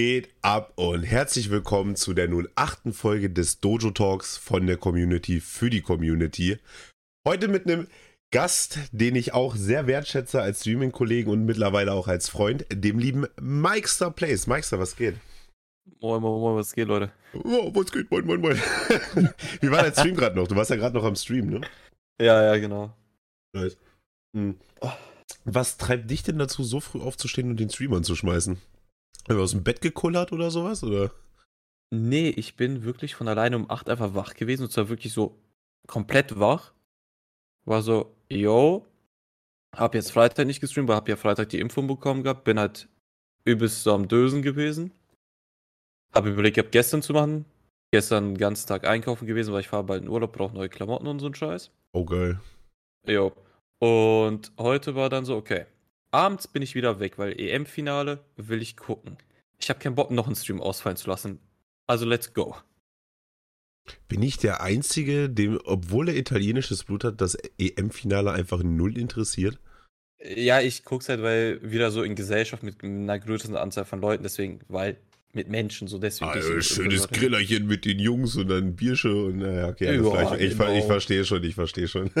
Geht 0.00 0.28
ab 0.42 0.74
und 0.76 1.02
herzlich 1.02 1.50
willkommen 1.50 1.96
zu 1.96 2.14
der 2.14 2.28
nun 2.28 2.46
achten 2.54 2.92
Folge 2.92 3.30
des 3.30 3.58
Dojo 3.58 3.90
Talks 3.90 4.36
von 4.36 4.64
der 4.68 4.76
Community 4.76 5.40
für 5.40 5.70
die 5.70 5.80
Community. 5.80 6.58
Heute 7.26 7.48
mit 7.48 7.66
einem 7.66 7.88
Gast, 8.30 8.78
den 8.92 9.16
ich 9.16 9.34
auch 9.34 9.56
sehr 9.56 9.88
wertschätze 9.88 10.40
als 10.40 10.60
Streaming-Kollegen 10.60 11.32
und 11.32 11.44
mittlerweile 11.46 11.94
auch 11.94 12.06
als 12.06 12.28
Freund, 12.28 12.64
dem 12.72 13.00
lieben 13.00 13.26
Mikester 13.40 14.12
Plays. 14.12 14.46
Mikester, 14.46 14.78
was 14.78 14.94
geht? 14.94 15.16
Moin, 16.00 16.22
moin, 16.22 16.40
moin, 16.42 16.54
was 16.54 16.72
geht, 16.72 16.86
Leute? 16.86 17.10
Oh, 17.34 17.74
was 17.74 17.90
geht? 17.90 18.08
Moin, 18.12 18.24
moin, 18.24 18.40
moin. 18.40 18.56
Wie 19.60 19.70
war 19.72 19.82
dein 19.82 19.94
Stream 19.94 20.14
gerade 20.14 20.36
noch? 20.36 20.46
Du 20.46 20.54
warst 20.54 20.70
ja 20.70 20.76
gerade 20.76 20.96
noch 20.96 21.02
am 21.02 21.16
Stream, 21.16 21.50
ne? 21.50 21.60
Ja, 22.20 22.40
ja, 22.40 22.56
genau. 22.56 22.94
Nice. 23.52 23.76
Hm. 24.32 24.60
Was 25.44 25.76
treibt 25.76 26.08
dich 26.08 26.22
denn 26.22 26.38
dazu, 26.38 26.62
so 26.62 26.78
früh 26.78 27.00
aufzustehen 27.00 27.50
und 27.50 27.58
den 27.58 27.70
Stream 27.70 27.94
anzuschmeißen? 27.94 28.58
Haben 29.28 29.36
wir 29.36 29.44
aus 29.44 29.50
dem 29.50 29.62
Bett 29.62 29.82
gekullert 29.82 30.32
oder 30.32 30.50
sowas? 30.50 30.82
Oder? 30.82 31.10
Nee, 31.90 32.30
ich 32.30 32.56
bin 32.56 32.84
wirklich 32.84 33.14
von 33.14 33.28
alleine 33.28 33.56
um 33.56 33.70
8 33.70 33.90
einfach 33.90 34.14
wach 34.14 34.34
gewesen 34.34 34.62
und 34.62 34.72
zwar 34.72 34.88
wirklich 34.88 35.12
so 35.12 35.38
komplett 35.86 36.38
wach. 36.38 36.72
War 37.66 37.82
so, 37.82 38.14
yo, 38.30 38.86
hab 39.76 39.94
jetzt 39.94 40.12
Freitag 40.12 40.46
nicht 40.46 40.60
gestreamt, 40.60 40.88
weil 40.88 40.96
hab 40.96 41.08
ja 41.08 41.16
Freitag 41.16 41.50
die 41.50 41.60
Info 41.60 41.82
bekommen 41.82 42.22
gehabt, 42.22 42.44
bin 42.44 42.58
halt 42.58 42.88
übelst 43.44 43.82
so 43.82 43.92
am 43.92 44.08
Dösen 44.08 44.40
gewesen. 44.40 44.92
Hab 46.14 46.24
überlegt, 46.24 46.56
gehabt, 46.56 46.72
gestern 46.72 47.02
zu 47.02 47.12
machen. 47.12 47.44
Gestern 47.90 48.30
den 48.30 48.38
ganzen 48.38 48.66
Tag 48.66 48.86
einkaufen 48.86 49.26
gewesen, 49.26 49.52
weil 49.52 49.60
ich 49.60 49.68
fahre 49.68 49.84
bald 49.84 50.02
in 50.02 50.08
Urlaub, 50.08 50.32
brauche 50.32 50.54
neue 50.54 50.68
Klamotten 50.68 51.06
und 51.06 51.20
so 51.20 51.26
ein 51.26 51.34
Scheiß. 51.34 51.70
Oh, 51.92 52.04
geil. 52.04 52.40
Jo. 53.06 53.32
Und 53.78 54.52
heute 54.58 54.94
war 54.94 55.08
dann 55.08 55.24
so, 55.24 55.36
okay. 55.36 55.66
Abends 56.10 56.48
bin 56.48 56.62
ich 56.62 56.74
wieder 56.74 57.00
weg, 57.00 57.18
weil 57.18 57.38
EM-Finale 57.38 58.24
will 58.36 58.62
ich 58.62 58.76
gucken. 58.76 59.18
Ich 59.60 59.68
habe 59.68 59.80
keinen 59.80 59.94
Bock, 59.94 60.10
noch 60.10 60.26
einen 60.26 60.36
Stream 60.36 60.60
ausfallen 60.60 60.96
zu 60.96 61.08
lassen. 61.08 61.38
Also 61.86 62.06
let's 62.06 62.32
go. 62.32 62.56
Bin 64.08 64.22
ich 64.22 64.36
der 64.38 64.62
Einzige, 64.62 65.28
dem, 65.30 65.58
obwohl 65.64 66.08
er 66.08 66.16
italienisches 66.16 66.84
Blut 66.84 67.04
hat, 67.04 67.20
das 67.20 67.36
EM-Finale 67.58 68.32
einfach 68.32 68.62
null 68.62 68.98
interessiert? 68.98 69.58
Ja, 70.22 70.60
ich 70.60 70.84
guck's 70.84 71.08
halt, 71.08 71.22
weil 71.22 71.60
wieder 71.62 71.90
so 71.90 72.02
in 72.02 72.14
Gesellschaft 72.14 72.62
mit 72.62 72.82
einer 72.82 73.18
größeren 73.18 73.56
Anzahl 73.56 73.84
von 73.84 74.00
Leuten, 74.00 74.22
deswegen, 74.22 74.60
weil 74.68 74.98
mit 75.32 75.48
Menschen 75.48 75.88
so 75.88 75.98
deswegen. 75.98 76.30
Also, 76.30 76.60
schönes 76.60 77.08
Grillerchen 77.08 77.66
mit 77.66 77.84
den 77.84 77.98
Jungs 77.98 78.36
und 78.36 78.48
dann 78.48 78.74
Biersche 78.74 79.14
und 79.14 79.38
naja, 79.38 79.68
okay, 79.68 79.88
alles 79.88 80.06
Ja, 80.06 80.10
klar. 80.10 80.40
Ich, 80.40 80.52
ich, 80.52 80.58
genau. 80.58 80.72
ich 80.74 80.84
verstehe 80.84 81.24
schon, 81.24 81.44
ich 81.44 81.54
verstehe 81.54 81.88
schon. 81.88 82.10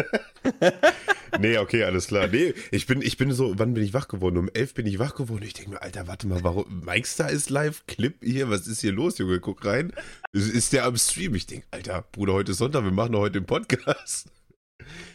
nee, 1.40 1.58
okay, 1.58 1.84
alles 1.84 2.08
klar. 2.08 2.28
Nee, 2.28 2.54
ich 2.70 2.86
bin, 2.86 3.02
ich 3.02 3.16
bin 3.16 3.32
so, 3.32 3.58
wann 3.58 3.74
bin 3.74 3.82
ich 3.82 3.94
wach 3.94 4.08
geworden? 4.08 4.36
Um 4.36 4.48
elf 4.52 4.74
bin 4.74 4.86
ich 4.86 4.98
wach 4.98 5.14
geworden. 5.14 5.42
Ich 5.44 5.54
denke 5.54 5.70
mir, 5.70 5.82
Alter, 5.82 6.06
warte 6.06 6.26
mal, 6.26 6.42
warum? 6.42 6.82
Mikestar 6.84 7.30
ist 7.30 7.50
live, 7.50 7.84
Clip 7.86 8.14
hier, 8.22 8.50
was 8.50 8.66
ist 8.66 8.80
hier 8.80 8.92
los, 8.92 9.18
Junge? 9.18 9.40
Guck 9.40 9.64
rein. 9.64 9.92
Ist, 10.32 10.72
der 10.72 10.84
am 10.84 10.96
Stream? 10.96 11.34
Ich 11.34 11.46
denke, 11.46 11.66
Alter, 11.70 12.04
Bruder, 12.12 12.34
heute 12.34 12.52
ist 12.52 12.58
Sonntag, 12.58 12.84
wir 12.84 12.90
machen 12.90 13.12
doch 13.12 13.20
heute 13.20 13.40
den 13.40 13.46
Podcast. 13.46 14.30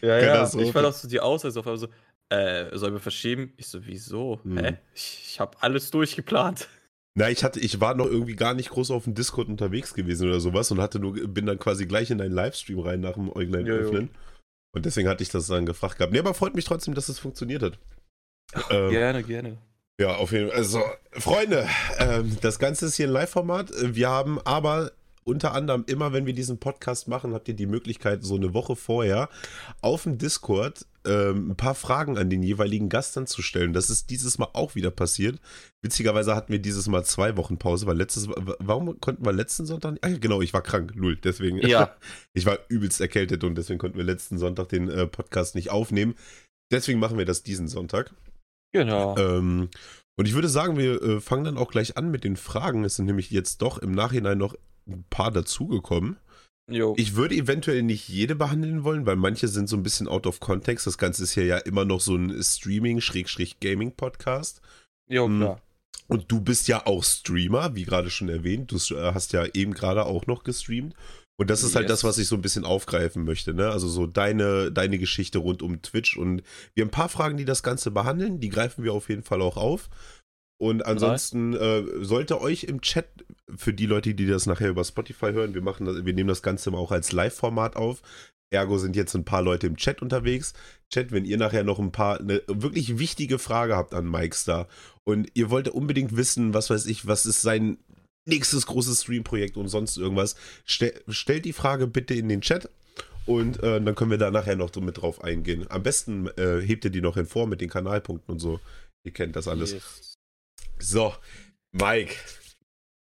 Ja, 0.02 0.18
ja. 0.18 0.44
ich 0.44 0.72
fand 0.72 0.86
auch 0.86 0.92
so 0.92 1.08
die 1.08 1.20
Aussage 1.20 1.58
auf 1.58 1.66
einmal 1.66 1.78
so, 1.78 1.88
äh, 2.28 2.76
sollen 2.76 2.94
wir 2.94 3.00
verschieben? 3.00 3.52
Ich 3.56 3.68
so, 3.68 3.86
wieso? 3.86 4.40
Hm. 4.44 4.58
Hä? 4.58 4.76
Ich, 4.94 5.22
ich 5.26 5.40
habe 5.40 5.56
alles 5.60 5.90
durchgeplant. 5.90 6.68
Na, 7.16 7.30
ich 7.30 7.44
hatte, 7.44 7.60
ich 7.60 7.80
war 7.80 7.94
noch 7.94 8.06
irgendwie 8.06 8.34
gar 8.34 8.54
nicht 8.54 8.70
groß 8.70 8.90
auf 8.90 9.04
dem 9.04 9.14
Discord 9.14 9.48
unterwegs 9.48 9.94
gewesen 9.94 10.28
oder 10.28 10.40
sowas 10.40 10.70
und 10.72 10.80
hatte 10.80 10.98
nur, 10.98 11.12
bin 11.28 11.46
dann 11.46 11.60
quasi 11.60 11.86
gleich 11.86 12.10
in 12.10 12.18
deinen 12.18 12.32
Livestream 12.32 12.80
rein 12.80 13.00
nach 13.00 13.14
dem 13.14 13.30
Äuglein 13.30 13.66
Jo, 13.66 13.74
jo. 13.74 13.80
öffnen. 13.82 14.10
Und 14.74 14.84
deswegen 14.84 15.08
hatte 15.08 15.22
ich 15.22 15.30
das 15.30 15.46
dann 15.46 15.66
gefragt 15.66 15.98
gehabt. 15.98 16.12
Nee, 16.12 16.18
aber 16.18 16.34
freut 16.34 16.54
mich 16.54 16.64
trotzdem, 16.64 16.94
dass 16.94 17.08
es 17.08 17.18
funktioniert 17.18 17.62
hat. 17.62 17.78
Ähm, 18.70 18.90
Gerne, 18.90 19.22
gerne. 19.22 19.58
Ja, 19.98 20.16
auf 20.16 20.32
jeden 20.32 20.48
Fall. 20.48 20.58
Also, 20.58 20.82
Freunde, 21.12 21.68
ähm, 21.98 22.36
das 22.40 22.58
Ganze 22.58 22.86
ist 22.86 22.96
hier 22.96 23.06
ein 23.06 23.12
Live-Format. 23.12 23.70
Wir 23.80 24.08
haben 24.08 24.40
aber 24.44 24.92
unter 25.22 25.52
anderem 25.52 25.84
immer, 25.86 26.12
wenn 26.12 26.26
wir 26.26 26.34
diesen 26.34 26.58
Podcast 26.58 27.08
machen, 27.08 27.32
habt 27.32 27.48
ihr 27.48 27.54
die 27.54 27.66
Möglichkeit, 27.66 28.22
so 28.22 28.34
eine 28.34 28.52
Woche 28.52 28.76
vorher 28.76 29.28
auf 29.80 30.02
dem 30.02 30.18
Discord 30.18 30.86
ähm, 31.06 31.50
ein 31.50 31.56
paar 31.56 31.74
Fragen 31.74 32.18
an 32.18 32.30
den 32.30 32.42
jeweiligen 32.42 32.88
Gast 32.88 33.16
dann 33.16 33.26
zu 33.26 33.42
stellen. 33.42 33.72
Das 33.72 33.90
ist 33.90 34.10
dieses 34.10 34.38
Mal 34.38 34.48
auch 34.52 34.74
wieder 34.74 34.90
passiert. 34.90 35.38
Witzigerweise 35.82 36.34
hatten 36.34 36.52
wir 36.52 36.58
dieses 36.58 36.88
Mal 36.88 37.04
zwei 37.04 37.36
Wochen 37.36 37.58
Pause, 37.58 37.86
weil 37.86 37.96
letztes 37.96 38.28
warum 38.28 39.00
konnten 39.00 39.24
wir 39.24 39.32
letzten 39.32 39.66
Sonntag 39.66 39.92
nicht? 39.92 40.04
Ah, 40.04 40.16
genau, 40.18 40.40
ich 40.42 40.52
war 40.52 40.62
krank, 40.62 40.94
null, 40.96 41.16
deswegen. 41.16 41.58
Ja. 41.58 41.94
Ich 42.36 42.46
war 42.46 42.58
übelst 42.68 43.00
erkältet 43.00 43.44
und 43.44 43.54
deswegen 43.54 43.78
konnten 43.78 43.96
wir 43.96 44.04
letzten 44.04 44.38
Sonntag 44.38 44.68
den 44.68 44.88
äh, 44.88 45.06
Podcast 45.06 45.54
nicht 45.54 45.70
aufnehmen. 45.70 46.16
Deswegen 46.72 46.98
machen 46.98 47.16
wir 47.16 47.24
das 47.24 47.44
diesen 47.44 47.68
Sonntag. 47.68 48.12
Genau. 48.72 49.16
Ähm, 49.16 49.68
und 50.16 50.26
ich 50.26 50.34
würde 50.34 50.48
sagen, 50.48 50.76
wir 50.76 51.00
äh, 51.00 51.20
fangen 51.20 51.44
dann 51.44 51.58
auch 51.58 51.70
gleich 51.70 51.96
an 51.96 52.10
mit 52.10 52.24
den 52.24 52.36
Fragen. 52.36 52.84
Es 52.84 52.96
sind 52.96 53.06
nämlich 53.06 53.30
jetzt 53.30 53.62
doch 53.62 53.78
im 53.78 53.92
Nachhinein 53.92 54.38
noch 54.38 54.56
ein 54.88 55.04
paar 55.10 55.30
dazugekommen. 55.30 56.16
Jo. 56.70 56.94
Ich 56.96 57.16
würde 57.16 57.34
eventuell 57.34 57.82
nicht 57.82 58.08
jede 58.08 58.34
behandeln 58.34 58.84
wollen, 58.84 59.04
weil 59.06 59.16
manche 59.16 59.48
sind 59.48 59.68
so 59.68 59.76
ein 59.76 59.82
bisschen 59.82 60.08
out 60.08 60.26
of 60.26 60.40
context. 60.40 60.86
Das 60.86 60.98
Ganze 60.98 61.24
ist 61.24 61.32
hier 61.32 61.46
ja 61.46 61.58
immer 61.58 61.84
noch 61.84 62.00
so 62.00 62.16
ein 62.16 62.42
Streaming-Gaming-Podcast. 62.42 64.60
jo, 65.08 65.26
hm. 65.26 65.40
klar. 65.40 65.60
Und 66.06 66.30
du 66.30 66.40
bist 66.40 66.68
ja 66.68 66.86
auch 66.86 67.02
Streamer, 67.02 67.74
wie 67.74 67.84
gerade 67.84 68.10
schon 68.10 68.28
erwähnt. 68.28 68.70
Du 68.70 68.76
äh, 68.94 69.14
hast 69.14 69.32
ja 69.32 69.46
eben 69.54 69.72
gerade 69.72 70.04
auch 70.04 70.26
noch 70.26 70.44
gestreamt. 70.44 70.94
Und 71.36 71.50
das 71.50 71.64
ist 71.64 71.74
halt 71.74 71.88
Yes. 71.88 72.00
das, 72.00 72.04
was 72.04 72.18
ich 72.18 72.28
so 72.28 72.36
ein 72.36 72.42
bisschen 72.42 72.64
aufgreifen 72.64 73.24
möchte, 73.24 73.54
ne? 73.54 73.70
Also 73.70 73.88
so 73.88 74.06
deine, 74.06 74.70
deine 74.70 74.98
Geschichte 74.98 75.38
rund 75.38 75.62
um 75.62 75.82
Twitch. 75.82 76.16
Und 76.16 76.42
wir 76.74 76.82
haben 76.82 76.88
ein 76.88 76.92
paar 76.92 77.08
Fragen, 77.08 77.36
die 77.36 77.44
das 77.44 77.62
Ganze 77.62 77.90
behandeln. 77.90 78.38
Die 78.38 78.50
greifen 78.50 78.84
wir 78.84 78.92
auf 78.92 79.08
jeden 79.08 79.24
Fall 79.24 79.42
auch 79.42 79.56
auf. 79.56 79.88
Und 80.60 80.86
ansonsten 80.86 81.54
äh, 81.54 81.84
sollte 82.00 82.40
euch 82.40 82.64
im 82.64 82.80
Chat, 82.80 83.08
für 83.54 83.74
die 83.74 83.86
Leute, 83.86 84.14
die 84.14 84.26
das 84.26 84.46
nachher 84.46 84.70
über 84.70 84.84
Spotify 84.84 85.32
hören, 85.32 85.54
wir 85.54 85.62
machen 85.62 85.84
das, 85.86 86.04
wir 86.04 86.12
nehmen 86.14 86.28
das 86.28 86.42
Ganze 86.42 86.70
mal 86.70 86.78
auch 86.78 86.92
als 86.92 87.12
Live-Format 87.12 87.76
auf. 87.76 88.02
Ergo 88.52 88.78
sind 88.78 88.94
jetzt 88.94 89.14
ein 89.14 89.24
paar 89.24 89.42
Leute 89.42 89.66
im 89.66 89.76
Chat 89.76 90.00
unterwegs. 90.00 90.54
Chat, 90.92 91.10
wenn 91.10 91.24
ihr 91.24 91.36
nachher 91.36 91.64
noch 91.64 91.78
ein 91.78 91.92
paar, 91.92 92.20
eine 92.20 92.40
wirklich 92.46 92.98
wichtige 92.98 93.38
Frage 93.38 93.76
habt 93.76 93.94
an 93.94 94.08
Mike 94.08 94.36
Star 94.36 94.68
und 95.02 95.28
ihr 95.34 95.50
wollt 95.50 95.68
unbedingt 95.68 96.16
wissen, 96.16 96.54
was 96.54 96.70
weiß 96.70 96.86
ich, 96.86 97.06
was 97.06 97.26
ist 97.26 97.42
sein 97.42 97.78
nächstes 98.26 98.66
großes 98.66 99.02
Stream-Projekt 99.02 99.56
und 99.56 99.68
sonst 99.68 99.98
irgendwas, 99.98 100.36
stell, 100.64 100.94
stellt 101.08 101.44
die 101.44 101.52
Frage 101.52 101.86
bitte 101.86 102.14
in 102.14 102.28
den 102.28 102.40
Chat 102.40 102.70
und 103.26 103.62
äh, 103.62 103.80
dann 103.80 103.94
können 103.94 104.10
wir 104.10 104.18
da 104.18 104.30
nachher 104.30 104.56
noch 104.56 104.70
so 104.72 104.80
mit 104.80 104.98
drauf 104.98 105.22
eingehen. 105.22 105.66
Am 105.68 105.82
besten 105.82 106.28
äh, 106.36 106.60
hebt 106.60 106.84
ihr 106.84 106.90
die 106.90 107.00
noch 107.00 107.16
hervor 107.16 107.46
mit 107.46 107.60
den 107.60 107.70
Kanalpunkten 107.70 108.32
und 108.32 108.38
so. 108.38 108.60
Ihr 109.04 109.12
kennt 109.12 109.36
das 109.36 109.48
alles. 109.48 109.72
Yes. 109.72 110.13
So, 110.78 111.14
Mike, 111.72 112.14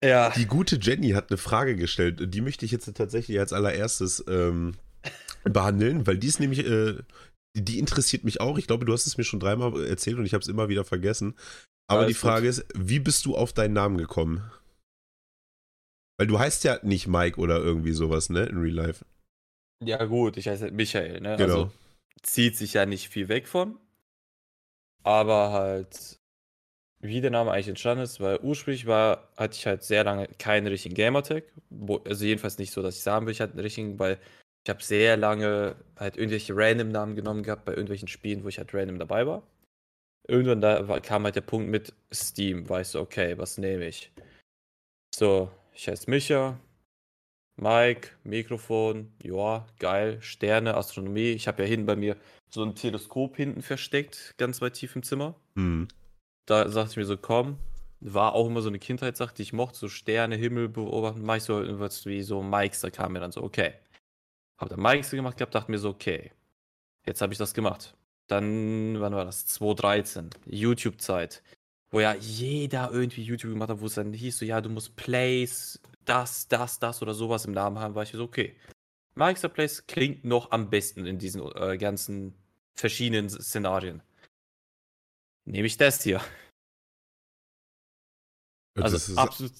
Ja. 0.03 0.31
die 0.31 0.47
gute 0.47 0.77
Jenny 0.81 1.11
hat 1.11 1.31
eine 1.31 1.39
Frage 1.39 1.77
gestellt. 1.77 2.35
Die 2.35 2.41
möchte 2.41 2.65
ich 2.65 2.71
jetzt 2.71 2.93
tatsächlich 2.95 3.39
als 3.39 3.53
allererstes 3.53 4.25
ähm, 4.29 4.75
behandeln, 5.45 6.07
weil 6.07 6.19
die 6.19 6.29
ist 6.29 6.41
nämlich, 6.41 6.67
äh, 6.67 6.97
die, 7.57 7.79
interessiert 7.79 8.25
mich 8.25 8.41
auch. 8.41 8.59
Ich 8.59 8.67
glaube, 8.67 8.85
du 8.85 8.93
hast 8.93 9.07
es 9.07 9.19
mir 9.19 9.25
schon 9.25 9.41
dreimal 9.41 9.85
erzählt 9.87 10.19
und 10.19 10.27
ich 10.27 10.35
habe 10.35 10.43
es 10.43 10.49
immer 10.49 10.69
wieder 10.69 10.85
vergessen. 10.85 11.35
Aber 11.89 12.01
Alles 12.03 12.12
die 12.12 12.21
Frage 12.21 12.49
ist, 12.49 12.65
wie 12.75 13.01
bist 13.01 13.27
du 13.27 13.37
auf 13.37 13.53
deinen 13.53 13.75
Namen 13.75 13.99
gekommen? 13.99 14.51
Weil 16.19 16.27
du 16.29 16.39
heißt 16.39 16.65
ja 16.65 16.79
nicht 16.83 17.09
Mike 17.09 17.39
oder 17.41 17.59
irgendwie 17.59 17.93
sowas, 17.93 18.31
ne, 18.31 18.45
in 18.45 18.59
Real 18.59 18.75
Life. 18.75 19.05
Ja, 19.85 20.05
gut, 20.05 20.37
ich 20.37 20.49
heiße 20.49 20.62
halt 20.62 20.75
Michael, 20.75 21.21
ne? 21.21 21.37
Genau. 21.37 21.55
Also 21.55 21.73
zieht 22.23 22.57
sich 22.57 22.75
ja 22.75 22.87
nicht 22.87 23.09
viel 23.09 23.29
weg 23.29 23.49
von. 23.49 23.79
Aber 25.03 25.51
halt, 25.51 26.21
wie 27.03 27.21
der 27.21 27.31
Name 27.31 27.51
eigentlich 27.51 27.69
entstanden 27.69 28.05
ist, 28.05 28.21
weil 28.21 28.38
ursprünglich 28.41 28.87
war, 28.87 29.29
hatte 29.37 29.56
ich 29.56 29.67
halt 29.67 29.82
sehr 29.82 30.05
lange 30.05 30.29
keinen 30.38 30.69
richtigen 30.69 30.94
Gamertag. 30.94 31.44
Also 32.05 32.25
jedenfalls 32.25 32.59
nicht 32.59 32.73
so, 32.73 32.81
dass 32.81 32.97
ich 32.97 33.03
sagen 33.03 33.26
will, 33.26 33.32
ich 33.32 33.41
hatte 33.41 33.53
einen 33.53 33.61
richtigen, 33.61 33.99
weil 33.99 34.19
ich 34.65 34.71
habe 34.71 34.82
sehr 34.82 35.17
lange 35.17 35.75
halt 35.97 36.17
irgendwelche 36.17 36.56
random 36.56 36.88
Namen 36.88 37.17
genommen 37.17 37.43
gehabt 37.43 37.65
bei 37.65 37.73
irgendwelchen 37.73 38.06
Spielen, 38.06 38.44
wo 38.44 38.49
ich 38.49 38.59
halt 38.59 38.73
random 38.73 39.00
dabei 39.00 39.26
war. 39.26 39.43
Irgendwann 40.29 40.61
da 40.61 40.87
war, 40.87 41.00
kam 41.00 41.25
halt 41.25 41.35
der 41.35 41.41
Punkt 41.41 41.69
mit 41.69 41.93
Steam, 42.15 42.69
weißt 42.69 42.94
du, 42.94 43.00
okay, 43.00 43.37
was 43.37 43.59
nehme 43.59 43.88
ich? 43.88 44.12
So, 45.12 45.50
ich 45.75 45.88
heiße 45.88 46.09
Micha, 46.09 46.61
Mike, 47.56 48.11
Mikrofon, 48.23 49.12
ja, 49.21 49.67
geil, 49.81 50.23
Sterne, 50.23 50.75
Astronomie. 50.76 51.32
Ich 51.32 51.49
habe 51.49 51.62
ja 51.62 51.69
hinten 51.69 51.87
bei 51.87 51.97
mir 51.97 52.17
so 52.49 52.62
ein 52.62 52.76
Teleskop 52.76 53.37
hinten 53.37 53.62
versteckt, 53.62 54.35
ganz 54.38 54.61
weit 54.61 54.75
tief 54.75 54.94
im 54.94 55.03
Zimmer. 55.03 55.35
Hm. 55.56 55.88
Da 56.47 56.69
sagte 56.69 56.93
ich 56.93 56.97
mir 56.97 57.05
so, 57.05 57.17
komm, 57.17 57.59
war 58.00 58.35
auch 58.35 58.47
immer 58.47 58.62
so 58.62 58.69
eine 58.69 58.79
Kindheitssache, 58.79 59.35
die 59.35 59.43
ich 59.43 59.53
mochte, 59.53 59.79
so 59.79 59.89
Sterne, 59.89 60.37
Himmel 60.37 60.69
beobachten, 60.69 61.23
mach 61.23 61.37
ich 61.37 61.44
so 61.44 61.61
irgendwas 61.61 62.05
wie 62.06 62.23
so 62.23 62.43
Mikes, 62.43 62.81
da 62.81 62.91
kam 62.91 63.12
mir 63.12 63.21
dann 63.21 63.33
so, 63.33 63.43
okay. 63.43 63.75
Hab 64.59 64.69
dann 64.69 64.81
Mikes 64.81 65.11
gemacht 65.11 65.37
gehabt, 65.37 65.55
dachte 65.55 65.71
mir 65.71 65.79
so, 65.79 65.91
okay, 65.91 66.33
jetzt 67.06 67.21
habe 67.21 67.33
ich 67.33 67.39
das 67.39 67.55
gemacht. 67.55 67.94
Dann, 68.27 69.00
wann 69.00 69.15
war 69.15 69.25
das? 69.25 69.47
2013, 69.47 70.31
YouTube-Zeit, 70.47 71.43
wo 71.91 72.00
ja 72.00 72.15
jeder 72.15 72.91
irgendwie 72.93 73.23
YouTube 73.23 73.53
gemacht 73.53 73.71
hat, 73.71 73.81
wo 73.81 73.87
es 73.87 73.95
dann 73.95 74.12
hieß, 74.12 74.38
so, 74.38 74.45
ja, 74.45 74.61
du 74.61 74.69
musst 74.69 74.97
Plays, 74.97 75.81
das, 76.05 76.49
das, 76.49 76.79
das 76.81 77.03
oder 77.03 77.15
sowas 77.15 77.45
im 77.45 77.53
Namen 77.53 77.79
haben, 77.79 77.95
war 77.95 78.03
ich 78.03 78.11
so, 78.11 78.25
okay. 78.25 78.56
Mikes 79.15 79.43
Plays 79.50 79.87
klingt 79.87 80.25
noch 80.25 80.50
am 80.50 80.71
besten 80.71 81.06
in 81.06 81.19
diesen 81.19 81.43
äh, 81.55 81.77
ganzen 81.77 82.35
verschiedenen 82.75 83.29
Szenarien. 83.29 84.03
Nehme 85.44 85.67
ich 85.67 85.77
das 85.77 86.03
hier. 86.03 86.21
Also 88.75 88.97
das 88.97 89.09
ist 89.09 89.19
absolut. 89.19 89.53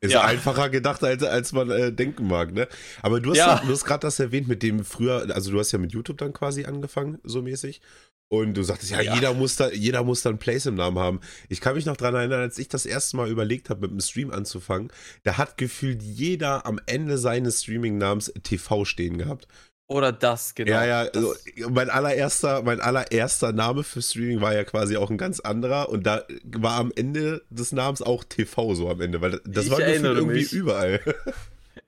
Ist 0.00 0.12
ja. 0.12 0.24
einfacher 0.24 0.68
gedacht, 0.68 1.02
als, 1.02 1.22
als 1.22 1.52
man 1.52 1.70
äh, 1.70 1.92
denken 1.92 2.26
mag, 2.26 2.52
ne? 2.52 2.68
Aber 3.00 3.20
du 3.20 3.30
hast, 3.30 3.38
ja. 3.38 3.62
du 3.64 3.72
hast 3.72 3.84
gerade 3.84 4.00
das 4.00 4.18
erwähnt, 4.18 4.46
mit 4.46 4.62
dem 4.62 4.84
früher, 4.84 5.26
also 5.34 5.50
du 5.50 5.58
hast 5.58 5.72
ja 5.72 5.78
mit 5.78 5.92
YouTube 5.92 6.18
dann 6.18 6.34
quasi 6.34 6.64
angefangen, 6.64 7.18
so 7.24 7.40
mäßig. 7.40 7.80
Und 8.28 8.54
du 8.54 8.62
sagtest, 8.64 8.90
ja, 8.90 9.00
ja, 9.00 9.14
Jeder, 9.14 9.34
muss 9.34 9.56
da, 9.56 9.70
jeder 9.70 10.02
muss 10.02 10.22
dann 10.22 10.38
Place 10.38 10.66
im 10.66 10.74
Namen 10.74 10.98
haben. 10.98 11.20
Ich 11.48 11.60
kann 11.60 11.76
mich 11.76 11.86
noch 11.86 11.96
daran 11.96 12.16
erinnern, 12.16 12.40
als 12.40 12.58
ich 12.58 12.68
das 12.68 12.84
erste 12.84 13.16
Mal 13.16 13.30
überlegt 13.30 13.70
habe, 13.70 13.82
mit 13.82 13.92
dem 13.92 14.00
Stream 14.00 14.32
anzufangen, 14.32 14.90
da 15.22 15.38
hat 15.38 15.56
gefühlt 15.56 16.02
jeder 16.02 16.66
am 16.66 16.80
Ende 16.86 17.18
seines 17.18 17.62
Streaming-Namens 17.62 18.32
TV 18.42 18.84
stehen 18.84 19.16
gehabt. 19.16 19.46
Oder 19.88 20.10
das, 20.10 20.54
genau. 20.54 20.72
Ja, 20.72 20.84
ja, 20.84 21.00
also 21.02 21.34
mein 21.70 21.90
allererster, 21.90 22.62
mein 22.62 22.80
allererster 22.80 23.52
Name 23.52 23.84
für 23.84 24.02
Streaming 24.02 24.40
war 24.40 24.52
ja 24.52 24.64
quasi 24.64 24.96
auch 24.96 25.10
ein 25.10 25.18
ganz 25.18 25.38
anderer 25.38 25.90
und 25.90 26.04
da 26.04 26.24
war 26.44 26.74
am 26.78 26.92
Ende 26.96 27.44
des 27.50 27.70
Namens 27.70 28.02
auch 28.02 28.24
TV 28.24 28.74
so 28.74 28.90
am 28.90 29.00
Ende, 29.00 29.20
weil 29.20 29.40
das 29.44 29.66
ich 29.66 29.70
war 29.70 29.80
irgendwie 29.80 30.34
mich. 30.34 30.52
überall. 30.52 31.00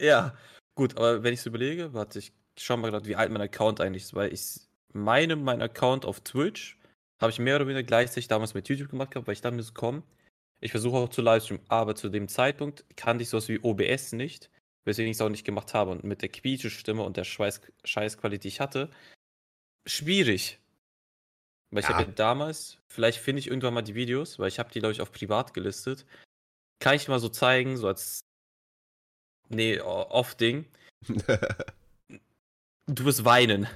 Ja, 0.00 0.34
gut, 0.76 0.96
aber 0.96 1.24
wenn 1.24 1.34
ich 1.34 1.40
es 1.40 1.46
überlege, 1.46 1.92
warte, 1.92 2.20
ich 2.20 2.32
schau 2.56 2.76
mal 2.76 2.90
gerade, 2.90 3.06
wie 3.06 3.16
alt 3.16 3.32
mein 3.32 3.42
Account 3.42 3.80
eigentlich 3.80 4.04
ist, 4.04 4.14
weil 4.14 4.32
ich 4.32 4.60
meine, 4.92 5.34
mein 5.34 5.60
Account 5.60 6.04
auf 6.04 6.20
Twitch 6.20 6.78
habe 7.20 7.32
ich 7.32 7.40
mehr 7.40 7.56
oder 7.56 7.66
weniger 7.66 7.82
gleichzeitig 7.82 8.28
damals 8.28 8.54
mit 8.54 8.68
YouTube 8.68 8.90
gemacht 8.90 9.10
gehabt, 9.10 9.26
weil 9.26 9.32
ich 9.32 9.40
dachte 9.40 9.56
mir 9.56 9.62
so, 9.62 9.72
komm, 9.74 10.04
ich 10.60 10.70
versuche 10.70 10.96
auch 10.96 11.08
zu 11.08 11.22
Livestreamen, 11.22 11.64
aber 11.68 11.96
zu 11.96 12.10
dem 12.10 12.28
Zeitpunkt 12.28 12.84
kannte 12.96 13.22
ich 13.22 13.28
sowas 13.28 13.48
wie 13.48 13.58
OBS 13.60 14.12
nicht, 14.12 14.50
weswegen 14.88 15.10
ich 15.10 15.16
es 15.16 15.20
auch 15.20 15.28
nicht 15.28 15.44
gemacht 15.44 15.74
habe. 15.74 15.92
Und 15.92 16.02
mit 16.02 16.22
der 16.22 16.30
Quietsche-Stimme 16.30 17.02
und 17.02 17.16
der 17.16 17.24
Scheißqualität, 17.24 18.44
die 18.44 18.48
ich 18.48 18.60
hatte, 18.60 18.90
schwierig. 19.86 20.58
Weil 21.70 21.80
ich 21.80 21.88
ja. 21.88 21.94
habe 21.94 22.08
ja 22.08 22.12
damals, 22.12 22.78
vielleicht 22.88 23.18
finde 23.18 23.40
ich 23.40 23.46
irgendwann 23.46 23.74
mal 23.74 23.82
die 23.82 23.94
Videos, 23.94 24.38
weil 24.38 24.48
ich 24.48 24.58
habe 24.58 24.70
die, 24.72 24.80
glaube 24.80 24.92
ich, 24.92 25.00
auf 25.00 25.12
privat 25.12 25.54
gelistet. 25.54 26.06
Kann 26.80 26.96
ich 26.96 27.08
mal 27.08 27.20
so 27.20 27.28
zeigen, 27.28 27.76
so 27.76 27.86
als 27.86 28.20
nee, 29.48 29.78
off-Ding. 29.80 30.64
du 32.86 33.04
wirst 33.04 33.24
weinen. 33.24 33.68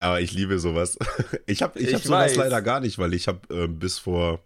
Aber 0.00 0.20
ich 0.20 0.32
liebe 0.32 0.58
sowas. 0.58 0.98
Ich 1.48 1.62
habe 1.62 1.78
ich, 1.78 1.88
ich 1.88 1.94
hab 1.94 2.02
sowas 2.02 2.32
weiß. 2.32 2.36
leider 2.36 2.60
gar 2.60 2.80
nicht, 2.80 2.98
weil 2.98 3.14
ich 3.14 3.28
habe 3.28 3.54
äh, 3.54 3.68
bis 3.68 4.00
vor, 4.00 4.42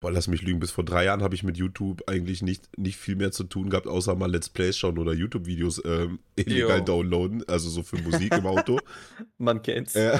boah, 0.00 0.12
lass 0.12 0.28
mich 0.28 0.42
lügen, 0.42 0.60
bis 0.60 0.70
vor 0.70 0.84
drei 0.84 1.04
Jahren 1.04 1.22
habe 1.22 1.34
ich 1.34 1.42
mit 1.42 1.56
YouTube 1.56 2.02
eigentlich 2.06 2.42
nicht, 2.42 2.68
nicht 2.78 2.96
viel 2.96 3.16
mehr 3.16 3.32
zu 3.32 3.44
tun 3.44 3.70
gehabt, 3.70 3.86
außer 3.86 4.14
mal 4.14 4.30
Let's 4.30 4.48
Plays 4.48 4.76
schauen 4.76 4.98
oder 4.98 5.12
YouTube-Videos 5.12 5.82
ähm, 5.84 6.20
illegal 6.36 6.78
Yo. 6.78 6.84
downloaden, 6.84 7.48
also 7.48 7.68
so 7.68 7.82
für 7.82 7.98
Musik 7.98 8.32
im 8.34 8.46
Auto. 8.46 8.78
Man 9.38 9.62
kennt's. 9.62 9.96
Äh, 9.96 10.18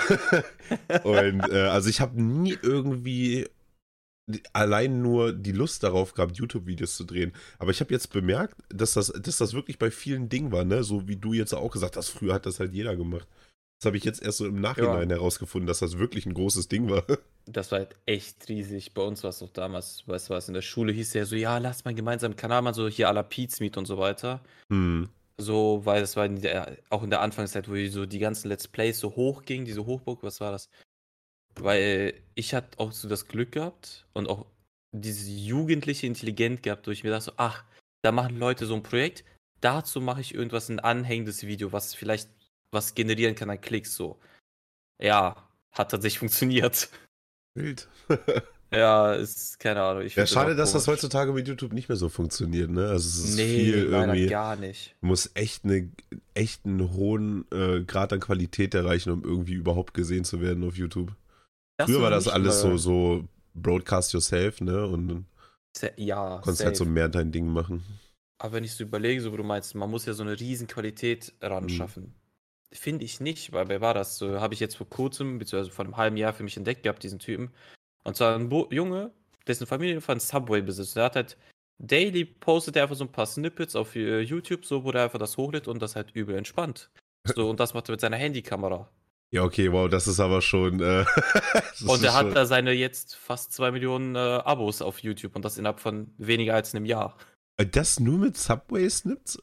und 1.04 1.40
äh, 1.50 1.68
also 1.68 1.88
ich 1.88 2.00
habe 2.00 2.20
nie 2.20 2.56
irgendwie 2.60 3.46
allein 4.52 5.00
nur 5.00 5.32
die 5.32 5.52
Lust 5.52 5.82
darauf 5.82 6.12
gehabt, 6.12 6.36
YouTube-Videos 6.36 6.96
zu 6.96 7.04
drehen. 7.04 7.32
Aber 7.58 7.70
ich 7.70 7.80
habe 7.80 7.92
jetzt 7.92 8.12
bemerkt, 8.12 8.56
dass 8.68 8.94
das, 8.94 9.08
dass 9.08 9.38
das 9.38 9.54
wirklich 9.54 9.78
bei 9.78 9.90
vielen 9.90 10.28
Dingen 10.28 10.52
war, 10.52 10.64
ne? 10.64 10.82
So 10.82 11.08
wie 11.08 11.16
du 11.16 11.32
jetzt 11.32 11.54
auch 11.54 11.70
gesagt 11.70 11.96
hast, 11.96 12.10
früher 12.10 12.34
hat 12.34 12.46
das 12.46 12.60
halt 12.60 12.74
jeder 12.74 12.96
gemacht. 12.96 13.26
Das 13.78 13.86
habe 13.86 13.96
ich 13.96 14.04
jetzt 14.04 14.22
erst 14.22 14.38
so 14.38 14.46
im 14.46 14.60
Nachhinein 14.60 15.08
ja. 15.08 15.16
herausgefunden, 15.16 15.68
dass 15.68 15.78
das 15.78 15.98
wirklich 15.98 16.26
ein 16.26 16.34
großes 16.34 16.68
Ding 16.68 16.90
war. 16.90 17.04
Das 17.50 17.72
war 17.72 17.78
halt 17.78 17.96
echt 18.04 18.46
riesig. 18.50 18.92
Bei 18.92 19.00
uns 19.00 19.22
war 19.22 19.30
es 19.30 19.42
auch 19.42 19.48
damals, 19.48 20.06
weißt 20.06 20.28
du 20.28 20.34
was, 20.34 20.48
in 20.48 20.54
der 20.54 20.60
Schule 20.60 20.92
hieß 20.92 21.14
ja 21.14 21.24
so, 21.24 21.34
ja, 21.34 21.56
lass 21.56 21.82
mal 21.82 21.94
gemeinsam 21.94 22.36
Kanal 22.36 22.60
machen, 22.60 22.74
so 22.74 22.88
hier 22.88 23.08
à 23.08 23.12
la 23.14 23.26
Meet 23.26 23.78
und 23.78 23.86
so 23.86 23.96
weiter. 23.96 24.42
Hm. 24.70 25.08
So, 25.38 25.80
weil 25.84 26.02
das 26.02 26.14
war 26.14 26.26
in 26.26 26.42
der, 26.42 26.76
auch 26.90 27.02
in 27.02 27.08
der 27.08 27.22
Anfangszeit, 27.22 27.66
wo 27.70 27.88
so 27.88 28.04
die 28.04 28.18
ganzen 28.18 28.48
Let's 28.50 28.68
Plays 28.68 28.98
so 28.98 29.16
hoch 29.16 29.46
gingen, 29.46 29.64
diese 29.64 29.86
Hochburg, 29.86 30.22
was 30.22 30.42
war 30.42 30.52
das? 30.52 30.68
Weil 31.54 32.20
ich 32.34 32.52
hatte 32.52 32.78
auch 32.78 32.92
so 32.92 33.08
das 33.08 33.28
Glück 33.28 33.52
gehabt 33.52 34.04
und 34.12 34.28
auch 34.28 34.44
diese 34.92 35.30
jugendliche 35.30 36.06
Intelligenz 36.06 36.60
gehabt, 36.60 36.86
wo 36.86 36.90
ich 36.90 37.02
mir 37.02 37.10
dachte 37.10 37.24
so, 37.24 37.32
ach, 37.38 37.64
da 38.02 38.12
machen 38.12 38.38
Leute 38.38 38.66
so 38.66 38.74
ein 38.74 38.82
Projekt, 38.82 39.24
dazu 39.62 40.02
mache 40.02 40.20
ich 40.20 40.34
irgendwas, 40.34 40.68
ein 40.68 40.80
anhängendes 40.80 41.46
Video, 41.46 41.72
was 41.72 41.94
vielleicht 41.94 42.28
was 42.70 42.94
generieren 42.94 43.34
kann 43.34 43.50
an 43.50 43.60
Klicks 43.60 43.94
so. 43.94 44.18
Ja, 45.00 45.48
hat 45.72 45.90
tatsächlich 45.90 46.18
funktioniert. 46.20 46.88
Wild. 47.54 47.88
ja, 48.72 49.14
ist 49.14 49.58
keine 49.58 49.82
Ahnung. 49.82 50.02
Ich 50.02 50.14
ja, 50.14 50.26
schade, 50.26 50.54
das 50.54 50.72
dass 50.72 50.84
das 50.84 50.88
heutzutage 50.88 51.32
mit 51.32 51.48
YouTube 51.48 51.72
nicht 51.72 51.88
mehr 51.88 51.96
so 51.96 52.08
funktioniert, 52.08 52.70
ne? 52.70 52.88
Also 52.88 53.08
es 53.08 53.30
ist 53.30 53.36
nee, 53.36 53.56
viel 53.56 53.84
irgendwie. 53.84 54.26
gar 54.26 54.56
nicht. 54.56 54.94
Muss 55.00 55.30
echt, 55.34 55.64
eine, 55.64 55.90
echt 56.34 56.64
einen 56.64 56.92
hohen 56.92 57.46
äh, 57.52 57.82
Grad 57.82 58.12
an 58.12 58.20
Qualität 58.20 58.74
erreichen, 58.74 59.10
um 59.10 59.24
irgendwie 59.24 59.54
überhaupt 59.54 59.94
gesehen 59.94 60.24
zu 60.24 60.40
werden 60.40 60.64
auf 60.64 60.76
YouTube. 60.76 61.14
Das 61.76 61.88
Früher 61.88 62.02
war 62.02 62.10
das 62.10 62.28
alles 62.28 62.60
so, 62.60 62.76
so 62.76 63.28
Broadcast 63.54 64.12
yourself, 64.12 64.60
ne? 64.60 64.86
Und 64.86 65.24
ja, 65.96 66.40
konntest 66.42 66.64
halt 66.64 66.76
so 66.76 66.84
mehr 66.84 67.08
dein 67.08 67.30
Ding 67.30 67.46
machen. 67.46 67.84
Aber 68.38 68.54
wenn 68.54 68.64
ich 68.64 68.74
so 68.74 68.84
überlege, 68.84 69.20
so 69.20 69.32
wie 69.32 69.36
du 69.36 69.44
meinst, 69.44 69.74
man 69.74 69.90
muss 69.90 70.06
ja 70.06 70.12
so 70.12 70.22
eine 70.22 70.38
riesen 70.38 70.66
Qualität 70.66 71.32
ran 71.40 71.64
mhm. 71.64 72.12
Finde 72.72 73.04
ich 73.04 73.20
nicht, 73.20 73.52
weil 73.52 73.68
wer 73.68 73.80
war 73.80 73.94
das? 73.94 74.18
So 74.18 74.40
habe 74.40 74.54
ich 74.54 74.60
jetzt 74.60 74.76
vor 74.76 74.88
kurzem, 74.88 75.38
beziehungsweise 75.38 75.74
vor 75.74 75.84
einem 75.84 75.96
halben 75.96 76.16
Jahr 76.16 76.34
für 76.34 76.42
mich 76.42 76.56
entdeckt 76.56 76.82
gehabt, 76.82 77.02
diesen 77.02 77.18
Typen. 77.18 77.52
Und 78.04 78.16
zwar 78.16 78.34
ein 78.34 78.48
Bo 78.48 78.68
Junge, 78.70 79.12
dessen 79.46 79.66
Familie 79.66 80.00
von 80.00 80.20
Subway 80.20 80.60
besitzt. 80.60 80.96
Der 80.96 81.04
hat 81.04 81.16
halt 81.16 81.38
daily 81.78 82.24
postet 82.24 82.76
er 82.76 82.82
einfach 82.82 82.96
so 82.96 83.04
ein 83.04 83.12
paar 83.12 83.26
Snippets 83.26 83.76
auf 83.76 83.96
äh, 83.96 84.20
YouTube, 84.20 84.64
so 84.64 84.84
wo 84.84 84.90
er 84.90 85.04
einfach 85.04 85.18
das 85.18 85.36
hochlädt 85.36 85.68
und 85.68 85.80
das 85.80 85.96
halt 85.96 86.10
übel 86.14 86.36
entspannt. 86.36 86.90
So, 87.34 87.48
und 87.48 87.60
das 87.60 87.74
macht 87.74 87.88
er 87.88 87.92
mit 87.92 88.00
seiner 88.00 88.16
Handykamera. 88.16 88.88
Ja, 89.30 89.42
okay, 89.42 89.70
wow, 89.70 89.88
das 89.88 90.06
ist 90.06 90.20
aber 90.20 90.40
schon. 90.40 90.80
Äh, 90.80 91.04
und 91.86 92.02
er 92.02 92.14
hat 92.14 92.34
da 92.34 92.46
seine 92.46 92.72
jetzt 92.72 93.16
fast 93.16 93.52
zwei 93.52 93.70
Millionen 93.70 94.14
äh, 94.14 94.18
Abos 94.18 94.80
auf 94.80 95.00
YouTube 95.00 95.36
und 95.36 95.44
das 95.44 95.58
innerhalb 95.58 95.80
von 95.80 96.12
weniger 96.16 96.54
als 96.54 96.74
einem 96.74 96.86
Jahr. 96.86 97.16
Äh, 97.58 97.66
das 97.66 98.00
nur 98.00 98.18
mit 98.18 98.36
Subway-Snips? 98.38 99.38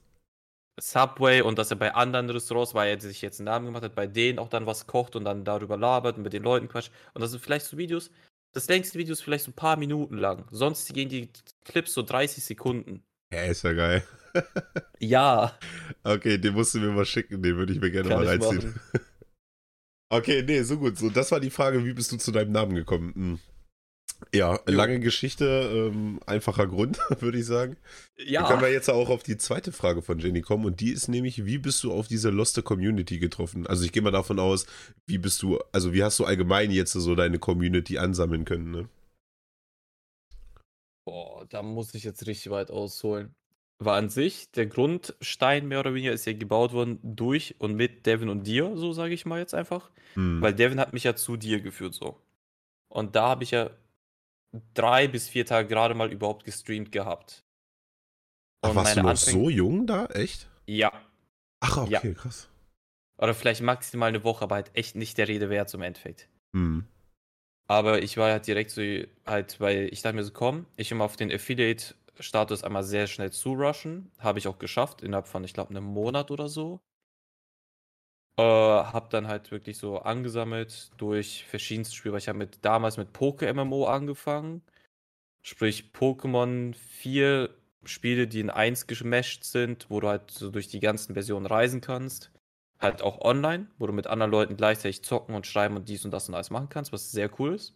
Subway 0.80 1.42
und 1.42 1.58
dass 1.58 1.72
er 1.72 1.78
bei 1.78 1.94
anderen 1.94 2.30
Restaurants, 2.30 2.74
weil 2.74 2.90
er 2.90 3.00
sich 3.00 3.22
jetzt 3.22 3.40
einen 3.40 3.46
Namen 3.46 3.66
gemacht 3.68 3.84
hat, 3.84 3.96
bei 3.96 4.08
denen 4.08 4.40
auch 4.40 4.50
dann 4.50 4.66
was 4.66 4.88
kocht 4.88 5.16
und 5.16 5.24
dann 5.26 5.46
darüber 5.46 5.78
labert 5.78 6.18
und 6.18 6.24
mit 6.24 6.34
den 6.34 6.44
Leuten 6.44 6.68
quatscht. 6.68 6.92
Und 7.14 7.22
das 7.22 7.32
sind 7.32 7.42
vielleicht 7.42 7.66
so 7.66 7.78
Videos, 7.78 8.12
das 8.56 8.70
längste 8.70 8.98
Video 8.98 9.12
ist 9.12 9.22
vielleicht 9.22 9.44
so 9.44 9.52
ein 9.52 9.56
paar 9.56 9.76
Minuten 9.76 10.18
lang. 10.18 10.46
Sonst 10.50 10.94
gehen 10.94 11.10
die 11.10 11.30
Clips 11.66 11.94
so 11.94 12.02
30 12.02 12.42
Sekunden. 12.44 13.04
Ja, 13.34 13.44
ist 13.44 13.64
ja 13.64 13.74
geil. 13.74 14.04
ja. 15.00 15.58
Okay, 16.04 16.38
den 16.38 16.54
musst 16.54 16.74
du 16.74 16.80
mir 16.80 16.92
mal 16.92 17.06
schicken, 17.06 17.44
den 17.44 17.58
würde 17.58 17.74
ich 17.74 17.82
mir 17.82 17.92
gerne 17.92 18.10
Kann 18.10 18.20
mal 18.20 18.28
reinziehen. 18.28 18.80
okay, 20.10 20.42
nee, 20.44 20.62
so 20.62 20.78
gut. 20.78 20.98
So, 20.98 21.10
das 21.10 21.32
war 21.34 21.42
die 21.42 21.50
Frage, 21.50 21.84
wie 21.84 21.94
bist 21.94 22.14
du 22.14 22.18
zu 22.18 22.32
deinem 22.32 22.54
Namen 22.54 22.76
gekommen? 22.76 23.14
Hm. 23.14 23.40
Ja, 24.34 24.60
lange 24.66 25.00
Geschichte, 25.00 25.92
ähm, 25.94 26.20
einfacher 26.26 26.68
Grund, 26.68 27.00
würde 27.22 27.38
ich 27.38 27.46
sagen. 27.46 27.78
Ja. 28.18 28.42
Dann 28.42 28.50
können 28.50 28.62
wir 28.62 28.72
jetzt 28.72 28.90
auch 28.90 29.10
auf 29.10 29.24
die 29.24 29.38
zweite 29.38 29.72
Frage 29.72 30.02
von 30.02 30.20
Jenny 30.20 30.42
kommen 30.42 30.66
und 30.66 30.80
die 30.80 30.92
ist 30.92 31.08
nämlich, 31.08 31.46
wie 31.46 31.58
bist 31.58 31.84
du 31.84 31.92
auf 31.92 32.08
diese 32.08 32.30
Loste 32.30 32.62
Community 32.62 33.20
getroffen? 33.20 33.68
Also 33.68 33.84
ich 33.84 33.92
gehe 33.92 34.02
mal 34.02 34.12
davon 34.12 34.40
aus, 34.40 34.66
wie 35.06 35.18
bist 35.18 35.42
du, 35.42 35.60
also 35.72 35.94
wie 35.94 36.04
hast 36.04 36.20
du 36.20 36.26
allgemein 36.26 36.72
jetzt 36.72 36.94
so 36.94 37.16
deine 37.16 37.40
Community 37.40 37.98
ansammeln 37.98 38.46
können, 38.46 38.72
ne? 38.72 38.90
Boah, 41.06 41.46
da 41.50 41.62
muss 41.62 41.94
ich 41.94 42.04
jetzt 42.04 42.26
richtig 42.26 42.52
weit 42.52 42.72
ausholen. 42.72 43.36
War 43.78 43.98
an 43.98 44.10
sich, 44.10 44.50
der 44.52 44.66
Grundstein 44.66 45.68
mehr 45.68 45.82
oder 45.82 45.94
weniger 45.94 46.14
ist 46.14 46.26
ja 46.26 46.34
gebaut 46.34 46.72
worden 46.74 47.00
durch 47.04 47.56
und 47.60 47.76
mit 47.76 48.06
Devin 48.06 48.30
und 48.30 48.48
dir, 48.48 48.76
so 48.76 48.94
sage 48.94 49.14
ich 49.14 49.26
mal 49.26 49.40
jetzt 49.40 49.54
einfach. 49.54 49.92
Hm. 50.16 50.42
Weil 50.42 50.54
Devin 50.54 50.80
hat 50.80 50.94
mich 50.94 51.04
ja 51.04 51.16
zu 51.16 51.38
dir 51.38 51.62
geführt, 51.62 51.94
so. 51.94 52.18
Und 52.88 53.16
da 53.16 53.28
habe 53.28 53.44
ich 53.44 53.52
ja 53.52 53.70
drei 54.74 55.08
bis 55.08 55.30
vier 55.30 55.46
Tage 55.46 55.68
gerade 55.68 55.94
mal 55.96 56.12
überhaupt 56.12 56.46
gestreamt 56.46 56.92
gehabt. 56.92 57.44
Und 58.64 58.72
Ach, 58.72 58.76
warst 58.76 58.98
du 58.98 59.02
noch 59.02 59.10
Anfäng 59.12 59.34
so 59.34 59.50
jung 59.50 59.88
da? 59.88 60.06
Echt? 60.08 60.48
Ja. 60.66 60.92
Ach, 61.60 61.78
okay, 61.78 61.92
ja. 61.92 62.14
krass. 62.14 62.50
Oder 63.18 63.34
vielleicht 63.34 63.62
maximal 63.62 64.10
eine 64.10 64.24
Woche, 64.24 64.44
aber 64.44 64.56
halt 64.56 64.72
echt 64.74 64.96
nicht 64.96 65.18
der 65.18 65.28
Rede 65.28 65.50
wert 65.50 65.70
zum 65.70 65.82
Endeffekt. 65.82 66.28
Hm. 66.54 66.86
Aber 67.68 68.04
ich 68.04 68.18
war 68.18 68.32
halt 68.32 68.46
direkt 68.46 68.72
so, 68.72 68.82
halt, 69.26 69.60
weil 69.60 69.90
ich 69.92 70.02
dachte 70.02 70.16
mir 70.16 70.24
so, 70.24 70.32
komm, 70.32 70.66
ich 70.76 70.94
mal 70.94 71.06
auf 71.06 71.16
den 71.16 71.32
Affiliate-Status 71.32 72.64
einmal 72.64 72.84
sehr 72.84 73.08
schnell 73.08 73.32
zurushen. 73.32 74.12
Habe 74.20 74.40
ich 74.40 74.48
auch 74.48 74.60
geschafft, 74.60 75.02
innerhalb 75.02 75.28
von, 75.28 75.44
ich 75.44 75.54
glaube, 75.54 75.72
einem 75.72 75.86
Monat 75.86 76.30
oder 76.30 76.48
so. 76.48 76.80
Äh, 78.38 78.44
habe 78.44 79.08
dann 79.10 79.28
halt 79.28 79.52
wirklich 79.52 79.78
so 79.78 80.00
angesammelt 80.00 80.92
durch 80.98 81.46
verschiedenste 81.46 81.96
Spiele, 81.96 82.14
weil 82.14 82.20
ich 82.20 82.28
habe 82.28 82.38
mit 82.38 82.66
damals 82.66 82.98
mit 82.98 83.14
Poke-MMO 83.14 83.86
angefangen. 83.86 84.62
Sprich 85.42 85.92
Pokémon 85.94 86.74
4 86.74 87.50
Spiele, 87.86 88.28
die 88.28 88.42
in 88.42 88.50
1 88.50 88.88
gemasht 88.88 89.44
sind, 89.44 89.90
wo 89.90 90.00
du 90.02 90.10
halt 90.10 90.32
so 90.32 90.50
durch 90.50 90.68
die 90.68 90.80
ganzen 90.82 91.14
Versionen 91.14 91.46
reisen 91.46 91.82
kannst. 91.82 92.32
Halt 92.80 93.02
auch 93.02 93.22
online, 93.22 93.70
wo 93.78 93.88
du 93.88 93.94
mit 93.94 94.08
anderen 94.08 94.32
Leuten 94.32 94.58
gleichzeitig 94.58 95.04
zocken 95.04 95.34
und 95.34 95.48
schreiben 95.48 95.78
und 95.78 95.88
dies 95.88 96.04
und 96.04 96.12
das 96.12 96.28
und 96.28 96.36
alles 96.36 96.50
machen 96.50 96.68
kannst, 96.70 96.92
was 96.92 97.12
sehr 97.12 97.30
cool 97.40 97.56
ist. 97.56 97.74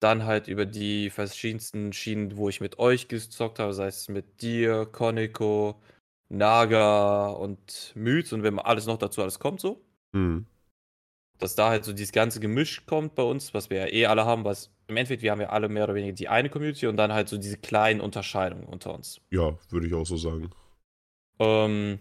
Dann 0.00 0.24
halt 0.24 0.48
über 0.48 0.66
die 0.66 1.10
verschiedensten 1.10 1.92
Schienen, 1.92 2.36
wo 2.36 2.48
ich 2.48 2.60
mit 2.60 2.80
euch 2.80 3.06
gezockt 3.06 3.60
habe, 3.60 3.72
sei 3.72 3.86
es 3.86 4.08
mit 4.08 4.42
dir, 4.42 4.84
Koniko, 4.86 5.80
Naga 6.32 7.28
und 7.28 7.92
Myth 7.94 8.32
und 8.32 8.42
wenn 8.42 8.58
alles 8.58 8.86
noch 8.86 8.98
dazu 8.98 9.22
alles 9.22 9.38
kommt 9.38 9.60
so. 9.60 9.84
Mhm. 10.12 10.46
dass 11.38 11.54
da 11.54 11.70
halt 11.70 11.84
so 11.84 11.92
dieses 11.92 12.12
ganze 12.12 12.38
Gemisch 12.38 12.84
kommt 12.86 13.14
bei 13.14 13.22
uns, 13.22 13.54
was 13.54 13.70
wir 13.70 13.78
ja 13.78 13.86
eh 13.86 14.06
alle 14.06 14.26
haben, 14.26 14.44
was 14.44 14.70
im 14.88 14.96
Endeffekt, 14.96 15.22
wir 15.22 15.30
haben 15.30 15.40
ja 15.40 15.48
alle 15.48 15.68
mehr 15.68 15.84
oder 15.84 15.94
weniger 15.94 16.12
die 16.12 16.28
eine 16.28 16.50
Community 16.50 16.86
und 16.86 16.96
dann 16.96 17.12
halt 17.12 17.28
so 17.28 17.38
diese 17.38 17.56
kleinen 17.56 18.00
Unterscheidungen 18.00 18.64
unter 18.64 18.94
uns. 18.94 19.20
Ja, 19.30 19.58
würde 19.70 19.86
ich 19.86 19.94
auch 19.94 20.04
so 20.04 20.16
sagen. 20.16 20.50
Ähm, 21.38 21.98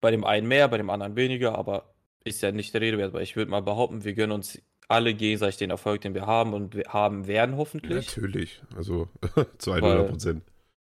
bei 0.00 0.10
dem 0.10 0.24
einen 0.24 0.48
mehr, 0.48 0.68
bei 0.68 0.76
dem 0.76 0.90
anderen 0.90 1.16
weniger, 1.16 1.56
aber 1.56 1.94
ist 2.24 2.42
ja 2.42 2.52
nicht 2.52 2.74
der 2.74 2.80
Rede 2.80 2.98
wert, 2.98 3.12
weil 3.12 3.22
ich 3.22 3.36
würde 3.36 3.50
mal 3.50 3.62
behaupten, 3.62 4.04
wir 4.04 4.14
gönnen 4.14 4.32
uns 4.32 4.60
alle 4.88 5.14
gegenseitig 5.14 5.56
den 5.56 5.70
Erfolg, 5.70 6.00
den 6.00 6.14
wir 6.14 6.26
haben 6.26 6.52
und 6.52 6.74
wir 6.74 6.84
haben 6.88 7.26
werden 7.26 7.56
hoffentlich. 7.56 8.06
Natürlich, 8.08 8.60
also 8.76 9.08
zu 9.58 9.72
100 9.72 10.08
Prozent. 10.08 10.42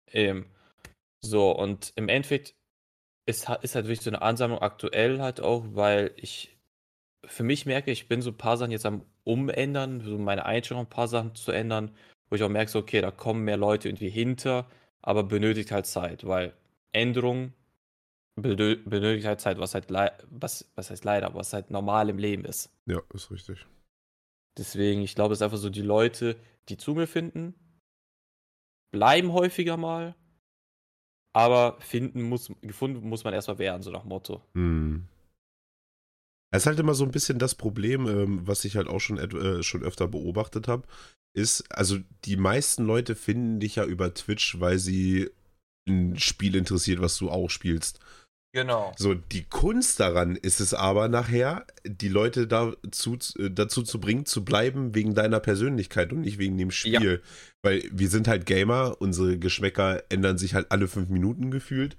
Ähm, 0.08 0.48
so, 1.24 1.52
und 1.52 1.94
im 1.96 2.10
Endeffekt 2.10 2.56
ist, 3.26 3.50
ist 3.62 3.76
halt 3.76 3.86
wirklich 3.86 4.02
so 4.02 4.10
eine 4.10 4.22
Ansammlung 4.22 4.60
aktuell 4.60 5.22
halt 5.22 5.40
auch, 5.40 5.64
weil 5.70 6.12
ich 6.18 6.58
für 7.26 7.44
mich 7.44 7.66
merke, 7.66 7.92
ich 7.92 8.10
bin 8.10 8.22
so 8.22 8.32
ein 8.32 8.38
paar 8.38 8.58
Sachen 8.58 8.72
jetzt 8.72 8.86
am 8.86 9.06
Umändern, 9.24 10.02
so 10.02 10.18
meine 10.18 10.46
Einstellung 10.46 10.84
ein 10.84 10.90
paar 10.90 11.08
Sachen 11.08 11.34
zu 11.36 11.52
ändern, 11.52 11.96
wo 12.30 12.36
ich 12.36 12.44
auch 12.44 12.50
merke, 12.50 12.70
so, 12.70 12.80
okay, 12.80 13.00
da 13.00 13.12
kommen 13.12 13.46
mehr 13.46 13.56
Leute 13.56 13.88
irgendwie 13.88 14.10
hinter, 14.10 14.70
aber 15.02 15.24
benötigt 15.24 15.72
halt 15.72 15.86
Zeit, 15.86 16.28
weil 16.28 16.54
Änderung 16.92 17.54
benötigt 18.36 19.28
halt 19.28 19.40
Zeit, 19.40 19.60
was 19.60 19.76
halt 19.76 19.90
was, 20.30 20.70
was 20.76 20.90
heißt 20.90 21.06
leider, 21.06 21.34
was 21.36 21.54
halt 21.54 21.70
normal 21.70 22.10
im 22.10 22.18
Leben 22.18 22.44
ist. 22.46 22.76
Ja, 22.86 23.02
ist 23.14 23.32
richtig. 23.32 23.66
Deswegen, 24.58 25.02
ich 25.02 25.16
glaube, 25.16 25.34
es 25.34 25.40
ist 25.40 25.44
einfach 25.44 25.58
so, 25.58 25.70
die 25.70 25.82
Leute, 25.82 26.36
die 26.70 26.78
zu 26.78 26.94
mir 26.94 27.08
finden, 27.08 27.56
bleiben 28.92 29.32
häufiger 29.32 29.78
mal, 29.78 30.16
aber 31.34 31.78
finden 31.80 32.24
muss, 32.24 32.52
gefunden 32.62 33.08
muss 33.08 33.24
man 33.24 33.34
erstmal 33.34 33.58
werden, 33.58 33.82
so 33.82 33.92
nach 33.92 34.06
Motto. 34.06 34.42
Hm. 34.54 35.06
Es 36.52 36.64
ist 36.64 36.68
halt 36.68 36.80
immer 36.80 36.94
so 36.94 37.04
ein 37.04 37.12
bisschen 37.12 37.40
das 37.40 37.56
Problem, 37.56 38.08
ähm, 38.08 38.48
was 38.48 38.64
ich 38.64 38.78
halt 38.78 38.88
auch 38.88 39.00
schon, 39.00 39.18
äh, 39.18 39.64
schon 39.64 39.84
öfter 39.84 40.08
beobachtet 40.08 40.68
habe, 40.68 40.88
ist, 41.36 41.64
also 41.72 41.98
die 42.26 42.38
meisten 42.38 42.86
Leute 42.86 43.16
finden 43.16 43.60
dich 43.60 43.78
ja 43.78 43.86
über 43.86 44.14
Twitch, 44.14 44.60
weil 44.60 44.78
sie 44.78 45.32
ein 45.88 46.18
Spiel 46.20 46.56
interessiert, 46.56 47.02
was 47.02 47.18
du 47.18 47.32
auch 47.32 47.50
spielst. 47.50 48.00
Genau. 48.54 48.94
So, 48.98 49.16
die 49.16 49.46
Kunst 49.46 50.00
daran 50.00 50.36
ist 50.36 50.62
es 50.62 50.76
aber 50.76 51.08
nachher, 51.08 51.66
die 51.86 52.08
Leute 52.08 52.48
dazu, 52.48 53.18
äh, 53.40 53.50
dazu 53.50 53.82
zu 53.82 54.00
bringen, 54.00 54.28
zu 54.28 54.46
bleiben 54.46 54.94
wegen 54.94 55.16
deiner 55.16 55.40
Persönlichkeit 55.40 56.14
und 56.14 56.22
nicht 56.22 56.38
wegen 56.38 56.58
dem 56.60 56.70
Spiel. 56.70 57.14
Ja. 57.14 57.18
Weil 57.64 57.84
wir 57.92 58.10
sind 58.10 58.28
halt 58.28 58.46
Gamer, 58.46 58.98
unsere 59.00 59.40
Geschmäcker 59.40 60.04
ändern 60.10 60.38
sich 60.38 60.54
halt 60.54 60.68
alle 60.72 60.88
fünf 60.88 61.10
Minuten 61.10 61.50
gefühlt. 61.50 61.98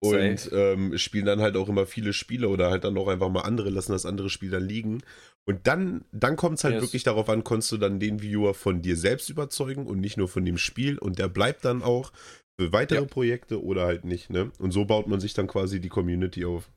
Und 0.00 0.50
ähm, 0.52 0.98
spielen 0.98 1.24
dann 1.24 1.40
halt 1.40 1.56
auch 1.56 1.68
immer 1.68 1.86
viele 1.86 2.12
Spiele 2.12 2.48
oder 2.48 2.70
halt 2.70 2.84
dann 2.84 2.98
auch 2.98 3.08
einfach 3.08 3.30
mal 3.30 3.40
andere, 3.40 3.70
lassen 3.70 3.92
das 3.92 4.06
andere 4.06 4.28
Spiel 4.28 4.50
dann 4.50 4.64
liegen. 4.64 5.02
Und 5.48 5.66
dann, 5.66 6.04
dann 6.12 6.36
kommt 6.36 6.58
es 6.58 6.64
halt 6.64 6.74
yes. 6.74 6.82
wirklich 6.82 7.02
darauf 7.04 7.28
an, 7.28 7.44
konntest 7.44 7.72
du 7.72 7.76
dann 7.78 7.98
den 7.98 8.20
Viewer 8.20 8.54
von 8.54 8.82
dir 8.82 8.96
selbst 8.96 9.30
überzeugen 9.30 9.86
und 9.86 10.00
nicht 10.00 10.16
nur 10.16 10.28
von 10.28 10.44
dem 10.44 10.58
Spiel. 10.58 10.98
Und 10.98 11.18
der 11.18 11.28
bleibt 11.28 11.64
dann 11.64 11.82
auch 11.82 12.12
für 12.58 12.72
weitere 12.72 13.00
ja. 13.00 13.04
Projekte 13.04 13.62
oder 13.62 13.86
halt 13.86 14.04
nicht, 14.04 14.30
ne? 14.30 14.50
Und 14.58 14.72
so 14.72 14.84
baut 14.84 15.06
man 15.06 15.20
sich 15.20 15.34
dann 15.34 15.46
quasi 15.46 15.80
die 15.80 15.88
Community 15.88 16.44
auf. 16.44 16.70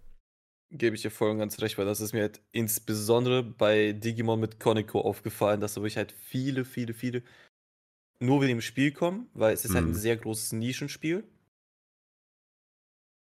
Gebe 0.71 0.95
ich 0.95 1.01
dir 1.01 1.09
voll 1.09 1.31
und 1.31 1.39
ganz 1.39 1.59
recht, 1.61 1.77
weil 1.77 1.85
das 1.85 1.99
ist 1.99 2.13
mir 2.13 2.21
halt 2.21 2.41
insbesondere 2.51 3.41
bei 3.41 3.93
Digimon 3.93 4.39
mit 4.39 4.59
Koniko 4.59 5.01
aufgefallen, 5.01 5.61
dass 5.61 5.73
da 5.73 5.81
wirklich 5.81 5.97
halt 5.97 6.11
viele, 6.11 6.63
viele, 6.63 6.93
viele 6.93 7.23
nur 8.21 8.41
wegen 8.41 8.57
dem 8.57 8.61
Spiel 8.61 8.91
kommen, 8.91 9.29
weil 9.33 9.53
es 9.53 9.65
ist 9.65 9.71
mhm. 9.71 9.75
halt 9.75 9.85
ein 9.85 9.91
mhm. 9.91 9.95
sehr 9.95 10.17
großes 10.17 10.51
Nischenspiel. 10.51 11.23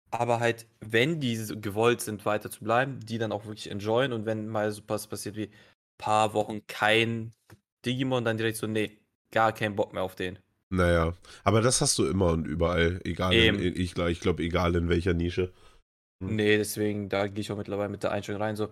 Aber 0.10 0.42
halt, 0.42 0.66
wenn 0.82 1.22
die 1.22 1.38
gewollt 1.62 2.02
sind, 2.02 2.26
weiter 2.26 2.52
zu 2.52 2.64
bleiben, 2.64 3.00
die 3.00 3.18
dann 3.18 3.32
auch 3.32 3.46
wirklich 3.46 3.72
enjoyen 3.72 4.12
und 4.12 4.26
wenn 4.26 4.48
mal 4.48 4.70
so 4.72 4.82
was 4.88 5.08
passiert 5.08 5.38
wie 5.38 5.50
paar 5.98 6.34
Wochen 6.34 6.66
kein 6.68 7.32
Digimon, 7.86 8.26
dann 8.26 8.38
direkt 8.38 8.58
so, 8.58 8.68
nee, 8.68 8.98
gar 9.32 9.54
keinen 9.54 9.76
Bock 9.76 9.94
mehr 9.94 10.04
auf 10.04 10.16
den. 10.16 10.40
Naja, 10.72 11.14
aber 11.44 11.62
das 11.62 11.82
hast 11.82 11.98
du 12.00 12.06
immer 12.06 12.32
und 12.32 12.46
überall, 12.46 13.02
egal, 13.04 13.34
in, 13.34 13.60
ich, 13.60 13.98
ich 13.98 14.20
glaube, 14.22 14.42
egal 14.42 14.74
in 14.76 14.88
welcher 14.88 15.14
Nische. 15.14 15.52
Hm. 16.24 16.38
Nee, 16.38 16.58
deswegen, 16.58 17.10
da 17.10 17.28
gehe 17.28 17.42
ich 17.42 17.52
auch 17.52 17.58
mittlerweile 17.58 17.90
mit 17.90 18.04
der 18.04 18.14
Einstellung 18.14 18.42
rein, 18.42 18.56
so, 18.56 18.70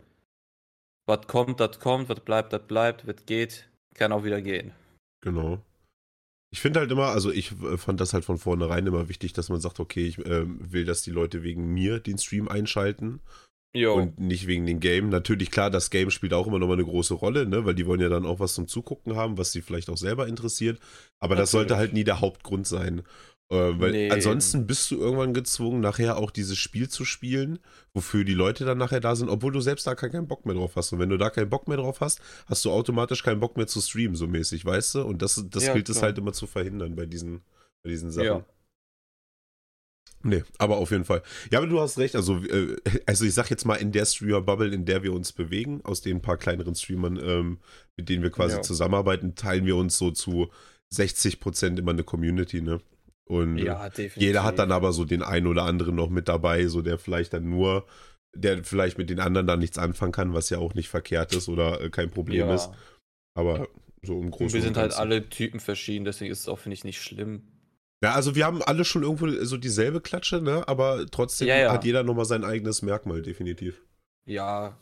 was 1.06 1.28
kommt, 1.28 1.60
das 1.60 1.80
kommt, 1.80 2.08
was 2.08 2.22
bleibt, 2.22 2.54
das 2.54 2.66
bleibt, 2.66 3.06
was 3.06 3.26
geht, 3.26 3.70
kann 3.96 4.14
auch 4.14 4.24
wieder 4.24 4.42
gehen. 4.42 4.72
Genau. 5.22 5.62
Ich 6.52 6.62
finde 6.62 6.80
halt 6.80 6.92
immer, 6.92 7.08
also 7.08 7.32
ich 7.32 7.52
äh, 7.64 7.78
fand 7.78 8.00
das 8.00 8.14
halt 8.14 8.24
von 8.24 8.38
vornherein 8.38 8.88
immer 8.88 9.10
wichtig, 9.10 9.34
dass 9.34 9.50
man 9.50 9.60
sagt, 9.60 9.82
okay, 9.82 10.08
ich 10.08 10.20
äh, 10.20 10.46
will, 10.46 10.86
dass 10.86 11.02
die 11.02 11.12
Leute 11.12 11.44
wegen 11.44 11.74
mir 11.74 12.00
den 12.00 12.18
Stream 12.18 12.48
einschalten 12.48 13.20
Jo. 13.74 13.94
Und 13.96 14.20
nicht 14.20 14.48
wegen 14.48 14.66
dem 14.66 14.80
Game. 14.80 15.10
Natürlich, 15.10 15.52
klar, 15.52 15.70
das 15.70 15.92
Game 15.92 16.10
spielt 16.10 16.34
auch 16.34 16.48
immer 16.48 16.58
noch 16.58 16.68
mal 16.68 16.74
eine 16.74 16.86
große 16.86 17.14
Rolle, 17.14 17.46
ne? 17.46 17.66
weil 17.66 17.76
die 17.76 17.86
wollen 17.86 18.02
ja 18.02 18.10
dann 18.10 18.26
auch 18.26 18.40
was 18.40 18.56
zum 18.56 18.68
Zugucken 18.68 19.16
haben, 19.16 19.38
was 19.38 19.52
sie 19.52 19.62
vielleicht 19.62 19.90
auch 19.90 19.98
selber 19.98 20.28
interessiert. 20.28 20.80
Aber 21.20 21.36
Natürlich. 21.36 21.42
das 21.44 21.52
sollte 21.52 21.78
halt 21.78 21.94
nie 21.94 22.04
der 22.04 22.20
Hauptgrund 22.20 22.66
sein. 22.66 23.04
Äh, 23.52 23.80
weil 23.80 23.92
nee. 23.92 24.12
ansonsten 24.12 24.68
bist 24.68 24.92
du 24.92 24.98
irgendwann 24.98 25.34
gezwungen, 25.34 25.82
nachher 25.82 26.18
auch 26.18 26.30
dieses 26.30 26.58
Spiel 26.58 26.88
zu 26.88 27.04
spielen, 27.04 27.58
wofür 27.94 28.24
die 28.24 28.36
Leute 28.36 28.64
dann 28.64 28.78
nachher 28.78 29.00
da 29.00 29.16
sind, 29.16 29.30
obwohl 29.30 29.52
du 29.52 29.60
selbst 29.60 29.88
da 29.88 29.96
keinen 29.96 30.28
Bock 30.28 30.46
mehr 30.46 30.56
drauf 30.56 30.76
hast. 30.76 30.92
Und 30.94 31.00
wenn 31.00 31.10
du 31.10 31.18
da 31.18 31.32
keinen 31.32 31.50
Bock 31.50 31.68
mehr 31.68 31.78
drauf 31.78 32.00
hast, 32.00 32.22
hast 32.46 32.64
du 32.66 32.72
automatisch 32.72 33.24
keinen 33.24 33.40
Bock 33.40 33.58
mehr 33.58 33.66
zu 33.68 33.82
streamen, 33.82 34.16
so 34.16 34.28
mäßig, 34.28 34.66
weißt 34.66 34.96
du? 34.96 35.02
Und 35.04 35.24
das, 35.24 35.44
das 35.50 35.66
ja, 35.66 35.74
gilt 35.74 35.90
es 35.90 36.02
halt 36.02 36.18
immer 36.20 36.34
zu 36.34 36.46
verhindern 36.46 36.96
bei 36.96 37.08
diesen, 37.08 37.42
bei 37.84 37.90
diesen 37.90 38.12
Sachen. 38.12 38.26
Ja. 38.26 38.46
Nee, 40.22 40.44
aber 40.58 40.78
auf 40.78 40.92
jeden 40.92 41.06
Fall. 41.06 41.22
Ja, 41.50 41.60
aber 41.60 41.68
du 41.68 41.80
hast 41.80 41.98
recht. 41.98 42.16
Also, 42.16 42.44
äh, 42.44 42.76
also 43.06 43.26
ich 43.26 43.34
sag 43.34 43.50
jetzt 43.50 43.66
mal 43.66 43.76
in 43.76 43.92
der 43.92 44.06
Streamer-Bubble, 44.06 44.74
in 44.74 44.86
der 44.86 45.04
wir 45.04 45.14
uns 45.14 45.32
bewegen, 45.32 45.82
aus 45.84 46.02
den 46.02 46.22
paar 46.22 46.38
kleineren 46.38 46.76
Streamern, 46.76 47.18
ähm, 47.24 47.60
mit 47.96 48.10
denen 48.10 48.24
wir 48.24 48.30
quasi 48.30 48.58
ja. 48.58 48.62
zusammenarbeiten, 48.62 49.36
teilen 49.36 49.66
wir 49.66 49.78
uns 49.78 49.98
so 49.98 50.12
zu 50.12 50.50
60 50.90 51.40
Prozent 51.40 51.80
immer 51.80 51.92
eine 51.92 52.04
Community, 52.04 52.62
ne? 52.62 52.82
Und 53.26 53.60
ja, 53.60 53.90
jeder 54.16 54.44
hat 54.44 54.58
dann 54.58 54.72
aber 54.72 54.92
so 54.92 55.06
den 55.06 55.22
einen 55.22 55.46
oder 55.46 55.64
anderen 55.64 55.96
noch 55.96 56.10
mit 56.10 56.28
dabei, 56.28 56.66
so 56.66 56.82
der 56.82 56.98
vielleicht 56.98 57.34
dann 57.34 57.48
nur, 57.48 57.86
der 58.34 58.64
vielleicht 58.64 58.98
mit 58.98 59.12
den 59.12 59.20
anderen 59.20 59.46
dann 59.46 59.60
nichts 59.60 59.78
anfangen 59.78 60.12
kann, 60.12 60.34
was 60.34 60.50
ja 60.50 60.58
auch 60.58 60.74
nicht 60.74 60.90
verkehrt 60.90 61.36
ist 61.36 61.48
oder 61.48 61.80
äh, 61.80 61.90
kein 61.92 62.10
Problem 62.10 62.48
ja. 62.48 62.56
ist. 62.56 62.72
Aber 63.36 63.68
so 64.02 64.20
im 64.20 64.32
Großen 64.32 64.54
Wir 64.54 64.64
sind 64.64 64.78
halt 64.78 64.94
alle 64.94 65.30
Typen 65.30 65.60
verschieden, 65.60 66.06
deswegen 66.06 66.32
ist 66.32 66.40
es 66.40 66.48
auch, 66.48 66.58
finde 66.58 66.74
ich, 66.74 66.84
nicht 66.84 67.02
schlimm. 67.02 67.44
Ja, 68.02 68.14
also 68.14 68.36
wir 68.36 68.46
haben 68.46 68.62
alle 68.62 68.86
schon 68.86 69.04
irgendwo 69.04 69.28
so 69.44 69.58
dieselbe 69.58 70.00
Klatsche, 70.00 70.42
ne? 70.42 70.68
Aber 70.68 71.06
trotzdem 71.12 71.50
ja, 71.50 71.58
ja. 71.58 71.72
hat 71.74 71.84
jeder 71.84 72.04
nochmal 72.04 72.26
sein 72.26 72.46
eigenes 72.46 72.82
Merkmal, 72.82 73.22
definitiv. 73.22 73.82
Ja. 74.26 74.78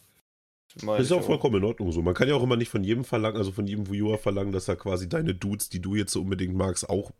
Das 0.75 0.99
ist 0.99 1.11
auch 1.11 1.23
vollkommen 1.23 1.55
in 1.55 1.63
Ordnung 1.63 1.91
so. 1.91 2.01
Man 2.01 2.13
kann 2.13 2.27
ja 2.27 2.35
auch 2.35 2.43
immer 2.43 2.57
nicht 2.57 2.69
von 2.69 2.83
jedem 2.83 3.03
verlangen, 3.03 3.37
also 3.37 3.51
von 3.51 3.65
jedem 3.65 3.89
Viewer 3.89 4.17
verlangen, 4.19 4.51
dass 4.51 4.67
er 4.67 4.75
quasi 4.75 5.09
deine 5.09 5.33
Dudes, 5.33 5.69
die 5.69 5.81
du 5.81 5.95
jetzt 5.95 6.11
so 6.11 6.21
unbedingt 6.21 6.55
magst, 6.55 6.87
auch 6.89 7.11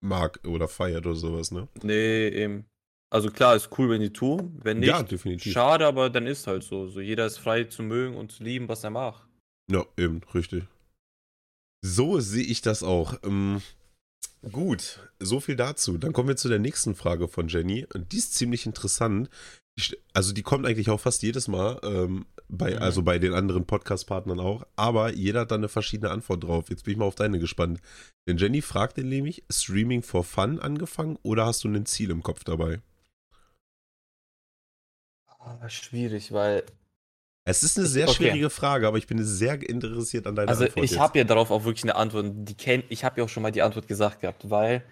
mag 0.00 0.38
oder 0.46 0.68
feiert 0.68 1.06
oder 1.06 1.16
sowas, 1.16 1.50
ne? 1.50 1.66
Nee, 1.82 2.28
eben. 2.28 2.66
Also 3.10 3.30
klar, 3.30 3.56
ist 3.56 3.70
cool, 3.78 3.90
wenn 3.90 4.00
die 4.00 4.12
tun. 4.12 4.58
Wenn 4.62 4.80
nicht, 4.80 4.88
ja, 4.88 5.02
definitiv. 5.02 5.52
schade, 5.52 5.86
aber 5.86 6.10
dann 6.10 6.26
ist 6.26 6.46
halt 6.46 6.62
so. 6.62 6.86
So 6.86 7.00
jeder 7.00 7.26
ist 7.26 7.38
frei 7.38 7.64
zu 7.64 7.82
mögen 7.82 8.16
und 8.16 8.32
zu 8.32 8.44
lieben, 8.44 8.68
was 8.68 8.84
er 8.84 8.90
macht. 8.90 9.26
Ja, 9.70 9.84
eben, 9.96 10.20
richtig. 10.34 10.64
So 11.80 12.20
sehe 12.20 12.44
ich 12.44 12.60
das 12.60 12.82
auch. 12.82 13.14
Ähm, 13.24 13.62
Gut, 14.52 15.00
so 15.20 15.40
viel 15.40 15.56
dazu. 15.56 15.96
Dann 15.96 16.12
kommen 16.12 16.28
wir 16.28 16.36
zu 16.36 16.48
der 16.48 16.58
nächsten 16.58 16.94
Frage 16.94 17.28
von 17.28 17.48
Jenny. 17.48 17.86
Und 17.94 18.12
die 18.12 18.18
ist 18.18 18.34
ziemlich 18.34 18.66
interessant. 18.66 19.30
Also 20.12 20.32
die 20.32 20.42
kommt 20.42 20.66
eigentlich 20.66 20.90
auch 20.90 21.00
fast 21.00 21.22
jedes 21.22 21.48
Mal, 21.48 21.80
ähm, 21.82 22.26
bei, 22.48 22.74
mhm. 22.74 22.82
also 22.82 23.02
bei 23.02 23.18
den 23.18 23.32
anderen 23.34 23.66
Podcast-Partnern 23.66 24.38
auch, 24.38 24.64
aber 24.76 25.12
jeder 25.12 25.40
hat 25.40 25.50
da 25.50 25.56
eine 25.56 25.68
verschiedene 25.68 26.12
Antwort 26.12 26.44
drauf. 26.44 26.70
Jetzt 26.70 26.84
bin 26.84 26.92
ich 26.92 26.98
mal 26.98 27.06
auf 27.06 27.16
deine 27.16 27.40
gespannt. 27.40 27.80
Denn 28.28 28.36
Jenny 28.36 28.62
fragt 28.62 28.98
nämlich, 28.98 29.42
Streaming 29.50 30.02
for 30.02 30.22
Fun 30.22 30.60
angefangen 30.60 31.18
oder 31.22 31.46
hast 31.46 31.64
du 31.64 31.68
ein 31.68 31.86
Ziel 31.86 32.10
im 32.10 32.22
Kopf 32.22 32.44
dabei? 32.44 32.80
Ah, 35.26 35.68
schwierig, 35.68 36.32
weil 36.32 36.64
es 37.44 37.62
ist 37.62 37.78
eine 37.78 37.86
sehr 37.86 38.08
okay. 38.08 38.14
schwierige 38.14 38.50
Frage, 38.50 38.88
aber 38.88 38.96
ich 38.96 39.06
bin 39.06 39.22
sehr 39.22 39.60
interessiert 39.68 40.26
an 40.26 40.34
deiner 40.34 40.48
also 40.48 40.64
Antwort. 40.64 40.82
Also 40.82 40.94
ich 40.94 41.00
habe 41.00 41.18
ja 41.18 41.24
darauf 41.24 41.50
auch 41.50 41.64
wirklich 41.64 41.84
eine 41.84 41.96
Antwort. 41.96 42.26
Die 42.30 42.54
kenn, 42.54 42.82
ich 42.88 43.04
habe 43.04 43.20
ja 43.20 43.24
auch 43.24 43.28
schon 43.28 43.42
mal 43.42 43.50
die 43.50 43.62
Antwort 43.62 43.86
gesagt 43.86 44.20
gehabt, 44.20 44.48
weil 44.48 44.82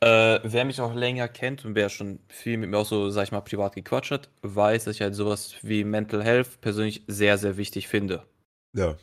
äh, 0.00 0.40
wer 0.42 0.64
mich 0.64 0.80
auch 0.80 0.94
länger 0.94 1.28
kennt 1.28 1.64
und 1.64 1.74
wer 1.74 1.90
schon 1.90 2.18
viel 2.28 2.56
mit 2.56 2.70
mir 2.70 2.78
auch 2.78 2.86
so, 2.86 3.10
sag 3.10 3.24
ich 3.24 3.32
mal, 3.32 3.42
privat 3.42 3.74
gequatscht 3.74 4.10
hat, 4.10 4.30
weiß, 4.40 4.84
dass 4.84 4.96
ich 4.96 5.02
halt 5.02 5.14
sowas 5.14 5.54
wie 5.62 5.84
Mental 5.84 6.24
Health 6.24 6.60
persönlich 6.60 7.02
sehr, 7.06 7.36
sehr 7.36 7.56
wichtig 7.58 7.88
finde. 7.88 8.24
Ja. 8.74 8.96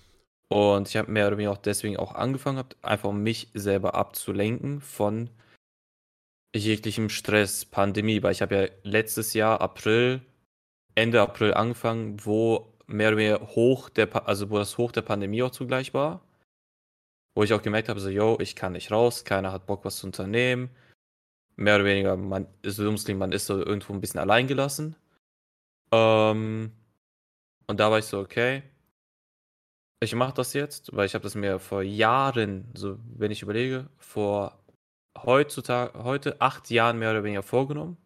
Und 0.49 0.89
ich 0.89 0.97
habe 0.97 1.11
mehr 1.11 1.27
oder 1.27 1.37
weniger 1.37 1.51
auch 1.51 1.57
deswegen 1.57 1.97
auch 1.97 2.15
angefangen, 2.15 2.63
einfach 2.81 3.09
um 3.09 3.21
mich 3.21 3.49
selber 3.53 3.93
abzulenken 3.93 4.81
von 4.81 5.29
jeglichem 6.55 7.09
Stress, 7.09 7.65
Pandemie, 7.65 8.23
weil 8.23 8.31
ich 8.31 8.41
habe 8.41 8.55
ja 8.55 8.67
letztes 8.81 9.35
Jahr 9.35 9.61
April, 9.61 10.21
Ende 10.95 11.21
April 11.21 11.53
angefangen, 11.53 12.17
wo 12.25 12.73
mehr 12.89 13.09
oder 13.09 13.17
weniger 13.17 13.47
hoch 13.55 13.89
der, 13.89 14.27
also 14.27 14.49
wo 14.49 14.57
das 14.57 14.77
Hoch 14.77 14.91
der 14.91 15.01
Pandemie 15.03 15.43
auch 15.43 15.51
zugleich 15.51 15.93
war. 15.93 16.21
Wo 17.35 17.43
ich 17.43 17.53
auch 17.53 17.61
gemerkt 17.61 17.89
habe, 17.89 17.99
so, 17.99 18.09
yo, 18.09 18.37
ich 18.41 18.55
kann 18.55 18.73
nicht 18.73 18.91
raus, 18.91 19.23
keiner 19.23 19.51
hat 19.51 19.65
Bock, 19.67 19.85
was 19.85 19.97
zu 19.97 20.07
unternehmen. 20.07 20.69
Mehr 21.55 21.75
oder 21.75 21.85
weniger, 21.85 22.17
man 22.17 22.47
ist 22.61 22.79
man 22.79 23.31
ist 23.31 23.45
so 23.45 23.57
irgendwo 23.59 23.93
ein 23.93 24.01
bisschen 24.01 24.19
alleingelassen. 24.19 24.95
Ähm, 25.91 26.71
und 27.67 27.79
da 27.79 27.91
war 27.91 27.99
ich 27.99 28.05
so, 28.05 28.19
okay, 28.19 28.63
ich 30.01 30.15
mache 30.15 30.33
das 30.33 30.53
jetzt, 30.53 30.95
weil 30.95 31.05
ich 31.05 31.13
habe 31.13 31.23
das 31.23 31.35
mir 31.35 31.59
vor 31.59 31.83
Jahren, 31.83 32.69
so 32.73 32.97
wenn 33.15 33.31
ich 33.31 33.41
überlege, 33.41 33.89
vor 33.97 34.57
heutzutage, 35.17 36.03
heute 36.03 36.39
acht 36.41 36.69
Jahren 36.69 36.99
mehr 36.99 37.11
oder 37.11 37.23
weniger 37.23 37.43
vorgenommen, 37.43 37.97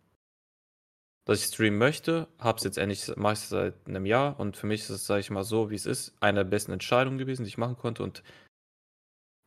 dass 1.25 1.39
ich 1.39 1.45
streamen 1.45 1.79
möchte. 1.79 2.27
Habe 2.39 2.57
es 2.57 2.63
jetzt 2.63 2.77
endlich, 2.77 3.11
mache 3.15 3.33
ich 3.33 3.39
seit 3.39 3.75
einem 3.87 4.05
Jahr 4.05 4.39
und 4.39 4.57
für 4.57 4.67
mich 4.67 4.81
ist 4.81 4.89
es, 4.89 5.05
sage 5.05 5.21
ich 5.21 5.29
mal 5.29 5.43
so, 5.43 5.69
wie 5.69 5.75
es 5.75 5.85
ist, 5.85 6.15
eine 6.19 6.39
der 6.39 6.49
besten 6.49 6.71
Entscheidungen 6.71 7.17
gewesen, 7.17 7.43
die 7.43 7.49
ich 7.49 7.57
machen 7.57 7.77
konnte 7.77 8.03
und 8.03 8.23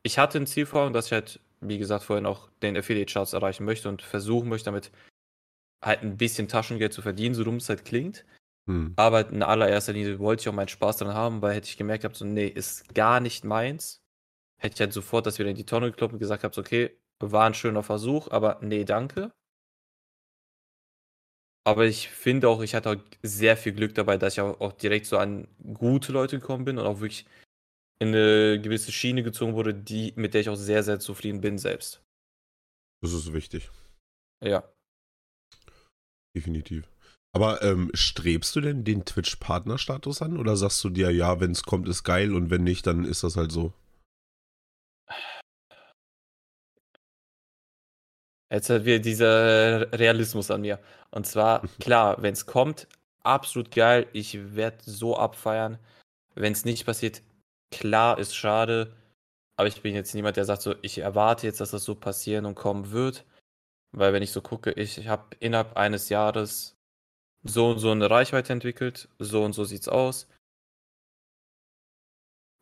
ich 0.03 0.17
hatte 0.17 0.37
ein 0.37 0.47
Ziel 0.47 0.65
vor 0.65 0.89
dass 0.91 1.07
ich 1.07 1.11
halt, 1.11 1.41
wie 1.59 1.77
gesagt, 1.77 2.05
vorhin 2.05 2.25
auch 2.25 2.49
den 2.61 2.77
Affiliate-Charts 2.77 3.33
erreichen 3.33 3.65
möchte 3.65 3.89
und 3.89 4.01
versuchen 4.01 4.47
möchte, 4.47 4.65
damit 4.65 4.91
halt 5.83 6.01
ein 6.01 6.17
bisschen 6.17 6.47
Taschengeld 6.47 6.93
zu 6.93 7.01
verdienen, 7.01 7.35
so 7.35 7.43
dumm 7.43 7.57
es 7.57 7.69
halt 7.69 7.85
klingt. 7.85 8.25
Hm. 8.67 8.93
Aber 8.95 9.29
in 9.29 9.43
allererster 9.43 9.93
Linie 9.93 10.19
wollte 10.19 10.41
ich 10.41 10.49
auch 10.49 10.53
meinen 10.53 10.67
Spaß 10.67 10.97
daran 10.97 11.13
haben, 11.13 11.41
weil 11.41 11.55
hätte 11.55 11.67
ich 11.67 11.77
gemerkt 11.77 12.03
habe, 12.03 12.15
so, 12.15 12.25
nee, 12.25 12.47
ist 12.47 12.93
gar 12.95 13.19
nicht 13.19 13.43
meins, 13.43 14.01
hätte 14.59 14.75
ich 14.75 14.79
halt 14.79 14.93
sofort 14.93 15.25
das 15.25 15.39
wieder 15.39 15.49
in 15.49 15.55
die 15.55 15.65
Tonne 15.65 15.91
gekloppt 15.91 16.13
und 16.13 16.19
gesagt 16.19 16.43
habe, 16.43 16.53
so, 16.53 16.61
okay, 16.61 16.97
war 17.19 17.45
ein 17.45 17.53
schöner 17.53 17.83
Versuch, 17.83 18.29
aber 18.29 18.59
nee, 18.61 18.83
danke. 18.83 19.31
Aber 21.67 21.85
ich 21.85 22.07
finde 22.07 22.47
auch, 22.47 22.61
ich 22.61 22.73
hatte 22.75 22.91
auch 22.91 22.95
sehr 23.23 23.57
viel 23.57 23.73
Glück 23.73 23.93
dabei, 23.93 24.17
dass 24.17 24.35
ich 24.35 24.39
auch, 24.39 24.61
auch 24.61 24.71
direkt 24.71 25.05
so 25.05 25.17
an 25.17 25.49
gute 25.73 26.13
Leute 26.13 26.39
gekommen 26.39 26.63
bin 26.63 26.77
und 26.77 26.85
auch 26.85 27.01
wirklich 27.01 27.25
in 27.99 28.07
eine 28.07 28.61
gewisse 28.61 28.93
Schiene 28.93 29.21
gezogen 29.21 29.53
wurde, 29.53 29.73
die, 29.73 30.13
mit 30.15 30.33
der 30.33 30.39
ich 30.39 30.47
auch 30.47 30.55
sehr, 30.55 30.81
sehr 30.83 31.01
zufrieden 31.01 31.41
bin 31.41 31.57
selbst. 31.57 32.01
Das 33.01 33.11
ist 33.11 33.33
wichtig. 33.33 33.69
Ja. 34.41 34.63
Definitiv. 36.33 36.89
Aber 37.35 37.61
ähm, 37.61 37.91
strebst 37.93 38.55
du 38.55 38.61
denn 38.61 38.85
den 38.85 39.03
Twitch-Partner-Status 39.03 40.21
an 40.21 40.37
oder 40.37 40.55
sagst 40.55 40.81
du 40.85 40.89
dir, 40.89 41.11
ja, 41.11 41.41
wenn 41.41 41.51
es 41.51 41.63
kommt, 41.63 41.89
ist 41.89 42.05
geil 42.05 42.33
und 42.33 42.49
wenn 42.49 42.63
nicht, 42.63 42.87
dann 42.87 43.03
ist 43.03 43.25
das 43.25 43.35
halt 43.35 43.51
so? 43.51 43.73
Jetzt 48.49 48.69
hat 48.69 48.85
wieder 48.85 48.99
dieser 48.99 49.91
Realismus 49.93 50.51
an 50.51 50.61
mir. 50.61 50.79
Und 51.11 51.27
zwar, 51.27 51.61
klar, 51.79 52.21
wenn 52.21 52.33
es 52.33 52.45
kommt, 52.45 52.87
absolut 53.23 53.71
geil. 53.71 54.07
Ich 54.13 54.55
werde 54.55 54.77
so 54.81 55.17
abfeiern. 55.17 55.77
Wenn 56.35 56.53
es 56.53 56.65
nicht 56.65 56.85
passiert, 56.85 57.21
Klar, 57.71 58.17
ist 58.17 58.35
schade, 58.35 58.95
aber 59.57 59.67
ich 59.67 59.81
bin 59.81 59.95
jetzt 59.95 60.13
niemand, 60.15 60.37
der 60.37 60.45
sagt 60.45 60.61
so, 60.61 60.75
ich 60.81 60.99
erwarte 60.99 61.47
jetzt, 61.47 61.59
dass 61.61 61.71
das 61.71 61.83
so 61.83 61.95
passieren 61.95 62.45
und 62.45 62.55
kommen 62.55 62.91
wird. 62.91 63.25
Weil 63.91 64.13
wenn 64.13 64.23
ich 64.23 64.31
so 64.31 64.41
gucke, 64.41 64.71
ich, 64.73 64.97
ich 64.97 65.07
habe 65.07 65.35
innerhalb 65.39 65.77
eines 65.77 66.09
Jahres 66.09 66.77
so 67.43 67.69
und 67.71 67.79
so 67.79 67.91
eine 67.91 68.09
Reichweite 68.09 68.53
entwickelt, 68.53 69.09
so 69.19 69.43
und 69.43 69.53
so 69.53 69.65
sieht's 69.65 69.89
aus. 69.89 70.27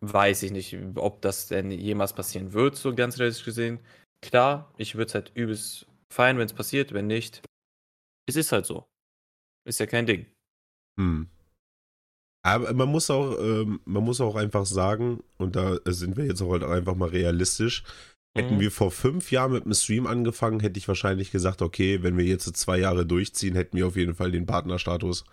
Weiß 0.02 0.44
ich 0.44 0.52
nicht, 0.52 0.78
ob 0.96 1.22
das 1.22 1.48
denn 1.48 1.72
jemals 1.72 2.14
passieren 2.14 2.54
wird, 2.54 2.76
so 2.76 2.94
ganz 2.94 3.18
realistisch 3.18 3.46
gesehen. 3.46 3.80
Klar, 4.22 4.74
ich 4.78 4.96
würde 4.96 5.08
es 5.08 5.16
halt 5.16 5.32
übelst 5.36 5.88
feiern, 6.12 6.38
wenn 6.38 6.46
es 6.46 6.54
passiert, 6.54 6.94
wenn 6.94 7.08
nicht. 7.08 7.42
Es 8.28 8.36
ist 8.36 8.52
halt 8.52 8.66
so. 8.66 8.88
Ist 9.68 9.80
ja 9.80 9.86
kein 9.86 10.06
Ding. 10.06 10.26
Hm. 11.00 11.30
Aber 12.44 12.74
man 12.74 12.90
muss 12.90 13.10
auch, 13.10 13.40
ähm, 13.40 13.80
man 13.86 14.04
muss 14.04 14.22
auch 14.22 14.36
einfach 14.36 14.66
sagen, 14.68 15.24
und 15.38 15.56
da 15.56 15.78
sind 15.86 16.16
wir 16.16 16.26
jetzt 16.26 16.42
auch 16.42 16.52
halt 16.52 16.64
einfach 16.64 16.96
mal 16.96 17.10
realistisch, 17.10 17.84
hätten 18.38 18.56
mhm. 18.56 18.60
wir 18.60 18.72
vor 18.72 18.92
fünf 18.92 19.32
Jahren 19.32 19.54
mit 19.54 19.66
dem 19.66 19.74
Stream 19.74 20.06
angefangen, 20.06 20.60
hätte 20.60 20.78
ich 20.78 20.88
wahrscheinlich 20.88 21.32
gesagt, 21.32 21.62
okay, 21.62 22.04
wenn 22.04 22.18
wir 22.18 22.26
jetzt 22.26 22.56
zwei 22.56 22.78
Jahre 22.78 23.06
durchziehen, 23.06 23.56
hätten 23.56 23.78
wir 23.78 23.88
auf 23.88 23.96
jeden 23.96 24.14
Fall 24.14 24.32
den 24.32 24.46
Partnerstatus. 24.46 25.24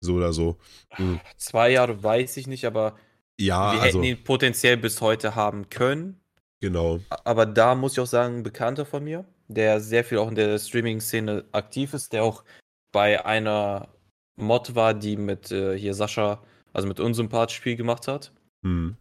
So 0.00 0.14
oder 0.14 0.32
so. 0.32 0.58
Mhm. 0.96 1.20
Zwei 1.36 1.72
Jahre 1.72 2.02
weiß 2.02 2.36
ich 2.38 2.46
nicht, 2.46 2.64
aber 2.64 2.96
ja, 3.38 3.74
wir 3.74 3.82
also, 3.82 3.98
hätten 3.98 4.04
ihn 4.04 4.24
potenziell 4.24 4.76
bis 4.76 5.00
heute 5.00 5.34
haben 5.34 5.68
können. 5.68 6.20
Genau. 6.60 7.00
Aber 7.24 7.46
da 7.46 7.74
muss 7.74 7.92
ich 7.92 8.00
auch 8.00 8.06
sagen, 8.06 8.38
ein 8.38 8.42
Bekannter 8.42 8.86
von 8.86 9.04
mir, 9.04 9.24
der 9.48 9.80
sehr 9.80 10.04
viel 10.04 10.18
auch 10.18 10.28
in 10.28 10.34
der 10.34 10.58
Streaming-Szene 10.58 11.44
aktiv 11.52 11.92
ist, 11.94 12.12
der 12.12 12.24
auch 12.24 12.44
bei 12.92 13.24
einer 13.24 13.88
Mod 14.36 14.74
war, 14.74 14.94
die 14.94 15.16
mit 15.16 15.50
äh, 15.50 15.78
hier 15.78 15.94
Sascha, 15.94 16.42
also 16.72 16.88
mit 16.88 17.00
unserem 17.00 17.28
Part 17.28 17.52
Spiel 17.52 17.76
gemacht 17.76 18.08
hat. 18.08 18.32
Mhm. 18.62 18.96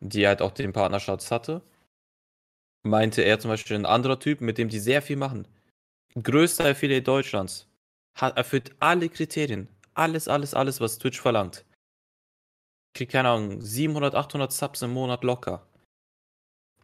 Die 0.00 0.26
halt 0.26 0.42
auch 0.42 0.52
den 0.52 0.72
Partnerschatz 0.72 1.30
hatte. 1.30 1.62
Meinte 2.82 3.22
er 3.22 3.40
zum 3.40 3.50
Beispiel 3.50 3.76
ein 3.76 3.86
anderer 3.86 4.18
Typ, 4.18 4.40
mit 4.40 4.58
dem 4.58 4.68
die 4.68 4.78
sehr 4.78 5.02
viel 5.02 5.16
machen. 5.16 5.48
Größter 6.22 6.66
Affiliate 6.66 7.02
Deutschlands. 7.02 7.66
Hat, 8.14 8.36
erfüllt 8.36 8.74
alle 8.80 9.08
Kriterien. 9.08 9.68
Alles, 9.94 10.28
alles, 10.28 10.54
alles, 10.54 10.80
was 10.80 10.98
Twitch 10.98 11.20
verlangt. 11.20 11.64
Kriegt, 12.94 13.12
keine 13.12 13.30
Ahnung, 13.30 13.60
700, 13.60 14.14
800 14.14 14.52
Subs 14.52 14.82
im 14.82 14.92
Monat 14.92 15.24
locker. 15.24 15.66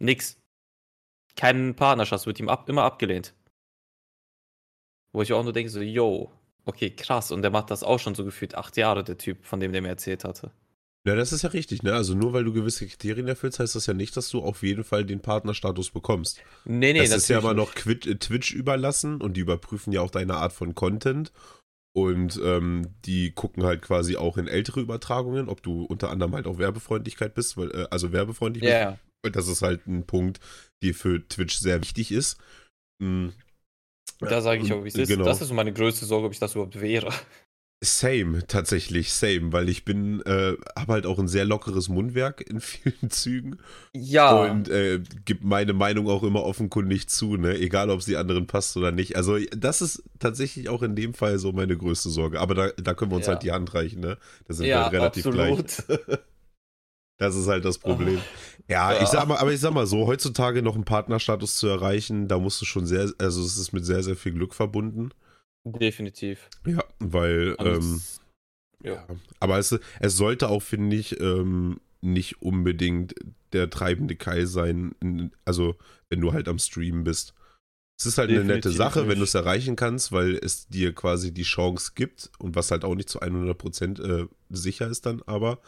Nix. 0.03 0.39
Kein 1.37 1.75
Partnerschatz 1.75 2.27
wird 2.27 2.41
ihm 2.41 2.49
ab, 2.49 2.69
immer 2.69 2.83
abgelehnt. 2.83 3.35
Wo 5.13 5.23
ich 5.23 5.33
auch 5.33 5.43
nur 5.43 5.53
denke, 5.53 5.71
so, 5.71 5.81
yo, 5.81 6.31
Okay, 6.65 6.91
krass. 6.91 7.33
Und 7.33 7.43
der 7.43 7.51
macht 7.51 7.71
das 7.71 7.83
auch 7.83 7.99
schon 7.99 8.15
so 8.15 8.25
gefühlt 8.25 8.55
acht 8.55 8.77
Jahre, 8.77 9.03
der 9.05 9.19
Typ, 9.19 9.45
von 9.45 9.61
dem 9.61 9.73
der 9.73 9.83
mir 9.83 9.89
erzählt 9.89 10.25
hatte. 10.25 10.53
Ja, 11.05 11.17
das 11.17 11.33
ist 11.33 11.43
ja 11.43 11.49
richtig, 11.49 11.83
ne? 11.83 11.95
Also 11.95 12.15
nur 12.15 12.33
weil 12.33 12.45
du 12.45 12.53
gewisse 12.53 12.87
Kriterien 12.87 13.27
erfüllst, 13.27 13.59
heißt 13.59 13.75
das 13.75 13.87
ja 13.87 13.95
nicht, 13.95 14.17
dass 14.17 14.31
du 14.31 14.41
auf 14.41 14.63
jeden 14.63 14.85
Fall 14.85 15.05
den 15.05 15.21
Partnerstatus 15.21 15.91
bekommst. 15.91 16.41
Nee, 16.65 16.93
nee, 16.93 17.01
das 17.01 17.11
ist 17.11 17.29
ja 17.29 17.41
immer 17.41 17.55
noch 17.55 17.75
Twitch 17.75 18.53
überlassen 18.53 19.21
und 19.21 19.37
die 19.37 19.41
überprüfen 19.41 19.93
ja 19.93 20.01
auch 20.01 20.13
deine 20.13 20.35
Art 20.35 20.53
von 20.53 20.77
Content. 20.77 21.33
Und 21.95 22.41
ähm, 22.43 22.95
die 23.05 23.33
gucken 23.33 23.65
halt 23.65 23.83
quasi 23.83 24.17
auch 24.17 24.39
in 24.39 24.47
ältere 24.47 24.81
Übertragungen, 24.81 25.49
ob 25.49 25.63
du 25.63 25.85
unter 25.85 26.09
anderem 26.09 26.35
halt 26.35 26.47
auch 26.47 26.57
Werbefreundlichkeit 26.57 27.35
bist, 27.35 27.57
weil, 27.59 27.71
äh, 27.73 27.87
also 27.91 28.13
werbefreundlich 28.13 28.65
yeah. 28.65 28.93
bist. 28.93 29.03
Das 29.31 29.49
ist 29.49 29.63
halt 29.63 29.87
ein 29.87 30.05
Punkt, 30.05 30.41
der 30.83 30.95
für 30.95 31.27
Twitch 31.27 31.57
sehr 31.57 31.81
wichtig 31.81 32.11
ist. 32.11 32.39
Mhm. 33.01 33.33
Da 34.21 34.41
sage 34.41 34.63
ich 34.63 34.73
auch, 34.73 34.85
wie 34.85 34.89
es 34.89 34.95
ist. 34.95 35.09
Genau. 35.09 35.25
Das 35.25 35.41
ist 35.41 35.53
meine 35.53 35.73
größte 35.73 36.07
Sorge, 36.07 36.27
ob 36.27 36.33
ich 36.33 36.39
das 36.39 36.55
überhaupt 36.55 36.81
wäre. 36.81 37.13
Same, 37.85 38.47
tatsächlich, 38.47 39.13
same, 39.13 39.53
weil 39.53 39.69
ich 39.69 39.85
bin, 39.85 40.21
äh, 40.21 40.55
habe 40.79 40.93
halt 40.93 41.05
auch 41.05 41.19
ein 41.19 41.27
sehr 41.27 41.45
lockeres 41.45 41.89
Mundwerk 41.89 42.41
in 42.41 42.61
vielen 42.61 42.95
Zügen. 43.11 43.59
Ja. 43.93 44.41
Und 44.45 44.69
äh, 44.69 45.01
gebe 45.25 45.45
meine 45.45 45.73
Meinung 45.73 46.09
auch 46.09 46.23
immer 46.23 46.45
offenkundig 46.45 47.09
zu, 47.09 47.37
ne? 47.37 47.59
Egal, 47.59 47.91
ob 47.91 48.01
sie 48.01 48.17
anderen 48.17 48.47
passt 48.47 48.77
oder 48.77 48.93
nicht. 48.93 49.17
Also, 49.17 49.37
das 49.51 49.83
ist 49.83 50.05
tatsächlich 50.21 50.69
auch 50.69 50.83
in 50.83 50.95
dem 50.95 51.13
Fall 51.13 51.41
so 51.41 51.51
meine 51.51 51.77
größte 51.77 52.09
Sorge. 52.09 52.39
Aber 52.39 52.55
da, 52.55 52.69
da 52.69 52.95
können 52.95 53.11
wir 53.11 53.17
uns 53.17 53.27
ja. 53.27 53.33
halt 53.33 53.43
die 53.43 53.51
Hand 53.51 53.75
reichen, 53.75 54.01
ne? 54.01 54.17
Da 54.47 54.55
sind 54.55 54.67
ja, 54.67 54.93
wir 54.93 55.01
relativ 55.01 55.27
absolut. 55.27 55.67
gleich. 55.89 56.19
Das 57.23 57.37
ist 57.37 57.47
halt 57.47 57.65
das 57.65 57.79
Problem. 57.79 58.21
Ja, 58.69 58.93
ja, 58.93 59.03
ich 59.03 59.09
sag 59.09 59.29
mal, 59.29 59.37
aber 59.37 59.53
ich 59.53 59.61
sag 59.61 59.73
mal 59.73 59.87
so, 59.87 60.09
heutzutage 60.09 60.61
noch 60.61 60.75
einen 60.75 60.85
Partnerstatus 60.85 61.55
zu 61.55 61.69
erreichen, 61.69 62.27
da 62.27 62.41
musst 62.41 62.61
du 62.61 62.65
schon 62.65 62.85
sehr, 62.85 63.13
also 63.19 63.45
es 63.45 63.57
ist 63.57 63.73
mit 63.73 63.87
sehr, 63.87 64.03
sehr 64.03 64.17
viel 64.17 64.33
Glück 64.33 64.55
verbunden. 64.55 65.11
Definitiv. 65.65 66.49
Ja, 66.67 66.83
weil, 66.99 67.55
ähm, 67.61 68.03
ja. 68.83 68.95
ja. 68.95 69.07
Aber 69.39 69.59
es, 69.59 69.79
es 70.01 70.17
sollte 70.17 70.49
auch, 70.49 70.63
finde 70.65 70.97
ich, 70.97 71.21
ähm, 71.21 71.81
nicht 72.01 72.43
unbedingt 72.43 73.15
der 73.53 73.71
treibende 73.71 74.17
Keil 74.17 74.49
sein, 74.49 75.31
also 75.45 75.77
wenn 76.09 76.21
du 76.21 76.33
halt 76.33 76.49
am 76.49 76.59
Streamen 76.59 77.05
bist. 77.05 77.35
Es 78.01 78.07
ist 78.07 78.19
halt 78.19 78.31
Definitiv 78.31 78.51
eine 78.51 78.57
nette 78.57 78.71
Sache, 78.73 79.01
nicht. 79.01 79.11
wenn 79.11 79.19
du 79.19 79.25
es 79.25 79.35
erreichen 79.35 79.77
kannst, 79.77 80.11
weil 80.11 80.35
es 80.43 80.67
dir 80.67 80.93
quasi 80.93 81.33
die 81.33 81.45
Chance 81.45 81.93
gibt 81.95 82.33
und 82.41 82.57
was 82.57 82.73
halt 82.73 82.85
auch 82.85 82.97
nicht 82.97 83.09
zu 83.09 83.21
100% 83.21 84.25
äh, 84.25 84.27
sicher 84.51 84.89
ist 84.89 85.07
dann, 85.07 85.23
aber 85.27 85.61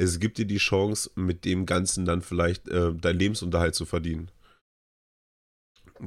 es 0.00 0.18
gibt 0.18 0.38
dir 0.38 0.46
die 0.46 0.56
Chance, 0.56 1.10
mit 1.14 1.44
dem 1.44 1.66
Ganzen 1.66 2.06
dann 2.06 2.22
vielleicht 2.22 2.68
äh, 2.68 2.94
deinen 2.94 3.18
Lebensunterhalt 3.18 3.74
zu 3.74 3.84
verdienen. 3.84 4.30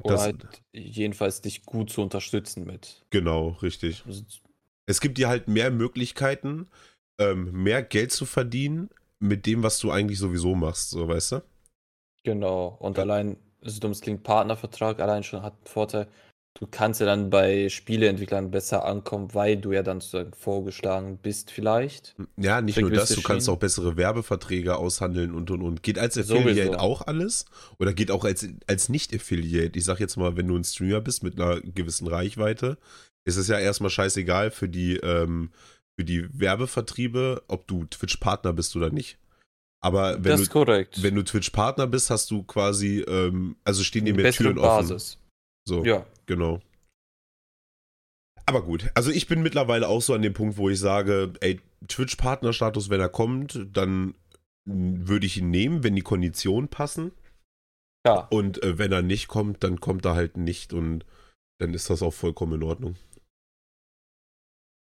Oder 0.02 0.20
halt 0.20 0.64
jedenfalls 0.72 1.42
dich 1.42 1.64
gut 1.64 1.92
zu 1.92 2.02
unterstützen 2.02 2.66
mit. 2.66 3.06
Genau, 3.12 3.50
richtig. 3.62 4.04
Also 4.08 4.24
es 4.88 5.00
gibt 5.00 5.20
dir 5.20 5.30
halt 5.30 5.48
mehr 5.48 5.70
Möglichkeiten, 5.70 6.68
ähm, 7.20 7.52
mehr 7.52 7.84
Geld 7.84 8.12
zu 8.12 8.26
verdienen 8.26 8.90
mit 9.20 9.46
dem, 9.46 9.62
was 9.62 9.78
du 9.78 9.92
eigentlich 9.92 10.18
sowieso 10.18 10.56
machst, 10.56 10.90
so 10.90 11.08
weißt 11.08 11.34
du? 11.34 11.44
Genau. 12.24 12.76
Und 12.80 12.98
ja. 12.98 13.04
allein, 13.04 13.38
so 13.62 13.80
dumm 13.80 13.92
es 13.92 14.02
klingt, 14.02 14.24
Partnervertrag 14.24 15.00
allein 15.00 15.24
schon 15.24 15.44
hat 15.44 15.54
einen 15.54 15.68
Vorteil 15.68 16.08
du 16.60 16.68
kannst 16.68 17.00
ja 17.00 17.06
dann 17.06 17.30
bei 17.30 17.70
Spieleentwicklern 17.70 18.52
besser 18.52 18.86
ankommen, 18.86 19.34
weil 19.34 19.58
du 19.58 19.72
ja 19.72 19.84
dann 19.84 20.02
sozusagen 20.02 20.34
vorgeschlagen 20.34 21.18
bist 21.22 21.52
vielleicht. 21.52 22.16
Ja, 22.38 22.62
nicht 22.62 22.80
nur 22.80 22.92
das, 22.92 23.10
du 23.10 23.22
kannst 23.22 23.50
auch 23.50 23.58
bessere 23.58 23.98
Werbeverträge 23.98 24.78
aushandeln 24.78 25.34
und 25.34 25.50
und 25.52 25.62
und. 25.62 25.84
Geht 25.84 25.98
als 25.98 26.18
Affiliate 26.18 26.66
Sowieso. 26.68 26.80
auch 26.80 27.08
alles? 27.08 27.46
Oder 27.80 27.94
geht 27.94 28.12
auch 28.12 28.24
als, 28.24 28.48
als 28.68 28.90
Nicht-Affiliate? 28.90 29.78
Ich 29.78 29.86
sag 29.86 30.00
jetzt 30.00 30.18
mal, 30.18 30.38
wenn 30.38 30.48
du 30.48 30.56
ein 30.56 30.64
Streamer 30.64 31.02
bist 31.02 31.24
mit 31.24 31.40
einer 31.40 31.60
gewissen 31.62 32.08
Reichweite, 32.08 32.78
ist 33.26 33.38
es 33.38 33.48
ja 33.48 33.58
erstmal 33.58 33.90
scheißegal 33.90 34.52
für 34.52 34.70
die, 34.70 34.98
ähm, 34.98 35.52
für 35.98 36.06
die 36.06 36.28
Werbevertriebe, 36.38 37.44
ob 37.48 37.68
du 37.68 37.86
Twitch-Partner 37.86 38.54
bist 38.54 38.76
oder 38.76 38.90
nicht. 38.90 39.18
Aber 39.82 40.24
wenn 40.24 40.38
das 40.38 40.48
du, 40.48 40.66
wenn 41.02 41.16
du 41.16 41.24
Twitch-Partner 41.24 41.88
bist, 41.88 42.10
hast 42.10 42.32
du 42.32 42.44
quasi, 42.44 43.00
ähm, 43.02 43.58
also 43.66 43.84
stehen 43.84 44.06
dir 44.06 44.14
mehr 44.14 44.32
Türen 44.32 44.56
Basis. 44.56 45.18
offen. 45.18 45.24
So. 45.66 45.86
Ja. 45.86 46.06
Genau. 46.26 46.60
Aber 48.46 48.64
gut, 48.64 48.92
also 48.94 49.10
ich 49.10 49.28
bin 49.28 49.42
mittlerweile 49.42 49.88
auch 49.88 50.02
so 50.02 50.14
an 50.14 50.22
dem 50.22 50.34
Punkt, 50.34 50.58
wo 50.58 50.70
ich 50.70 50.80
sage, 50.80 51.34
ey, 51.40 51.62
Twitch-Partnerstatus, 51.88 52.90
wenn 52.90 53.00
er 53.00 53.10
kommt, 53.10 53.68
dann 53.72 54.16
würde 54.66 55.26
ich 55.26 55.38
ihn 55.38 55.50
nehmen, 55.50 55.84
wenn 55.84 55.96
die 55.96 56.02
Konditionen 56.02 56.70
passen. 56.70 57.12
Ja. 58.06 58.28
Und 58.28 58.62
äh, 58.64 58.78
wenn 58.78 58.92
er 58.92 59.02
nicht 59.02 59.28
kommt, 59.28 59.64
dann 59.64 59.80
kommt 59.80 60.06
er 60.06 60.16
halt 60.16 60.38
nicht 60.38 60.74
und 60.74 61.06
dann 61.60 61.74
ist 61.74 61.90
das 61.90 62.02
auch 62.02 62.14
vollkommen 62.14 62.62
in 62.62 62.64
Ordnung. 62.64 62.96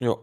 Ja. 0.01 0.17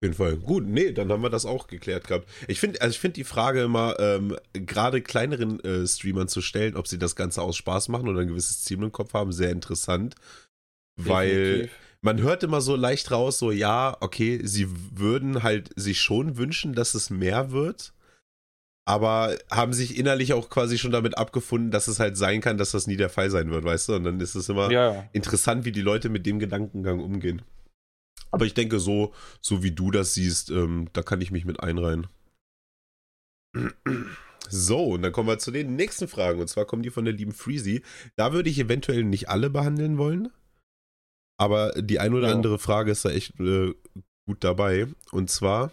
Auf 0.00 0.04
jeden 0.04 0.14
Fall. 0.14 0.36
Gut, 0.36 0.66
nee, 0.66 0.92
dann 0.92 1.12
haben 1.12 1.22
wir 1.22 1.28
das 1.28 1.44
auch 1.44 1.66
geklärt 1.66 2.08
gehabt. 2.08 2.26
Ich 2.48 2.58
finde, 2.58 2.80
also 2.80 2.90
ich 2.90 2.98
finde 2.98 3.16
die 3.16 3.24
Frage 3.24 3.60
immer, 3.60 4.00
ähm, 4.00 4.34
gerade 4.54 5.02
kleineren 5.02 5.62
äh, 5.62 5.86
Streamern 5.86 6.26
zu 6.26 6.40
stellen, 6.40 6.74
ob 6.74 6.88
sie 6.88 6.98
das 6.98 7.16
Ganze 7.16 7.42
aus 7.42 7.58
Spaß 7.58 7.88
machen 7.90 8.08
oder 8.08 8.20
ein 8.20 8.28
gewisses 8.28 8.64
Ziel 8.64 8.82
im 8.82 8.92
Kopf 8.92 9.12
haben, 9.12 9.30
sehr 9.30 9.50
interessant. 9.50 10.14
Weil 10.96 11.34
definitiv. 11.34 11.72
man 12.00 12.22
hört 12.22 12.42
immer 12.42 12.62
so 12.62 12.76
leicht 12.76 13.10
raus, 13.10 13.38
so 13.38 13.50
ja, 13.50 13.94
okay, 14.00 14.40
sie 14.42 14.68
würden 14.96 15.42
halt 15.42 15.70
sich 15.76 16.00
schon 16.00 16.38
wünschen, 16.38 16.72
dass 16.72 16.94
es 16.94 17.10
mehr 17.10 17.50
wird, 17.50 17.92
aber 18.86 19.36
haben 19.50 19.74
sich 19.74 19.98
innerlich 19.98 20.32
auch 20.32 20.48
quasi 20.48 20.78
schon 20.78 20.92
damit 20.92 21.18
abgefunden, 21.18 21.70
dass 21.70 21.88
es 21.88 22.00
halt 22.00 22.16
sein 22.16 22.40
kann, 22.40 22.56
dass 22.56 22.70
das 22.70 22.86
nie 22.86 22.96
der 22.96 23.10
Fall 23.10 23.30
sein 23.30 23.50
wird, 23.50 23.64
weißt 23.64 23.90
du? 23.90 23.96
Und 23.96 24.04
dann 24.04 24.18
ist 24.18 24.34
es 24.34 24.48
immer 24.48 24.70
ja. 24.70 25.10
interessant, 25.12 25.66
wie 25.66 25.72
die 25.72 25.82
Leute 25.82 26.08
mit 26.08 26.24
dem 26.24 26.38
Gedankengang 26.38 27.00
umgehen. 27.00 27.42
Aber 28.30 28.46
ich 28.46 28.54
denke, 28.54 28.78
so, 28.78 29.12
so 29.40 29.62
wie 29.62 29.72
du 29.72 29.90
das 29.90 30.14
siehst, 30.14 30.50
ähm, 30.50 30.88
da 30.92 31.02
kann 31.02 31.20
ich 31.20 31.30
mich 31.30 31.44
mit 31.44 31.60
einreihen. 31.60 32.06
So, 34.48 34.84
und 34.94 35.02
dann 35.02 35.12
kommen 35.12 35.28
wir 35.28 35.38
zu 35.38 35.50
den 35.50 35.76
nächsten 35.76 36.08
Fragen. 36.08 36.40
Und 36.40 36.48
zwar 36.48 36.64
kommen 36.64 36.82
die 36.82 36.90
von 36.90 37.04
der 37.04 37.14
lieben 37.14 37.32
Freezy. 37.32 37.82
Da 38.16 38.32
würde 38.32 38.50
ich 38.50 38.58
eventuell 38.58 39.04
nicht 39.04 39.28
alle 39.28 39.50
behandeln 39.50 39.98
wollen. 39.98 40.30
Aber 41.38 41.72
die 41.72 41.98
ein 41.98 42.14
oder 42.14 42.28
Ja. 42.28 42.34
andere 42.34 42.58
Frage 42.58 42.90
ist 42.92 43.04
da 43.04 43.10
echt 43.10 43.38
äh, 43.40 43.74
gut 44.26 44.44
dabei. 44.44 44.86
Und 45.10 45.30
zwar, 45.30 45.72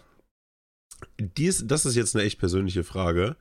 dies, 1.20 1.66
das 1.66 1.86
ist 1.86 1.94
jetzt 1.94 2.14
eine 2.16 2.24
echt 2.24 2.38
persönliche 2.38 2.84
Frage. 2.84 3.36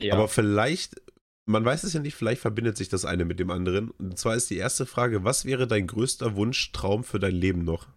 ja. 0.00 0.14
Aber 0.14 0.28
vielleicht, 0.28 1.00
man 1.46 1.64
weiß 1.64 1.84
es 1.84 1.92
ja 1.92 2.00
nicht, 2.00 2.14
vielleicht 2.14 2.40
verbindet 2.40 2.76
sich 2.76 2.88
das 2.88 3.04
eine 3.04 3.24
mit 3.24 3.38
dem 3.38 3.50
anderen. 3.50 3.90
Und 3.92 4.18
zwar 4.18 4.34
ist 4.34 4.50
die 4.50 4.56
erste 4.56 4.86
Frage, 4.86 5.24
was 5.24 5.44
wäre 5.44 5.66
dein 5.66 5.86
größter 5.86 6.36
Wunsch, 6.36 6.72
Traum 6.72 7.04
für 7.04 7.18
dein 7.18 7.34
Leben 7.34 7.64
noch? 7.64 7.88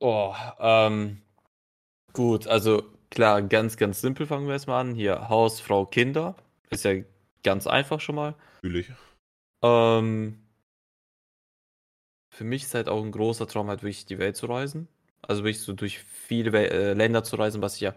Oh, 0.00 0.34
ähm, 0.58 1.20
gut, 2.14 2.46
also 2.46 2.82
klar, 3.10 3.42
ganz, 3.42 3.76
ganz 3.76 4.00
simpel 4.00 4.26
fangen 4.26 4.46
wir 4.46 4.54
erstmal 4.54 4.80
an. 4.80 4.94
Hier, 4.94 5.28
Haus, 5.28 5.60
Frau, 5.60 5.84
Kinder. 5.84 6.36
Ist 6.70 6.84
ja 6.84 6.94
ganz 7.42 7.66
einfach 7.66 8.00
schon 8.00 8.14
mal. 8.14 8.34
Fühle 8.62 8.80
ich. 8.80 8.90
Ähm, 9.62 10.40
für 12.30 12.44
mich 12.44 12.62
ist 12.62 12.74
halt 12.74 12.88
auch 12.88 13.04
ein 13.04 13.12
großer 13.12 13.46
Traum, 13.46 13.68
halt 13.68 13.82
wirklich 13.82 14.06
die 14.06 14.18
Welt 14.18 14.36
zu 14.36 14.46
reisen. 14.46 14.88
Also 15.20 15.42
wirklich 15.42 15.60
so 15.60 15.74
durch 15.74 15.98
viele 15.98 16.52
We 16.52 16.70
äh, 16.70 16.92
Länder 16.94 17.22
zu 17.22 17.36
reisen, 17.36 17.60
was 17.60 17.74
ich 17.74 17.82
ja 17.82 17.94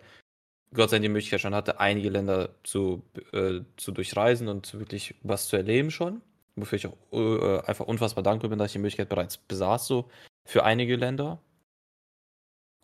Gott 0.73 0.89
sei 0.89 0.97
Dank 0.97 1.03
die 1.03 1.09
Möglichkeit 1.09 1.39
schon 1.39 1.55
hatte, 1.55 1.79
einige 1.79 2.09
Länder 2.09 2.49
zu, 2.63 3.03
äh, 3.31 3.61
zu 3.77 3.91
durchreisen 3.91 4.47
und 4.49 4.73
wirklich 4.73 5.15
was 5.21 5.47
zu 5.47 5.55
erleben 5.55 5.91
schon. 5.91 6.21
Wofür 6.55 6.77
ich 6.77 6.87
auch 6.87 6.97
äh, 7.11 7.59
einfach 7.65 7.85
unfassbar 7.85 8.23
dankbar 8.23 8.49
bin, 8.49 8.59
dass 8.59 8.67
ich 8.67 8.73
die 8.73 8.79
Möglichkeit 8.79 9.09
bereits 9.09 9.37
besaß, 9.37 9.87
so 9.87 10.09
für 10.45 10.63
einige 10.63 10.95
Länder. 10.95 11.39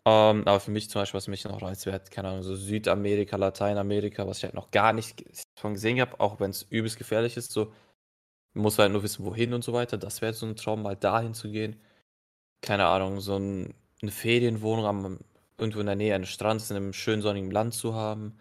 Ähm, 0.06 0.42
aber 0.46 0.60
für 0.60 0.70
mich 0.70 0.88
zum 0.88 1.02
Beispiel, 1.02 1.18
was 1.18 1.28
mich 1.28 1.44
noch 1.44 1.60
halt, 1.60 2.10
keine 2.10 2.28
Ahnung, 2.28 2.42
so 2.42 2.56
Südamerika, 2.56 3.36
Lateinamerika, 3.36 4.26
was 4.26 4.38
ich 4.38 4.44
halt 4.44 4.54
noch 4.54 4.70
gar 4.70 4.92
nicht 4.92 5.24
von 5.58 5.74
gesehen 5.74 6.00
habe, 6.00 6.18
auch 6.20 6.40
wenn 6.40 6.50
es 6.50 6.62
übelst 6.62 6.96
gefährlich 6.96 7.36
ist, 7.36 7.52
so 7.52 7.72
muss 8.54 8.78
halt 8.78 8.92
nur 8.92 9.02
wissen, 9.02 9.24
wohin 9.24 9.54
und 9.54 9.64
so 9.64 9.72
weiter. 9.72 9.98
Das 9.98 10.22
wäre 10.22 10.32
so 10.34 10.46
ein 10.46 10.56
Traum, 10.56 10.82
mal 10.82 10.96
dahin 10.96 11.34
zu 11.34 11.50
gehen. 11.50 11.76
Keine 12.62 12.86
Ahnung, 12.86 13.20
so 13.20 13.38
ein, 13.38 13.74
eine 14.02 14.12
Ferienwohnung 14.12 14.86
am, 14.86 15.20
irgendwo 15.58 15.80
in 15.80 15.86
der 15.86 15.96
Nähe 15.96 16.14
eines 16.14 16.30
Strands 16.30 16.70
in 16.70 16.76
einem 16.76 16.92
schönen 16.94 17.22
sonnigen 17.22 17.50
Land 17.50 17.74
zu 17.74 17.94
haben. 17.94 18.38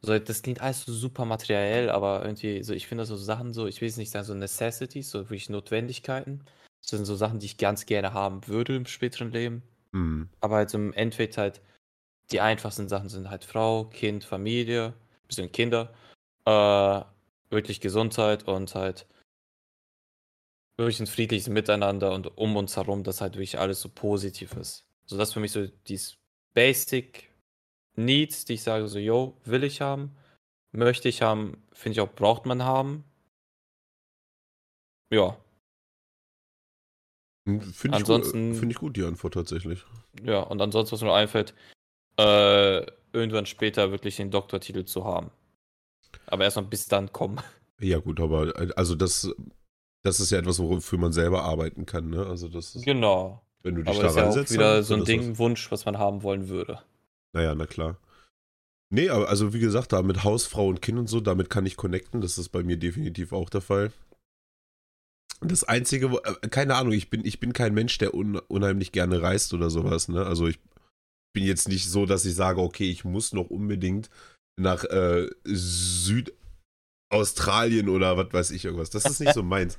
So, 0.00 0.16
das 0.18 0.42
klingt 0.42 0.60
alles 0.60 0.84
so 0.84 0.92
super 0.92 1.24
materiell, 1.24 1.90
aber 1.90 2.24
irgendwie, 2.24 2.62
so, 2.62 2.72
ich 2.72 2.86
finde 2.86 3.04
so 3.04 3.16
Sachen 3.16 3.52
so, 3.52 3.66
ich 3.66 3.80
will 3.80 3.88
es 3.88 3.96
nicht 3.96 4.10
sagen, 4.10 4.24
so 4.26 4.34
Necessities, 4.34 5.10
so 5.10 5.20
wirklich 5.20 5.50
Notwendigkeiten. 5.50 6.44
Das 6.82 6.90
sind 6.90 7.04
so 7.04 7.16
Sachen, 7.16 7.40
die 7.40 7.46
ich 7.46 7.58
ganz 7.58 7.84
gerne 7.86 8.12
haben 8.12 8.46
würde 8.46 8.76
im 8.76 8.86
späteren 8.86 9.32
Leben. 9.32 9.62
Hm. 9.92 10.28
Aber 10.40 10.56
halt 10.56 10.70
so 10.70 10.78
im 10.78 10.92
Endeffekt 10.92 11.38
halt, 11.38 11.60
die 12.30 12.40
einfachsten 12.40 12.88
Sachen 12.88 13.08
sind 13.08 13.30
halt 13.30 13.44
Frau, 13.44 13.84
Kind, 13.84 14.24
Familie, 14.24 14.94
bisschen 15.26 15.52
Kinder, 15.52 15.94
äh, 16.44 17.02
wirklich 17.50 17.80
Gesundheit 17.80 18.46
und 18.46 18.74
halt 18.74 19.06
wirklich 20.76 21.00
ein 21.00 21.06
friedliches 21.06 21.48
Miteinander 21.48 22.12
und 22.12 22.38
um 22.38 22.56
uns 22.56 22.76
herum, 22.76 23.02
dass 23.02 23.20
halt 23.20 23.34
wirklich 23.34 23.58
alles 23.58 23.80
so 23.80 23.88
positiv 23.88 24.52
ist. 24.54 24.86
So 25.06 25.16
das 25.16 25.28
ist 25.28 25.34
für 25.34 25.40
mich 25.40 25.52
so 25.52 25.66
dieses 25.88 26.18
Basic 26.54 27.30
Needs, 27.96 28.44
die 28.44 28.54
ich 28.54 28.62
sage 28.62 28.86
so, 28.88 28.98
yo, 28.98 29.36
will 29.44 29.64
ich 29.64 29.80
haben, 29.80 30.16
möchte 30.72 31.08
ich 31.08 31.22
haben, 31.22 31.66
finde 31.72 31.94
ich 31.94 32.00
auch, 32.00 32.14
braucht 32.14 32.46
man 32.46 32.62
haben. 32.64 33.04
Ja, 35.10 35.36
Finde 37.72 37.98
ich, 37.98 38.04
gut, 38.04 38.26
find 38.26 38.70
ich 38.72 38.78
gut, 38.78 38.96
die 38.96 39.04
Antwort 39.04 39.34
tatsächlich. 39.34 39.84
ja, 40.22 40.40
und 40.40 40.60
ansonsten, 40.60 40.92
was 40.94 41.02
mir 41.02 41.12
einfällt, 41.14 41.54
äh, 42.18 42.84
irgendwann 43.12 43.46
später 43.46 43.90
wirklich 43.90 44.16
den 44.16 44.30
Doktortitel 44.30 44.84
zu 44.84 45.04
haben. 45.04 45.30
Aber 46.26 46.44
erstmal 46.44 46.66
bis 46.66 46.86
dann 46.86 47.12
kommen. 47.12 47.40
Ja, 47.80 47.98
gut, 47.98 48.20
aber 48.20 48.58
äh, 48.60 48.70
also 48.76 48.94
das, 48.94 49.30
das 50.02 50.20
ist 50.20 50.30
ja 50.30 50.38
etwas, 50.38 50.58
wofür 50.58 50.98
man 50.98 51.12
selber 51.12 51.44
arbeiten 51.44 51.86
kann, 51.86 52.10
ne? 52.10 52.26
Also 52.26 52.48
das 52.48 52.74
ist, 52.74 52.84
Genau. 52.84 53.42
wenn 53.62 53.76
du 53.76 53.82
dich 53.82 53.94
Aber 53.94 54.02
da 54.02 54.02
das 54.02 54.12
ist 54.12 54.16
ja 54.16 54.22
auch 54.22 54.26
reinsetzt. 54.26 54.52
wieder 54.52 54.82
so 54.82 54.94
ein 54.94 55.04
Ding, 55.04 55.22
ein 55.22 55.38
Wunsch, 55.38 55.70
was 55.70 55.84
man 55.84 55.96
haben 55.98 56.22
wollen 56.22 56.48
würde. 56.48 56.74
Was. 56.74 56.82
Naja, 57.34 57.54
na 57.54 57.66
klar. 57.66 57.96
Nee, 58.90 59.10
aber 59.10 59.28
also 59.28 59.52
wie 59.52 59.60
gesagt, 59.60 59.92
da 59.92 60.02
mit 60.02 60.24
Haus, 60.24 60.46
Frau 60.46 60.66
und 60.68 60.80
Kind 60.82 60.98
und 60.98 61.08
so, 61.08 61.20
damit 61.20 61.50
kann 61.50 61.66
ich 61.66 61.76
connecten. 61.76 62.20
Das 62.20 62.38
ist 62.38 62.48
bei 62.48 62.62
mir 62.62 62.78
definitiv 62.78 63.32
auch 63.32 63.50
der 63.50 63.60
Fall. 63.60 63.92
Das 65.40 65.64
Einzige, 65.64 66.06
äh, 66.24 66.48
keine 66.48 66.76
Ahnung, 66.76 66.92
ich 66.92 67.10
bin, 67.10 67.24
ich 67.24 67.40
bin 67.40 67.52
kein 67.52 67.74
Mensch, 67.74 67.98
der 67.98 68.14
un, 68.14 68.36
unheimlich 68.48 68.92
gerne 68.92 69.22
reist 69.22 69.54
oder 69.54 69.70
sowas, 69.70 70.08
ne? 70.08 70.24
Also 70.26 70.46
ich 70.48 70.58
bin 71.34 71.44
jetzt 71.44 71.68
nicht 71.68 71.88
so, 71.88 72.06
dass 72.06 72.24
ich 72.24 72.34
sage, 72.34 72.60
okay, 72.60 72.90
ich 72.90 73.04
muss 73.04 73.32
noch 73.32 73.50
unbedingt 73.50 74.10
nach 74.60 74.84
äh, 74.84 75.28
Südaustralien 75.44 77.88
oder 77.88 78.16
was 78.16 78.32
weiß 78.32 78.50
ich 78.50 78.64
irgendwas. 78.64 78.90
Das 78.90 79.06
ist 79.06 79.20
nicht 79.20 79.34
so 79.34 79.42
meins. 79.54 79.78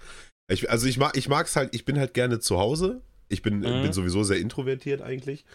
Ich, 0.51 0.69
also 0.69 0.87
ich 0.87 0.97
mag, 0.97 1.15
ich 1.17 1.29
mag's 1.29 1.55
halt, 1.55 1.75
ich 1.75 1.85
bin 1.85 1.99
halt 1.99 2.13
gerne 2.13 2.39
zu 2.39 2.57
Hause. 2.57 3.01
Ich 3.27 3.41
bin, 3.41 3.59
Mhm. 3.59 3.81
bin 3.81 3.93
sowieso 3.93 4.23
sehr 4.23 4.39
introvertiert 4.39 5.01
eigentlich. 5.01 5.45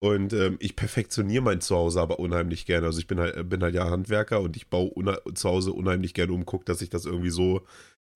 Und 0.00 0.34
ähm, 0.34 0.56
ich 0.60 0.76
perfektioniere 0.76 1.42
mein 1.42 1.62
Zuhause 1.62 2.00
aber 2.00 2.18
unheimlich 2.18 2.66
gerne. 2.66 2.86
Also 2.86 2.98
ich 2.98 3.06
bin 3.06 3.18
halt, 3.18 3.48
bin 3.48 3.62
halt 3.62 3.74
ja 3.74 3.88
Handwerker 3.88 4.42
und 4.42 4.56
ich 4.56 4.68
baue 4.68 4.92
zu 5.34 5.48
Hause 5.48 5.72
unheimlich 5.72 6.12
gerne 6.12 6.34
um, 6.34 6.44
guck, 6.44 6.66
dass 6.66 6.82
ich 6.82 6.90
das 6.90 7.06
irgendwie 7.06 7.30
so 7.30 7.66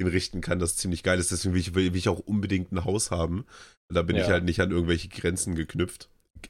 hinrichten 0.01 0.41
kann, 0.41 0.59
dass 0.59 0.71
es 0.73 0.77
ziemlich 0.77 1.03
geil 1.03 1.19
ist. 1.19 1.31
Deswegen 1.31 1.55
will 1.55 1.61
ich, 1.61 1.75
will 1.75 1.95
ich 1.97 2.09
auch 2.09 2.19
unbedingt 2.21 2.73
ein 2.73 2.85
Haus 2.85 3.11
haben. 3.11 3.45
Da 3.89 4.03
bin 4.03 4.17
ich 4.17 4.27
Ja. 4.27 4.33
halt 4.33 4.45
nicht 4.45 4.61
an 4.61 4.71
irgendwelche 4.71 5.09
Grenzen 5.09 5.55
geknüpft. 5.55 6.09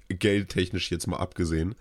Geldtechnisch 0.09 0.91
jetzt 0.91 1.07
mal 1.07 1.17
abgesehen. 1.19 1.75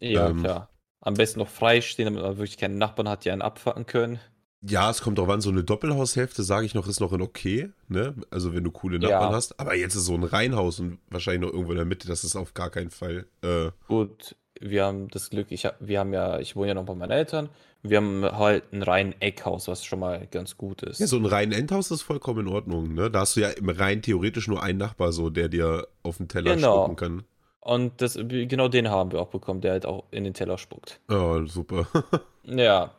Ja, 0.00 0.28
Ähm. 0.28 0.42
klar. 0.42 0.70
Am 1.02 1.14
besten 1.14 1.38
noch 1.40 1.48
freistehen, 1.48 2.06
damit 2.06 2.22
man 2.22 2.36
wirklich 2.36 2.58
keine 2.58 2.74
Nachbarn 2.74 3.08
hat, 3.08 3.24
die 3.24 3.30
einen 3.30 3.40
abfacken 3.42 3.86
können. 3.86 4.18
Ja, 4.62 4.90
es 4.90 5.00
kommt 5.00 5.18
drauf 5.18 5.30
an, 5.30 5.40
so 5.40 5.48
eine 5.48 5.64
Doppelhaushälfte, 5.64 6.42
sage 6.42 6.66
ich 6.66 6.74
noch, 6.74 6.86
ist 6.86 7.00
noch 7.00 7.14
in 7.14 7.22
okay, 7.22 7.70
ne? 7.88 8.14
Also 8.30 8.52
wenn 8.54 8.62
du 8.64 8.70
coole 8.70 8.98
Nachbarn 8.98 9.30
Ja. 9.30 9.36
hast. 9.36 9.58
Aber 9.58 9.74
jetzt 9.74 9.94
ist 9.94 10.04
so 10.04 10.14
ein 10.14 10.24
Reihenhaus 10.24 10.78
und 10.80 10.98
wahrscheinlich 11.08 11.40
noch 11.40 11.52
irgendwo 11.54 11.72
in 11.72 11.78
der 11.78 11.86
Mitte, 11.86 12.06
das 12.06 12.24
ist 12.24 12.36
auf 12.36 12.52
gar 12.52 12.68
keinen 12.68 12.90
Fall. 12.90 13.24
Äh, 13.42 13.70
Gut, 13.88 14.36
wir 14.60 14.84
haben 14.84 15.08
das 15.08 15.30
Glück, 15.30 15.50
ich 15.50 15.66
wir 15.80 15.98
haben 16.00 16.12
ja, 16.12 16.38
ich 16.38 16.54
wohne 16.56 16.68
ja 16.68 16.74
noch 16.74 16.84
bei 16.84 16.94
meinen 16.94 17.10
Eltern. 17.12 17.48
Wir 17.82 17.96
haben 17.96 18.24
halt 18.24 18.72
ein 18.72 18.82
rein 18.82 19.14
Eckhaus, 19.20 19.66
was 19.68 19.84
schon 19.84 20.00
mal 20.00 20.26
ganz 20.30 20.56
gut 20.58 20.82
ist. 20.82 21.00
ja, 21.00 21.06
so 21.06 21.16
ein 21.16 21.24
rein 21.24 21.50
Endhaus 21.52 21.90
ist 21.90 22.02
vollkommen 22.02 22.46
in 22.46 22.52
Ordnung, 22.52 22.92
ne? 22.94 23.10
Da 23.10 23.20
hast 23.20 23.36
du 23.36 23.40
ja 23.40 23.48
im 23.50 23.68
rein 23.70 24.02
theoretisch 24.02 24.48
nur 24.48 24.62
einen 24.62 24.78
Nachbar, 24.78 25.12
so, 25.12 25.30
der 25.30 25.48
dir 25.48 25.88
auf 26.02 26.18
den 26.18 26.28
Teller 26.28 26.56
Genau. 26.56 26.84
spucken 26.84 26.96
kann. 26.96 27.24
Und 27.60 28.00
das, 28.02 28.14
genau 28.16 28.68
den 28.68 28.88
haben 28.90 29.12
wir 29.12 29.20
auch 29.20 29.28
bekommen, 29.28 29.60
der 29.60 29.72
halt 29.72 29.86
auch 29.86 30.04
in 30.10 30.24
den 30.24 30.34
Teller 30.34 30.58
spuckt. 30.58 31.00
Oh, 31.08 31.44
super. 31.46 31.86
Ja, 32.44 32.90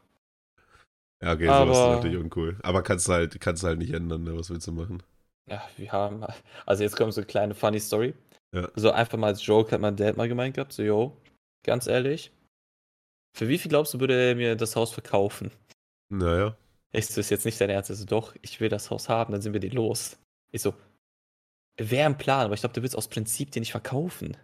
ja, 1.21 1.33
okay, 1.33 1.47
sowas 1.47 1.69
ist 1.69 1.77
Aber- 1.83 1.95
natürlich 1.97 2.17
uncool. 2.17 2.57
Aber 2.63 2.81
kannst 2.83 3.07
du 3.07 3.11
halt, 3.13 3.39
kannst 3.41 3.63
halt 3.63 3.79
nicht 3.79 3.93
ändern, 3.93 4.23
ne? 4.23 4.37
Was 4.37 4.49
willst 4.49 4.67
du 4.67 4.71
machen? 4.71 5.03
ja, 5.49 5.61
wir 5.77 5.91
haben, 5.91 6.23
also 6.65 6.83
jetzt 6.83 6.95
kommt 6.95 7.13
so 7.13 7.21
eine 7.21 7.25
kleine 7.27 7.53
funny 7.55 7.79
Story. 7.79 8.13
Ja. 8.55 8.69
So 8.75 8.91
einfach 8.91 9.17
mal 9.17 9.27
als 9.27 9.45
Joke 9.45 9.71
hat 9.71 9.81
mein 9.81 9.95
Dad 9.95 10.15
mal 10.17 10.27
gemeint 10.29 10.55
gehabt, 10.55 10.71
so, 10.73 10.83
yo, 10.83 11.17
ganz 11.63 11.87
ehrlich, 11.87 12.31
für 13.33 13.47
wie 13.47 13.57
viel 13.57 13.69
glaubst 13.69 13.93
du, 13.93 13.99
würde 13.99 14.29
er 14.29 14.35
mir 14.35 14.55
das 14.55 14.75
Haus 14.75 14.91
verkaufen? 14.91 15.51
Naja. 16.09 16.55
Ich 16.91 17.07
so, 17.07 17.21
ist 17.21 17.29
jetzt 17.29 17.45
nicht 17.45 17.59
dein 17.61 17.69
Ernst. 17.69 17.89
Also 17.89 18.05
doch, 18.05 18.35
ich 18.41 18.59
will 18.59 18.69
das 18.69 18.89
Haus 18.89 19.07
haben, 19.07 19.31
dann 19.31 19.41
sind 19.41 19.53
wir 19.53 19.61
die 19.61 19.69
los. 19.69 20.17
Ich 20.51 20.61
so, 20.61 20.73
wäre 21.77 22.05
ein 22.05 22.17
Plan, 22.17 22.45
aber 22.45 22.53
ich 22.53 22.59
glaube, 22.59 22.73
du 22.73 22.81
willst 22.81 22.95
aus 22.95 23.07
Prinzip 23.07 23.51
den 23.51 23.61
nicht 23.61 23.71
verkaufen. 23.71 24.35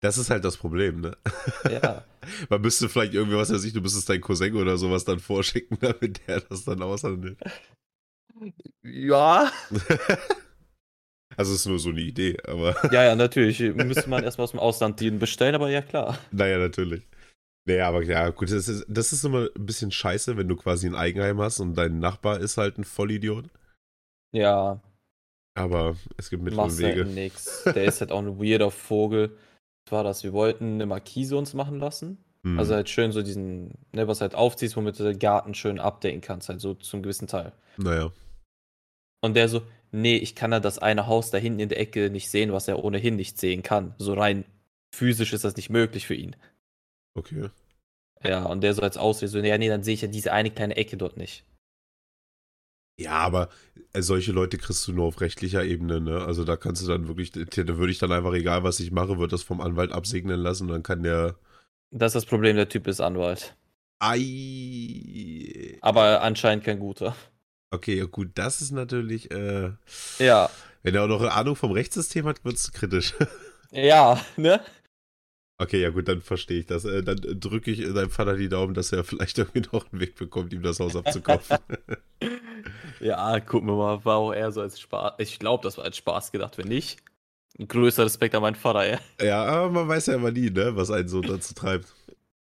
Das 0.00 0.18
ist 0.18 0.28
halt 0.28 0.44
das 0.44 0.58
Problem, 0.58 1.00
ne? 1.00 1.16
Ja. 1.70 2.04
Man 2.50 2.60
müsste 2.60 2.90
vielleicht 2.90 3.14
irgendwie, 3.14 3.36
was 3.36 3.50
weiß 3.50 3.64
ich, 3.64 3.72
du 3.72 3.80
müsstest 3.80 4.08
deinen 4.08 4.20
Cousin 4.20 4.54
oder 4.54 4.76
sowas 4.76 5.04
dann 5.06 5.18
vorschicken, 5.18 5.78
damit 5.80 6.20
der 6.26 6.40
das 6.42 6.64
dann 6.64 6.82
aushandelt. 6.82 7.38
ja. 8.82 9.50
Also 11.36 11.52
es 11.52 11.60
ist 11.60 11.66
nur 11.66 11.80
so 11.80 11.88
eine 11.88 12.00
Idee, 12.00 12.36
aber. 12.46 12.76
Ja, 12.92 13.02
ja, 13.02 13.16
natürlich. 13.16 13.58
Müsste 13.58 14.08
man 14.08 14.22
erstmal 14.22 14.44
aus 14.44 14.52
dem 14.52 14.60
Ausland 14.60 15.00
den 15.00 15.18
bestellen, 15.18 15.56
aber 15.56 15.68
ja 15.68 15.82
klar. 15.82 16.16
Naja, 16.30 16.58
natürlich. 16.58 17.02
Naja, 17.66 17.88
aber 17.88 18.02
ja, 18.02 18.28
gut, 18.30 18.50
das 18.50 18.68
ist, 18.68 18.84
das 18.88 19.12
ist 19.12 19.24
immer 19.24 19.48
ein 19.56 19.66
bisschen 19.66 19.90
scheiße, 19.90 20.36
wenn 20.36 20.48
du 20.48 20.56
quasi 20.56 20.86
ein 20.86 20.94
Eigenheim 20.94 21.40
hast 21.40 21.60
und 21.60 21.74
dein 21.74 21.98
Nachbar 21.98 22.40
ist 22.40 22.58
halt 22.58 22.78
ein 22.78 22.84
Vollidiot. 22.84 23.48
Ja. 24.32 24.80
Aber 25.56 25.96
es 26.16 26.28
gibt 26.28 26.42
Mittel 26.42 26.58
und 26.58 26.78
Wege. 26.78 27.04
Halt 27.04 27.14
nix. 27.14 27.64
Der 27.64 27.84
ist 27.84 28.00
halt 28.00 28.12
auch 28.12 28.18
ein 28.20 28.38
weirder 28.42 28.70
Vogel. 28.70 29.36
Was 29.86 29.92
war 29.92 30.04
das? 30.04 30.24
Wir 30.24 30.32
wollten 30.32 30.74
eine 30.74 30.86
Markise 30.86 31.36
uns 31.36 31.54
machen 31.54 31.78
lassen. 31.78 32.18
Mhm. 32.42 32.58
Also 32.58 32.74
halt 32.74 32.90
schön 32.90 33.12
so 33.12 33.22
diesen, 33.22 33.70
ne, 33.92 34.06
was 34.06 34.20
halt 34.20 34.34
aufziehst, 34.34 34.76
womit 34.76 34.98
du 34.98 35.04
den 35.04 35.18
Garten 35.18 35.54
schön 35.54 35.80
updaten 35.80 36.20
kannst, 36.20 36.48
halt 36.48 36.60
so 36.60 36.74
zum 36.74 37.02
gewissen 37.02 37.28
Teil. 37.28 37.52
Naja. 37.78 38.12
Und 39.22 39.34
der 39.34 39.48
so, 39.48 39.62
nee, 39.90 40.16
ich 40.16 40.34
kann 40.34 40.52
ja 40.52 40.60
das 40.60 40.78
eine 40.78 41.06
Haus 41.06 41.30
da 41.30 41.38
hinten 41.38 41.60
in 41.60 41.68
der 41.70 41.80
Ecke 41.80 42.10
nicht 42.10 42.30
sehen, 42.30 42.52
was 42.52 42.68
er 42.68 42.84
ohnehin 42.84 43.16
nicht 43.16 43.40
sehen 43.40 43.62
kann. 43.62 43.94
So 43.96 44.12
rein 44.12 44.44
physisch 44.94 45.32
ist 45.32 45.44
das 45.44 45.56
nicht 45.56 45.70
möglich 45.70 46.06
für 46.06 46.14
ihn. 46.14 46.36
Okay. 47.14 47.50
Ja, 48.22 48.44
und 48.44 48.62
der 48.62 48.74
so 48.74 48.82
als 48.82 48.96
Ausrede 48.96 49.28
so, 49.30 49.38
ja, 49.38 49.58
nee, 49.58 49.68
dann 49.68 49.82
sehe 49.82 49.94
ich 49.94 50.02
ja 50.02 50.08
diese 50.08 50.32
eine 50.32 50.50
kleine 50.50 50.76
Ecke 50.76 50.96
dort 50.96 51.16
nicht. 51.16 51.44
Ja, 52.96 53.12
aber 53.18 53.48
äh, 53.92 54.02
solche 54.02 54.32
Leute 54.32 54.56
kriegst 54.56 54.86
du 54.86 54.92
nur 54.92 55.06
auf 55.06 55.20
rechtlicher 55.20 55.64
Ebene, 55.64 56.00
ne? 56.00 56.24
Also 56.24 56.44
da 56.44 56.56
kannst 56.56 56.82
du 56.82 56.86
dann 56.86 57.08
wirklich, 57.08 57.32
da 57.32 57.76
würde 57.76 57.90
ich 57.90 57.98
dann 57.98 58.12
einfach, 58.12 58.32
egal 58.34 58.62
was 58.62 58.78
ich 58.80 58.92
mache, 58.92 59.18
wird 59.18 59.32
das 59.32 59.42
vom 59.42 59.60
Anwalt 59.60 59.90
absegnen 59.92 60.38
lassen 60.40 60.64
und 60.64 60.70
dann 60.70 60.82
kann 60.84 61.02
der. 61.02 61.34
Das 61.90 62.10
ist 62.10 62.22
das 62.22 62.26
Problem, 62.26 62.56
der 62.56 62.68
Typ 62.68 62.86
ist 62.86 63.00
Anwalt. 63.00 63.56
Ei. 63.98 65.76
Aber 65.80 66.22
anscheinend 66.22 66.64
kein 66.64 66.78
guter. 66.78 67.16
Okay, 67.70 67.98
ja 67.98 68.04
gut, 68.04 68.30
das 68.34 68.60
ist 68.60 68.70
natürlich, 68.70 69.30
äh, 69.32 69.72
Ja. 70.18 70.50
Wenn 70.82 70.94
er 70.94 71.04
auch 71.04 71.08
noch 71.08 71.20
eine 71.20 71.32
Ahnung 71.32 71.56
vom 71.56 71.72
Rechtssystem 71.72 72.26
hat, 72.26 72.44
wird 72.44 72.56
es 72.56 72.72
kritisch. 72.72 73.14
Ja, 73.72 74.20
ne? 74.36 74.60
Okay, 75.64 75.80
ja 75.80 75.88
gut, 75.88 76.08
dann 76.08 76.20
verstehe 76.20 76.60
ich 76.60 76.66
das. 76.66 76.84
Äh, 76.84 77.02
dann 77.02 77.16
drücke 77.16 77.70
ich 77.70 77.80
deinem 77.80 78.10
Vater 78.10 78.36
die 78.36 78.50
Daumen, 78.50 78.74
dass 78.74 78.92
er 78.92 79.02
vielleicht 79.02 79.38
irgendwie 79.38 79.62
noch 79.72 79.90
einen 79.90 80.00
Weg 80.00 80.14
bekommt, 80.14 80.52
ihm 80.52 80.62
das 80.62 80.78
Haus 80.78 80.94
abzukaufen. 80.94 81.58
Ja, 83.00 83.38
gucken 83.40 83.68
wir 83.68 83.76
mal, 83.76 84.04
war 84.04 84.16
auch 84.16 84.32
eher 84.32 84.50
so 84.50 84.62
als 84.62 84.80
Spaß. 84.80 85.14
Ich 85.18 85.38
glaube, 85.38 85.62
das 85.62 85.76
war 85.76 85.84
als 85.84 85.98
Spaß 85.98 86.32
gedacht, 86.32 86.56
wenn 86.56 86.68
nicht. 86.68 87.02
Ein 87.58 87.68
größer 87.68 88.04
Respekt 88.04 88.34
an 88.34 88.40
meinen 88.40 88.54
Vater, 88.54 88.88
ja. 88.88 88.98
ja, 89.20 89.44
aber 89.44 89.70
man 89.70 89.88
weiß 89.88 90.06
ja 90.06 90.14
immer 90.14 90.30
nie, 90.30 90.48
ne, 90.48 90.74
was 90.74 90.90
einen 90.90 91.08
so 91.08 91.20
dazu 91.20 91.52
treibt. 91.54 91.92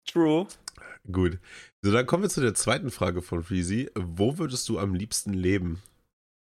True. 0.05 0.47
Gut. 1.11 1.39
So, 1.81 1.91
dann 1.91 2.05
kommen 2.05 2.23
wir 2.23 2.29
zu 2.29 2.39
der 2.39 2.53
zweiten 2.53 2.91
Frage 2.91 3.21
von 3.21 3.43
Freezy. 3.43 3.89
Wo 3.95 4.37
würdest 4.37 4.69
du 4.69 4.79
am 4.79 4.93
liebsten 4.93 5.33
leben? 5.33 5.81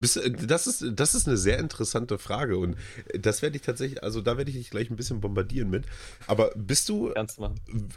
Äh, 0.01 0.31
das, 0.31 0.67
ist, 0.67 0.85
das 0.93 1.15
ist 1.15 1.27
eine 1.27 1.37
sehr 1.37 1.59
interessante 1.59 2.17
Frage 2.17 2.57
und 2.57 2.75
das 3.13 3.41
werde 3.41 3.55
ich 3.55 3.61
tatsächlich, 3.61 4.03
also 4.03 4.21
da 4.21 4.37
werde 4.37 4.51
ich 4.51 4.57
dich 4.57 4.69
gleich 4.69 4.89
ein 4.89 4.95
bisschen 4.95 5.21
bombardieren 5.21 5.69
mit. 5.69 5.85
Aber 6.27 6.51
bist 6.55 6.89
du, 6.89 7.13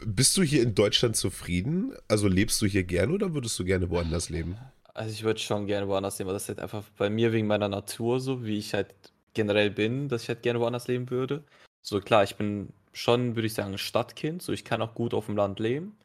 bist 0.05 0.37
du 0.37 0.43
hier 0.43 0.63
in 0.63 0.75
Deutschland 0.75 1.15
zufrieden? 1.15 1.93
Also 2.07 2.27
lebst 2.27 2.61
du 2.61 2.65
hier 2.65 2.83
gerne 2.83 3.13
oder 3.13 3.33
würdest 3.33 3.57
du 3.59 3.65
gerne 3.65 3.89
woanders 3.89 4.29
leben? 4.29 4.57
Also 4.93 5.11
ich 5.11 5.23
würde 5.23 5.39
schon 5.39 5.67
gerne 5.67 5.87
woanders 5.87 6.19
leben, 6.19 6.29
aber 6.29 6.35
das 6.35 6.43
ist 6.43 6.49
halt 6.49 6.59
einfach 6.59 6.83
bei 6.97 7.09
mir 7.09 7.31
wegen 7.31 7.47
meiner 7.47 7.69
Natur 7.69 8.19
so, 8.19 8.43
wie 8.45 8.57
ich 8.57 8.73
halt 8.73 8.93
generell 9.33 9.69
bin, 9.69 10.09
dass 10.09 10.23
ich 10.23 10.29
halt 10.29 10.41
gerne 10.41 10.59
woanders 10.59 10.87
leben 10.87 11.09
würde. 11.09 11.43
So 11.81 12.01
klar, 12.01 12.23
ich 12.23 12.35
bin 12.35 12.73
schon, 12.91 13.35
würde 13.35 13.45
ich 13.47 13.53
sagen, 13.53 13.71
ein 13.71 13.77
Stadtkind, 13.77 14.41
so 14.41 14.51
ich 14.51 14.65
kann 14.65 14.81
auch 14.81 14.93
gut 14.93 15.13
auf 15.13 15.27
dem 15.27 15.37
Land 15.37 15.59
leben. 15.59 15.95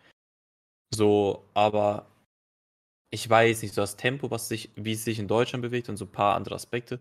So, 0.95 1.45
aber 1.55 2.07
ich 3.11 3.29
weiß 3.29 3.63
nicht, 3.63 3.75
so 3.75 3.81
das 3.81 3.97
Tempo, 3.97 4.31
was 4.31 4.49
sich, 4.49 4.71
wie 4.77 4.93
es 4.93 5.05
sich 5.05 5.19
in 5.19 5.29
Deutschland 5.29 5.63
bewegt 5.63 5.89
und 5.89 5.97
so 5.97 6.05
ein 6.05 6.13
paar 6.13 6.35
andere 6.35 6.55
Aspekte, 6.55 7.01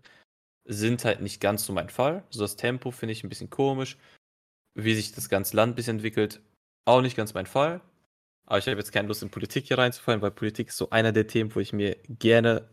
sind 0.64 1.04
halt 1.04 1.20
nicht 1.20 1.40
ganz 1.40 1.66
so 1.66 1.72
mein 1.72 1.90
Fall. 1.90 2.24
So 2.30 2.40
das 2.40 2.56
Tempo 2.56 2.90
finde 2.90 3.12
ich 3.12 3.24
ein 3.24 3.28
bisschen 3.28 3.50
komisch. 3.50 3.98
Wie 4.74 4.94
sich 4.94 5.12
das 5.12 5.28
ganze 5.28 5.56
Land 5.56 5.72
ein 5.72 5.76
bisschen 5.76 5.96
entwickelt, 5.96 6.40
auch 6.84 7.00
nicht 7.00 7.16
ganz 7.16 7.34
mein 7.34 7.46
Fall. 7.46 7.80
Aber 8.46 8.58
ich 8.58 8.66
habe 8.66 8.76
jetzt 8.76 8.92
keine 8.92 9.08
Lust, 9.08 9.22
in 9.22 9.30
Politik 9.30 9.66
hier 9.66 9.78
reinzufallen, 9.78 10.20
weil 10.20 10.30
Politik 10.30 10.68
ist 10.68 10.76
so 10.76 10.90
einer 10.90 11.12
der 11.12 11.26
Themen, 11.26 11.54
wo 11.54 11.60
ich 11.60 11.72
mir 11.72 11.96
gerne 12.08 12.68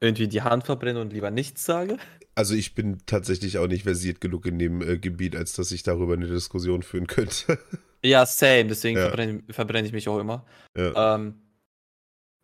irgendwie 0.00 0.28
die 0.28 0.42
Hand 0.42 0.64
verbrenne 0.64 1.00
und 1.00 1.12
lieber 1.12 1.30
nichts 1.30 1.64
sage. 1.64 1.96
Also 2.34 2.54
ich 2.54 2.74
bin 2.74 2.98
tatsächlich 3.06 3.58
auch 3.58 3.68
nicht 3.68 3.84
versiert 3.84 4.20
genug 4.20 4.46
in 4.46 4.58
dem 4.58 4.82
äh, 4.82 4.98
Gebiet, 4.98 5.36
als 5.36 5.52
dass 5.52 5.70
ich 5.70 5.82
darüber 5.82 6.14
eine 6.14 6.26
Diskussion 6.26 6.82
führen 6.82 7.06
könnte. 7.06 7.58
ja, 8.04 8.26
same, 8.26 8.66
deswegen 8.66 8.96
ja. 8.98 9.04
verbrenne, 9.04 9.42
verbrenne, 9.50 9.86
ich 9.86 9.92
mich 9.92 10.08
auch 10.08 10.18
immer. 10.18 10.44
Ja. 10.76 11.14
Ähm, 11.14 11.34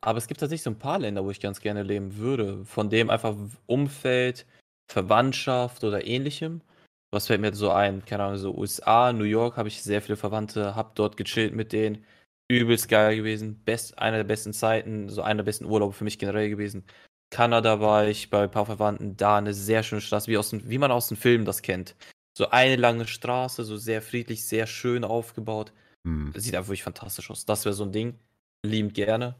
aber 0.00 0.18
es 0.18 0.26
gibt 0.26 0.40
tatsächlich 0.40 0.62
so 0.62 0.70
ein 0.70 0.78
paar 0.78 0.98
Länder, 0.98 1.24
wo 1.24 1.30
ich 1.30 1.40
ganz 1.40 1.60
gerne 1.60 1.82
leben 1.82 2.16
würde, 2.16 2.64
von 2.64 2.90
dem 2.90 3.10
einfach 3.10 3.34
Umfeld, 3.66 4.46
Verwandtschaft 4.90 5.84
oder 5.84 6.06
ähnlichem. 6.06 6.62
Was 7.10 7.26
fällt 7.26 7.40
mir 7.40 7.54
so 7.54 7.70
ein? 7.70 8.04
Keine 8.04 8.24
Ahnung, 8.24 8.38
so 8.38 8.54
USA, 8.54 9.12
New 9.12 9.24
York 9.24 9.56
habe 9.56 9.68
ich 9.68 9.82
sehr 9.82 10.02
viele 10.02 10.16
Verwandte, 10.16 10.74
habe 10.74 10.92
dort 10.94 11.16
gechillt 11.16 11.54
mit 11.54 11.72
denen 11.72 12.04
übelst 12.50 12.88
geil 12.88 13.16
gewesen. 13.16 13.62
Best, 13.64 13.98
einer 13.98 14.18
der 14.18 14.24
besten 14.24 14.52
Zeiten, 14.52 15.08
so 15.08 15.22
einer 15.22 15.38
der 15.38 15.44
besten 15.44 15.66
Urlaube 15.66 15.92
für 15.92 16.04
mich 16.04 16.18
generell 16.18 16.48
gewesen. 16.48 16.84
Kanada 17.30 17.80
war 17.80 18.06
ich 18.06 18.30
bei 18.30 18.44
ein 18.44 18.50
paar 18.50 18.66
Verwandten, 18.66 19.16
da 19.16 19.36
eine 19.36 19.52
sehr 19.52 19.82
schöne 19.82 20.00
Straße, 20.00 20.30
wie, 20.30 20.38
aus 20.38 20.50
dem, 20.50 20.68
wie 20.68 20.78
man 20.78 20.90
aus 20.90 21.08
den 21.08 21.16
Filmen 21.16 21.44
das 21.44 21.60
kennt. 21.60 21.94
So 22.36 22.50
eine 22.50 22.76
lange 22.76 23.06
Straße, 23.06 23.64
so 23.64 23.76
sehr 23.76 24.00
friedlich, 24.00 24.46
sehr 24.46 24.66
schön 24.66 25.04
aufgebaut. 25.04 25.72
Hm. 26.06 26.32
Sieht 26.34 26.54
einfach 26.54 26.68
wirklich 26.68 26.84
fantastisch 26.84 27.30
aus. 27.30 27.44
Das 27.44 27.64
wäre 27.64 27.74
so 27.74 27.84
ein 27.84 27.92
Ding. 27.92 28.18
Liebend 28.64 28.94
gerne. 28.94 29.36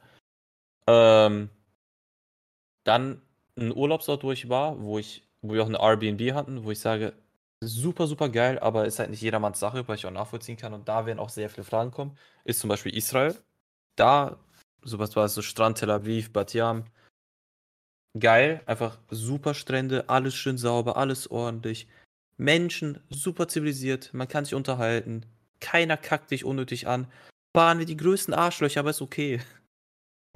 Ähm, 0.88 1.50
dann 2.84 3.20
ein 3.56 3.76
Urlaubsort, 3.76 4.24
wo 4.24 4.32
ich 4.32 4.48
war, 4.48 4.80
wo 4.82 4.98
ich, 4.98 5.28
wo 5.42 5.52
wir 5.52 5.62
auch 5.62 5.66
eine 5.66 5.80
Airbnb 5.80 6.32
hatten, 6.32 6.64
wo 6.64 6.70
ich 6.70 6.80
sage, 6.80 7.12
super, 7.60 8.06
super 8.06 8.30
geil, 8.30 8.58
aber 8.58 8.86
ist 8.86 8.98
halt 8.98 9.10
nicht 9.10 9.20
jedermanns 9.20 9.60
Sache, 9.60 9.86
weil 9.86 9.96
ich 9.96 10.06
auch 10.06 10.10
nachvollziehen 10.10 10.56
kann. 10.56 10.72
Und 10.72 10.88
da 10.88 11.04
werden 11.04 11.18
auch 11.18 11.28
sehr 11.28 11.50
viele 11.50 11.64
Fragen 11.64 11.90
kommen. 11.90 12.16
Ist 12.44 12.60
zum 12.60 12.68
Beispiel 12.68 12.96
Israel. 12.96 13.36
Da, 13.96 14.38
sowas 14.82 15.14
war 15.14 15.28
so 15.28 15.42
Strand 15.42 15.78
Tel 15.78 15.90
Aviv, 15.90 16.32
Bat 16.32 16.54
Yam. 16.54 16.84
Geil, 18.18 18.62
einfach 18.64 18.98
super 19.10 19.52
Strände, 19.52 20.08
alles 20.08 20.34
schön 20.34 20.56
sauber, 20.56 20.96
alles 20.96 21.30
ordentlich. 21.30 21.86
Menschen, 22.38 23.00
super 23.10 23.48
zivilisiert, 23.48 24.14
man 24.14 24.28
kann 24.28 24.44
sich 24.44 24.54
unterhalten. 24.54 25.26
Keiner 25.60 25.98
kackt 25.98 26.30
dich 26.30 26.44
unnötig 26.44 26.86
an. 26.86 27.06
Bahnen 27.52 27.80
wir 27.80 27.86
die 27.86 27.96
größten 27.96 28.32
Arschlöcher, 28.32 28.80
aber 28.80 28.90
ist 28.90 29.02
okay. 29.02 29.40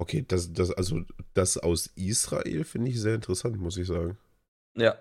Okay, 0.03 0.25
das, 0.27 0.51
das, 0.51 0.69
also 0.69 1.05
das 1.33 1.57
aus 1.57 1.87
Israel 1.95 2.65
finde 2.65 2.91
ich 2.91 2.99
sehr 2.99 3.15
interessant, 3.15 3.57
muss 3.57 3.77
ich 3.77 3.87
sagen. 3.87 4.17
Ja, 4.75 4.97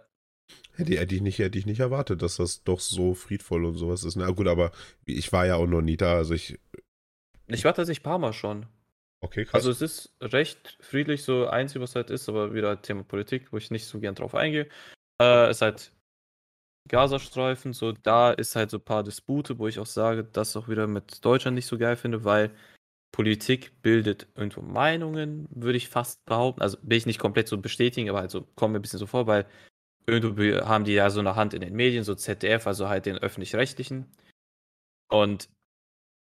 Hätte, 0.74 0.96
hätte, 0.96 1.14
ich 1.16 1.20
nicht, 1.20 1.40
hätte 1.40 1.58
ich 1.58 1.66
nicht 1.66 1.80
erwartet, 1.80 2.22
dass 2.22 2.36
das 2.36 2.62
doch 2.62 2.78
so 2.78 3.14
friedvoll 3.14 3.64
und 3.64 3.74
sowas 3.74 4.04
ist. 4.04 4.14
Na 4.14 4.30
gut, 4.30 4.46
aber 4.46 4.70
ich 5.04 5.32
war 5.32 5.44
ja 5.44 5.56
auch 5.56 5.66
noch 5.66 5.82
nie 5.82 5.96
da, 5.96 6.14
also 6.14 6.34
ich. 6.34 6.58
Ich 7.48 7.64
war 7.64 7.74
tatsächlich 7.74 8.00
ein 8.00 8.10
paar 8.10 8.18
Mal 8.18 8.32
schon. 8.32 8.66
Okay, 9.20 9.44
krass. 9.44 9.54
Also 9.54 9.70
es 9.70 9.82
ist 9.82 10.16
recht 10.20 10.78
friedlich, 10.80 11.24
so 11.24 11.46
einzig, 11.48 11.82
was 11.82 11.96
halt 11.96 12.10
ist, 12.10 12.28
aber 12.28 12.54
wieder 12.54 12.80
Thema 12.80 13.02
Politik, 13.02 13.52
wo 13.52 13.56
ich 13.56 13.72
nicht 13.72 13.86
so 13.86 13.98
gern 13.98 14.14
drauf 14.14 14.36
eingehe. 14.36 14.68
Äh, 15.20 15.50
ist 15.50 15.62
halt 15.62 15.92
Gazastreifen, 16.88 17.72
so 17.72 17.92
da 17.92 18.32
ist 18.32 18.56
halt 18.56 18.70
so 18.70 18.78
ein 18.78 18.84
paar 18.84 19.02
Dispute, 19.02 19.58
wo 19.58 19.68
ich 19.68 19.78
auch 19.78 19.86
sage, 19.86 20.24
das 20.24 20.56
auch 20.56 20.68
wieder 20.68 20.86
mit 20.86 21.24
Deutschland 21.24 21.54
nicht 21.54 21.66
so 21.66 21.76
geil 21.76 21.96
finde, 21.96 22.24
weil 22.24 22.50
Politik 23.12 23.72
bildet 23.83 24.27
irgendwo 24.35 24.62
Meinungen, 24.62 25.46
würde 25.51 25.77
ich 25.77 25.88
fast 25.88 26.25
behaupten. 26.25 26.62
Also 26.62 26.79
will 26.83 26.96
ich 26.96 27.07
nicht 27.07 27.18
komplett 27.18 27.46
so 27.48 27.59
bestätigen, 27.59 28.09
aber 28.09 28.20
halt 28.20 28.31
so 28.31 28.42
kommen 28.57 28.72
mir 28.72 28.79
ein 28.79 28.83
bisschen 28.83 28.98
so 28.98 29.07
vor, 29.07 29.27
weil 29.27 29.46
irgendwie 30.07 30.57
haben 30.57 30.85
die 30.85 30.94
ja 30.94 31.11
so 31.11 31.20
eine 31.20 31.37
Hand 31.37 31.55
in 31.55 31.61
den 31.61 31.75
Medien, 31.75 32.05
so 32.05 32.14
ZDF, 32.14 32.66
also 32.66 32.88
halt 32.88 33.07
den 33.07 33.18
öffentlich-rechtlichen. 33.18 34.11
Und 35.09 35.48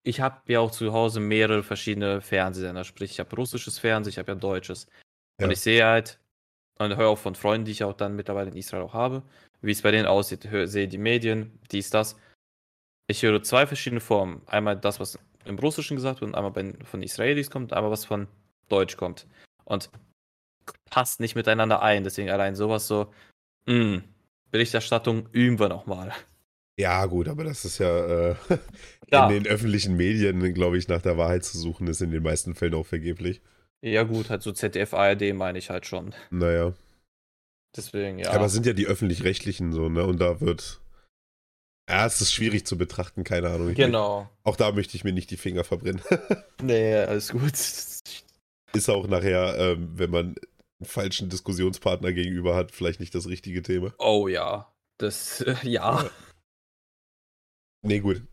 ich 0.04 0.20
habe 0.20 0.52
ja 0.52 0.60
auch 0.60 0.72
zu 0.72 0.92
Hause 0.92 1.20
mehrere 1.20 1.64
verschiedene 1.64 2.22
Fernsehsender, 2.22 2.84
sprich, 2.84 3.12
ich 3.12 3.20
habe 3.20 3.36
russisches 3.36 3.80
Fernsehen, 3.80 4.12
ich 4.12 4.18
habe 4.18 4.32
ja 4.32 4.36
deutsches. 4.36 4.88
Ja. 5.40 5.46
Und 5.46 5.52
ich 5.52 5.62
sehe 5.62 5.86
halt, 5.86 6.20
und 6.80 6.96
höre 6.98 7.08
auch 7.08 7.18
von 7.18 7.36
Freunden, 7.36 7.66
die 7.66 7.72
ich 7.72 7.84
auch 7.84 7.94
dann 7.94 8.16
mittlerweile 8.16 8.50
in 8.50 8.58
Israel 8.58 8.84
auch 8.84 8.94
habe, 8.94 9.24
wie 9.62 9.72
es 9.72 9.82
bei 9.82 9.92
denen 9.92 10.08
aussieht, 10.08 10.50
hör, 10.50 10.68
sehe 10.68 10.88
die 10.88 10.98
Medien, 10.98 11.60
dies, 11.72 11.90
das. 11.90 12.18
Ich 13.08 13.22
höre 13.22 13.44
zwei 13.44 13.68
verschiedene 13.68 14.02
Formen. 14.02 14.42
Einmal 14.48 14.78
das, 14.78 15.00
was 15.00 15.20
im 15.46 15.60
Russischen 15.60 15.96
gesagt 15.96 16.22
wird, 16.22 16.30
und 16.30 16.36
einmal 16.36 16.52
bei, 16.52 16.74
von 16.86 17.04
Israelis 17.04 17.50
kommt, 17.50 17.74
einmal 17.74 17.92
was 17.92 18.06
von 18.06 18.28
Deutsch 18.70 18.98
kommt. 18.98 19.28
Und 19.66 19.90
passt 20.90 21.20
nicht 21.20 21.36
miteinander 21.36 21.82
ein. 21.82 22.04
Deswegen 22.04 22.30
allein 22.30 22.56
sowas 22.56 22.88
so, 22.88 23.12
Mm. 23.66 24.00
Berichterstattung 24.52 25.30
üben 25.32 25.60
wir 25.60 25.70
nochmal. 25.70 26.12
Ja, 26.78 27.06
gut, 27.06 27.28
aber 27.28 27.44
das 27.44 27.66
ist 27.66 27.78
ja 27.78 28.32
äh, 28.32 28.36
in 29.08 29.30
den 29.30 29.48
öffentlichen 29.48 29.96
Medien, 29.96 30.54
glaube 30.54 30.78
ich, 30.78 30.88
nach 30.88 31.02
der 31.02 31.18
Wahrheit 31.18 31.44
zu 31.44 31.58
suchen, 31.58 31.88
ist 31.88 32.02
in 32.02 32.12
den 32.12 32.24
meisten 32.24 32.56
Fällen 32.56 32.74
auch 32.74 32.86
vergeblich. 32.86 33.42
Ja, 33.82 34.04
gut, 34.04 34.30
halt 34.30 34.42
so 34.42 34.52
ZDF, 34.52 34.94
ARD 34.94 35.34
meine 35.34 35.58
ich 35.58 35.70
halt 35.70 35.86
schon. 35.86 36.14
Naja. 36.30 36.74
Deswegen, 37.76 38.20
ja. 38.20 38.32
Aber 38.32 38.46
es 38.46 38.54
sind 38.54 38.66
ja 38.66 38.74
die 38.74 38.88
öffentlich-rechtlichen 38.88 39.72
so, 39.72 39.90
ne? 39.90 40.06
Und 40.06 40.20
da 40.22 40.40
wird. 40.40 40.80
Ja, 41.90 42.06
es 42.06 42.22
ist 42.22 42.32
schwierig 42.32 42.66
zu 42.66 42.78
betrachten, 42.78 43.24
keine 43.24 43.50
Ahnung. 43.50 43.74
Genau. 43.74 44.30
Auch 44.44 44.56
da 44.56 44.72
möchte 44.72 44.96
ich 44.96 45.04
mir 45.04 45.12
nicht 45.12 45.32
die 45.32 45.38
Finger 45.38 45.64
verbrennen. 45.64 46.02
nee, 46.62 46.96
alles 46.96 47.30
gut. 47.30 47.54
Ist 48.74 48.90
auch 48.90 49.08
nachher, 49.08 49.58
ähm, 49.58 49.90
wenn 49.94 50.10
man 50.10 50.36
einen 50.80 50.86
falschen 50.86 51.30
Diskussionspartner 51.30 52.14
gegenüber 52.14 52.56
hat, 52.56 52.72
vielleicht 52.72 53.00
nicht 53.00 53.14
das 53.14 53.28
richtige 53.28 53.62
Thema. 53.62 53.94
Oh 54.00 54.28
ja. 54.28 54.74
Das, 54.98 55.42
äh, 55.42 55.56
ja. 55.64 56.10
Nee, 57.82 58.00
gut. 58.00 58.24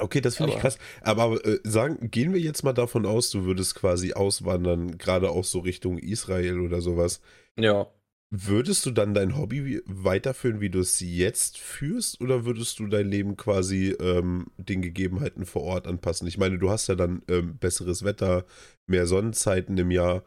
Okay, 0.00 0.20
das 0.20 0.36
finde 0.36 0.54
ich 0.54 0.58
krass. 0.58 0.78
Aber 1.02 1.44
äh, 1.44 1.58
sagen, 1.64 2.10
gehen 2.10 2.32
wir 2.32 2.40
jetzt 2.40 2.62
mal 2.62 2.72
davon 2.72 3.04
aus, 3.04 3.30
du 3.30 3.44
würdest 3.44 3.74
quasi 3.74 4.14
auswandern, 4.14 4.96
gerade 4.96 5.30
auch 5.30 5.44
so 5.44 5.58
Richtung 5.58 5.98
Israel 5.98 6.60
oder 6.60 6.80
sowas. 6.80 7.20
Ja. 7.58 7.90
Würdest 8.34 8.86
du 8.86 8.92
dann 8.92 9.12
dein 9.12 9.36
Hobby 9.36 9.82
weiterführen, 9.84 10.62
wie 10.62 10.70
du 10.70 10.80
es 10.80 11.00
jetzt 11.00 11.58
führst, 11.58 12.18
oder 12.22 12.46
würdest 12.46 12.78
du 12.78 12.86
dein 12.86 13.06
Leben 13.06 13.36
quasi 13.36 13.94
ähm, 14.00 14.46
den 14.56 14.80
Gegebenheiten 14.80 15.44
vor 15.44 15.64
Ort 15.64 15.86
anpassen? 15.86 16.26
Ich 16.26 16.38
meine, 16.38 16.58
du 16.58 16.70
hast 16.70 16.86
ja 16.86 16.94
dann 16.94 17.20
ähm, 17.28 17.58
besseres 17.58 18.04
Wetter, 18.04 18.46
mehr 18.86 19.06
Sonnenzeiten 19.06 19.76
im 19.76 19.90
Jahr. 19.90 20.24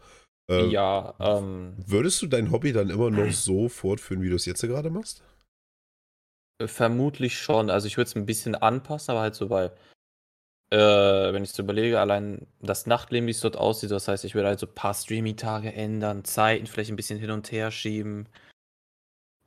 Ähm, 0.47 0.69
ja. 0.69 1.15
Ähm, 1.19 1.73
würdest 1.77 2.21
du 2.21 2.27
dein 2.27 2.51
Hobby 2.51 2.73
dann 2.73 2.91
immer 2.91 3.09
noch 3.09 3.31
so 3.31 3.69
fortführen, 3.69 4.21
wie 4.21 4.29
du 4.29 4.35
es 4.35 4.45
jetzt 4.45 4.61
gerade 4.61 4.91
machst? 4.91 5.23
Vermutlich 6.63 7.39
schon. 7.39 7.71
Also 7.71 7.87
ich 7.87 7.97
würde 7.97 8.09
es 8.09 8.15
ein 8.15 8.27
bisschen 8.27 8.53
anpassen, 8.53 9.13
aber 9.13 9.21
halt 9.21 9.33
so 9.33 9.47
bei 9.47 9.71
äh, 10.71 10.77
wenn 11.33 11.43
ich 11.43 11.51
so 11.51 11.63
überlege, 11.63 11.99
allein 11.99 12.47
das 12.61 12.85
Nachtleben, 12.85 13.27
wie 13.27 13.31
es 13.31 13.39
dort 13.39 13.57
aussieht, 13.57 13.91
das 13.91 14.07
heißt, 14.07 14.25
ich 14.25 14.35
würde 14.35 14.49
halt 14.49 14.59
so 14.59 14.67
ein 14.67 14.75
paar 14.75 14.93
Streaming-Tage 14.93 15.73
ändern, 15.73 16.25
Zeiten 16.25 16.67
vielleicht 16.67 16.91
ein 16.91 16.95
bisschen 16.95 17.19
hin 17.19 17.31
und 17.31 17.51
her 17.51 17.71
schieben. 17.71 18.27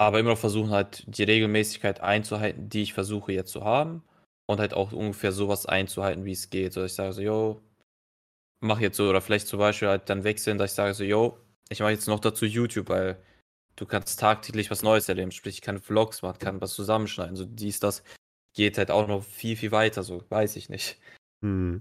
Aber 0.01 0.21
immer 0.21 0.31
noch 0.31 0.39
versuchen, 0.39 0.71
halt 0.71 1.05
die 1.07 1.25
Regelmäßigkeit 1.25 2.01
einzuhalten, 2.01 2.69
die 2.69 2.83
ich 2.83 2.95
versuche 2.95 3.33
jetzt 3.33 3.51
zu 3.53 3.65
haben. 3.65 4.03
Und 4.47 4.61
halt 4.61 4.73
auch 4.75 4.93
ungefähr 4.93 5.33
sowas 5.33 5.67
einzuhalten, 5.67 6.25
wie 6.25 6.33
es 6.33 6.51
geht. 6.51 6.73
So, 6.73 6.85
ich 6.85 6.95
sage 6.95 7.13
so, 7.13 7.21
yo, 7.21 7.61
mach 8.61 8.81
jetzt 8.81 8.97
so, 8.97 9.09
oder 9.09 9.21
vielleicht 9.21 9.49
zum 9.49 9.59
Beispiel 9.59 9.89
halt 9.89 10.09
dann 10.09 10.25
wechseln, 10.25 10.59
dass 10.59 10.71
ich 10.73 10.77
sage 10.77 10.95
so, 10.95 11.05
yo, 11.05 11.39
ich 11.69 11.81
mache 11.81 11.93
jetzt 11.93 12.09
noch 12.09 12.21
dazu 12.21 12.47
YouTube, 12.47 12.89
weil 12.89 13.19
du 13.77 13.87
kannst 13.87 14.21
tagtäglich 14.21 14.71
was 14.71 14.83
Neues 14.83 15.09
erleben. 15.09 15.33
Sprich, 15.33 15.57
ich 15.57 15.63
kann 15.63 15.81
Vlogs 15.81 16.23
machen, 16.23 16.39
kann 16.39 16.61
was 16.61 16.75
zusammenschneiden, 16.75 17.37
so 17.37 17.45
dies, 17.45 17.81
das 17.81 18.03
geht 18.59 18.77
halt 18.77 18.91
auch 18.91 19.07
noch 19.07 19.23
viel, 19.23 19.57
viel 19.57 19.71
weiter, 19.71 20.03
so 20.03 20.25
weiß 20.31 20.57
ich 20.57 20.69
nicht. 20.69 20.99
Hm. 21.45 21.81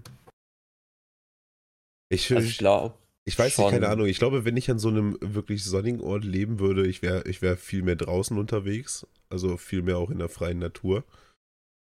Ich, 2.08 2.32
also 2.32 2.48
ich 2.48 2.56
glaube. 2.56 2.94
Ich 3.24 3.36
weiß 3.36 3.52
schon. 3.52 3.64
nicht, 3.64 3.74
keine 3.74 3.88
Ahnung. 3.88 4.06
Ich 4.06 4.18
glaube, 4.18 4.44
wenn 4.44 4.56
ich 4.56 4.70
an 4.70 4.78
so 4.78 4.88
einem 4.88 5.18
wirklich 5.20 5.64
sonnigen 5.64 6.00
Ort 6.00 6.24
leben 6.24 6.60
würde, 6.60 6.86
ich 6.86 7.02
wäre 7.02 7.28
ich 7.28 7.42
wär 7.42 7.56
viel 7.56 7.82
mehr 7.82 7.96
draußen 7.96 8.38
unterwegs. 8.38 9.08
Also 9.28 9.56
viel 9.56 9.82
mehr 9.82 9.98
auch 9.98 10.08
in 10.08 10.20
der 10.20 10.28
freien 10.28 10.60
Natur. 10.60 11.02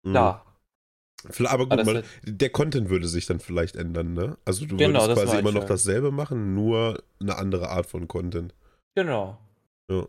Hm. 0.03 0.15
Ja. 0.15 0.43
Aber 1.45 1.67
gut, 1.67 1.85
mal, 1.85 2.03
der 2.23 2.49
Content 2.49 2.89
würde 2.89 3.07
sich 3.07 3.27
dann 3.27 3.39
vielleicht 3.39 3.75
ändern, 3.75 4.13
ne? 4.13 4.37
Also 4.45 4.65
du 4.65 4.77
genau, 4.77 5.01
würdest 5.01 5.21
quasi 5.21 5.37
immer 5.37 5.51
noch 5.51 5.61
ja. 5.61 5.67
dasselbe 5.67 6.11
machen, 6.11 6.55
nur 6.55 7.03
eine 7.19 7.37
andere 7.37 7.69
Art 7.69 7.85
von 7.85 8.07
Content. 8.07 8.55
Genau. 8.95 9.37
Ja. 9.91 10.07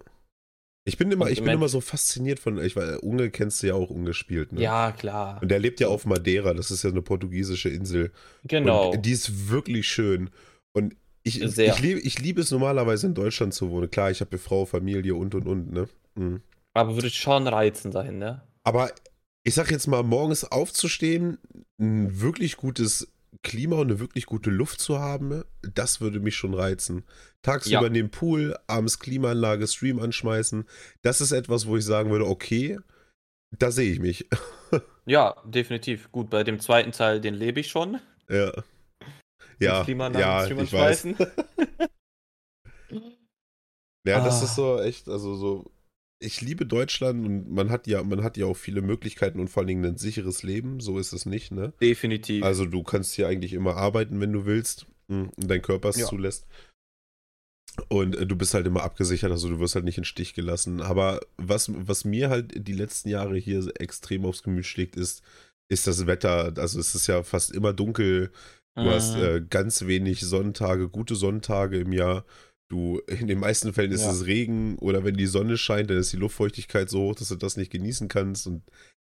Ich 0.89 0.97
bin 0.97 1.13
immer, 1.13 1.29
ich 1.29 1.43
bin 1.43 1.53
immer 1.53 1.69
so 1.69 1.83
fasziniert 1.83 2.41
von, 2.41 2.65
ich 2.65 2.75
weil 2.75 2.97
Unge 2.97 3.31
kennst 3.31 3.63
du 3.63 3.67
ja 3.67 3.75
auch 3.75 3.91
ungespielt, 3.91 4.53
ne? 4.53 4.63
Ja, 4.63 4.93
klar. 4.93 5.39
Und 5.43 5.51
der 5.51 5.59
lebt 5.59 5.81
ja 5.81 5.89
auf 5.89 6.07
Madeira, 6.07 6.55
das 6.55 6.71
ist 6.71 6.83
ja 6.83 6.89
eine 6.89 7.03
portugiesische 7.03 7.69
Insel. 7.69 8.11
Genau. 8.45 8.93
Und 8.93 9.05
die 9.05 9.13
ist 9.13 9.51
wirklich 9.51 9.87
schön. 9.87 10.31
Und 10.73 10.97
ich, 11.25 11.43
ich, 11.43 11.81
liebe, 11.81 12.01
ich 12.01 12.19
liebe 12.21 12.41
es 12.41 12.51
normalerweise 12.51 13.07
in 13.07 13.13
Deutschland 13.13 13.53
zu 13.53 13.71
wohnen. 13.71 13.91
Klar, 13.91 14.11
ich 14.11 14.23
habe 14.23 14.31
eine 14.31 14.39
Frau, 14.39 14.65
Familie 14.65 15.15
und 15.15 15.35
und 15.35 15.47
und, 15.47 15.73
ne? 15.73 15.89
Mhm. 16.15 16.41
Aber 16.73 16.95
würde 16.95 17.11
schon 17.11 17.47
reizen 17.47 17.91
dahin, 17.91 18.19
ne? 18.19 18.41
Aber 18.65 18.91
ich 19.45 19.55
sag 19.55 19.71
jetzt 19.71 19.89
mal, 19.89 20.03
morgens 20.03 20.45
aufzustehen, 20.45 21.37
ein 21.79 22.19
wirklich 22.23 22.57
gutes 22.57 23.13
Klima 23.49 23.77
und 23.77 23.91
eine 23.91 23.99
wirklich 23.99 24.27
gute 24.27 24.51
Luft 24.51 24.79
zu 24.81 24.99
haben, 24.99 25.43
das 25.63 26.03
würde 26.03 26.21
mich 26.21 26.37
schon 26.37 26.53
reizen. 26.53 27.05
Tagsüber 27.43 27.81
ja. 27.81 27.87
in 27.87 27.95
den 27.95 28.11
Pool, 28.11 28.55
abends 28.67 28.99
Klimaanlage, 28.99 29.67
Stream 29.67 29.99
anschmeißen, 29.99 30.69
das 31.01 31.23
ist 31.23 31.33
etwas, 31.33 31.67
wo 31.67 31.79
ich 31.79 31.85
sagen 31.85 32.11
würde, 32.11 32.27
okay, 32.27 32.79
da 33.59 33.71
sehe 33.71 33.91
ich 33.91 34.01
mich. 34.01 34.29
ja, 35.07 35.35
definitiv. 35.47 36.13
Gut, 36.13 36.29
bei 36.29 36.45
dem 36.45 36.61
zweiten 36.61 36.93
Teil, 36.93 37.23
den 37.23 37.33
lebe 37.33 37.61
ich 37.61 37.69
schon. 37.69 37.99
Ja. 38.29 38.53
Ja, 39.61 39.83
ja 39.83 40.47
ich 40.47 40.73
weiß. 40.73 41.05
ja, 44.07 44.25
das 44.25 44.43
ah. 44.43 44.45
ist 44.45 44.55
so 44.55 44.79
echt, 44.81 45.09
also 45.09 45.35
so 45.37 45.73
ich 46.21 46.41
liebe 46.41 46.67
Deutschland 46.67 47.25
und 47.25 47.51
man 47.51 47.71
hat 47.71 47.87
ja, 47.87 48.03
man 48.03 48.23
hat 48.23 48.37
ja 48.37 48.47
auch 48.47 48.57
viele 48.57 48.83
Möglichkeiten 48.83 49.39
und 49.41 49.49
vor 49.49 49.61
allen 49.61 49.69
Dingen 49.69 49.85
ein 49.85 49.97
sicheres 49.97 50.43
Leben. 50.43 50.81
So 50.81 50.99
ist 50.99 51.13
es 51.13 51.27
nicht, 51.27 51.53
ne? 51.53 51.73
Definitiv. 51.81 52.45
Also 52.45 52.65
du 52.65 52.83
kannst 52.83 53.15
hier 53.15 53.29
eigentlich 53.29 53.53
immer 53.53 53.77
arbeiten, 53.77 54.21
wenn 54.21 54.33
du 54.33 54.45
willst 54.45 54.87
hm, 55.09 55.31
und 55.37 55.51
dein 55.51 55.63
Körper 55.63 55.91
es 55.91 55.97
ja. 55.97 56.07
zulässt. 56.07 56.47
Und 57.89 58.17
äh, 58.17 58.27
du 58.27 58.35
bist 58.35 58.55
halt 58.55 58.67
immer 58.67 58.83
abgesichert, 58.83 59.31
also 59.31 59.49
du 59.49 59.61
wirst 59.61 59.77
halt 59.77 59.85
nicht 59.85 59.99
in 59.99 60.05
Stich 60.05 60.35
gelassen. 60.35 60.83
Aber 60.83 61.21
was, 61.37 61.71
was 61.73 62.05
mir 62.05 62.31
halt 62.31 62.67
die 62.67 62.73
letzten 62.73 63.09
Jahre 63.09 63.37
hier 63.37 63.71
extrem 63.79 64.25
aufs 64.25 64.43
Gemüt 64.43 64.67
schlägt, 64.67 64.97
ist, 64.97 65.23
ist 65.71 65.87
das 65.87 66.07
Wetter. 66.07 66.53
Also 66.57 66.81
es 66.81 66.95
ist 66.95 67.07
ja 67.07 67.23
fast 67.23 67.53
immer 67.53 67.73
dunkel. 67.73 68.33
Du 68.75 68.83
mhm. 68.83 68.89
hast 68.89 69.15
äh, 69.17 69.41
ganz 69.49 69.87
wenig 69.87 70.21
Sonntage, 70.21 70.89
gute 70.89 71.15
Sonntage 71.15 71.79
im 71.79 71.93
Jahr. 71.93 72.25
Du, 72.69 73.01
in 73.07 73.27
den 73.27 73.41
meisten 73.41 73.73
Fällen 73.73 73.93
ist 73.93 74.03
ja. 74.03 74.11
es 74.11 74.27
Regen 74.27 74.77
oder 74.79 75.03
wenn 75.03 75.17
die 75.17 75.27
Sonne 75.27 75.57
scheint, 75.57 75.89
dann 75.89 75.97
ist 75.97 76.13
die 76.13 76.19
Luftfeuchtigkeit 76.19 76.91
so 76.91 77.01
hoch, 77.01 77.15
dass 77.15 77.29
du 77.29 77.37
das 77.37 77.57
nicht 77.57 77.73
genießen 77.73 78.09
kannst. 78.09 78.47
Und 78.47 78.63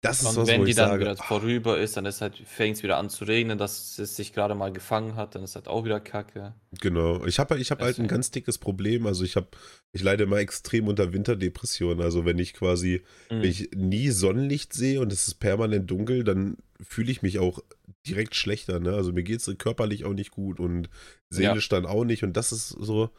das 0.06 0.22
ist 0.22 0.28
und 0.28 0.36
was, 0.36 0.48
wenn 0.48 0.62
wo 0.62 0.66
die 0.66 0.72
ich 0.72 0.76
dann 0.76 0.90
sage, 0.90 1.02
wieder 1.02 1.16
vorüber 1.16 1.80
ist, 1.80 1.98
dann 1.98 2.06
halt, 2.06 2.38
fängt 2.46 2.78
es 2.78 2.84
wieder 2.84 2.98
an 2.98 3.10
zu 3.10 3.26
regnen, 3.26 3.58
dass 3.58 3.98
es 3.98 4.16
sich 4.16 4.34
gerade 4.34 4.54
mal 4.54 4.72
gefangen 4.72 5.16
hat, 5.16 5.36
dann 5.36 5.44
ist 5.44 5.56
halt 5.56 5.68
auch 5.68 5.84
wieder 5.84 6.00
Kacke. 6.00 6.54
Genau. 6.80 7.26
Ich 7.26 7.40
habe 7.40 7.58
ich 7.58 7.72
hab 7.72 7.82
halt 7.82 7.98
ein 7.98 8.08
ganz 8.08 8.30
dickes 8.30 8.58
Problem. 8.58 9.08
Also 9.08 9.24
ich 9.24 9.36
habe, 9.36 9.48
ich 9.94 10.04
leide 10.04 10.26
immer 10.26 10.38
extrem 10.38 10.88
unter 10.88 11.14
Winterdepressionen. 11.14 12.02
Also 12.02 12.26
wenn 12.26 12.38
ich 12.38 12.54
quasi, 12.54 13.04
mhm. 13.32 13.42
wenn 13.42 13.50
ich 13.50 13.72
nie 13.74 14.10
Sonnenlicht 14.12 14.74
sehe 14.74 15.00
und 15.00 15.12
es 15.12 15.28
ist 15.28 15.36
permanent 15.36 15.90
dunkel, 15.90 16.24
dann 16.24 16.58
fühle 16.82 17.12
ich 17.12 17.22
mich 17.22 17.40
auch 17.40 17.60
direkt 18.06 18.36
schlechter. 18.36 18.80
Ne? 18.80 18.94
Also 18.94 19.12
mir 19.12 19.24
geht 19.24 19.40
es 19.40 19.58
körperlich 19.58 20.06
auch 20.06 20.14
nicht 20.14 20.32
gut 20.32 20.60
und 20.60 20.90
seelisch 21.30 21.72
ja. 21.72 21.80
dann 21.80 21.90
auch 21.90 22.04
nicht. 22.04 22.24
Und 22.24 22.38
das 22.38 22.52
ist 22.52 22.70
so, 22.70 23.10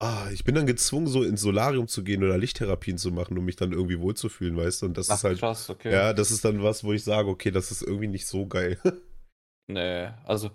Ah, 0.00 0.28
ich 0.32 0.44
bin 0.44 0.54
dann 0.54 0.66
gezwungen, 0.66 1.08
so 1.08 1.24
ins 1.24 1.40
Solarium 1.40 1.88
zu 1.88 2.04
gehen 2.04 2.22
oder 2.22 2.38
Lichttherapien 2.38 2.98
zu 2.98 3.10
machen, 3.10 3.36
um 3.36 3.44
mich 3.44 3.56
dann 3.56 3.72
irgendwie 3.72 3.98
wohlzufühlen, 3.98 4.56
weißt 4.56 4.82
du? 4.82 4.86
Und 4.86 4.96
das 4.96 5.10
Ach, 5.10 5.16
ist 5.16 5.24
halt. 5.24 5.38
Krass, 5.40 5.68
okay. 5.70 5.92
Ja, 5.92 6.12
das 6.12 6.30
ist 6.30 6.44
dann 6.44 6.62
was, 6.62 6.84
wo 6.84 6.92
ich 6.92 7.02
sage, 7.02 7.28
okay, 7.28 7.50
das 7.50 7.72
ist 7.72 7.82
irgendwie 7.82 8.06
nicht 8.06 8.26
so 8.26 8.46
geil. 8.46 8.78
nee, 9.66 10.08
also 10.24 10.50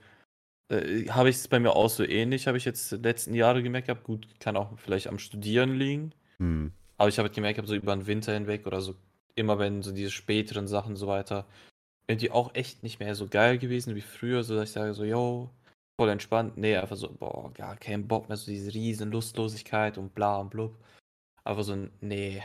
äh, 0.70 1.08
habe 1.10 1.30
ich 1.30 1.36
es 1.36 1.48
bei 1.50 1.60
mir 1.60 1.72
auch 1.72 1.90
so 1.90 2.06
ähnlich, 2.06 2.48
habe 2.48 2.58
ich 2.58 2.64
jetzt 2.64 2.92
die 2.94 2.96
letzten 2.96 3.34
Jahre 3.34 3.62
gemerkt 3.62 3.88
gehabt. 3.88 4.06
Gut, 4.06 4.28
kann 4.40 4.56
auch 4.56 4.80
vielleicht 4.80 5.08
am 5.08 5.20
Studieren 5.20 5.76
liegen. 5.76 6.14
Hm. 6.38 6.72
Aber 6.98 7.10
ich 7.10 7.18
habe 7.18 7.28
halt 7.28 7.36
gemerkt, 7.36 7.68
so 7.68 7.76
über 7.76 7.94
den 7.94 8.08
Winter 8.08 8.34
hinweg 8.34 8.66
oder 8.66 8.80
so, 8.80 8.96
immer 9.36 9.60
wenn 9.60 9.82
so 9.82 9.92
diese 9.92 10.12
späteren 10.12 10.68
Sachen 10.68 10.96
so 10.96 11.08
weiter, 11.08 11.46
irgendwie 12.08 12.32
auch 12.32 12.56
echt 12.56 12.82
nicht 12.82 13.02
mehr 13.02 13.16
so 13.16 13.28
geil 13.28 13.58
gewesen 13.58 13.96
wie 13.96 14.02
früher, 14.02 14.44
so 14.44 14.56
dass 14.56 14.70
ich 14.70 14.74
sage 14.74 14.94
so, 14.94 15.04
yo, 15.04 15.50
voll 16.00 16.10
entspannt. 16.10 16.58
Nee, 16.58 16.76
einfach 16.76 16.96
so, 16.96 17.12
boah, 17.12 17.52
gar 17.54 17.76
kein 17.78 18.08
Bock 18.08 18.28
mehr, 18.28 18.38
so 18.38 18.52
diese 18.52 18.74
riesen 18.74 19.12
Lustlosigkeit 19.12 19.98
und 19.98 20.14
bla 20.16 20.40
und 20.40 20.50
blub. 20.50 20.78
Aber 21.44 21.64
so, 21.64 21.76
nee. 22.02 22.42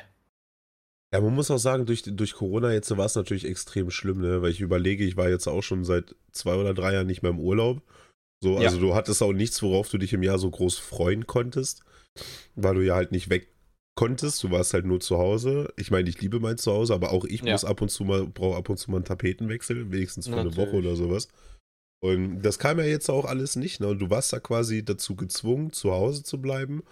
Ja, 1.12 1.20
man 1.20 1.34
muss 1.34 1.50
auch 1.50 1.58
sagen, 1.58 1.86
durch, 1.86 2.02
durch 2.02 2.34
Corona 2.34 2.72
jetzt 2.72 2.94
war 2.96 3.06
es 3.06 3.14
natürlich 3.14 3.46
extrem 3.46 3.90
schlimm, 3.90 4.20
ne? 4.20 4.42
Weil 4.42 4.50
ich 4.50 4.60
überlege, 4.60 5.04
ich 5.04 5.16
war 5.16 5.28
jetzt 5.28 5.46
auch 5.46 5.62
schon 5.62 5.84
seit 5.84 6.14
zwei 6.32 6.54
oder 6.54 6.74
drei 6.74 6.92
Jahren 6.92 7.06
nicht 7.06 7.22
mehr 7.22 7.30
im 7.30 7.40
Urlaub. 7.40 7.82
So, 8.42 8.56
also 8.56 8.76
ja. 8.76 8.82
du 8.82 8.94
hattest 8.94 9.22
auch 9.22 9.32
nichts, 9.32 9.62
worauf 9.62 9.88
du 9.88 9.98
dich 9.98 10.12
im 10.12 10.22
Jahr 10.22 10.38
so 10.38 10.50
groß 10.50 10.78
freuen 10.78 11.26
konntest, 11.26 11.82
weil 12.54 12.74
du 12.74 12.84
ja 12.84 12.94
halt 12.94 13.10
nicht 13.10 13.30
weg 13.30 13.48
konntest. 13.96 14.44
Du 14.44 14.50
warst 14.50 14.74
halt 14.74 14.84
nur 14.84 15.00
zu 15.00 15.18
Hause. 15.18 15.72
Ich 15.76 15.90
meine, 15.90 16.08
ich 16.08 16.20
liebe 16.20 16.38
mein 16.38 16.58
Zuhause, 16.58 16.94
aber 16.94 17.10
auch 17.10 17.24
ich 17.24 17.42
ja. 17.42 17.52
muss 17.52 17.64
ab 17.64 17.80
und 17.80 17.88
zu 17.88 18.04
mal, 18.04 18.26
brauche 18.26 18.56
ab 18.56 18.68
und 18.68 18.76
zu 18.76 18.90
mal 18.90 18.98
einen 18.98 19.06
Tapetenwechsel, 19.06 19.90
wenigstens 19.90 20.26
für 20.28 20.36
Natürlich. 20.36 20.58
eine 20.58 20.66
Woche 20.66 20.76
oder 20.76 20.94
sowas. 20.94 21.28
Und 22.00 22.42
das 22.42 22.58
kam 22.58 22.78
ja 22.78 22.84
jetzt 22.84 23.08
auch 23.08 23.24
alles 23.24 23.56
nicht. 23.56 23.80
Ne? 23.80 23.96
Du 23.96 24.10
warst 24.10 24.32
da 24.32 24.38
quasi 24.38 24.84
dazu 24.84 25.16
gezwungen, 25.16 25.72
zu 25.72 25.92
Hause 25.92 26.22
zu 26.22 26.40
bleiben 26.40 26.82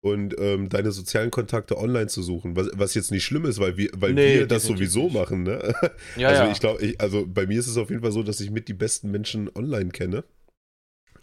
und 0.00 0.36
ähm, 0.38 0.68
deine 0.68 0.92
sozialen 0.92 1.30
Kontakte 1.30 1.76
online 1.76 2.06
zu 2.06 2.22
suchen. 2.22 2.56
Was, 2.56 2.68
was 2.72 2.94
jetzt 2.94 3.10
nicht 3.10 3.24
schlimm 3.24 3.44
ist, 3.44 3.58
weil 3.58 3.76
wir, 3.76 3.90
weil 3.96 4.14
nee, 4.14 4.38
wir 4.38 4.46
das 4.46 4.64
sowieso 4.64 5.04
nicht. 5.04 5.14
machen. 5.14 5.42
Ne? 5.42 5.74
Ja, 6.16 6.28
also 6.28 6.42
ja. 6.44 6.52
ich 6.52 6.60
glaube, 6.60 6.94
also 6.98 7.26
bei 7.26 7.46
mir 7.46 7.58
ist 7.58 7.66
es 7.66 7.76
auf 7.76 7.90
jeden 7.90 8.02
Fall 8.02 8.12
so, 8.12 8.22
dass 8.22 8.40
ich 8.40 8.50
mit 8.50 8.68
die 8.68 8.74
besten 8.74 9.10
Menschen 9.10 9.50
online 9.54 9.90
kenne. 9.90 10.24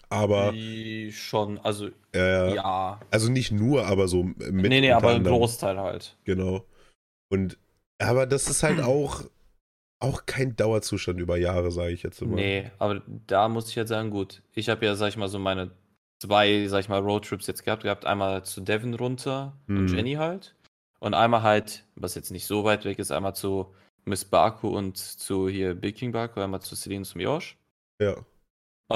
Aber. 0.09 0.51
Die 0.51 1.11
schon, 1.11 1.57
also. 1.59 1.89
Äh, 2.13 2.55
ja. 2.55 2.99
Also 3.09 3.31
nicht 3.31 3.51
nur, 3.51 3.87
aber 3.87 4.07
so 4.07 4.23
mit. 4.23 4.39
Nee, 4.39 4.81
nee, 4.81 4.91
aber 4.91 5.15
ein 5.15 5.23
Großteil 5.23 5.77
halt. 5.77 6.15
Genau. 6.25 6.65
Und 7.29 7.57
aber 7.97 8.25
das 8.25 8.49
ist 8.49 8.61
halt 8.61 8.79
auch 8.81 9.23
auch 10.05 10.25
kein 10.25 10.55
Dauerzustand 10.55 11.19
über 11.19 11.37
Jahre, 11.37 11.71
sage 11.71 11.91
ich 11.91 12.03
jetzt 12.03 12.21
immer. 12.21 12.35
Nee, 12.35 12.71
aber 12.79 13.01
da 13.27 13.49
muss 13.49 13.69
ich 13.69 13.75
jetzt 13.75 13.89
sagen, 13.89 14.09
gut, 14.09 14.41
ich 14.53 14.69
habe 14.69 14.85
ja, 14.85 14.95
sag 14.95 15.09
ich 15.09 15.17
mal, 15.17 15.27
so 15.27 15.39
meine 15.39 15.71
zwei, 16.19 16.67
sag 16.67 16.79
ich 16.81 16.89
mal, 16.89 17.01
Roadtrips 17.01 17.47
jetzt 17.47 17.63
gehabt. 17.63 17.83
Gehabt 17.83 18.05
einmal 18.05 18.43
zu 18.43 18.61
Devon 18.61 18.93
runter 18.93 19.53
hm. 19.67 19.77
und 19.77 19.87
Jenny 19.91 20.13
halt. 20.13 20.55
Und 20.99 21.13
einmal 21.13 21.43
halt, 21.43 21.83
was 21.95 22.15
jetzt 22.15 22.31
nicht 22.31 22.45
so 22.45 22.63
weit 22.63 22.85
weg 22.85 22.99
ist, 22.99 23.11
einmal 23.11 23.35
zu 23.35 23.73
Miss 24.05 24.25
Baku 24.25 24.69
und 24.69 24.97
zu 24.97 25.49
hier 25.49 25.75
Big 25.75 25.97
King 25.97 26.11
Baku, 26.11 26.39
einmal 26.39 26.61
zu 26.61 26.75
Celine 26.75 26.99
und 26.99 27.05
zum 27.05 27.21
Josh. 27.21 27.57
Ja. 27.99 28.15
Äh, 28.87 28.93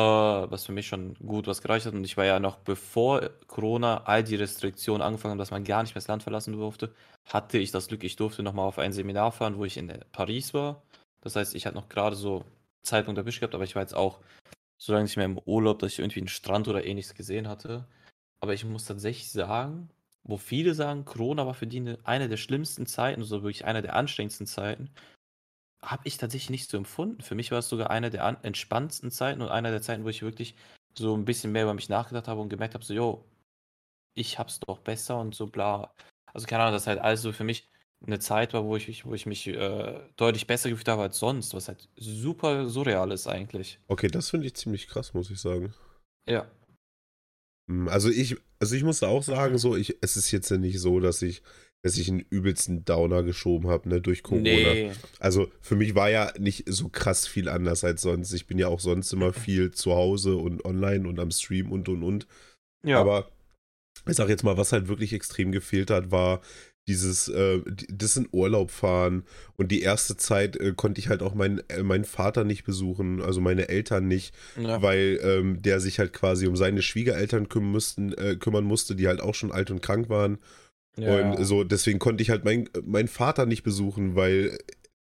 was 0.52 0.66
für 0.66 0.72
mich 0.72 0.88
schon 0.88 1.16
gut 1.16 1.48
was 1.48 1.62
gereicht 1.62 1.86
hat. 1.88 1.94
Und 1.94 2.04
ich 2.04 2.16
war 2.16 2.26
ja 2.26 2.40
noch 2.40 2.58
bevor 2.58 3.30
Corona 3.48 4.04
all 4.06 4.24
die 4.24 4.36
Restriktionen 4.36 5.02
angefangen 5.02 5.32
haben, 5.32 5.40
dass 5.40 5.52
man 5.52 5.64
gar 5.64 5.82
nicht 5.82 5.96
mehr 5.96 6.02
das 6.02 6.08
Land 6.08 6.24
verlassen 6.24 6.54
durfte, 6.54 6.94
hatte 7.26 7.58
ich 7.58 7.72
das 7.72 7.88
Glück, 7.88 8.04
ich 8.04 8.16
durfte 8.16 8.44
nochmal 8.44 8.68
auf 8.68 8.78
ein 8.78 8.94
Seminar 8.94 9.32
fahren, 9.32 9.58
wo 9.58 9.66
ich 9.66 9.78
in 9.78 9.92
Paris 10.12 10.54
war. 10.54 10.84
Das 11.22 11.36
heißt, 11.36 11.56
ich 11.56 11.66
hatte 11.66 11.76
noch 11.76 11.90
gerade 11.90 12.16
so 12.16 12.46
Zeitpunkt 12.84 13.18
erwischt 13.18 13.40
gehabt, 13.40 13.56
aber 13.56 13.64
ich 13.64 13.76
war 13.76 13.82
jetzt 13.82 13.96
auch 13.96 14.20
so 14.78 14.94
lange 14.94 15.04
nicht 15.04 15.18
mehr 15.18 15.26
im 15.26 15.38
Urlaub, 15.40 15.80
dass 15.80 15.94
ich 15.94 16.00
irgendwie 16.00 16.22
einen 16.22 16.30
Strand 16.30 16.68
oder 16.68 16.86
ähnliches 16.86 17.14
gesehen 17.14 17.48
hatte. 17.48 17.88
Aber 18.42 18.54
ich 18.54 18.64
muss 18.64 18.86
tatsächlich 18.86 19.32
sagen, 19.32 19.90
wo 20.24 20.38
viele 20.38 20.74
sagen, 20.74 21.06
Corona 21.06 21.46
war 21.46 21.54
für 21.54 21.68
die 21.68 21.98
eine, 22.04 22.30
der 22.30 22.38
schlimmsten 22.38 22.86
Zeiten, 22.86 23.24
so 23.24 23.44
wirklich 23.44 23.66
eine 23.66 23.82
der 23.82 23.96
anstrengendsten 23.96 24.48
Zeiten, 24.48 24.90
habe 25.82 26.04
ich 26.06 26.18
tatsächlich 26.18 26.50
nicht 26.50 26.70
so 26.70 26.78
empfunden. 26.78 27.22
Für 27.22 27.36
mich 27.36 27.52
war 27.52 27.60
es 27.60 27.70
sogar 27.70 27.90
eine 27.90 28.10
der 28.10 28.40
entspannendsten 28.44 29.12
Zeiten 29.12 29.42
und 29.42 29.50
einer 29.50 29.72
der 29.72 29.82
Zeiten, 29.82 30.04
wo 30.04 30.10
ich 30.10 30.22
wirklich 30.22 30.56
so 30.98 31.16
ein 31.16 31.26
bisschen 31.26 31.52
mehr 31.52 31.64
über 31.64 31.74
mich 31.74 31.90
nachgedacht 31.90 32.28
habe 32.28 32.42
und 32.42 32.50
gemerkt 32.50 32.74
habe, 32.74 32.84
so, 32.84 32.94
jo, 32.94 33.26
ich 34.14 34.40
hab's 34.40 34.60
doch 34.60 34.80
besser 34.80 35.20
und 35.20 35.36
so 35.36 35.48
bla. 35.48 35.94
Also 36.34 36.48
keine 36.48 36.64
Ahnung, 36.64 36.74
das 36.74 36.88
halt 36.88 37.00
alles 37.00 37.22
so 37.22 37.32
für 37.32 37.44
mich 37.44 37.70
eine 38.06 38.20
Zeit 38.20 38.54
war, 38.54 38.66
wo 38.66 38.76
ich, 38.76 39.06
wo 39.06 39.14
ich 39.14 39.26
mich 39.26 39.48
äh, 39.48 40.00
deutlich 40.16 40.48
besser 40.48 40.70
gefühlt 40.70 40.88
habe 40.88 41.02
als 41.04 41.20
sonst, 41.20 41.54
was 41.54 41.68
halt 41.68 41.90
super 41.98 42.68
surreal 42.68 43.12
ist 43.12 43.28
eigentlich. 43.28 43.80
Okay, 43.88 44.08
das 44.08 44.30
finde 44.30 44.48
ich 44.48 44.56
ziemlich 44.56 44.88
krass, 44.88 45.14
muss 45.14 45.30
ich 45.30 45.40
sagen. 45.40 45.74
Ja. 46.28 46.50
Hm, 47.70 47.88
also 47.90 48.10
ich, 48.10 48.38
also 48.60 48.76
ich 48.76 48.84
muss 48.84 49.04
auch 49.04 49.24
sagen, 49.24 49.58
so, 49.58 49.76
ich, 49.76 49.98
es 50.02 50.16
ist 50.16 50.32
jetzt 50.32 50.50
ja 50.50 50.58
nicht 50.58 50.80
so, 50.80 51.00
dass 51.00 51.22
ich 51.22 51.42
dass 51.82 51.98
ich 51.98 52.10
einen 52.10 52.26
übelsten 52.30 52.84
Downer 52.84 53.24
geschoben 53.24 53.70
habe, 53.70 53.88
ne, 53.88 54.02
durch 54.02 54.22
Corona. 54.22 54.44
Nee. 54.44 54.92
Also 55.20 55.50
für 55.62 55.76
mich 55.76 55.96
war 55.96 56.10
ja 56.10 56.34
nicht 56.38 56.66
so 56.68 56.90
krass 56.90 57.26
viel 57.26 57.48
anders 57.48 57.84
als 57.84 58.02
sonst. 58.02 58.34
Ich 58.34 58.48
bin 58.48 58.60
ja 58.60 58.68
auch 58.68 58.82
sonst 58.82 59.14
immer 59.14 59.32
viel 59.34 59.72
zu 59.72 59.94
Hause 59.94 60.36
und 60.36 60.66
online 60.66 61.08
und 61.08 61.20
am 61.20 61.32
Stream 61.32 61.72
und 61.72 61.88
und 61.88 62.04
und. 62.04 62.28
Ja. 62.84 63.00
Aber 63.00 63.30
ich 64.08 64.16
sag 64.16 64.30
jetzt 64.30 64.44
mal, 64.44 64.58
was 64.58 64.74
halt 64.74 64.88
wirklich 64.88 65.14
extrem 65.14 65.52
gefehlt 65.52 65.90
hat, 65.90 66.12
war 66.12 66.42
dieses, 66.90 67.28
äh, 67.28 67.62
das 67.88 68.18
in 68.18 68.28
Urlaub 68.32 68.72
fahren. 68.72 69.24
Und 69.56 69.72
die 69.72 69.82
erste 69.82 70.18
Zeit 70.18 70.58
äh, 70.58 70.74
konnte 70.76 71.00
ich 71.00 71.08
halt 71.08 71.22
auch 71.22 71.36
meinen, 71.36 71.62
äh, 71.70 71.84
meinen 71.84 72.04
Vater 72.04 72.44
nicht 72.44 72.66
besuchen, 72.66 73.22
also 73.22 73.40
meine 73.40 73.70
Eltern 73.70 74.08
nicht, 74.08 74.34
ja. 74.60 74.82
weil 74.82 75.20
ähm, 75.24 75.62
der 75.62 75.80
sich 75.80 76.00
halt 76.00 76.12
quasi 76.12 76.48
um 76.48 76.58
seine 76.58 76.82
Schwiegereltern 76.82 77.48
kümmern, 77.48 77.72
müssten, 77.72 78.14
äh, 78.14 78.36
kümmern 78.36 78.66
musste, 78.66 78.96
die 78.96 79.08
halt 79.08 79.22
auch 79.22 79.36
schon 79.36 79.52
alt 79.52 79.70
und 79.70 79.82
krank 79.82 80.10
waren. 80.10 80.40
Ja. 80.98 81.32
Und 81.32 81.46
so, 81.46 81.64
deswegen 81.64 82.00
konnte 82.00 82.24
ich 82.24 82.32
halt 82.32 82.44
meinen 82.44 82.70
mein 82.84 83.08
Vater 83.08 83.46
nicht 83.46 83.64
besuchen, 83.64 84.16
weil, 84.16 84.58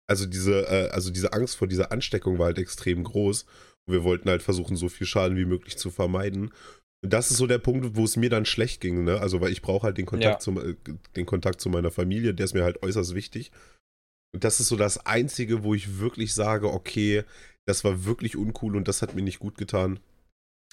also 0.08 0.26
diese, 0.26 0.66
äh, 0.66 0.90
also 0.90 1.10
diese 1.10 1.32
Angst 1.32 1.56
vor 1.56 1.68
dieser 1.68 1.92
Ansteckung 1.92 2.38
war 2.38 2.46
halt 2.46 2.58
extrem 2.58 3.04
groß. 3.04 3.46
Und 3.86 3.94
wir 3.94 4.04
wollten 4.04 4.28
halt 4.28 4.42
versuchen, 4.42 4.76
so 4.76 4.88
viel 4.88 5.06
Schaden 5.06 5.36
wie 5.36 5.44
möglich 5.44 5.78
zu 5.78 5.90
vermeiden. 5.90 6.50
Und 7.02 7.12
das 7.12 7.30
ist 7.30 7.38
so 7.38 7.46
der 7.46 7.58
Punkt, 7.58 7.96
wo 7.96 8.04
es 8.04 8.16
mir 8.16 8.30
dann 8.30 8.44
schlecht 8.44 8.80
ging, 8.80 9.04
ne? 9.04 9.20
Also, 9.20 9.40
weil 9.40 9.52
ich 9.52 9.62
brauche 9.62 9.84
halt 9.84 9.98
den 9.98 10.06
Kontakt, 10.06 10.34
ja. 10.34 10.38
zum, 10.38 10.58
äh, 10.58 10.74
den 11.16 11.26
Kontakt 11.26 11.60
zu 11.60 11.70
meiner 11.70 11.90
Familie, 11.90 12.34
der 12.34 12.44
ist 12.44 12.54
mir 12.54 12.64
halt 12.64 12.82
äußerst 12.82 13.14
wichtig. 13.14 13.50
Und 14.34 14.44
das 14.44 14.60
ist 14.60 14.68
so 14.68 14.76
das 14.76 15.06
Einzige, 15.06 15.64
wo 15.64 15.74
ich 15.74 15.98
wirklich 15.98 16.34
sage, 16.34 16.72
okay, 16.72 17.24
das 17.66 17.84
war 17.84 18.04
wirklich 18.04 18.36
uncool 18.36 18.76
und 18.76 18.86
das 18.86 19.02
hat 19.02 19.14
mir 19.14 19.22
nicht 19.22 19.38
gut 19.38 19.56
getan. 19.56 19.98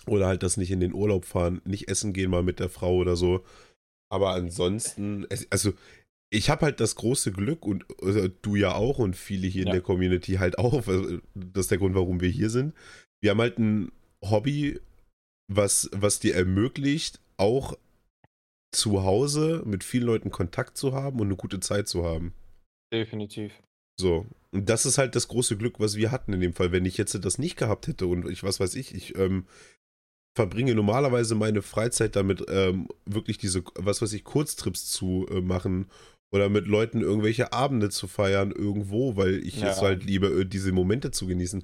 Oder 0.05 0.27
halt 0.27 0.43
das 0.43 0.57
nicht 0.57 0.71
in 0.71 0.79
den 0.79 0.93
Urlaub 0.93 1.25
fahren, 1.25 1.61
nicht 1.65 1.89
essen 1.89 2.13
gehen 2.13 2.29
mal 2.29 2.43
mit 2.43 2.59
der 2.59 2.69
Frau 2.69 2.95
oder 2.95 3.15
so. 3.15 3.43
Aber 4.09 4.31
ansonsten, 4.31 5.25
also 5.49 5.73
ich 6.29 6.49
habe 6.49 6.65
halt 6.65 6.79
das 6.79 6.95
große 6.95 7.31
Glück 7.31 7.65
und 7.65 7.85
also 8.01 8.27
du 8.27 8.55
ja 8.55 8.75
auch 8.75 8.99
und 8.99 9.15
viele 9.15 9.47
hier 9.47 9.63
ja. 9.63 9.67
in 9.67 9.73
der 9.73 9.81
Community 9.81 10.33
halt 10.33 10.59
auch. 10.59 10.73
Also 10.87 11.19
das 11.33 11.65
ist 11.65 11.71
der 11.71 11.77
Grund, 11.77 11.95
warum 11.95 12.21
wir 12.21 12.29
hier 12.29 12.49
sind. 12.49 12.73
Wir 13.21 13.31
haben 13.31 13.41
halt 13.41 13.57
ein 13.57 13.91
Hobby, 14.21 14.79
was, 15.47 15.89
was 15.93 16.19
dir 16.19 16.35
ermöglicht, 16.35 17.19
auch 17.37 17.77
zu 18.71 19.03
Hause 19.03 19.63
mit 19.65 19.83
vielen 19.83 20.05
Leuten 20.05 20.31
Kontakt 20.31 20.77
zu 20.77 20.93
haben 20.93 21.19
und 21.19 21.27
eine 21.27 21.35
gute 21.35 21.59
Zeit 21.59 21.87
zu 21.87 22.03
haben. 22.03 22.33
Definitiv. 22.93 23.53
So. 23.99 24.25
Und 24.51 24.69
das 24.69 24.85
ist 24.85 24.97
halt 24.97 25.15
das 25.15 25.27
große 25.27 25.57
Glück, 25.57 25.79
was 25.79 25.95
wir 25.95 26.11
hatten 26.11 26.33
in 26.33 26.41
dem 26.41 26.53
Fall. 26.53 26.71
Wenn 26.71 26.85
ich 26.85 26.97
jetzt 26.97 27.13
das 27.23 27.37
nicht 27.37 27.57
gehabt 27.57 27.87
hätte 27.87 28.07
und 28.07 28.27
ich, 28.29 28.43
was 28.43 28.59
weiß 28.59 28.75
ich, 28.75 28.93
ich 28.93 29.17
ähm, 29.17 29.45
verbringe 30.35 30.75
normalerweise 30.75 31.35
meine 31.35 31.61
Freizeit 31.61 32.15
damit, 32.15 32.45
ähm, 32.47 32.87
wirklich 33.05 33.37
diese, 33.37 33.63
was 33.75 34.01
weiß 34.01 34.13
ich, 34.13 34.23
Kurztrips 34.23 34.85
zu 34.91 35.27
äh, 35.31 35.41
machen 35.41 35.87
oder 36.31 36.49
mit 36.49 36.67
Leuten 36.67 37.01
irgendwelche 37.01 37.53
Abende 37.53 37.89
zu 37.89 38.07
feiern 38.07 38.51
irgendwo, 38.51 39.15
weil 39.15 39.43
ich 39.45 39.61
ja. 39.61 39.71
es 39.71 39.81
halt 39.81 40.03
liebe, 40.03 40.27
äh, 40.27 40.45
diese 40.45 40.71
Momente 40.71 41.11
zu 41.11 41.25
genießen. 41.25 41.63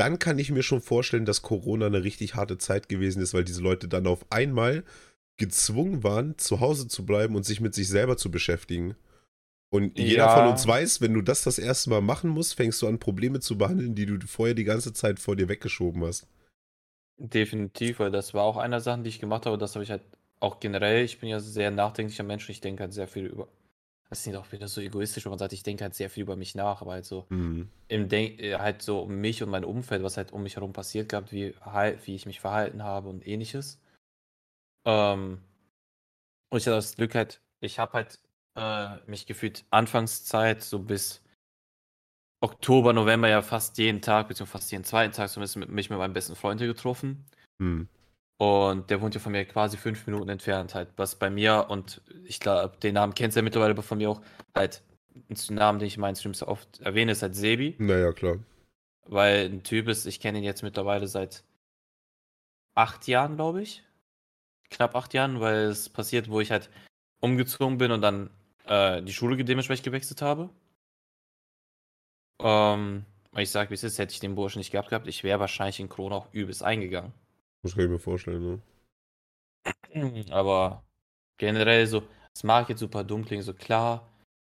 Dann 0.00 0.18
kann 0.18 0.38
ich 0.38 0.50
mir 0.50 0.62
schon 0.62 0.80
vorstellen, 0.80 1.26
dass 1.26 1.42
Corona 1.42 1.84
eine 1.84 2.02
richtig 2.02 2.34
harte 2.34 2.56
Zeit 2.56 2.88
gewesen 2.88 3.20
ist, 3.20 3.34
weil 3.34 3.44
diese 3.44 3.60
Leute 3.60 3.86
dann 3.86 4.06
auf 4.06 4.24
einmal 4.30 4.82
gezwungen 5.36 6.02
waren, 6.02 6.38
zu 6.38 6.60
Hause 6.60 6.88
zu 6.88 7.04
bleiben 7.04 7.36
und 7.36 7.44
sich 7.44 7.60
mit 7.60 7.74
sich 7.74 7.90
selber 7.90 8.16
zu 8.16 8.30
beschäftigen. 8.30 8.96
Und 9.70 9.98
jeder 9.98 10.24
ja. 10.24 10.34
von 10.34 10.48
uns 10.48 10.66
weiß, 10.66 11.02
wenn 11.02 11.12
du 11.12 11.20
das 11.20 11.42
das 11.42 11.58
erste 11.58 11.90
Mal 11.90 12.00
machen 12.00 12.30
musst, 12.30 12.54
fängst 12.54 12.80
du 12.80 12.88
an, 12.88 12.98
Probleme 12.98 13.40
zu 13.40 13.58
behandeln, 13.58 13.94
die 13.94 14.06
du 14.06 14.18
vorher 14.26 14.54
die 14.54 14.64
ganze 14.64 14.94
Zeit 14.94 15.20
vor 15.20 15.36
dir 15.36 15.50
weggeschoben 15.50 16.02
hast. 16.02 16.26
Definitiv, 17.18 18.00
weil 18.00 18.10
das 18.10 18.32
war 18.32 18.44
auch 18.44 18.56
einer 18.56 18.76
der 18.76 18.80
Sachen, 18.80 19.04
die 19.04 19.10
ich 19.10 19.20
gemacht 19.20 19.44
habe. 19.44 19.58
Das 19.58 19.74
habe 19.74 19.84
ich 19.84 19.90
halt 19.90 20.02
auch 20.40 20.60
generell. 20.60 21.04
Ich 21.04 21.20
bin 21.20 21.28
ja 21.28 21.40
sehr 21.40 21.70
nachdenklicher 21.70 22.24
Mensch 22.24 22.48
ich 22.48 22.62
denke 22.62 22.84
halt 22.84 22.94
sehr 22.94 23.06
viel 23.06 23.26
über. 23.26 23.48
Das 24.10 24.20
ist 24.20 24.26
nicht 24.26 24.36
auch 24.36 24.50
wieder 24.50 24.66
so 24.66 24.80
egoistisch, 24.80 25.24
wenn 25.24 25.30
man 25.30 25.38
sagt, 25.38 25.52
ich 25.52 25.62
denke 25.62 25.84
halt 25.84 25.94
sehr 25.94 26.10
viel 26.10 26.24
über 26.24 26.34
mich 26.34 26.56
nach, 26.56 26.82
aber 26.82 26.92
halt 26.92 27.04
so 27.04 27.26
mhm. 27.28 27.70
im 27.86 28.08
Denk 28.08 28.40
äh, 28.40 28.58
halt 28.58 28.82
so 28.82 29.00
um 29.02 29.14
mich 29.20 29.40
und 29.42 29.50
mein 29.50 29.64
Umfeld, 29.64 30.02
was 30.02 30.16
halt 30.16 30.32
um 30.32 30.42
mich 30.42 30.56
herum 30.56 30.72
passiert 30.72 31.08
gehabt, 31.08 31.32
wie, 31.32 31.54
wie 32.04 32.14
ich 32.16 32.26
mich 32.26 32.40
verhalten 32.40 32.82
habe 32.82 33.08
und 33.08 33.24
ähnliches. 33.24 33.80
Ähm, 34.84 35.40
und 36.50 36.58
ich 36.58 36.66
hatte 36.66 36.76
das 36.76 36.96
Glück 36.96 37.14
halt, 37.14 37.40
ich 37.60 37.78
habe 37.78 37.92
halt 37.92 38.18
äh, 38.56 38.96
mich 39.08 39.26
gefühlt 39.26 39.64
Anfangszeit 39.70 40.62
so 40.62 40.80
bis 40.80 41.22
Oktober, 42.42 42.92
November 42.92 43.28
ja 43.28 43.42
fast 43.42 43.78
jeden 43.78 44.02
Tag, 44.02 44.26
beziehungsweise 44.26 44.58
fast 44.58 44.72
jeden 44.72 44.84
zweiten 44.84 45.12
Tag 45.12 45.28
zumindest 45.28 45.56
mit, 45.56 45.68
mich 45.68 45.88
mit 45.88 45.98
meinem 46.00 46.14
besten 46.14 46.34
Freund 46.34 46.60
getroffen. 46.60 47.26
Hm. 47.60 47.86
Und 48.40 48.88
der 48.88 49.02
wohnt 49.02 49.14
ja 49.14 49.20
von 49.20 49.32
mir 49.32 49.44
quasi 49.44 49.76
fünf 49.76 50.06
Minuten 50.06 50.30
entfernt, 50.30 50.74
halt, 50.74 50.88
was 50.96 51.14
bei 51.14 51.28
mir, 51.28 51.66
und 51.68 52.00
ich 52.24 52.40
glaube, 52.40 52.74
den 52.78 52.94
Namen 52.94 53.12
kennst 53.12 53.36
du 53.36 53.40
ja 53.40 53.44
mittlerweile 53.44 53.76
von 53.82 53.98
mir 53.98 54.08
auch, 54.08 54.22
halt, 54.54 54.82
ein 55.14 55.54
Namen, 55.54 55.78
den 55.78 55.88
ich 55.88 55.96
in 55.96 56.00
meinen 56.00 56.16
Streams 56.16 56.42
oft 56.42 56.80
erwähne, 56.80 57.12
ist 57.12 57.20
halt 57.20 57.36
Sebi. 57.36 57.74
Naja, 57.76 58.12
klar. 58.12 58.38
Weil 59.04 59.44
ein 59.44 59.62
Typ 59.62 59.88
ist, 59.88 60.06
ich 60.06 60.20
kenne 60.20 60.38
ihn 60.38 60.44
jetzt 60.44 60.62
mittlerweile 60.62 61.06
seit 61.06 61.44
acht 62.74 63.06
Jahren, 63.06 63.36
glaube 63.36 63.60
ich. 63.60 63.84
Knapp 64.70 64.96
acht 64.96 65.12
Jahren, 65.12 65.40
weil 65.40 65.64
es 65.64 65.90
passiert, 65.90 66.30
wo 66.30 66.40
ich 66.40 66.50
halt 66.50 66.70
umgezogen 67.20 67.76
bin 67.76 67.92
und 67.92 68.00
dann 68.00 68.30
äh, 68.64 69.02
die 69.02 69.12
Schule 69.12 69.36
dementsprechend 69.44 69.84
gewechselt 69.84 70.22
habe. 70.22 70.48
Ähm, 72.38 73.04
ich 73.36 73.50
sag, 73.50 73.68
wie 73.68 73.74
es 73.74 73.84
ist, 73.84 73.98
hätte 73.98 74.14
ich 74.14 74.20
den 74.20 74.34
Burschen 74.34 74.60
nicht 74.60 74.70
gehabt 74.70 74.88
gehabt, 74.88 75.08
ich 75.08 75.24
wäre 75.24 75.40
wahrscheinlich 75.40 75.78
in 75.78 75.90
Corona 75.90 76.16
auch 76.16 76.32
übelst 76.32 76.62
eingegangen. 76.62 77.12
Das 77.62 77.74
kann 77.74 77.84
ich 77.84 77.90
mir 77.90 77.98
vorstellen, 77.98 78.42
ne? 78.42 78.62
Aber 80.30 80.84
generell 81.38 81.86
so, 81.86 82.02
es 82.34 82.42
mag 82.44 82.68
jetzt 82.68 82.80
super 82.80 83.04
dumm 83.04 83.24
klingen, 83.24 83.42
so 83.42 83.54
klar, 83.54 84.08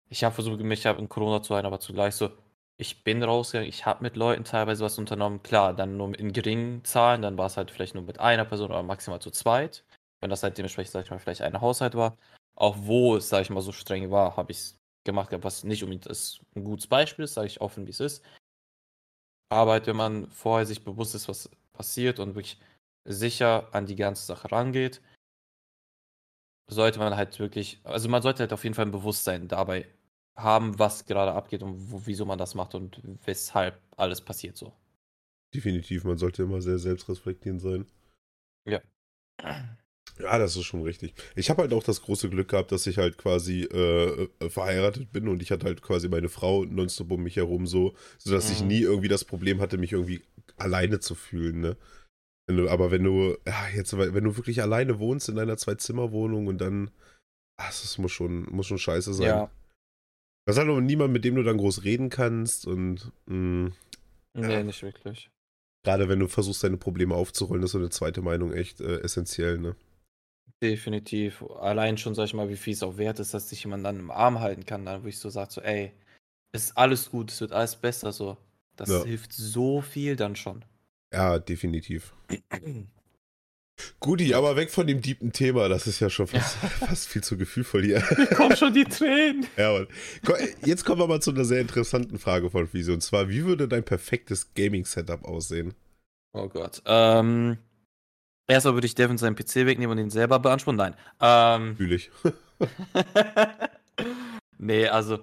ich 0.09 0.25
habe 0.25 0.35
versucht, 0.35 0.61
mich 0.61 0.85
in 0.85 1.09
Corona 1.09 1.43
zu 1.43 1.55
halten, 1.55 1.67
aber 1.67 1.81
zugleich 1.81 2.15
so, 2.15 2.31
ich 2.79 3.05
bin 3.05 3.23
rausgegangen, 3.23 3.69
ich 3.69 3.87
habe 3.87 4.03
mit 4.03 4.17
Leuten 4.17 4.45
teilweise 4.45 4.85
was 4.85 4.99
unternommen, 4.99 5.43
klar, 5.43 5.75
dann 5.75 5.97
nur 5.97 6.19
in 6.19 6.33
geringen 6.33 6.85
Zahlen, 6.85 7.23
dann 7.23 7.39
war 7.39 7.47
es 7.47 7.57
halt 7.57 7.71
vielleicht 7.71 7.95
nur 7.95 8.05
mit 8.05 8.21
einer 8.21 8.45
Person 8.45 8.71
oder 8.71 8.83
maximal 8.83 9.21
zu 9.21 9.31
zweit, 9.31 9.85
wenn 10.21 10.31
das 10.31 10.43
halt 10.43 10.59
dementsprechend, 10.59 10.93
sag 10.93 11.05
ich 11.05 11.11
mal, 11.11 11.19
vielleicht 11.19 11.43
ein 11.43 11.61
Haushalt 11.61 11.95
war. 11.95 12.17
Auch 12.57 12.77
wo 12.79 13.17
es, 13.17 13.29
sag 13.29 13.43
ich 13.43 13.51
mal, 13.51 13.61
so 13.63 13.73
streng 13.73 14.11
war, 14.11 14.37
habe 14.37 14.53
ich 14.53 14.59
es 14.59 14.79
gemacht 15.05 15.31
was 15.43 15.65
nicht 15.65 15.83
unbedingt 15.85 16.07
das 16.07 16.41
ein 16.55 16.65
gutes 16.65 16.87
Beispiel 16.87 17.25
ist, 17.25 17.35
sage 17.35 17.47
ich 17.47 17.61
offen, 17.61 17.87
wie 17.87 17.91
es 17.91 18.01
ist. 18.01 18.25
Aber 19.49 19.73
halt, 19.73 19.87
wenn 19.87 19.97
man 19.97 20.29
vorher 20.31 20.67
sich 20.67 20.85
bewusst 20.85 21.15
ist, 21.15 21.29
was 21.29 21.51
passiert 21.73 22.19
und 22.19 22.35
wirklich 22.35 22.59
sicher 23.07 23.69
an 23.73 23.87
die 23.87 23.97
ganze 23.97 24.27
Sache 24.27 24.51
rangeht, 24.51 25.01
sollte 26.69 26.99
man 26.99 27.17
halt 27.17 27.39
wirklich, 27.39 27.81
also 27.85 28.09
man 28.09 28.23
sollte 28.23 28.41
halt 28.41 28.53
auf 28.53 28.65
jeden 28.65 28.75
Fall 28.75 28.87
ein 28.87 28.93
Bewusstsein 28.93 29.49
dabei 29.49 29.87
haben, 30.37 30.79
was 30.79 31.07
gerade 31.07 31.33
abgeht 31.33 31.63
und 31.63 31.91
wo, 31.91 32.03
wieso 32.05 32.27
man 32.27 32.39
das 32.39 32.55
macht 32.55 32.75
und 32.75 33.01
weshalb 33.25 33.81
alles 33.97 34.21
passiert 34.21 34.57
so. 34.57 34.73
Definitiv, 35.55 36.05
man 36.05 36.19
sollte 36.19 36.43
immer 36.43 36.61
sehr 36.61 36.79
selbstreflektierend 36.79 37.63
sein. 37.63 37.87
Ja. 38.69 38.83
Ja, 40.19 40.39
das 40.39 40.57
ist 40.57 40.65
schon 40.65 40.83
richtig. 40.83 41.15
Ich 41.35 41.51
habe 41.51 41.63
halt 41.63 41.73
auch 41.73 41.83
das 41.83 42.01
große 42.03 42.31
Glück 42.31 42.49
gehabt, 42.49 42.73
dass 42.73 42.87
ich 42.87 42.97
halt 42.97 43.19
quasi 43.19 43.63
äh, 43.65 44.29
äh, 44.41 44.51
verheiratet 44.51 45.13
bin 45.13 45.29
und 45.29 45.43
ich 45.43 45.51
hatte 45.51 45.67
halt 45.67 45.83
quasi 45.83 46.09
meine 46.09 46.29
Frau 46.29 46.65
nonstop 46.65 47.13
um 47.13 47.23
mich 47.23 47.37
herum 47.37 47.67
so, 47.67 47.95
sodass 48.19 48.49
mhm. 48.49 48.53
ich 48.53 48.63
nie 48.63 48.81
irgendwie 48.81 49.09
das 49.09 49.25
Problem 49.25 49.61
hatte, 49.61 49.77
mich 49.77 49.93
irgendwie 49.93 50.23
alleine 50.57 51.01
zu 51.01 51.15
fühlen, 51.15 51.61
ne? 51.61 51.77
Wenn 52.47 52.57
du, 52.59 52.69
aber 52.69 52.91
wenn 52.91 53.03
du, 53.03 53.37
ja, 53.47 53.69
jetzt, 53.75 53.97
wenn 53.97 54.25
du 54.25 54.37
wirklich 54.37 54.63
alleine 54.63 54.99
wohnst 54.99 55.29
in 55.29 55.39
einer 55.39 55.57
Zwei-Zimmer-Wohnung 55.57 56.47
und 56.47 56.59
dann, 56.59 56.91
ach, 57.57 57.69
das 57.69 57.99
muss 57.99 58.13
schon, 58.13 58.45
muss 58.45 58.67
schon 58.67 58.79
scheiße 58.79 59.15
sein. 59.15 59.27
Ja. 59.27 59.51
Das 60.47 60.57
ist 60.57 60.61
halt 60.61 60.71
auch 60.71 60.81
niemand, 60.81 61.13
mit 61.13 61.25
dem 61.25 61.35
du 61.35 61.43
dann 61.43 61.59
groß 61.59 61.83
reden 61.83 62.09
kannst 62.09 62.67
und, 62.67 63.11
mh, 63.27 63.35
mm, 63.35 63.73
Nee, 64.35 64.53
ja. 64.53 64.63
nicht 64.63 64.83
wirklich. 64.83 65.31
Gerade 65.83 66.09
wenn 66.09 66.19
du 66.19 66.29
versuchst, 66.29 66.63
deine 66.63 66.77
Probleme 66.77 67.15
aufzurollen, 67.15 67.63
ist 67.63 67.71
so 67.71 67.79
eine 67.79 67.91
zweite 67.91 68.21
Meinung 68.21 68.53
echt 68.53 68.81
äh, 68.81 68.99
essentiell, 69.01 69.59
ne? 69.59 69.77
Definitiv. 70.63 71.43
Allein 71.61 71.99
schon, 71.99 72.15
sag 72.15 72.25
ich 72.25 72.35
mal, 72.35 72.49
wie 72.49 72.57
viel 72.57 72.73
es 72.73 72.83
auch 72.83 72.97
wert 72.97 73.19
ist, 73.19 73.35
dass 73.35 73.49
sich 73.49 73.63
jemand 73.65 73.85
dann 73.85 73.99
im 73.99 74.11
Arm 74.11 74.41
halten 74.41 74.65
kann, 74.65 74.85
dann 74.85 75.05
wo 75.05 75.09
ich 75.09 75.19
so 75.19 75.31
sage, 75.31 75.53
so, 75.53 75.61
ey, 75.61 75.93
es 76.53 76.65
ist 76.65 76.79
alles 76.79 77.11
gut, 77.11 77.31
es 77.31 77.41
wird 77.41 77.53
alles 77.53 77.77
besser, 77.77 78.13
so. 78.13 78.37
Das 78.77 78.89
Ja. 78.89 79.05
hilft 79.05 79.33
so 79.33 79.81
viel 79.81 80.17
dann 80.17 80.37
schon. 80.37 80.65
Ja, 81.13 81.39
definitiv. 81.39 82.13
Guti, 84.01 84.35
aber 84.35 84.57
weg 84.57 84.71
von 84.71 84.87
dem 84.87 85.03
deepen 85.03 85.33
Thema, 85.33 85.69
das 85.69 85.87
ist 85.87 86.01
ja 86.01 86.09
schon 86.09 86.27
fast, 86.27 86.57
fast 86.57 87.09
viel 87.09 87.23
zu 87.23 87.37
gefühlvoll 87.37 87.85
hier. 87.85 88.01
Kommen 88.37 88.57
schon 88.57 88.73
die 88.73 88.85
Tränen. 88.85 89.47
Ja, 89.57 89.73
Mann. 89.73 89.87
Jetzt 90.65 90.85
kommen 90.85 91.01
wir 91.01 91.07
mal 91.07 91.21
zu 91.21 91.31
einer 91.31 91.45
sehr 91.45 91.61
interessanten 91.61 92.19
Frage 92.19 92.51
von 92.51 92.67
Fisi. 92.67 92.93
Und 92.93 93.03
zwar, 93.03 93.29
wie 93.29 93.45
würde 93.45 93.69
dein 93.69 93.85
perfektes 93.85 94.55
Gaming-Setup 94.55 95.25
aussehen? 95.25 95.75
Oh 96.33 96.49
Gott. 96.49 96.83
Ähm, 96.87 97.59
erstmal 98.47 98.75
würde 98.75 98.87
ich 98.87 98.95
Devin 98.95 99.19
seinen 99.19 99.37
PC 99.37 99.67
wegnehmen 99.67 99.99
und 99.99 100.05
ihn 100.05 100.11
selber 100.11 100.39
beanspruchen. 100.39 100.77
Nein. 100.77 100.95
Ähm, 101.21 101.77
Fühl 101.77 101.93
ich. 101.93 102.11
nee, 104.59 104.89
also, 104.89 105.19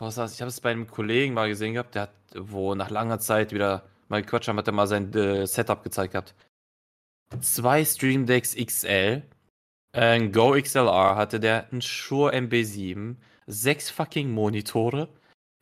ich 0.00 0.16
habe 0.16 0.48
es 0.48 0.60
bei 0.60 0.70
einem 0.70 0.86
Kollegen 0.86 1.34
mal 1.34 1.48
gesehen 1.48 1.74
gehabt, 1.74 1.94
der 1.94 2.02
hat, 2.02 2.12
wo 2.34 2.74
nach 2.74 2.90
langer 2.90 3.20
Zeit 3.20 3.52
wieder 3.52 3.84
mal 4.10 4.22
gequatscht 4.22 4.48
haben, 4.48 4.58
hat 4.58 4.66
er 4.66 4.72
mal 4.72 4.86
sein 4.86 5.12
äh, 5.14 5.46
Setup 5.46 5.82
gezeigt 5.82 6.12
gehabt. 6.12 6.34
Zwei 7.40 7.84
Stream 7.84 8.26
Decks 8.26 8.56
XL, 8.56 9.22
ein 9.92 10.32
Go 10.32 10.60
XLR 10.60 11.16
hatte 11.16 11.40
der, 11.40 11.72
ein 11.72 11.80
Shure 11.80 12.32
MB7, 12.34 13.16
sechs 13.46 13.90
fucking 13.90 14.30
Monitore. 14.30 15.08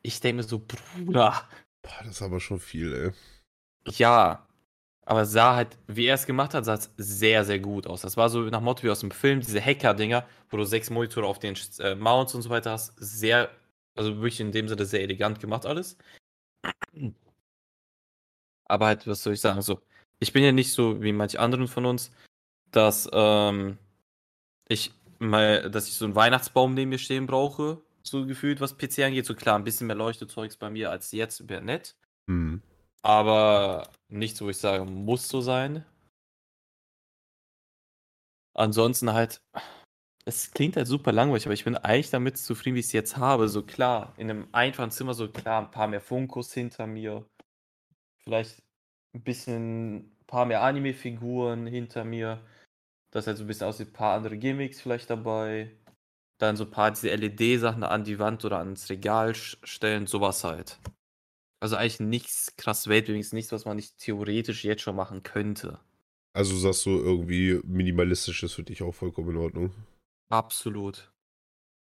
Ich 0.03 0.21
denke 0.21 0.37
mir 0.39 0.43
so, 0.43 0.61
Bruder, 0.61 1.49
Boah, 1.83 2.05
das 2.05 2.17
ist 2.17 2.23
aber 2.23 2.41
schon 2.41 2.61
viel, 2.61 2.93
ey. 2.95 3.93
ja. 3.97 4.45
Aber 5.07 5.23
es 5.23 5.33
sah 5.33 5.57
halt, 5.57 5.79
wie 5.87 6.05
er 6.07 6.17
es 6.17 6.27
gemacht 6.27 6.53
hat, 6.53 6.67
sah 6.67 6.75
es 6.75 6.91
sehr, 6.99 7.43
sehr 7.47 7.59
gut 7.61 7.87
aus. 7.87 8.03
Das 8.03 8.19
war 8.19 8.29
so 8.29 8.43
nach 8.43 8.61
Motto 8.61 8.83
wie 8.83 8.91
aus 8.91 9.01
dem 9.01 9.11
Film, 9.11 9.41
diese 9.41 9.59
Hacker-Dinger, 9.65 10.27
wo 10.51 10.59
du 10.59 10.65
sechs 10.65 10.91
Monitore 10.91 11.27
auf 11.27 11.39
den 11.39 11.57
äh, 11.79 11.95
Mounts 11.95 12.35
und 12.35 12.43
so 12.43 12.51
weiter 12.51 12.73
hast. 12.73 12.93
Sehr, 12.99 13.51
also 13.97 14.17
wirklich 14.17 14.41
in 14.41 14.53
dem 14.53 14.69
Sinne 14.69 14.85
sehr 14.85 15.01
elegant 15.01 15.41
gemacht 15.41 15.65
alles. 15.65 15.97
Aber 18.69 18.87
halt, 18.87 19.07
was 19.07 19.23
soll 19.23 19.35
ich 19.35 19.41
sagen, 19.41 19.63
so, 19.63 19.81
ich 20.21 20.33
bin 20.33 20.45
ja 20.45 20.53
nicht 20.53 20.73
so 20.73 21.03
wie 21.03 21.13
manche 21.13 21.41
anderen 21.41 21.69
von 21.69 21.87
uns, 21.87 22.11
dass 22.71 23.09
ähm, 23.13 23.79
ich 24.69 24.93
mal, 25.19 25.71
dass 25.71 25.89
ich 25.89 25.95
so 25.95 26.05
einen 26.05 26.15
Weihnachtsbaum 26.15 26.75
neben 26.75 26.91
mir 26.91 26.99
stehen 26.99 27.27
brauche, 27.27 27.83
so 28.03 28.27
gefühlt, 28.27 28.61
was 28.61 28.77
PC 28.77 29.01
angeht. 29.01 29.27
So 29.27 29.35
klar, 29.35 29.59
ein 29.59 29.65
bisschen 29.65 29.87
mehr 29.87 29.97
Leuchtezeugs 29.97 30.57
bei 30.57 30.71
mir 30.71 30.91
als 30.91 31.13
jetzt, 31.13 31.49
wäre 31.49 31.63
nett. 31.63 31.97
Hm. 32.29 32.63
Aber 33.03 33.91
nichts, 34.09 34.41
wo 34.41 34.49
ich 34.49 34.59
sage, 34.59 34.85
muss 34.85 35.29
so 35.29 35.41
sein. 35.41 35.85
Ansonsten 38.55 39.13
halt, 39.13 39.41
es 40.25 40.51
klingt 40.51 40.77
halt 40.77 40.89
super 40.89 41.13
langweilig, 41.13 41.47
aber 41.47 41.55
ich 41.55 41.65
bin 41.65 41.77
eigentlich 41.77 42.11
damit 42.11 42.39
zufrieden, 42.39 42.75
wie 42.75 42.81
ich 42.81 42.87
es 42.87 42.93
jetzt 42.93 43.17
habe. 43.17 43.49
So 43.49 43.63
klar, 43.63 44.15
in 44.17 44.29
einem 44.29 44.49
einfachen 44.53 44.91
Zimmer, 44.91 45.15
so 45.15 45.29
klar, 45.29 45.63
ein 45.63 45.71
paar 45.71 45.87
mehr 45.87 46.01
Funkos 46.01 46.53
hinter 46.53 46.87
mir. 46.87 47.25
Vielleicht 48.29 48.63
ein 49.15 49.23
bisschen, 49.23 49.97
ein 49.97 50.27
paar 50.27 50.45
mehr 50.45 50.63
Anime-Figuren 50.63 51.67
hinter 51.67 52.05
mir. 52.05 52.45
Das 53.11 53.27
halt 53.27 53.39
so 53.39 53.45
ein 53.45 53.47
bisschen 53.47 53.67
aussieht, 53.67 53.89
ein 53.89 53.93
paar 53.95 54.15
andere 54.15 54.37
Gimmicks 54.37 54.83
vielleicht 54.83 55.09
dabei. 55.09 55.75
Dann 56.39 56.55
so 56.55 56.65
ein 56.65 56.71
paar 56.71 56.91
diese 56.91 57.09
LED-Sachen 57.09 57.83
an 57.85 58.05
die 58.05 58.19
Wand 58.19 58.45
oder 58.45 58.59
ans 58.59 58.91
Regal 58.91 59.35
stellen, 59.35 60.07
sowas 60.07 60.45
halt. 60.45 60.79
Also 61.61 61.77
eigentlich 61.77 62.01
nichts 62.01 62.55
krass 62.57 62.87
weltbewegendes, 62.87 63.33
nichts, 63.33 63.51
was 63.51 63.65
man 63.65 63.77
nicht 63.77 63.97
theoretisch 63.97 64.63
jetzt 64.63 64.83
schon 64.83 64.95
machen 64.95 65.23
könnte. 65.23 65.81
Also 66.37 66.55
sagst 66.55 66.85
du 66.85 66.91
irgendwie 66.91 67.61
minimalistisch 67.65 68.43
ist 68.43 68.53
für 68.53 68.63
dich 68.63 68.83
auch 68.83 68.95
vollkommen 68.95 69.31
in 69.31 69.37
Ordnung. 69.39 69.75
Absolut. 70.29 71.11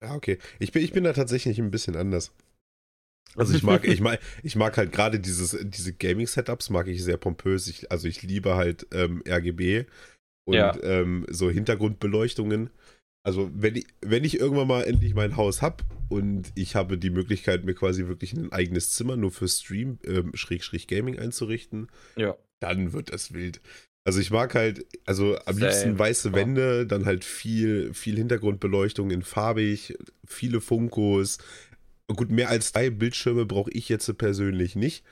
Ja, 0.02 0.14
okay. 0.14 0.38
Ich 0.58 0.72
bin, 0.72 0.82
ich 0.82 0.92
bin 0.92 1.04
da 1.04 1.12
tatsächlich 1.12 1.58
ein 1.58 1.70
bisschen 1.70 1.94
anders. 1.94 2.32
Also 3.38 3.54
ich 3.54 3.62
mag, 3.62 3.84
ich 3.88 4.00
mag, 4.00 4.20
ich 4.42 4.56
mag 4.56 4.76
halt 4.76 4.92
gerade 4.92 5.20
dieses, 5.20 5.56
diese 5.62 5.92
Gaming-Setups 5.92 6.70
mag 6.70 6.88
ich 6.88 7.02
sehr 7.02 7.16
pompös. 7.16 7.68
Ich, 7.68 7.90
also 7.90 8.08
ich 8.08 8.22
liebe 8.22 8.54
halt 8.56 8.86
ähm, 8.92 9.22
RGB 9.28 9.84
und 10.46 10.54
Ja. 10.54 10.76
ähm, 10.82 11.26
so 11.30 11.50
Hintergrundbeleuchtungen. 11.50 12.70
Also 13.24 13.50
wenn 13.54 13.76
ich, 13.76 13.86
wenn 14.00 14.24
ich 14.24 14.38
irgendwann 14.40 14.68
mal 14.68 14.84
endlich 14.84 15.14
mein 15.14 15.36
Haus 15.36 15.60
hab 15.60 15.82
und 16.08 16.50
ich 16.54 16.74
habe 16.76 16.96
die 16.96 17.10
Möglichkeit, 17.10 17.64
mir 17.64 17.74
quasi 17.74 18.06
wirklich 18.06 18.32
ein 18.32 18.52
eigenes 18.52 18.92
Zimmer 18.94 19.16
nur 19.16 19.30
für 19.30 19.48
Stream, 19.48 19.98
ähm, 20.06 20.30
Schrägstrich 20.34 20.86
Gaming 20.86 21.18
einzurichten, 21.18 21.88
Ja. 22.16 22.36
dann 22.60 22.92
wird 22.92 23.12
das 23.12 23.34
wild. 23.34 23.60
Also 24.06 24.20
ich 24.20 24.30
mag 24.30 24.54
halt, 24.54 24.86
also 25.04 25.36
am 25.44 25.58
liebsten 25.58 25.88
Same. 25.90 25.98
weiße 25.98 26.28
Ja. 26.30 26.34
Wände, 26.34 26.86
dann 26.86 27.04
halt 27.04 27.24
viel, 27.24 27.92
viel 27.92 28.16
Hintergrundbeleuchtung 28.16 29.10
in 29.10 29.20
farbig, 29.20 29.98
viele 30.26 30.62
Funkos. 30.62 31.36
Gut, 32.14 32.30
mehr 32.30 32.48
als 32.48 32.72
drei 32.72 32.90
Bildschirme 32.90 33.44
brauche 33.46 33.70
ich 33.70 33.88
jetzt 33.88 34.16
persönlich 34.16 34.76
nicht. 34.76 35.04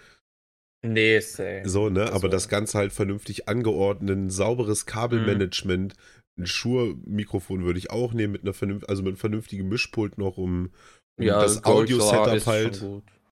Nee, 0.82 1.20
same. 1.20 1.68
So, 1.68 1.88
ne? 1.90 2.12
Aber 2.12 2.24
war- 2.24 2.28
das 2.30 2.48
Ganze 2.48 2.78
halt 2.78 2.92
vernünftig 2.92 3.48
angeordnet, 3.48 4.16
ein 4.16 4.30
sauberes 4.30 4.86
Kabelmanagement, 4.86 5.94
ein 6.38 6.46
Shure-Mikrofon 6.46 7.64
würde 7.64 7.78
ich 7.78 7.90
auch 7.90 8.12
nehmen, 8.12 8.32
mit 8.32 8.42
einer 8.42 8.52
vernünftigen, 8.54 8.90
also 8.90 9.02
mit 9.02 9.10
einem 9.10 9.16
vernünftigen 9.18 9.68
Mischpult 9.68 10.18
noch, 10.18 10.36
um, 10.38 10.70
um 11.18 11.24
ja, 11.24 11.40
das 11.40 11.64
Audio-Setup 11.64 12.46
halt. 12.46 12.82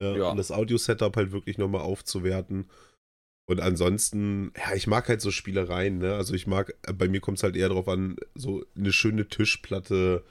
Ja, 0.00 0.16
Ja. 0.16 0.30
Um 0.30 0.36
das 0.36 0.50
Audio-Setup 0.50 1.16
halt 1.16 1.32
wirklich 1.32 1.58
nochmal 1.58 1.82
aufzuwerten. 1.82 2.66
Und 3.46 3.60
ansonsten, 3.60 4.52
ja, 4.56 4.74
ich 4.74 4.86
mag 4.86 5.08
halt 5.08 5.20
so 5.20 5.30
Spielereien, 5.30 5.98
ne? 5.98 6.14
Also 6.14 6.34
ich 6.34 6.46
mag, 6.46 6.74
bei 6.96 7.08
mir 7.08 7.20
kommt 7.20 7.38
es 7.38 7.42
halt 7.42 7.56
eher 7.56 7.68
darauf 7.68 7.88
an, 7.88 8.16
so 8.34 8.64
eine 8.76 8.92
schöne 8.92 9.28
Tischplatte, 9.28 10.24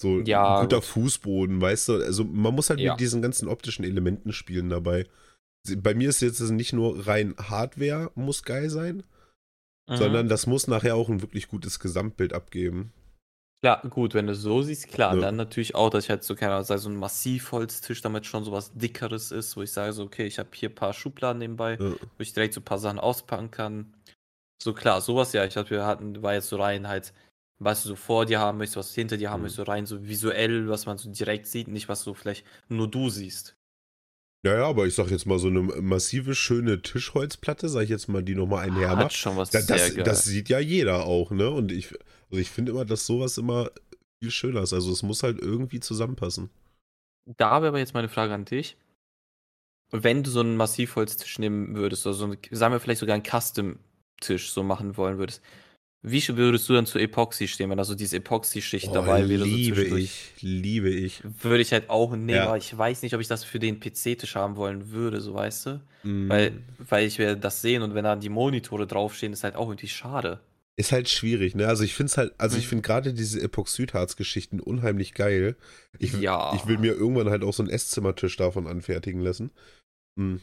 so 0.00 0.20
Ja, 0.20 0.56
ein 0.56 0.62
guter 0.64 0.76
gut. 0.78 0.84
Fußboden, 0.86 1.60
weißt 1.60 1.88
du? 1.88 1.94
Also 1.96 2.24
man 2.24 2.54
muss 2.54 2.70
halt 2.70 2.80
Ja. 2.80 2.92
mit 2.92 3.00
diesen 3.00 3.20
ganzen 3.22 3.48
optischen 3.48 3.84
Elementen 3.84 4.32
spielen 4.32 4.70
dabei. 4.70 5.06
Bei 5.76 5.94
mir 5.94 6.08
ist 6.08 6.22
jetzt 6.22 6.40
nicht 6.40 6.72
nur 6.72 7.06
rein 7.06 7.34
Hardware 7.38 8.10
muss 8.14 8.42
geil 8.42 8.70
sein, 8.70 9.02
Mhm. 9.90 9.96
sondern 9.96 10.28
das 10.28 10.46
muss 10.46 10.68
nachher 10.68 10.96
auch 10.96 11.08
ein 11.10 11.20
wirklich 11.20 11.48
gutes 11.48 11.80
Gesamtbild 11.80 12.32
abgeben. 12.32 12.92
Klar, 13.62 13.82
gut, 13.90 14.14
wenn 14.14 14.26
du 14.26 14.34
so 14.34 14.62
siehst, 14.62 14.88
klar, 14.88 15.14
Ja. 15.16 15.20
dann 15.20 15.36
natürlich 15.36 15.74
auch, 15.74 15.90
dass 15.90 16.04
ich 16.04 16.10
halt 16.10 16.24
so, 16.24 16.34
keine 16.34 16.52
Ahnung, 16.54 16.64
sei 16.64 16.78
so 16.78 16.88
ein 16.88 16.96
Massivholztisch, 16.96 18.00
damit 18.00 18.24
schon 18.24 18.42
so 18.44 18.52
was 18.52 18.72
Dickeres 18.72 19.32
ist, 19.32 19.54
wo 19.54 19.60
ich 19.60 19.70
sage 19.70 19.92
so, 19.92 20.04
okay, 20.04 20.26
ich 20.26 20.38
habe 20.38 20.48
hier 20.54 20.70
ein 20.70 20.74
paar 20.74 20.94
Schubladen 20.94 21.40
nebenbei, 21.40 21.72
Ja. 21.72 21.90
wo 21.90 21.96
ich 22.20 22.32
direkt 22.32 22.54
so 22.54 22.60
ein 22.60 22.64
paar 22.64 22.78
Sachen 22.78 22.98
auspacken 22.98 23.50
kann. 23.50 23.92
So 24.62 24.72
klar, 24.72 25.02
sowas 25.02 25.34
ja, 25.34 25.44
ich 25.44 25.56
hatte, 25.58 25.70
wir 25.70 25.84
hatten, 25.84 26.22
war 26.22 26.32
jetzt 26.32 26.48
so 26.48 26.56
rein 26.56 26.88
halt, 26.88 27.12
was 27.60 27.82
du 27.82 27.90
so 27.90 27.96
vor 27.96 28.26
dir 28.26 28.40
haben 28.40 28.58
möchtest, 28.58 28.76
was 28.78 28.88
du 28.92 29.00
hinter 29.00 29.16
dir 29.16 29.30
haben 29.30 29.40
Mhm. 29.40 29.42
möchtest, 29.44 29.56
so 29.58 29.62
rein 29.70 29.86
so 29.86 30.02
visuell, 30.08 30.68
was 30.68 30.86
man 30.86 30.98
so 30.98 31.10
direkt 31.10 31.46
sieht, 31.46 31.68
nicht 31.68 31.88
was 31.88 32.02
so 32.02 32.14
vielleicht 32.14 32.44
nur 32.68 32.88
du 32.90 33.08
siehst. 33.10 33.54
Ja, 34.44 34.54
ja, 34.56 34.66
aber 34.66 34.86
ich 34.86 34.94
sag 34.94 35.10
jetzt 35.10 35.26
mal 35.26 35.38
so 35.38 35.48
eine 35.48 35.60
massive, 35.60 36.34
schöne 36.34 36.80
Tischholzplatte, 36.80 37.68
sag 37.68 37.82
ich 37.82 37.90
jetzt 37.90 38.08
mal, 38.08 38.22
die 38.22 38.34
nochmal 38.34 38.66
einher 38.66 38.88
Hat 38.88 38.98
macht. 38.98 39.12
schon 39.12 39.36
was 39.36 39.50
Da, 39.50 39.60
das, 39.60 39.94
das 39.94 40.24
sieht 40.24 40.48
ja 40.48 40.58
jeder 40.58 41.04
auch, 41.04 41.30
ne? 41.30 41.50
Und 41.50 41.70
ich, 41.70 41.92
also 42.30 42.40
ich 42.40 42.48
finde 42.50 42.72
immer, 42.72 42.86
dass 42.86 43.04
sowas 43.04 43.36
immer 43.36 43.70
viel 44.22 44.30
schöner 44.30 44.62
ist. 44.62 44.72
Also 44.72 44.90
es 44.92 45.02
muss 45.02 45.22
halt 45.22 45.38
irgendwie 45.40 45.80
zusammenpassen. 45.80 46.48
Da 47.36 47.60
wäre 47.60 47.68
aber 47.68 47.78
jetzt 47.78 47.92
meine 47.92 48.08
Frage 48.08 48.32
an 48.32 48.46
dich. 48.46 48.78
Wenn 49.92 50.22
du 50.22 50.30
so 50.30 50.40
einen 50.40 50.56
Massivholztisch 50.56 51.38
nehmen 51.38 51.74
würdest, 51.74 52.06
oder 52.06 52.14
so 52.14 52.24
einen, 52.24 52.38
sagen 52.50 52.72
wir 52.72 52.80
vielleicht 52.80 53.00
sogar 53.00 53.14
einen 53.14 53.24
Custom-Tisch 53.24 54.52
so 54.52 54.62
machen 54.62 54.96
wollen 54.96 55.18
würdest, 55.18 55.42
wie 56.02 56.26
würdest 56.28 56.68
du 56.68 56.72
dann 56.72 56.86
zu 56.86 56.98
Epoxy 56.98 57.46
stehen, 57.46 57.68
wenn 57.70 57.76
da 57.76 57.84
so 57.84 57.94
diese 57.94 58.16
Epoxy-Schicht 58.16 58.94
dabei 58.94 59.28
wäre? 59.28 59.40
so 59.40 59.44
Oh, 59.44 59.48
liebe 59.48 59.74
zwischendurch? 59.76 60.04
ich, 60.36 60.42
liebe 60.42 60.88
ich. 60.90 61.22
Würde 61.42 61.60
ich 61.62 61.72
halt 61.72 61.90
auch 61.90 62.12
nehmen, 62.12 62.30
Ja. 62.30 62.46
aber 62.46 62.56
ich 62.56 62.76
weiß 62.76 63.02
nicht, 63.02 63.14
ob 63.14 63.20
ich 63.20 63.28
das 63.28 63.44
für 63.44 63.58
den 63.58 63.80
PC-Tisch 63.80 64.34
haben 64.34 64.56
wollen 64.56 64.90
würde, 64.92 65.20
so 65.20 65.34
weißt 65.34 65.66
du? 65.66 65.80
Mm. 66.04 66.28
Weil, 66.30 66.52
weil 66.78 67.06
ich 67.06 67.18
werde 67.18 67.38
das 67.38 67.60
sehen 67.60 67.82
und 67.82 67.94
wenn 67.94 68.04
da 68.04 68.16
die 68.16 68.30
Monitore 68.30 68.86
draufstehen, 68.86 69.32
ist 69.34 69.44
halt 69.44 69.56
auch 69.56 69.68
irgendwie 69.68 69.88
schade. 69.88 70.40
Ist 70.76 70.92
halt 70.92 71.10
schwierig, 71.10 71.54
ne? 71.54 71.66
Also 71.68 71.84
ich 71.84 71.92
finde 71.94 72.08
es 72.10 72.16
halt, 72.16 72.32
also 72.38 72.56
ich 72.56 72.64
Mhm. 72.64 72.68
finde 72.70 72.82
gerade 72.82 73.12
diese 73.12 73.38
Epoxidharz-Geschichten 73.42 74.60
unheimlich 74.60 75.12
geil. 75.12 75.56
Ich, 75.98 76.12
Ja. 76.14 76.54
ich 76.54 76.66
will 76.66 76.78
mir 76.78 76.94
irgendwann 76.94 77.28
halt 77.28 77.42
auch 77.44 77.52
so 77.52 77.62
einen 77.62 77.70
Esszimmertisch 77.70 78.36
davon 78.38 78.66
anfertigen 78.66 79.20
lassen. 79.20 79.50
Hm. 80.18 80.40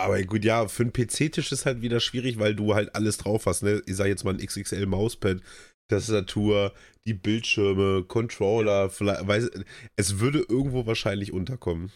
Aber 0.00 0.22
gut, 0.22 0.44
ja, 0.44 0.66
für 0.68 0.82
einen 0.84 0.92
PC-Tisch 0.92 1.52
ist 1.52 1.66
halt 1.66 1.82
wieder 1.82 2.00
schwierig, 2.00 2.38
weil 2.38 2.54
du 2.54 2.74
halt 2.74 2.94
alles 2.94 3.16
drauf 3.18 3.46
hast, 3.46 3.62
ne? 3.62 3.82
Ich 3.86 3.96
sag 3.96 4.06
jetzt 4.06 4.24
mal 4.24 4.34
ein 4.34 4.44
XXL 4.44 4.86
Mauspad, 4.86 5.40
Tastatur, 5.88 6.72
die 7.06 7.14
Bildschirme, 7.14 8.04
Controller, 8.04 8.90
vielleicht, 8.90 9.26
weiß, 9.26 9.50
es 9.96 10.18
würde 10.20 10.40
irgendwo 10.48 10.86
wahrscheinlich 10.86 11.32
unterkommen. 11.32 11.90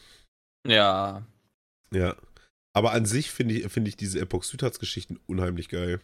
Ja, 0.66 1.26
Ja. 1.90 2.16
Aber 2.76 2.90
an 2.90 3.06
sich 3.06 3.30
finde 3.30 3.54
ich, 3.54 3.68
finde 3.72 3.88
ich 3.88 3.96
diese 3.96 4.18
Epoxidharz-Geschichten 4.20 5.20
unheimlich 5.26 5.68
geil. 5.68 6.00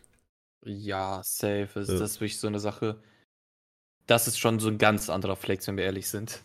ja, 0.65 1.21
safe. 1.25 1.81
Ist 1.81 1.89
Ja. 1.89 1.99
das 1.99 2.21
wirklich 2.21 2.39
so 2.39 2.47
eine 2.47 2.61
Sache? 2.61 3.03
Das 4.07 4.29
ist 4.29 4.39
schon 4.39 4.61
so 4.61 4.69
ein 4.69 4.79
ganz 4.79 5.11
anderer 5.11 5.35
Flex, 5.37 5.67
wenn 5.67 5.77
wir 5.77 5.85
ehrlich 5.85 6.09
sind. 6.09 6.43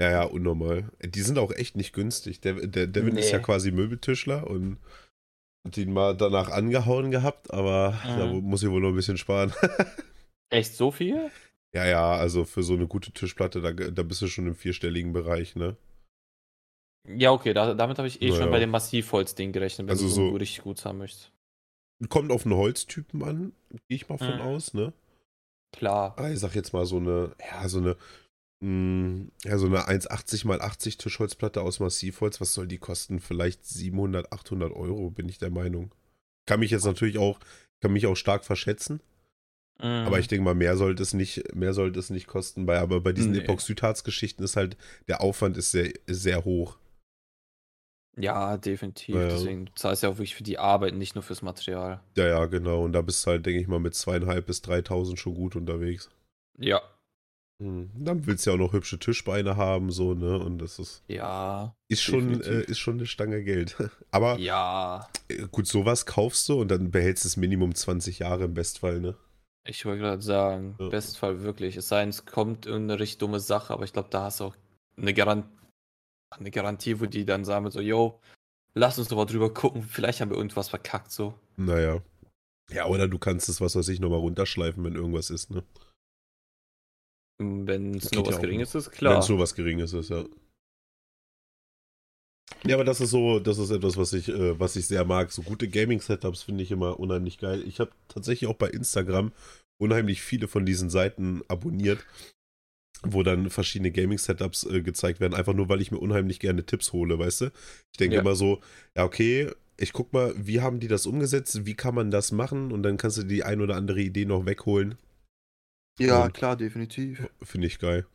Ja, 0.00 0.10
ja, 0.10 0.22
unnormal. 0.24 0.90
Die 1.02 1.22
sind 1.22 1.38
auch 1.38 1.50
echt 1.52 1.76
nicht 1.76 1.92
günstig. 1.92 2.40
Der, 2.40 2.54
der 2.66 2.86
Devin 2.86 3.16
ist 3.16 3.30
ja 3.32 3.38
Nee. 3.38 3.44
quasi 3.44 3.70
Möbeltischler 3.72 4.46
und 4.48 4.78
den 5.64 5.92
mal 5.92 6.16
danach 6.16 6.50
angehauen 6.50 7.10
gehabt, 7.10 7.52
aber 7.52 7.92
Mhm. 8.04 8.18
da 8.18 8.26
muss 8.26 8.62
ich 8.62 8.70
wohl 8.70 8.80
noch 8.80 8.88
ein 8.90 8.94
bisschen 8.94 9.18
sparen. 9.18 9.52
Echt 10.50 10.74
so 10.74 10.90
viel? 10.90 11.30
ja, 11.74 11.84
ja, 11.84 12.12
also 12.12 12.44
für 12.46 12.62
so 12.62 12.72
eine 12.74 12.86
gute 12.86 13.12
Tischplatte, 13.12 13.60
da, 13.60 13.72
da 13.72 14.02
bist 14.02 14.22
du 14.22 14.28
schon 14.28 14.46
im 14.46 14.54
vierstelligen 14.54 15.12
Bereich, 15.12 15.54
ne? 15.56 15.76
Ja, 17.06 17.32
okay, 17.32 17.52
da, 17.52 17.74
damit 17.74 17.98
habe 17.98 18.08
ich 18.08 18.22
eh 18.22 18.28
Naja. 18.28 18.40
schon 18.42 18.50
bei 18.50 18.58
dem 18.60 18.70
Massivholz-Ding 18.70 19.52
gerechnet, 19.52 19.86
wenn 19.88 19.92
Also 19.92 20.06
du 20.06 20.12
so 20.12 20.30
richtig 20.36 20.62
gut 20.62 20.82
haben 20.84 20.98
möchtest. 20.98 21.32
Kommt 22.08 22.30
auf 22.30 22.46
einen 22.46 22.54
Holztypen 22.54 23.22
an, 23.24 23.52
gehe 23.88 23.96
ich 23.96 24.08
mal 24.08 24.18
von 24.18 24.34
Mhm. 24.36 24.40
aus, 24.40 24.72
ne? 24.74 24.92
Klar. 25.72 26.14
Ah, 26.18 26.30
ich 26.30 26.38
sag 26.38 26.54
jetzt 26.54 26.72
mal 26.72 26.86
so 26.86 26.96
eine, 26.96 27.34
ja, 27.40 27.68
so 27.68 27.78
eine, 27.78 27.96
ja, 28.60 29.56
so 29.58 29.66
eine 29.66 29.86
1,80 29.88 30.46
mal 30.46 30.60
80 30.60 30.98
Tischholzplatte 30.98 31.62
aus 31.62 31.78
Massivholz, 31.78 32.40
was 32.40 32.54
soll 32.54 32.66
die 32.66 32.78
kosten? 32.78 33.20
Vielleicht 33.20 33.64
700, 33.64 34.32
800 34.32 34.72
Euro, 34.72 35.10
bin 35.10 35.28
ich 35.28 35.38
der 35.38 35.50
Meinung. 35.50 35.94
Kann 36.46 36.60
mich 36.60 36.72
jetzt 36.72 36.84
natürlich 36.84 37.18
auch, 37.18 37.38
kann 37.80 37.92
mich 37.92 38.06
auch 38.06 38.16
stark 38.16 38.44
verschätzen, 38.44 39.00
Mhm. 39.80 40.06
aber 40.06 40.18
ich 40.18 40.26
denke 40.26 40.42
mal, 40.42 40.56
mehr 40.56 40.76
sollte 40.76 41.04
es 41.04 41.14
nicht, 41.14 41.54
mehr 41.54 41.72
sollte 41.72 42.00
es 42.00 42.10
nicht 42.10 42.26
kosten. 42.26 42.66
Bei, 42.66 42.80
aber 42.80 43.00
bei 43.00 43.12
diesen 43.12 43.30
Nee. 43.30 43.38
Epoxidharz-Geschichten 43.38 44.42
ist 44.42 44.56
halt, 44.56 44.76
der 45.06 45.20
Aufwand 45.20 45.56
ist 45.56 45.70
sehr, 45.70 45.92
ist 46.06 46.22
sehr 46.22 46.44
hoch. 46.44 46.78
Ja, 48.16 48.56
definitiv. 48.56 49.14
Ja. 49.14 49.28
Deswegen 49.28 49.66
du 49.66 49.72
zahlst 49.74 50.02
ja 50.02 50.08
auch 50.08 50.14
wirklich 50.16 50.34
für 50.34 50.42
die 50.42 50.58
Arbeit, 50.58 50.94
nicht 50.94 51.14
nur 51.14 51.22
fürs 51.22 51.42
Material. 51.42 52.00
Ja, 52.16 52.26
ja, 52.26 52.46
genau. 52.46 52.82
Und 52.82 52.92
da 52.92 53.02
bist 53.02 53.24
du 53.24 53.30
halt, 53.30 53.46
denke 53.46 53.60
ich 53.60 53.68
mal, 53.68 53.78
mit 53.78 53.94
zweieinhalb 53.94 54.46
bis 54.46 54.60
3000 54.62 55.16
schon 55.20 55.34
gut 55.34 55.54
unterwegs. 55.54 56.10
Ja. 56.58 56.82
Hm. 57.60 57.90
Dann 57.94 58.24
willst 58.26 58.46
du 58.46 58.50
ja 58.50 58.54
auch 58.54 58.60
noch 58.60 58.72
hübsche 58.72 58.98
Tischbeine 58.98 59.56
haben, 59.56 59.90
so, 59.90 60.14
ne? 60.14 60.38
Und 60.38 60.58
das 60.58 60.78
ist, 60.78 61.02
Ja. 61.08 61.74
ist 61.88 62.02
schon, 62.02 62.40
äh, 62.40 62.62
ist 62.62 62.78
schon 62.78 62.94
eine 62.98 63.06
Stange 63.06 63.42
Geld. 63.42 63.76
Aber 64.12 64.38
Ja. 64.38 65.08
äh, 65.28 65.46
gut, 65.50 65.66
sowas 65.66 66.06
kaufst 66.06 66.48
du 66.48 66.60
und 66.60 66.68
dann 66.68 66.90
behältst 66.92 67.24
du 67.24 67.28
es 67.28 67.36
Minimum 67.36 67.74
20 67.74 68.20
Jahre 68.20 68.44
im 68.44 68.54
Bestfall, 68.54 69.00
ne? 69.00 69.16
Ich 69.66 69.84
wollte 69.84 70.00
gerade 70.02 70.22
sagen, 70.22 70.76
Ja. 70.78 70.88
Bestfall 70.88 71.42
wirklich. 71.42 71.76
Es 71.76 71.88
sei 71.88 72.00
denn, 72.00 72.10
es 72.10 72.24
kommt 72.26 72.66
irgendeine 72.66 73.00
richtig 73.00 73.18
dumme 73.18 73.40
Sache, 73.40 73.72
aber 73.72 73.84
ich 73.84 73.92
glaube, 73.92 74.08
da 74.10 74.22
hast 74.24 74.38
du 74.40 74.44
auch 74.44 74.56
eine, 74.96 75.12
Garan 75.12 75.44
eine 76.30 76.50
Garantie, 76.50 77.00
wo 77.00 77.06
die 77.06 77.24
dann 77.24 77.44
sagen 77.44 77.68
so, 77.70 77.80
yo, 77.80 78.20
lass 78.74 78.98
uns 78.98 79.08
doch 79.08 79.16
mal 79.16 79.24
drüber 79.24 79.52
gucken, 79.52 79.82
vielleicht 79.82 80.20
haben 80.20 80.30
wir 80.30 80.36
irgendwas 80.36 80.68
verkackt, 80.68 81.10
so. 81.10 81.34
Naja. 81.56 82.02
Ja, 82.70 82.86
oder 82.86 83.08
du 83.08 83.18
kannst 83.18 83.48
es, 83.48 83.60
was 83.60 83.74
weiß 83.74 83.88
ich, 83.88 83.98
nochmal 83.98 84.20
runterschleifen, 84.20 84.84
wenn 84.84 84.94
irgendwas 84.94 85.30
ist, 85.30 85.50
ne? 85.50 85.64
Wenn 87.40 87.94
es 87.94 88.10
nur 88.12 88.24
ja 88.24 88.30
was 88.30 88.36
auch 88.36 88.40
Geringes 88.42 88.74
ist, 88.74 88.90
Wenn 88.90 88.98
klar. 88.98 89.18
es 89.20 89.28
nur 89.28 89.38
was 89.38 89.54
Geringes 89.54 89.92
ist, 89.92 90.10
ja. 90.10 90.24
Ja, 92.66 92.74
aber 92.74 92.84
das 92.84 93.00
ist 93.00 93.10
so, 93.10 93.38
das 93.38 93.58
ist 93.58 93.70
etwas, 93.70 93.96
was 93.96 94.12
ich, 94.12 94.28
äh, 94.28 94.58
was 94.58 94.74
ich 94.76 94.86
sehr 94.86 95.04
mag. 95.04 95.30
So 95.30 95.42
gute 95.42 95.68
Gaming-Setups 95.68 96.42
finde 96.42 96.64
ich 96.64 96.70
immer 96.70 96.98
unheimlich 96.98 97.38
geil. 97.38 97.62
Ich 97.66 97.78
habe 97.78 97.92
tatsächlich 98.08 98.50
auch 98.50 98.56
bei 98.56 98.68
Instagram 98.68 99.32
unheimlich 99.80 100.22
viele 100.22 100.48
von 100.48 100.66
diesen 100.66 100.90
Seiten 100.90 101.42
abonniert, 101.46 102.04
wo 103.02 103.22
dann 103.22 103.48
verschiedene 103.50 103.92
Gaming-Setups 103.92 104.64
äh, 104.64 104.82
gezeigt 104.82 105.20
werden, 105.20 105.34
einfach 105.34 105.54
nur, 105.54 105.68
weil 105.68 105.80
ich 105.80 105.92
mir 105.92 105.98
unheimlich 105.98 106.40
gerne 106.40 106.66
Tipps 106.66 106.92
hole, 106.92 107.16
weißt 107.18 107.42
du? 107.42 107.44
Ich 107.92 107.98
denke 108.00 108.16
Ja. 108.16 108.22
immer 108.22 108.34
so, 108.34 108.60
ja, 108.96 109.04
okay, 109.04 109.52
ich 109.76 109.92
guck 109.92 110.12
mal, 110.12 110.34
wie 110.36 110.60
haben 110.60 110.80
die 110.80 110.88
das 110.88 111.06
umgesetzt, 111.06 111.64
wie 111.64 111.74
kann 111.74 111.94
man 111.94 112.10
das 112.10 112.32
machen 112.32 112.72
und 112.72 112.82
dann 112.82 112.96
kannst 112.96 113.18
du 113.18 113.22
die 113.22 113.44
ein 113.44 113.60
oder 113.60 113.76
andere 113.76 114.00
Idee 114.00 114.24
noch 114.24 114.46
wegholen. 114.46 114.96
Ja, 115.98 116.24
Und- 116.24 116.34
klar, 116.34 116.56
definitiv. 116.56 117.28
Finde 117.42 117.66
ich 117.66 117.78
geil. 117.78 118.06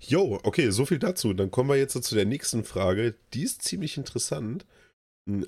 Jo, 0.00 0.40
okay, 0.44 0.70
so 0.70 0.86
viel 0.86 0.98
dazu. 0.98 1.34
Dann 1.34 1.50
kommen 1.50 1.68
wir 1.68 1.76
jetzt 1.76 2.02
zu 2.02 2.14
der 2.14 2.24
nächsten 2.24 2.64
Frage. 2.64 3.14
Die 3.34 3.42
ist 3.42 3.62
ziemlich 3.62 3.96
interessant 3.98 4.64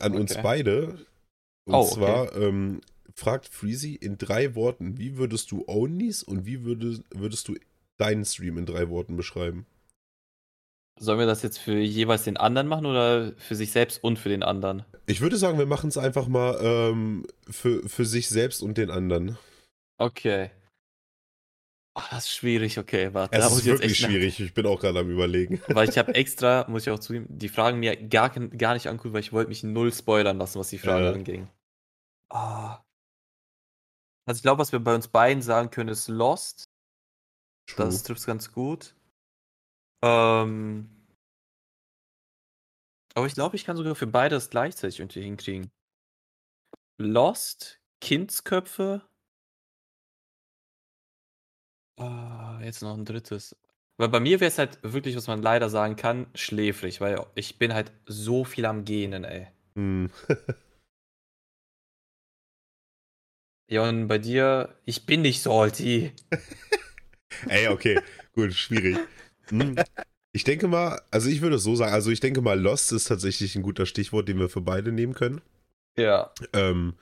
an 0.00 0.14
uns 0.14 0.32
Okay. 0.32 0.40
beide. 0.42 0.86
Und 1.66 1.74
Oh, 1.74 1.80
okay. 1.82 1.94
zwar 1.94 2.36
ähm, 2.36 2.80
fragt 3.14 3.48
Freezy 3.48 3.94
in 3.94 4.18
drei 4.18 4.54
Worten, 4.54 4.98
wie 4.98 5.16
würdest 5.16 5.50
du 5.50 5.64
Onlys 5.66 6.22
und 6.22 6.44
wie 6.46 6.64
würdest, 6.64 7.02
würdest 7.14 7.48
du 7.48 7.56
deinen 7.98 8.24
Stream 8.24 8.58
in 8.58 8.66
drei 8.66 8.88
Worten 8.90 9.16
beschreiben? 9.16 9.66
Sollen 10.98 11.18
wir 11.18 11.26
das 11.26 11.42
jetzt 11.42 11.58
für 11.58 11.78
jeweils 11.78 12.24
den 12.24 12.36
anderen 12.36 12.68
machen 12.68 12.84
oder 12.84 13.32
für 13.38 13.54
sich 13.54 13.72
selbst 13.72 14.04
und 14.04 14.18
für 14.18 14.28
den 14.28 14.42
anderen? 14.42 14.84
Ich 15.06 15.22
würde 15.22 15.38
sagen, 15.38 15.58
wir 15.58 15.64
machen 15.66 15.88
es 15.88 15.96
einfach 15.96 16.28
mal 16.28 16.58
ähm, 16.62 17.26
für, 17.48 17.88
für 17.88 18.04
sich 18.04 18.28
selbst 18.28 18.62
und 18.62 18.76
den 18.76 18.90
anderen. 18.90 19.38
Okay. 19.96 20.50
Ach, 21.94 22.08
das 22.10 22.24
ist 22.26 22.32
schwierig, 22.34 22.78
okay, 22.78 23.12
warte. 23.14 23.36
Es 23.36 23.44
ist 23.52 23.64
wirklich 23.64 23.90
echt 23.90 24.00
nach- 24.02 24.08
schwierig. 24.08 24.40
Ich 24.40 24.54
bin 24.54 24.64
auch 24.66 24.80
gerade 24.80 25.00
am 25.00 25.10
Überlegen. 25.10 25.60
Weil 25.68 25.88
ich 25.88 25.98
habe 25.98 26.14
extra, 26.14 26.64
muss 26.68 26.82
ich 26.86 26.90
auch 26.90 26.98
zugeben, 27.00 27.26
die 27.28 27.48
Fragen 27.48 27.80
mir 27.80 27.96
gar, 28.08 28.30
gar 28.30 28.74
nicht 28.74 28.86
angucken, 28.86 29.12
weil 29.12 29.20
ich 29.20 29.32
wollte 29.32 29.48
mich 29.48 29.62
null 29.64 29.92
spoilern 29.92 30.38
lassen, 30.38 30.58
was 30.60 30.68
die 30.70 30.78
Fragen 30.78 31.04
Ja. 31.04 31.12
anging. 31.12 31.48
Ah. 32.32 32.84
Also 34.28 34.38
ich 34.38 34.42
glaube, 34.42 34.60
was 34.60 34.70
wir 34.70 34.78
bei 34.78 34.94
uns 34.94 35.08
beiden 35.08 35.42
sagen 35.42 35.70
können, 35.70 35.88
ist 35.88 36.08
Lost. 36.08 36.64
Das 37.76 38.02
trifft 38.04 38.24
ganz 38.26 38.52
gut. 38.52 38.94
Ähm. 40.04 40.88
Aber 43.14 43.26
ich 43.26 43.34
glaube, 43.34 43.56
ich 43.56 43.64
kann 43.64 43.76
sogar 43.76 43.96
für 43.96 44.06
beides 44.06 44.50
gleichzeitig 44.50 45.00
irgendwie 45.00 45.22
hinkriegen. 45.22 45.70
Lost, 47.00 47.80
Kindsköpfe. 48.00 49.02
Ah, 51.96 52.58
jetzt 52.62 52.82
noch 52.82 52.96
ein 52.96 53.04
drittes. 53.04 53.56
Weil 53.96 54.08
bei 54.08 54.20
mir 54.20 54.40
wäre 54.40 54.48
es 54.48 54.58
halt 54.58 54.78
wirklich, 54.82 55.16
was 55.16 55.26
man 55.26 55.42
leider 55.42 55.68
sagen 55.68 55.96
kann, 55.96 56.26
schläfrig, 56.34 57.00
weil 57.00 57.24
ich 57.34 57.58
bin 57.58 57.74
halt 57.74 57.92
so 58.06 58.44
viel 58.44 58.64
am 58.64 58.84
Gähnen, 58.84 59.24
ey. 59.24 59.48
Hm. 59.74 60.10
Ja, 63.70 63.88
und 63.88 64.08
bei 64.08 64.18
dir, 64.18 64.74
ich 64.84 65.06
bin 65.06 65.22
nicht 65.22 65.40
salty. 65.42 66.10
Ey, 67.46 67.68
okay, 67.68 68.00
gut, 68.32 68.52
schwierig. 68.52 68.98
Hm. 69.48 69.76
Ich 70.32 70.42
denke 70.42 70.66
mal, 70.66 71.00
also 71.12 71.28
ich 71.28 71.40
würde 71.40 71.54
es 71.54 71.62
so 71.62 71.76
sagen, 71.76 71.92
also 71.92 72.10
ich 72.10 72.18
denke 72.18 72.40
mal, 72.40 72.58
Lost 72.58 72.90
ist 72.90 73.04
tatsächlich 73.04 73.54
ein 73.54 73.62
guter 73.62 73.86
Stichwort, 73.86 74.28
den 74.28 74.40
wir 74.40 74.48
für 74.48 74.60
beide 74.60 74.90
nehmen 74.90 75.14
können. 75.14 75.40
Ja. 75.96 76.32
Ähm, 76.52 76.94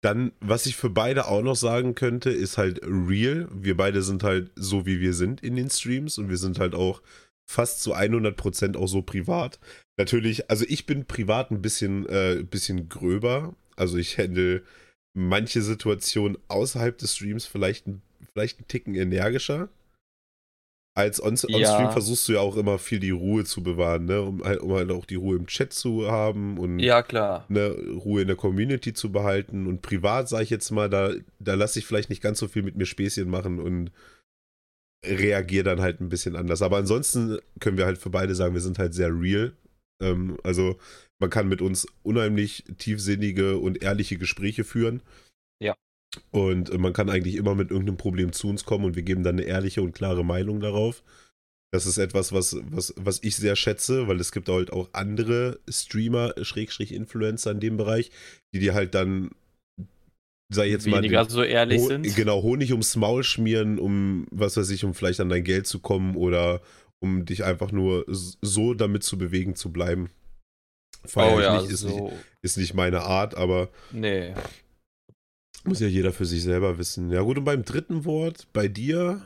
dann, 0.00 0.32
was 0.40 0.66
ich 0.66 0.76
für 0.76 0.90
beide 0.90 1.26
auch 1.26 1.42
noch 1.42 1.56
sagen 1.56 1.94
könnte, 1.94 2.30
ist 2.30 2.56
halt 2.56 2.80
real. 2.84 3.48
Wir 3.52 3.76
beide 3.76 4.02
sind 4.02 4.22
halt 4.22 4.50
so, 4.54 4.86
wie 4.86 5.00
wir 5.00 5.12
sind 5.12 5.42
in 5.42 5.56
den 5.56 5.70
Streams 5.70 6.18
und 6.18 6.28
wir 6.28 6.36
sind 6.36 6.58
halt 6.60 6.74
auch 6.74 7.02
fast 7.50 7.82
zu 7.82 7.94
100% 7.94 8.76
auch 8.76 8.86
so 8.86 9.02
privat. 9.02 9.58
Natürlich, 9.98 10.50
also 10.50 10.64
ich 10.68 10.86
bin 10.86 11.06
privat 11.06 11.50
ein 11.50 11.62
bisschen, 11.62 12.06
äh, 12.06 12.44
bisschen 12.48 12.88
gröber. 12.88 13.54
Also 13.74 13.96
ich 13.96 14.18
handle 14.18 14.62
manche 15.16 15.62
Situationen 15.62 16.38
außerhalb 16.48 16.96
des 16.98 17.16
Streams 17.16 17.44
vielleicht, 17.46 17.86
ein- 17.88 18.02
vielleicht 18.32 18.58
einen 18.58 18.68
Ticken 18.68 18.94
energischer. 18.94 19.68
Als 20.98 21.22
on- 21.22 21.28
on-stream 21.34 21.60
Ja. 21.60 21.90
versuchst 21.92 22.26
du 22.28 22.32
ja 22.32 22.40
auch 22.40 22.56
immer 22.56 22.76
viel 22.78 22.98
die 22.98 23.10
Ruhe 23.12 23.44
zu 23.44 23.62
bewahren, 23.62 24.06
ne? 24.06 24.20
um, 24.20 24.42
halt, 24.42 24.58
um 24.60 24.72
halt 24.72 24.90
auch 24.90 25.04
die 25.04 25.14
Ruhe 25.14 25.36
im 25.36 25.46
Chat 25.46 25.72
zu 25.72 26.10
haben 26.10 26.58
und 26.58 26.80
Ja, 26.80 27.02
klar. 27.04 27.44
ne, 27.48 27.68
Ruhe 28.04 28.22
in 28.22 28.26
der 28.26 28.36
Community 28.36 28.92
zu 28.92 29.12
behalten. 29.12 29.66
Und 29.68 29.80
privat, 29.80 30.28
sage 30.28 30.42
ich 30.42 30.50
jetzt 30.50 30.70
mal, 30.72 30.90
da, 30.90 31.12
da 31.38 31.54
lasse 31.54 31.78
ich 31.78 31.86
vielleicht 31.86 32.10
nicht 32.10 32.20
ganz 32.20 32.40
so 32.40 32.48
viel 32.48 32.64
mit 32.64 32.74
mir 32.76 32.84
Späßchen 32.86 33.30
machen 33.30 33.60
und 33.60 33.92
reagiere 35.06 35.62
dann 35.64 35.80
halt 35.80 36.00
ein 36.00 36.08
bisschen 36.08 36.34
anders. 36.34 36.62
Aber 36.62 36.78
ansonsten 36.78 37.38
können 37.60 37.78
wir 37.78 37.86
halt 37.86 37.98
für 37.98 38.10
beide 38.10 38.34
sagen, 38.34 38.54
wir 38.54 38.60
sind 38.60 38.78
halt 38.80 38.92
sehr 38.94 39.10
real. 39.10 39.52
Ähm, 40.02 40.36
also 40.42 40.78
man 41.20 41.30
kann 41.30 41.48
mit 41.48 41.62
uns 41.62 41.86
unheimlich 42.02 42.64
tiefsinnige 42.78 43.58
und 43.58 43.82
ehrliche 43.82 44.18
Gespräche 44.18 44.64
führen. 44.64 45.00
Und 46.30 46.70
äh, 46.70 46.78
man 46.78 46.92
kann 46.92 47.10
eigentlich 47.10 47.36
immer 47.36 47.54
mit 47.54 47.70
irgendeinem 47.70 47.96
Problem 47.98 48.32
zu 48.32 48.48
uns 48.48 48.64
kommen 48.64 48.84
und 48.84 48.96
wir 48.96 49.02
geben 49.02 49.22
dann 49.22 49.36
eine 49.36 49.42
ehrliche 49.46 49.82
und 49.82 49.92
klare 49.92 50.24
Meinung 50.24 50.60
darauf. 50.60 51.02
Das 51.70 51.84
ist 51.84 51.98
etwas, 51.98 52.32
was, 52.32 52.56
was, 52.70 52.94
was 52.96 53.22
ich 53.22 53.36
sehr 53.36 53.54
schätze, 53.54 54.08
weil 54.08 54.18
es 54.20 54.32
gibt 54.32 54.48
halt 54.48 54.72
auch 54.72 54.88
andere 54.94 55.60
Streamer, 55.68 56.32
Schrägstrich 56.40 56.92
Influencer 56.92 57.50
in 57.50 57.60
dem 57.60 57.76
Bereich, 57.76 58.10
die 58.54 58.58
dir 58.58 58.72
halt 58.72 58.94
dann, 58.94 59.30
sei 60.50 60.68
jetzt 60.70 60.86
mal, 60.86 60.98
Weniger 61.02 61.24
den- 61.24 61.30
so 61.30 61.42
ehrlich 61.42 61.82
Ho- 61.82 61.88
sind. 61.88 62.16
Genau, 62.16 62.40
Honig 62.42 62.70
ums 62.72 62.96
Maul 62.96 63.22
schmieren, 63.22 63.78
um, 63.78 64.26
was 64.30 64.56
weiß 64.56 64.70
ich, 64.70 64.84
um 64.84 64.94
vielleicht 64.94 65.20
an 65.20 65.28
dein 65.28 65.44
Geld 65.44 65.66
zu 65.66 65.80
kommen 65.80 66.16
oder 66.16 66.62
um 67.00 67.26
dich 67.26 67.44
einfach 67.44 67.70
nur 67.70 68.06
so 68.08 68.72
damit 68.72 69.02
zu 69.02 69.18
bewegen 69.18 69.54
zu 69.54 69.70
bleiben. 69.70 70.10
Feier 71.04 71.34
oh 71.34 71.38
ich 71.38 71.44
ja, 71.44 71.60
nicht, 71.60 71.70
ist, 71.70 71.84
nicht, 71.84 71.96
so. 71.98 72.12
ist 72.40 72.56
nicht 72.56 72.72
meine 72.72 73.02
Art, 73.02 73.36
aber 73.36 73.68
Nee. 73.92 74.34
Muss 75.68 75.80
ja 75.80 75.86
jeder 75.86 76.12
für 76.12 76.26
sich 76.26 76.42
selber 76.42 76.78
wissen. 76.78 77.10
Ja 77.10 77.22
gut, 77.22 77.38
und 77.38 77.44
beim 77.44 77.64
dritten 77.64 78.04
Wort, 78.04 78.48
bei 78.52 78.68
dir, 78.68 79.22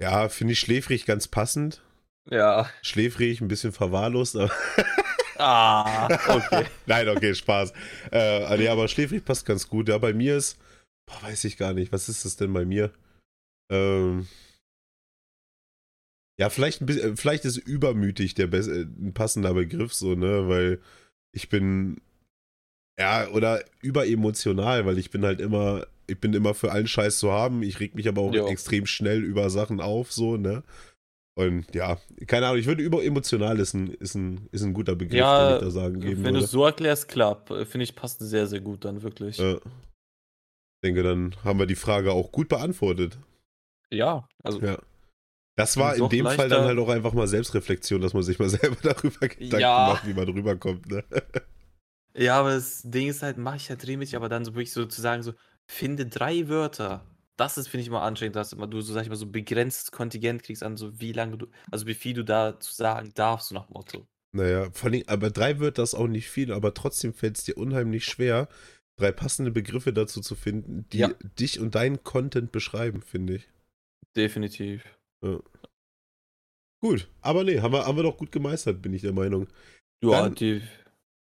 ja, 0.00 0.28
finde 0.28 0.52
ich 0.52 0.60
schläfrig 0.60 1.06
ganz 1.06 1.28
passend. 1.28 1.82
Ja. 2.30 2.70
Schläfrig, 2.82 3.40
ein 3.40 3.48
bisschen 3.48 3.72
verwahrlost, 3.72 4.36
aber 4.36 4.50
Ah, 5.36 6.06
okay. 6.28 6.66
Nein, 6.86 7.08
okay, 7.08 7.34
Spaß. 7.34 7.72
Äh, 8.12 8.56
nee, 8.56 8.68
aber 8.68 8.88
schläfrig 8.88 9.24
passt 9.24 9.46
ganz 9.46 9.68
gut. 9.68 9.88
Ja, 9.88 9.98
bei 9.98 10.12
mir 10.12 10.36
ist, 10.36 10.58
boah, 11.06 11.22
weiß 11.22 11.44
ich 11.44 11.56
gar 11.56 11.72
nicht, 11.72 11.92
was 11.92 12.08
ist 12.08 12.24
das 12.24 12.36
denn 12.36 12.52
bei 12.52 12.64
mir? 12.64 12.92
Ähm, 13.70 14.28
ja, 16.38 16.50
vielleicht 16.50 16.80
ein 16.80 16.86
bisschen, 16.86 17.16
vielleicht 17.16 17.44
ist 17.44 17.56
übermütig 17.56 18.34
der 18.34 18.52
äh, 18.52 18.82
ein 18.82 19.14
passender 19.14 19.54
Begriff, 19.54 19.92
so, 19.94 20.14
ne, 20.14 20.48
weil 20.48 20.80
ich 21.32 21.48
bin, 21.48 22.00
Ja, 22.98 23.28
oder 23.28 23.64
überemotional, 23.82 24.86
weil 24.86 24.98
ich 24.98 25.10
bin 25.10 25.24
halt 25.24 25.40
immer, 25.40 25.86
ich 26.06 26.20
bin 26.20 26.32
immer 26.32 26.54
für 26.54 26.70
allen 26.70 26.86
Scheiß 26.86 27.18
zu 27.18 27.32
haben. 27.32 27.62
Ich 27.62 27.80
reg 27.80 27.94
mich 27.94 28.08
aber 28.08 28.22
auch 28.22 28.32
jo. 28.32 28.46
extrem 28.46 28.86
schnell 28.86 29.24
über 29.24 29.50
Sachen 29.50 29.80
auf, 29.80 30.12
so, 30.12 30.36
ne? 30.36 30.62
Und 31.36 31.74
ja, 31.74 31.98
keine 32.28 32.46
Ahnung, 32.46 32.60
ich 32.60 32.66
würde 32.66 32.84
überemotional 32.84 33.58
ist 33.58 33.74
ein, 33.74 33.88
ist 33.88 34.14
ein, 34.14 34.48
ist 34.52 34.62
ein 34.62 34.72
guter 34.72 34.94
Begriff, 34.94 35.18
ja, 35.18 35.48
den 35.48 35.56
ich 35.56 35.64
da 35.64 35.70
sagen 35.70 36.00
geben 36.00 36.22
Wenn 36.22 36.34
du 36.34 36.40
es 36.40 36.52
so 36.52 36.64
erklärst, 36.64 37.08
klar, 37.08 37.42
finde 37.46 37.82
ich, 37.82 37.96
passt 37.96 38.20
sehr, 38.20 38.46
sehr 38.46 38.60
gut 38.60 38.84
dann 38.84 39.02
wirklich. 39.02 39.38
Ja. 39.38 39.54
Ich 39.54 39.60
denke, 40.84 41.02
dann 41.02 41.34
haben 41.42 41.58
wir 41.58 41.66
die 41.66 41.74
Frage 41.74 42.12
auch 42.12 42.30
gut 42.30 42.48
beantwortet. 42.48 43.18
Ja, 43.90 44.28
also. 44.44 44.60
Ja. 44.60 44.78
Das 45.56 45.76
war 45.76 45.94
in 45.94 46.08
dem 46.08 46.26
Fall 46.26 46.48
dann 46.48 46.64
halt 46.64 46.78
auch 46.78 46.88
einfach 46.88 47.12
mal 47.12 47.28
Selbstreflexion, 47.28 48.00
dass 48.00 48.12
man 48.12 48.22
sich 48.22 48.38
mal 48.38 48.48
selber 48.50 48.76
darüber 48.82 49.28
Gedanken 49.28 49.60
ja. 49.60 49.88
macht, 49.88 50.06
wie 50.06 50.14
man 50.14 50.28
rüberkommt. 50.28 50.88
Ne? 50.88 51.04
Ja, 52.16 52.38
aber 52.38 52.50
das 52.50 52.82
Ding 52.82 53.08
ist 53.08 53.22
halt, 53.22 53.38
mache 53.38 53.56
ich 53.56 53.68
halt 53.68 53.82
regelmäßig, 53.82 54.16
aber 54.16 54.28
dann 54.28 54.44
so 54.44 54.54
wirklich 54.54 54.72
sozusagen 54.72 55.22
so, 55.22 55.34
finde 55.66 56.06
drei 56.06 56.48
Wörter. 56.48 57.04
Das 57.36 57.58
ist, 57.58 57.66
finde 57.66 57.82
ich, 57.82 57.90
mal 57.90 58.06
anstrengend, 58.06 58.36
dass 58.36 58.50
du 58.50 58.80
so, 58.80 58.92
sag 58.92 59.02
ich 59.02 59.08
mal, 59.08 59.16
so 59.16 59.26
begrenztes 59.26 59.90
Kontingent 59.90 60.44
kriegst 60.44 60.62
an 60.62 60.76
so, 60.76 61.00
wie 61.00 61.12
lange 61.12 61.36
du, 61.36 61.46
also 61.70 61.86
wie 61.86 61.94
viel 61.94 62.14
du 62.14 62.24
da 62.24 62.60
zu 62.60 62.72
sagen 62.72 63.10
darfst, 63.14 63.48
so 63.48 63.54
nach 63.56 63.68
Motto. 63.70 64.06
Naja, 64.32 64.70
vor 64.72 64.90
allem, 64.90 65.02
aber 65.06 65.30
drei 65.30 65.58
Wörter 65.58 65.82
ist 65.82 65.94
auch 65.94 66.06
nicht 66.06 66.28
viel, 66.28 66.52
aber 66.52 66.74
trotzdem 66.74 67.12
fällt 67.12 67.38
es 67.38 67.44
dir 67.44 67.56
unheimlich 67.56 68.04
schwer, 68.04 68.48
drei 68.96 69.10
passende 69.10 69.50
Begriffe 69.50 69.92
dazu 69.92 70.20
zu 70.20 70.36
finden, 70.36 70.88
die 70.90 70.98
ja. 70.98 71.08
dich 71.38 71.58
und 71.58 71.74
deinen 71.74 72.02
Content 72.04 72.52
beschreiben, 72.52 73.02
finde 73.02 73.36
ich. 73.36 73.48
Definitiv. 74.16 74.84
Ja. 75.24 75.40
Gut, 76.80 77.08
aber 77.20 77.44
nee, 77.44 77.60
haben 77.60 77.72
wir, 77.72 77.86
haben 77.86 77.96
wir 77.96 78.02
doch 78.02 78.18
gut 78.18 78.30
gemeistert, 78.30 78.82
bin 78.82 78.92
ich 78.92 79.02
der 79.02 79.12
Meinung. 79.12 79.48
Ja, 80.04 80.22
Dann 80.22 80.34
die. 80.34 80.62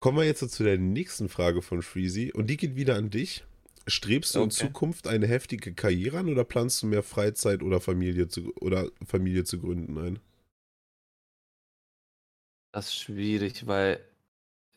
Kommen 0.04 0.18
wir 0.18 0.26
jetzt 0.26 0.46
zu 0.50 0.62
der 0.62 0.76
nächsten 0.76 1.30
Frage 1.30 1.62
von 1.62 1.80
Freezy 1.80 2.30
und 2.30 2.48
die 2.48 2.58
geht 2.58 2.76
wieder 2.76 2.94
an 2.94 3.08
dich. 3.08 3.42
Strebst 3.86 4.34
du 4.34 4.40
okay. 4.40 4.44
in 4.44 4.50
Zukunft 4.50 5.08
eine 5.08 5.26
heftige 5.26 5.72
Karriere 5.72 6.18
an 6.18 6.28
oder 6.28 6.44
planst 6.44 6.82
du 6.82 6.86
mehr 6.86 7.02
Freizeit 7.02 7.62
oder 7.62 7.80
Familie 7.80 8.28
zu, 8.28 8.54
oder 8.56 8.90
Familie 9.06 9.44
zu 9.44 9.58
gründen 9.58 9.96
ein? 9.96 10.18
Das 12.72 12.88
ist 12.88 12.96
schwierig, 12.96 13.66
weil 13.66 13.98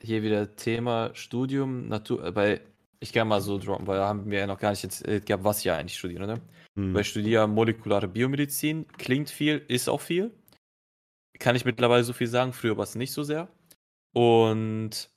hier 0.01 0.23
wieder 0.23 0.55
Thema 0.55 1.13
Studium, 1.13 1.89
Natur, 1.89 2.33
weil 2.33 2.61
ich 3.01 3.11
kann 3.11 3.27
mal 3.27 3.41
so 3.41 3.57
droppen, 3.57 3.85
weil 3.85 3.99
haben 3.99 4.31
wir 4.31 4.39
ja 4.39 4.47
noch 4.47 4.59
gar 4.59 4.69
nicht 4.69 4.83
jetzt 4.83 5.05
äh, 5.05 5.19
gehabt, 5.19 5.43
was 5.43 5.59
ich 5.59 5.69
eigentlich 5.69 5.97
studiere, 5.97 6.25
ne? 6.25 6.41
Hm. 6.77 6.93
Weil 6.93 7.01
ich 7.01 7.09
studiere 7.09 7.49
molekulare 7.49 8.07
Biomedizin, 8.07 8.87
klingt 8.97 9.29
viel, 9.29 9.61
ist 9.67 9.89
auch 9.89 9.99
viel. 9.99 10.31
Kann 11.37 11.57
ich 11.57 11.65
mittlerweile 11.65 12.05
so 12.05 12.13
viel 12.13 12.27
sagen, 12.27 12.53
früher 12.53 12.77
war 12.77 12.85
es 12.85 12.95
nicht 12.95 13.11
so 13.11 13.23
sehr. 13.23 13.49
Und 14.13 15.09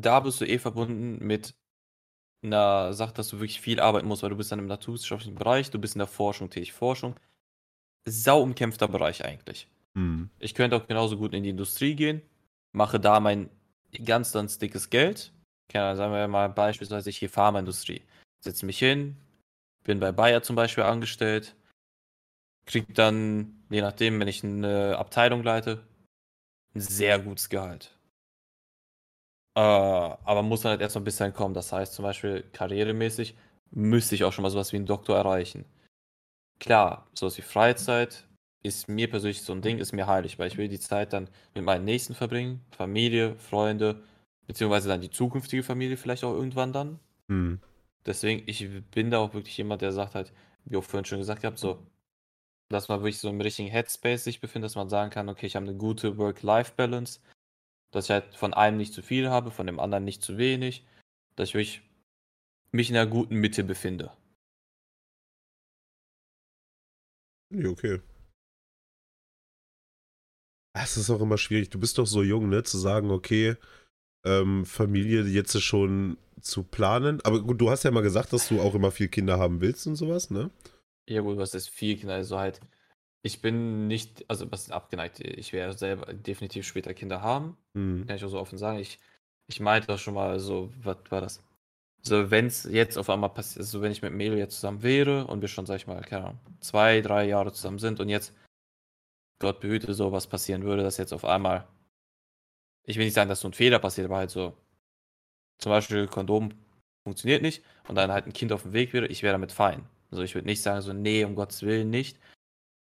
da 0.00 0.20
bist 0.20 0.40
du 0.40 0.46
eh 0.46 0.58
verbunden 0.58 1.18
mit 1.24 1.54
einer 2.42 2.92
Sache, 2.92 3.14
dass 3.14 3.28
du 3.28 3.36
wirklich 3.36 3.60
viel 3.60 3.80
arbeiten 3.80 4.06
musst, 4.06 4.22
weil 4.22 4.30
du 4.30 4.36
bist 4.36 4.52
dann 4.52 4.58
im 4.58 4.66
naturwissenschaftlichen 4.66 5.34
Bereich, 5.34 5.70
du 5.70 5.78
bist 5.78 5.94
in 5.94 6.00
der 6.00 6.06
Forschung 6.06 6.50
tätig. 6.50 6.72
Forschung, 6.72 7.16
sau 8.04 8.42
umkämpfter 8.42 8.88
Bereich 8.88 9.24
eigentlich. 9.24 9.68
Hm. 9.94 10.30
Ich 10.38 10.54
könnte 10.54 10.76
auch 10.76 10.86
genauso 10.86 11.16
gut 11.16 11.34
in 11.34 11.42
die 11.42 11.50
Industrie 11.50 11.94
gehen, 11.94 12.22
mache 12.72 13.00
da 13.00 13.20
mein 13.20 13.50
ganz, 14.04 14.32
ganz 14.32 14.58
dickes 14.58 14.90
Geld. 14.90 15.32
Keine 15.68 15.96
sagen 15.96 16.12
wir 16.12 16.28
mal 16.28 16.48
beispielsweise 16.48 17.10
hier 17.10 17.28
Pharmaindustrie. 17.28 18.02
Setze 18.40 18.66
mich 18.66 18.78
hin, 18.78 19.16
bin 19.84 20.00
bei 20.00 20.12
Bayer 20.12 20.42
zum 20.42 20.56
Beispiel 20.56 20.84
angestellt, 20.84 21.56
krieg 22.66 22.94
dann, 22.94 23.64
je 23.68 23.80
nachdem, 23.80 24.20
wenn 24.20 24.28
ich 24.28 24.44
eine 24.44 24.96
Abteilung 24.96 25.42
leite, 25.42 25.84
ein 26.74 26.80
sehr 26.80 27.18
gutes 27.18 27.48
Gehalt. 27.48 27.97
Äh, 29.58 29.60
aber 29.60 30.42
muss 30.42 30.60
dann 30.60 30.70
halt 30.70 30.82
erst 30.82 30.94
noch 30.94 31.02
ein 31.02 31.04
bisschen 31.04 31.34
kommen. 31.34 31.52
Das 31.52 31.72
heißt 31.72 31.92
zum 31.92 32.04
Beispiel 32.04 32.44
karrieremäßig 32.52 33.34
müsste 33.72 34.14
ich 34.14 34.22
auch 34.22 34.32
schon 34.32 34.44
mal 34.44 34.50
sowas 34.50 34.72
wie 34.72 34.76
einen 34.76 34.86
Doktor 34.86 35.16
erreichen. 35.16 35.64
Klar, 36.60 37.08
sowas 37.12 37.36
wie 37.38 37.42
Freizeit 37.42 38.28
ist 38.62 38.88
mir 38.88 39.10
persönlich 39.10 39.42
so 39.42 39.52
ein 39.52 39.60
Ding, 39.60 39.78
ist 39.78 39.92
mir 39.92 40.06
heilig, 40.06 40.38
weil 40.38 40.46
ich 40.46 40.58
will 40.58 40.68
die 40.68 40.78
Zeit 40.78 41.12
dann 41.12 41.28
mit 41.54 41.64
meinen 41.64 41.84
Nächsten 41.84 42.14
verbringen, 42.14 42.64
Familie, 42.70 43.34
Freunde, 43.36 44.04
beziehungsweise 44.46 44.88
dann 44.88 45.00
die 45.00 45.10
zukünftige 45.10 45.64
Familie 45.64 45.96
vielleicht 45.96 46.22
auch 46.22 46.34
irgendwann 46.34 46.72
dann. 46.72 47.00
Hm. 47.28 47.60
Deswegen, 48.06 48.44
ich 48.46 48.68
bin 48.92 49.10
da 49.10 49.18
auch 49.18 49.34
wirklich 49.34 49.56
jemand, 49.56 49.82
der 49.82 49.90
sagt 49.90 50.14
halt, 50.14 50.32
wie 50.66 50.76
auch 50.76 50.84
vorhin 50.84 51.04
schon 51.04 51.18
gesagt 51.18 51.42
habt, 51.42 51.58
so, 51.58 51.84
dass 52.68 52.88
man 52.88 53.00
wirklich 53.00 53.18
so 53.18 53.28
im 53.28 53.40
richtigen 53.40 53.68
Headspace 53.68 54.22
sich 54.22 54.40
befindet, 54.40 54.66
dass 54.66 54.76
man 54.76 54.88
sagen 54.88 55.10
kann, 55.10 55.28
okay, 55.28 55.46
ich 55.46 55.56
habe 55.56 55.66
eine 55.66 55.76
gute 55.76 56.16
Work-Life-Balance, 56.16 57.18
dass 57.90 58.06
ich 58.06 58.10
halt 58.10 58.34
von 58.34 58.54
einem 58.54 58.76
nicht 58.76 58.92
zu 58.92 59.02
viel 59.02 59.28
habe, 59.28 59.50
von 59.50 59.66
dem 59.66 59.80
anderen 59.80 60.04
nicht 60.04 60.22
zu 60.22 60.38
wenig, 60.38 60.84
dass 61.36 61.50
ich 61.50 61.54
wirklich 61.54 61.82
mich 62.72 62.90
in 62.90 62.96
einer 62.96 63.10
guten 63.10 63.36
Mitte 63.36 63.64
befinde. 63.64 64.12
Ja, 67.50 67.68
okay. 67.70 68.00
Es 70.74 70.96
ist 70.96 71.10
auch 71.10 71.20
immer 71.20 71.38
schwierig. 71.38 71.70
Du 71.70 71.80
bist 71.80 71.98
doch 71.98 72.06
so 72.06 72.22
jung, 72.22 72.48
ne? 72.48 72.62
Zu 72.62 72.78
sagen, 72.78 73.10
okay, 73.10 73.56
ähm, 74.24 74.64
Familie 74.66 75.22
jetzt 75.22 75.60
schon 75.62 76.18
zu 76.40 76.62
planen. 76.62 77.20
Aber 77.24 77.42
gut, 77.42 77.60
du 77.60 77.70
hast 77.70 77.84
ja 77.84 77.90
mal 77.90 78.02
gesagt, 78.02 78.32
dass 78.32 78.48
du 78.48 78.60
auch 78.60 78.74
immer 78.74 78.90
viel 78.90 79.08
Kinder 79.08 79.38
haben 79.38 79.60
willst 79.60 79.86
und 79.86 79.96
sowas, 79.96 80.30
ne? 80.30 80.50
Ja, 81.08 81.22
gut, 81.22 81.38
was 81.38 81.54
ist 81.54 81.70
viel 81.70 81.96
Kinder? 81.96 82.14
Also 82.14 82.38
halt, 82.38 82.60
ich 83.28 83.42
bin 83.42 83.86
nicht, 83.88 84.24
also 84.28 84.50
was 84.50 84.62
ist 84.62 84.72
abgeneigt? 84.72 85.20
Ich 85.20 85.52
werde 85.52 85.76
selber 85.76 86.12
definitiv 86.14 86.66
später 86.66 86.94
Kinder 86.94 87.20
haben. 87.20 87.58
Mhm. 87.74 88.06
Kann 88.06 88.16
ich 88.16 88.24
auch 88.24 88.30
so 88.30 88.40
offen 88.40 88.56
sagen. 88.56 88.78
Ich, 88.78 88.98
ich 89.46 89.60
meinte 89.60 89.86
das 89.86 90.00
schon 90.00 90.14
mal 90.14 90.40
so, 90.40 90.72
was 90.82 90.96
war 91.10 91.20
das? 91.20 91.42
So, 92.00 92.30
wenn 92.30 92.46
es 92.46 92.64
jetzt 92.64 92.96
auf 92.96 93.10
einmal 93.10 93.28
passiert, 93.28 93.60
also 93.60 93.82
wenn 93.82 93.92
ich 93.92 94.00
mit 94.00 94.14
Melo 94.14 94.34
jetzt 94.34 94.54
zusammen 94.54 94.82
wäre 94.82 95.26
und 95.26 95.42
wir 95.42 95.48
schon, 95.48 95.66
sag 95.66 95.76
ich 95.76 95.86
mal, 95.86 96.00
keine 96.02 96.24
Ahnung, 96.24 96.40
zwei, 96.60 97.02
drei 97.02 97.26
Jahre 97.26 97.52
zusammen 97.52 97.78
sind 97.78 98.00
und 98.00 98.08
jetzt, 98.08 98.32
Gott 99.40 99.60
behüte, 99.60 99.92
so 99.92 100.10
was 100.10 100.26
passieren 100.26 100.62
würde, 100.62 100.82
dass 100.82 100.96
jetzt 100.96 101.12
auf 101.12 101.24
einmal, 101.24 101.68
ich 102.84 102.96
will 102.96 103.04
nicht 103.04 103.14
sagen, 103.14 103.28
dass 103.28 103.40
so 103.40 103.48
ein 103.48 103.52
Fehler 103.52 103.78
passiert, 103.78 104.06
aber 104.06 104.16
halt 104.16 104.30
so, 104.30 104.56
zum 105.58 105.70
Beispiel 105.70 106.06
Kondom 106.06 106.54
funktioniert 107.04 107.42
nicht 107.42 107.62
und 107.88 107.96
dann 107.96 108.10
halt 108.10 108.26
ein 108.26 108.32
Kind 108.32 108.52
auf 108.52 108.62
dem 108.62 108.72
Weg 108.72 108.94
wäre, 108.94 109.06
ich 109.06 109.22
wäre 109.22 109.34
damit 109.34 109.52
fein. 109.52 109.84
Also 110.10 110.22
ich 110.22 110.34
würde 110.34 110.46
nicht 110.46 110.62
sagen, 110.62 110.80
so, 110.80 110.94
nee, 110.94 111.24
um 111.24 111.34
Gottes 111.34 111.62
Willen 111.62 111.90
nicht. 111.90 112.18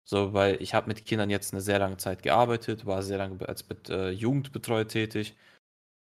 So, 0.08 0.34
weil 0.34 0.62
ich 0.62 0.74
habe 0.76 0.88
mit 0.88 1.04
Kindern 1.06 1.32
jetzt 1.32 1.52
eine 1.54 1.62
sehr 1.62 1.80
lange 1.80 1.98
Zeit 1.98 2.22
gearbeitet, 2.22 2.86
war 2.86 3.02
sehr 3.02 3.18
lange 3.18 3.48
als 3.48 3.66
äh, 3.90 4.12
Jugendbetreuer 4.12 4.88
tätig, 4.88 5.36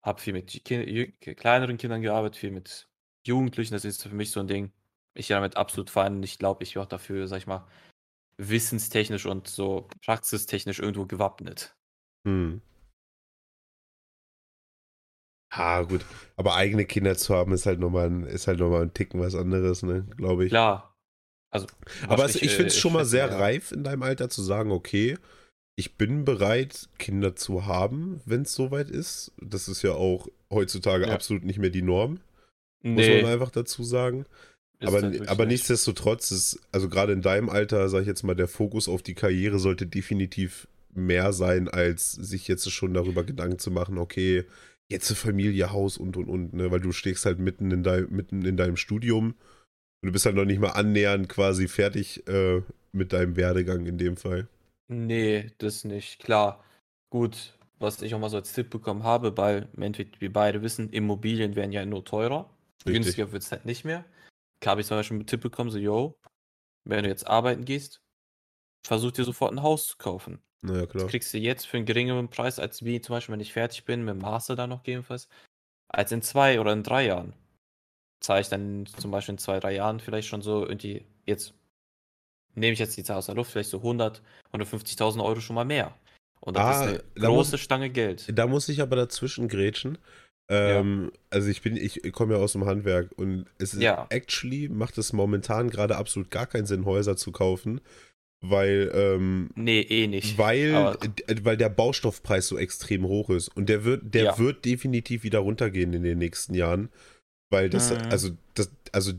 habe 0.04 0.22
viel 0.22 0.34
mit 0.34 0.64
kind 0.64 1.20
kleineren 1.38 1.78
Kindern 1.78 2.02
gearbeitet, 2.04 2.38
viel 2.38 2.52
mit 2.52 2.88
Jugendlichen. 3.26 3.74
Das 3.74 3.86
ist 3.86 4.04
für 4.04 4.14
mich 4.14 4.32
so 4.32 4.40
ein 4.40 4.48
Ding. 4.48 4.72
Ich 5.16 5.30
bin 5.30 5.36
damit 5.36 5.58
absolut 5.58 5.90
fein 5.90 6.18
und 6.18 6.24
ich 6.24 6.38
glaube, 6.38 6.64
ich 6.64 6.76
wäre 6.76 6.86
auch 6.86 6.90
dafür, 6.90 7.28
sag 7.28 7.40
ich 7.40 7.48
mal, 7.48 7.68
wissenstechnisch 8.38 9.26
und 9.26 9.48
so 9.48 9.88
praxistechnisch 10.06 10.80
irgendwo 10.80 11.08
gewappnet. 11.08 11.76
Hm. 12.26 12.62
Ha, 15.52 15.82
gut. 15.84 16.06
Aber 16.36 16.56
eigene 16.56 16.86
Kinder 16.86 17.16
zu 17.18 17.34
haben, 17.34 17.52
ist 17.54 17.66
halt 17.66 17.80
nochmal 17.80 18.08
ein, 18.08 18.24
ist 18.24 18.48
halt 18.48 18.60
noch 18.60 18.80
ein 18.80 18.94
Ticken 18.94 19.20
was 19.20 19.34
anderes, 19.34 19.82
ne, 19.82 20.06
glaube 20.18 20.46
ich. 20.46 20.52
Klar. 20.52 20.97
Also, 21.50 21.68
Aber 22.08 22.30
ich, 22.30 22.42
ich 22.42 22.52
finde 22.52 22.68
es 22.68 22.76
äh, 22.76 22.80
schon 22.80 22.94
mal 22.94 23.06
sehr 23.06 23.28
ja. 23.30 23.38
reif 23.38 23.72
in 23.72 23.84
deinem 23.84 24.04
Alter 24.04 24.30
zu 24.30 24.42
sagen, 24.42 24.72
okay, 24.72 25.18
ich 25.76 25.96
bin 25.96 26.26
bereit, 26.26 26.90
Kinder 26.98 27.36
zu 27.36 27.66
haben, 27.66 28.20
wenn 28.26 28.42
es 28.42 28.54
soweit 28.54 28.90
ist. 28.90 29.32
Das 29.42 29.68
ist 29.68 29.84
ja 29.84 29.92
auch 29.92 30.28
heutzutage 30.50 31.08
ja. 31.08 31.14
absolut 31.14 31.44
nicht 31.44 31.60
mehr 31.60 31.70
die 31.70 31.84
Norm. 31.84 32.20
Nee. 32.82 32.94
Muss 32.94 33.24
man 33.24 33.32
einfach 33.32 33.52
dazu 33.52 33.84
sagen. 33.84 34.26
Ist 34.80 34.88
aber, 34.88 35.12
aber 35.28 35.46
nichtsdestotrotz 35.46 36.32
ist, 36.32 36.60
also 36.72 36.90
gerade 36.90 37.14
in 37.14 37.22
deinem 37.22 37.50
Alter, 37.50 37.90
sag 37.90 38.02
ich 38.02 38.08
jetzt 38.08 38.24
mal, 38.24 38.36
der 38.36 38.48
Fokus 38.48 38.88
auf 38.88 39.02
die 39.02 39.16
Karriere 39.16 39.60
sollte 39.60 39.88
definitiv 39.88 40.68
mehr 40.94 41.34
sein, 41.34 41.68
als 41.68 42.12
sich 42.12 42.48
jetzt 42.48 42.70
schon 42.72 42.94
darüber 42.94 43.24
Gedanken 43.24 43.60
zu 43.60 43.72
machen, 43.72 43.98
okay, 43.98 44.46
jetzt 44.90 45.12
Familie, 45.14 45.72
Haus 45.72 45.98
und 45.98 46.18
und 46.18 46.28
und, 46.28 46.54
ne? 46.54 46.72
Weil 46.72 46.80
du 46.80 46.92
stehst 46.92 47.26
halt 47.26 47.40
mitten 47.40 47.72
in, 47.72 47.84
dein, 47.84 48.08
mitten 48.10 48.46
in 48.46 48.58
deinem 48.58 48.78
Studium 48.78 49.36
und 50.02 50.08
du 50.08 50.12
bist 50.12 50.26
halt 50.26 50.36
noch 50.36 50.46
nicht 50.46 50.60
mal 50.60 50.72
annähernd 50.72 51.30
quasi 51.30 51.68
fertig 51.68 52.28
äh, 52.28 52.62
mit 52.92 53.14
deinem 53.14 53.36
Werdegang 53.36 53.86
in 53.86 53.98
dem 53.98 54.18
Fall. 54.18 54.48
Nee, 54.88 55.52
das 55.58 55.84
nicht. 55.84 56.20
Klar. 56.20 56.64
Gut, 57.10 57.58
was 57.80 58.02
ich 58.02 58.14
auch 58.14 58.20
mal 58.20 58.30
so 58.30 58.38
als 58.38 58.54
Tipp 58.54 58.70
bekommen 58.70 59.04
habe, 59.04 59.36
weil 59.38 59.70
im 59.76 59.84
Endeffekt 59.84 60.22
wir 60.22 60.32
beide 60.32 60.62
wissen, 60.62 60.90
Immobilien 60.90 61.56
werden 61.56 61.72
ja 61.72 61.86
nur 61.86 62.06
teurer. 62.06 62.50
Richtig. 62.86 62.94
Günstiger 62.94 63.32
wird 63.32 63.44
es 63.44 63.52
halt 63.52 63.66
nicht 63.66 63.86
mehr. 63.86 64.06
Da 64.60 64.72
habe 64.72 64.82
ich 64.82 64.88
zum 64.88 64.98
Beispiel 64.98 65.16
einen 65.16 65.28
Tipp 65.28 65.42
bekommen, 65.42 65.70
so, 65.70 65.78
yo, 65.78 66.18
wenn 66.84 67.04
du 67.04 67.10
jetzt 67.10 67.28
arbeiten 67.28 67.66
gehst, 67.66 68.02
versuch 68.86 69.12
dir 69.12 69.26
sofort 69.26 69.52
ein 69.52 69.62
Haus 69.62 69.88
zu 69.88 69.98
kaufen. 69.98 70.40
Naja, 70.62 70.86
klar. 70.86 71.04
Das 71.04 71.12
kriegst 71.12 71.34
du 71.34 71.38
jetzt 71.38 71.68
für 71.68 71.78
einen 71.78 71.86
geringeren 71.86 72.30
Preis, 72.30 72.60
als 72.60 72.84
wie 72.84 73.02
zum 73.02 73.14
Beispiel, 73.14 73.34
wenn 73.34 73.40
ich 73.40 73.54
fertig 73.54 73.86
bin, 73.86 74.04
mit 74.04 74.16
dem 74.16 74.22
Master 74.22 74.56
dann 74.56 74.70
noch 74.70 74.84
gegebenenfalls, 74.84 75.28
als 75.90 76.12
in 76.12 76.22
zwei 76.22 76.60
oder 76.60 76.74
in 76.74 76.84
drei 76.84 77.06
Jahren. 77.06 77.34
Zahle 78.20 78.42
ich 78.42 78.50
dann 78.50 78.86
zum 78.86 79.12
Beispiel 79.12 79.34
in 79.34 79.40
zwei, 79.40 79.60
drei 79.60 79.76
Jahren 79.76 80.00
vielleicht 80.00 80.28
schon 80.28 80.42
so 80.42 80.66
irgendwie, 80.66 81.06
jetzt 81.26 81.54
nehme 82.56 82.74
ich 82.74 82.80
jetzt 82.80 82.98
die 82.98 83.04
Zahl 83.04 83.18
aus 83.18 83.28
der 83.28 83.36
Luft, 83.36 83.52
vielleicht 83.52 83.70
so 83.70 83.78
100, 83.78 84.22
150.000 84.54 85.24
Euro 85.24 85.40
schon 85.40 85.56
mal 85.56 85.66
mehr. 85.66 85.96
Und 86.40 86.58
das 86.58 86.64
ah, 86.64 86.86
ist 86.86 87.04
eine 87.16 87.28
große 87.28 87.52
muss, 87.52 87.62
Stange 87.62 87.90
Geld. 87.90 88.26
Da 88.34 88.48
muss 88.48 88.70
ich 88.70 88.82
aber 88.82 88.96
dazwischen 88.96 89.48
grätschen. 89.48 89.98
Ähm, 90.50 91.12
ja. 91.12 91.20
Also 91.30 91.50
ich 91.50 91.62
bin, 91.62 91.76
ich 91.76 92.02
komme 92.14 92.36
ja 92.36 92.40
aus 92.40 92.54
dem 92.54 92.66
Handwerk 92.66 93.12
und 93.18 93.46
es 93.58 93.74
ist 93.74 93.82
ja. 93.82 94.08
actually 94.10 94.70
macht 94.70 94.98
es 94.98 95.12
momentan 95.12 95.70
gerade 95.70 95.98
absolut 95.98 96.32
gar 96.32 96.48
keinen 96.48 96.66
Sinn, 96.66 96.86
Häuser 96.86 97.18
zu 97.18 97.34
kaufen, 97.34 97.82
weil 98.40 98.90
ähm, 98.94 99.50
nee 99.56 99.82
eh 99.82 100.08
nicht, 100.08 100.38
weil 100.38 100.96
weil 101.42 101.58
der 101.58 101.68
Baustoffpreis 101.68 102.48
so 102.48 102.58
extrem 102.58 103.06
hoch 103.06 103.30
ist 103.30 103.50
und 103.50 103.68
der 103.68 103.84
wird 103.84 104.14
der 104.14 104.24
ja. 104.24 104.40
wird 104.40 104.64
definitiv 104.64 105.24
wieder 105.24 105.40
runtergehen 105.40 105.92
in 105.92 106.04
den 106.04 106.18
nächsten 106.18 106.54
Jahren, 106.54 106.90
weil 107.50 107.70
das 107.70 107.92
mhm. 107.92 107.98
also 108.10 108.30
das 108.54 108.72
also 108.92 109.14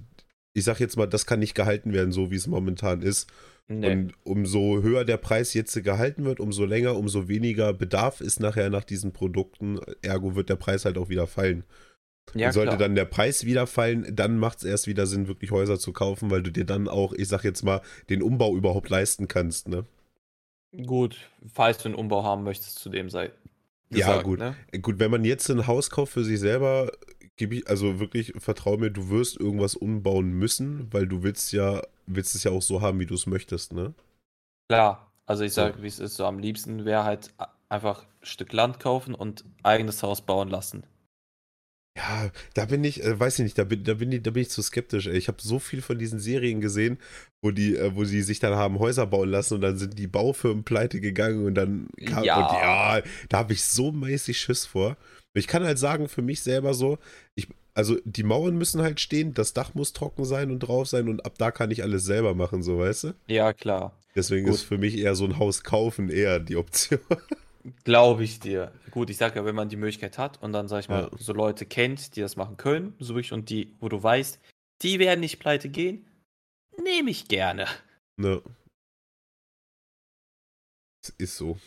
ich 0.55 0.65
sag 0.65 0.81
jetzt 0.81 0.97
mal, 0.97 1.07
das 1.07 1.27
kann 1.27 1.39
nicht 1.39 1.55
gehalten 1.55 1.93
werden, 1.93 2.13
so 2.13 2.31
wie 2.31 2.37
es 2.37 2.47
momentan 2.47 3.03
ist. 3.03 3.31
Nee. 3.69 3.93
Und 3.93 4.15
umso 4.25 4.83
höher 4.83 5.05
der 5.05 5.19
Preis 5.19 5.53
jetzt 5.55 5.83
gehalten 5.85 6.25
wird, 6.25 6.41
umso 6.41 6.65
länger, 6.65 6.97
umso 6.97 7.29
weniger 7.29 7.75
Bedarf 7.75 8.21
ist 8.21 8.41
nachher 8.41 8.71
nach 8.71 8.85
diesen 8.85 9.13
Produkten. 9.13 9.79
Ergo 10.01 10.35
wird 10.35 10.49
der 10.49 10.57
Preis 10.57 10.85
halt 10.85 10.97
auch 10.97 11.11
wieder 11.11 11.27
fallen. 11.27 11.65
Ja, 12.35 12.53
sollte 12.53 12.71
klar. 12.71 12.79
dann 12.79 12.95
der 12.95 13.05
Preis 13.05 13.45
wieder 13.45 13.67
fallen, 13.67 14.15
dann 14.15 14.39
macht 14.39 14.59
es 14.59 14.65
erst 14.65 14.87
wieder 14.87 15.07
Sinn, 15.07 15.29
wirklich 15.29 15.51
Häuser 15.51 15.79
zu 15.79 15.93
kaufen, 15.93 16.31
weil 16.31 16.43
du 16.43 16.51
dir 16.51 16.65
dann 16.65 16.89
auch, 16.89 17.13
ich 17.13 17.29
sag 17.29 17.45
jetzt 17.45 17.63
mal, 17.63 17.81
den 18.11 18.23
Umbau 18.23 18.57
überhaupt 18.57 18.91
leisten 18.91 19.29
kannst, 19.29 19.69
ne? 19.69 19.85
Gut, 20.85 21.17
falls 21.51 21.79
du 21.79 21.87
einen 21.87 21.95
Umbau 21.95 22.25
haben 22.25 22.45
möchtest 22.45 22.79
zu 22.79 22.91
dem 22.91 23.09
Seite. 23.09 23.33
Ja, 23.91 24.21
gut. 24.21 24.39
Ne? 24.39 24.55
Gut, 24.83 24.99
wenn 24.99 25.11
man 25.11 25.25
jetzt 25.25 25.49
ein 25.51 25.67
Haus 25.67 25.89
kauft 25.89 26.13
für 26.13 26.25
sich 26.25 26.39
selber, 26.39 26.93
gebe 27.39 27.55
ich, 27.55 27.69
also 27.69 27.99
wirklich, 28.01 28.35
vertraue 28.37 28.79
mir, 28.79 28.91
du 28.91 29.09
wirst 29.09 29.41
irgendwas 29.41 29.75
umbauen 29.75 30.33
müssen, 30.33 30.93
weil 30.93 31.07
du 31.07 31.23
willst 31.23 31.53
ja, 31.53 31.83
willst 32.07 32.35
es 32.35 32.45
ja 32.45 32.51
auch 32.51 32.63
so 32.63 32.83
haben, 32.83 33.01
wie 33.01 33.07
du 33.07 33.15
es 33.15 33.27
möchtest, 33.27 33.73
ne? 33.73 33.95
Klar, 34.69 35.11
also 35.25 35.45
ich 35.45 35.55
sage, 35.55 35.79
so. 35.79 35.83
wie 35.83 35.87
es 35.87 35.99
ist, 35.99 36.17
so 36.17 36.27
am 36.27 36.39
liebsten 36.39 36.85
wäre 36.85 37.05
halt 37.05 37.33
einfach 37.69 38.03
ein 38.03 38.27
Stück 38.27 38.53
Land 38.53 38.81
kaufen 38.81 39.15
und 39.15 39.45
eigenes 39.63 40.03
Haus 40.03 40.21
bauen 40.21 40.49
lassen. 40.49 40.85
Ja, 41.97 42.31
da 42.55 42.65
bin 42.67 42.85
ich, 42.85 43.03
äh, 43.03 43.19
weiß 43.19 43.41
ich 43.41 43.45
nicht, 43.45 43.59
da 43.59 43.65
bin, 43.65 43.83
da 43.83 43.95
bin 43.95 44.13
ich, 44.13 44.23
da 44.23 44.31
bin 44.31 44.43
ich 44.43 44.51
zu 44.51 44.63
skeptisch. 44.63 45.09
Ey. 45.09 45.17
Ich 45.17 45.27
habe 45.27 45.39
so 45.41 45.59
viel 45.59 45.83
von 45.83 45.99
diesen 45.99 46.21
Serien 46.21 46.61
gesehen, 46.61 46.99
wo 47.43 47.51
die, 47.51 47.77
äh, 47.77 47.95
wo 47.97 48.05
sie 48.05 48.23
sich 48.23 48.39
dann 48.39 48.55
haben 48.55 48.79
Häuser 48.79 49.07
bauen 49.07 49.31
lassen 49.31 49.55
und 49.55 49.63
dann 49.63 49.79
sind 49.79 49.99
die 49.99 50.07
Baufirmen 50.07 50.63
pleite 50.63 51.01
gegangen 51.01 51.45
und 51.45 51.55
dann 51.55 51.89
kam 52.07 52.23
ja, 52.23 52.37
und 52.37 52.53
ja 52.55 53.03
da 53.29 53.39
habe 53.39 53.53
ich 53.53 53.65
so 53.65 53.91
mäßig 53.91 54.39
Schiss 54.39 54.65
vor. 54.65 54.97
Ich 55.35 55.47
kann 55.47 55.65
halt 55.65 55.79
sagen, 55.79 56.09
für 56.09 56.23
mich 56.23 56.43
selber 56.43 56.75
so, 56.75 56.99
ich, 57.35 57.49
also 57.75 57.97
die 58.05 58.23
Mauern 58.23 58.57
müssen 58.57 58.83
halt 58.83 58.99
stehen, 59.01 59.35
das 59.35 59.53
Dach 59.53 59.75
muss 59.75 59.93
trocken 59.93 60.25
sein 60.25 60.51
und 60.51 60.61
drauf 60.61 60.89
sein 60.89 61.09
und 61.09 61.25
ab 61.25 61.35
da 61.39 61.51
kann 61.51 61.71
ich 61.71 61.83
alles 61.83 62.05
selber 62.05 62.35
machen, 62.35 62.63
so 62.63 62.79
weißt 62.79 63.05
du? 63.05 63.15
Ja, 63.27 63.53
klar. 63.53 63.99
Deswegen 64.15 64.47
Gut. 64.47 64.55
ist 64.55 64.63
für 64.63 64.79
mich 64.79 64.99
eher 64.99 65.15
so 65.15 65.25
ein 65.25 65.39
Haus 65.39 65.63
kaufen 65.63 66.09
eher 66.09 66.41
die 66.41 66.57
Option. 66.57 66.99
Glaube 67.85 68.25
ich 68.25 68.41
dir. 68.41 68.73
Gut, 68.91 69.11
ich 69.11 69.17
sage 69.17 69.37
ja, 69.37 69.45
wenn 69.45 69.55
man 69.55 69.69
die 69.69 69.77
Möglichkeit 69.77 70.19
hat 70.19 70.43
und 70.43 70.53
dann, 70.53 70.69
sag 70.69 70.81
ich 70.81 70.89
mal, 70.89 71.03
ja. 71.03 71.19
so 71.19 71.33
Leute 71.33 71.67
kennt, 71.67 72.17
die 72.17 72.21
das 72.21 72.37
machen 72.37 72.57
können, 72.57 72.95
so 72.99 73.15
wirklich, 73.15 73.33
und 73.33 73.51
die, 73.51 73.77
wo 73.81 73.89
du 73.89 74.03
weißt, 74.03 74.41
die 74.83 74.99
werden 74.99 75.21
nicht 75.21 75.39
pleite 75.39 75.69
gehen, 75.69 76.07
nehme 76.83 77.11
ich 77.11 77.29
gerne. 77.29 77.67
Ne. 78.17 78.43
Ist 81.17 81.37
so. 81.37 81.59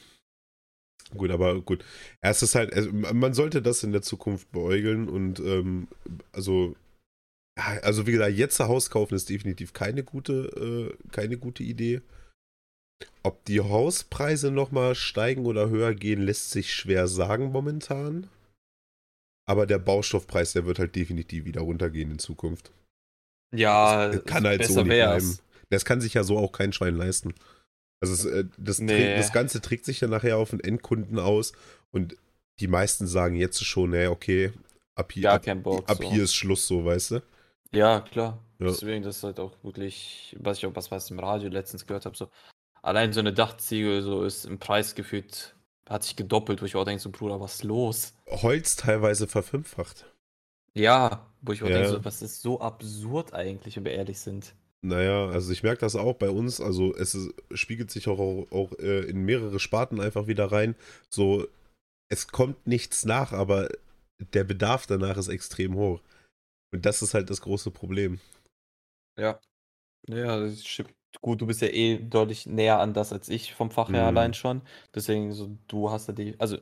Gut, 1.16 1.32
aber 1.32 1.62
gut. 1.62 1.84
Es 2.22 2.42
ist 2.42 2.56
halt, 2.56 2.74
also 2.74 2.92
man 2.92 3.34
sollte 3.34 3.62
das 3.62 3.84
in 3.84 3.92
der 3.92 4.02
Zukunft 4.02 4.52
beäugeln 4.52 5.10
und 5.10 5.40
ähm, 5.40 5.88
also, 6.32 6.76
also 7.56 8.08
wie 8.08 8.14
gesagt, 8.14 8.34
jetzt 8.34 8.62
ein 8.62 8.68
Haus 8.68 8.90
kaufen 8.90 9.16
ist 9.16 9.30
definitiv 9.30 9.74
keine 9.74 10.04
gute, 10.04 10.94
äh, 11.04 11.10
keine 11.12 11.38
gute 11.38 11.64
Idee. 11.64 12.02
Ob 13.24 13.44
die 13.46 13.60
Hauspreise 13.60 14.52
nochmal 14.52 14.96
steigen 14.96 15.46
oder 15.46 15.70
höher 15.70 15.94
gehen, 15.94 16.22
lässt 16.22 16.52
sich 16.52 16.74
schwer 16.74 17.08
sagen 17.08 17.52
momentan. 17.52 18.30
Aber 19.48 19.66
der 19.66 19.80
Baustoffpreis, 19.80 20.54
der 20.54 20.66
wird 20.66 20.80
halt 20.80 20.96
definitiv 20.96 21.46
wieder 21.46 21.62
runtergehen 21.62 22.12
in 22.12 22.20
Zukunft. 22.20 22.72
Ja, 23.54 24.10
das 24.10 24.24
kann 24.26 24.46
halt 24.46 24.66
so 24.66 24.82
nicht 24.82 24.86
bleiben. 24.86 25.40
Das 25.70 25.84
kann 25.84 26.00
sich 26.00 26.14
ja 26.14 26.24
so 26.24 26.38
auch 26.38 26.52
kein 26.52 26.74
Schwein 26.74 26.96
leisten. 26.96 27.34
Also 28.02 28.14
es, 28.14 28.26
äh, 28.26 28.46
das, 28.58 28.80
nee. 28.80 29.16
das 29.16 29.32
Ganze 29.32 29.62
trägt 29.62 29.86
sich 29.86 30.02
ja 30.02 30.08
nachher 30.08 30.38
auf 30.38 30.50
den 30.50 30.60
Endkunden 30.60 31.20
aus 31.20 31.54
und 31.92 32.18
die 32.60 32.68
meisten 32.68 33.08
sagen 33.08 33.36
jetzt 33.36 33.64
schon, 33.64 33.94
hey, 33.94 34.08
okay, 34.08 34.52
ab 34.96 35.12
hier, 35.12 35.32
ab, 35.32 35.46
Bock, 35.64 35.90
ab 35.90 35.98
so. 36.02 36.12
hier 36.12 36.24
ist 36.24 36.36
Schluss, 36.36 36.68
so, 36.68 36.84
weißt 36.84 37.12
du? 37.12 37.24
Ja, 37.72 38.02
klar. 38.02 38.44
Ja. 38.60 38.68
Deswegen, 38.68 39.04
das 39.04 39.18
ist 39.18 39.24
halt 39.24 39.40
auch 39.40 39.56
wirklich, 39.64 40.36
was 40.40 40.58
ich 40.58 40.66
auch 40.66 40.76
was, 40.76 40.92
was 40.92 41.10
im 41.10 41.20
Radio 41.20 41.50
letztens 41.50 41.86
gehört 41.88 42.06
habe, 42.06 42.18
so 42.18 42.30
allein 42.82 43.14
so 43.14 43.20
eine 43.20 43.34
Dachziegel 43.34 44.02
so 44.02 44.24
ist 44.24 44.46
im 44.46 44.60
Preis 44.60 44.96
gefühlt, 44.96 45.56
hat 45.88 46.04
sich 46.04 46.16
gedoppelt, 46.16 46.62
wo 46.62 46.66
ich 46.66 46.76
auch 46.76 46.86
denke, 46.86 47.02
so 47.02 47.10
Bruder, 47.10 47.40
was 47.40 47.56
ist 47.56 47.64
los? 47.64 48.14
Holz 48.28 48.76
teilweise 48.76 49.28
verfünffacht. 49.28 50.06
Ja, 50.74 51.28
wo 51.42 51.52
ich 51.52 51.64
auch 51.64 51.68
ja. 51.68 51.78
denke, 51.78 51.90
so, 51.90 52.06
was 52.06 52.22
ist 52.22 52.42
so 52.42 52.62
absurd 52.62 53.34
eigentlich, 53.34 53.76
wenn 53.76 53.86
wir 53.86 53.92
ehrlich 53.94 54.20
sind. 54.20 54.54
Naja, 54.84 55.28
also 55.28 55.52
ich 55.52 55.62
merke 55.62 55.82
das 55.82 55.96
auch 55.96 56.16
bei 56.16 56.30
uns, 56.30 56.60
also 56.60 56.96
es 56.96 57.14
ist, 57.14 57.34
spiegelt 57.54 57.92
sich 57.92 58.08
auch, 58.08 58.18
auch, 58.18 58.52
auch 58.52 58.80
äh, 58.80 59.02
in 59.02 59.24
mehrere 59.24 59.60
Sparten 59.60 60.00
einfach 60.00 60.26
wieder 60.26 60.52
rein. 60.52 60.76
So, 61.10 61.48
es 62.10 62.28
kommt 62.28 62.66
nichts 62.66 63.06
nach, 63.06 63.32
aber 63.32 63.70
der 64.34 64.44
Bedarf 64.44 64.88
danach 64.88 65.18
ist 65.18 65.28
extrem 65.28 65.76
hoch. 65.76 66.02
Und 66.74 66.86
das 66.86 67.02
ist 67.02 67.14
halt 67.14 67.30
das 67.30 67.42
große 67.42 67.70
Problem. 67.70 68.20
Ja. 69.20 69.40
Ja, 70.08 70.40
das 70.40 70.66
stimmt. 70.66 70.94
Gut, 71.20 71.42
du 71.42 71.46
bist 71.46 71.62
ja 71.62 71.68
eh 71.68 71.98
deutlich 71.98 72.46
näher 72.46 72.80
an 72.80 72.94
das 72.94 73.12
als 73.12 73.28
ich 73.30 73.54
vom 73.54 73.70
Fach 73.70 73.90
her 73.90 74.04
mhm. 74.04 74.18
allein 74.18 74.34
schon. 74.34 74.62
Deswegen, 74.96 75.34
so, 75.34 75.56
du 75.68 75.92
hast 75.92 76.08
ja 76.08 76.14
die, 76.14 76.40
also 76.40 76.58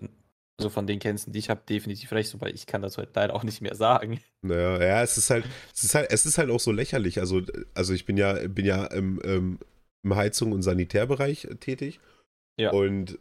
also 0.60 0.70
von 0.70 0.88
den 0.88 1.00
Kenntnissen, 1.00 1.32
die 1.32 1.40
ich 1.40 1.50
habe, 1.50 1.62
definitiv 1.68 2.12
recht, 2.12 2.40
weil 2.42 2.54
ich 2.54 2.68
kann 2.68 2.82
das 2.82 2.98
halt 2.98 3.10
leider 3.16 3.34
auch 3.34 3.44
nicht 3.44 3.62
mehr 3.62 3.76
sagen. 3.76 4.20
Naja, 4.42 4.82
ja, 4.82 5.04
es 5.04 5.18
ist 5.18 5.30
halt, 5.30 5.46
es 5.74 5.84
ist 5.84 5.96
halt, 5.96 6.12
es 6.12 6.26
ist 6.26 6.38
halt 6.38 6.50
auch 6.50 6.60
so 6.60 6.72
lächerlich. 6.72 7.20
Also, 7.20 7.42
also 7.74 7.94
ich 7.94 8.06
bin 8.06 8.18
ja, 8.18 8.48
bin 8.48 8.66
ja 8.66 8.86
im, 8.86 9.20
im, 9.22 9.60
im 10.04 10.16
Heizung- 10.16 10.52
und 10.52 10.62
Sanitärbereich 10.62 11.48
tätig. 11.60 12.00
Ja. 12.58 12.72
Und 12.72 13.18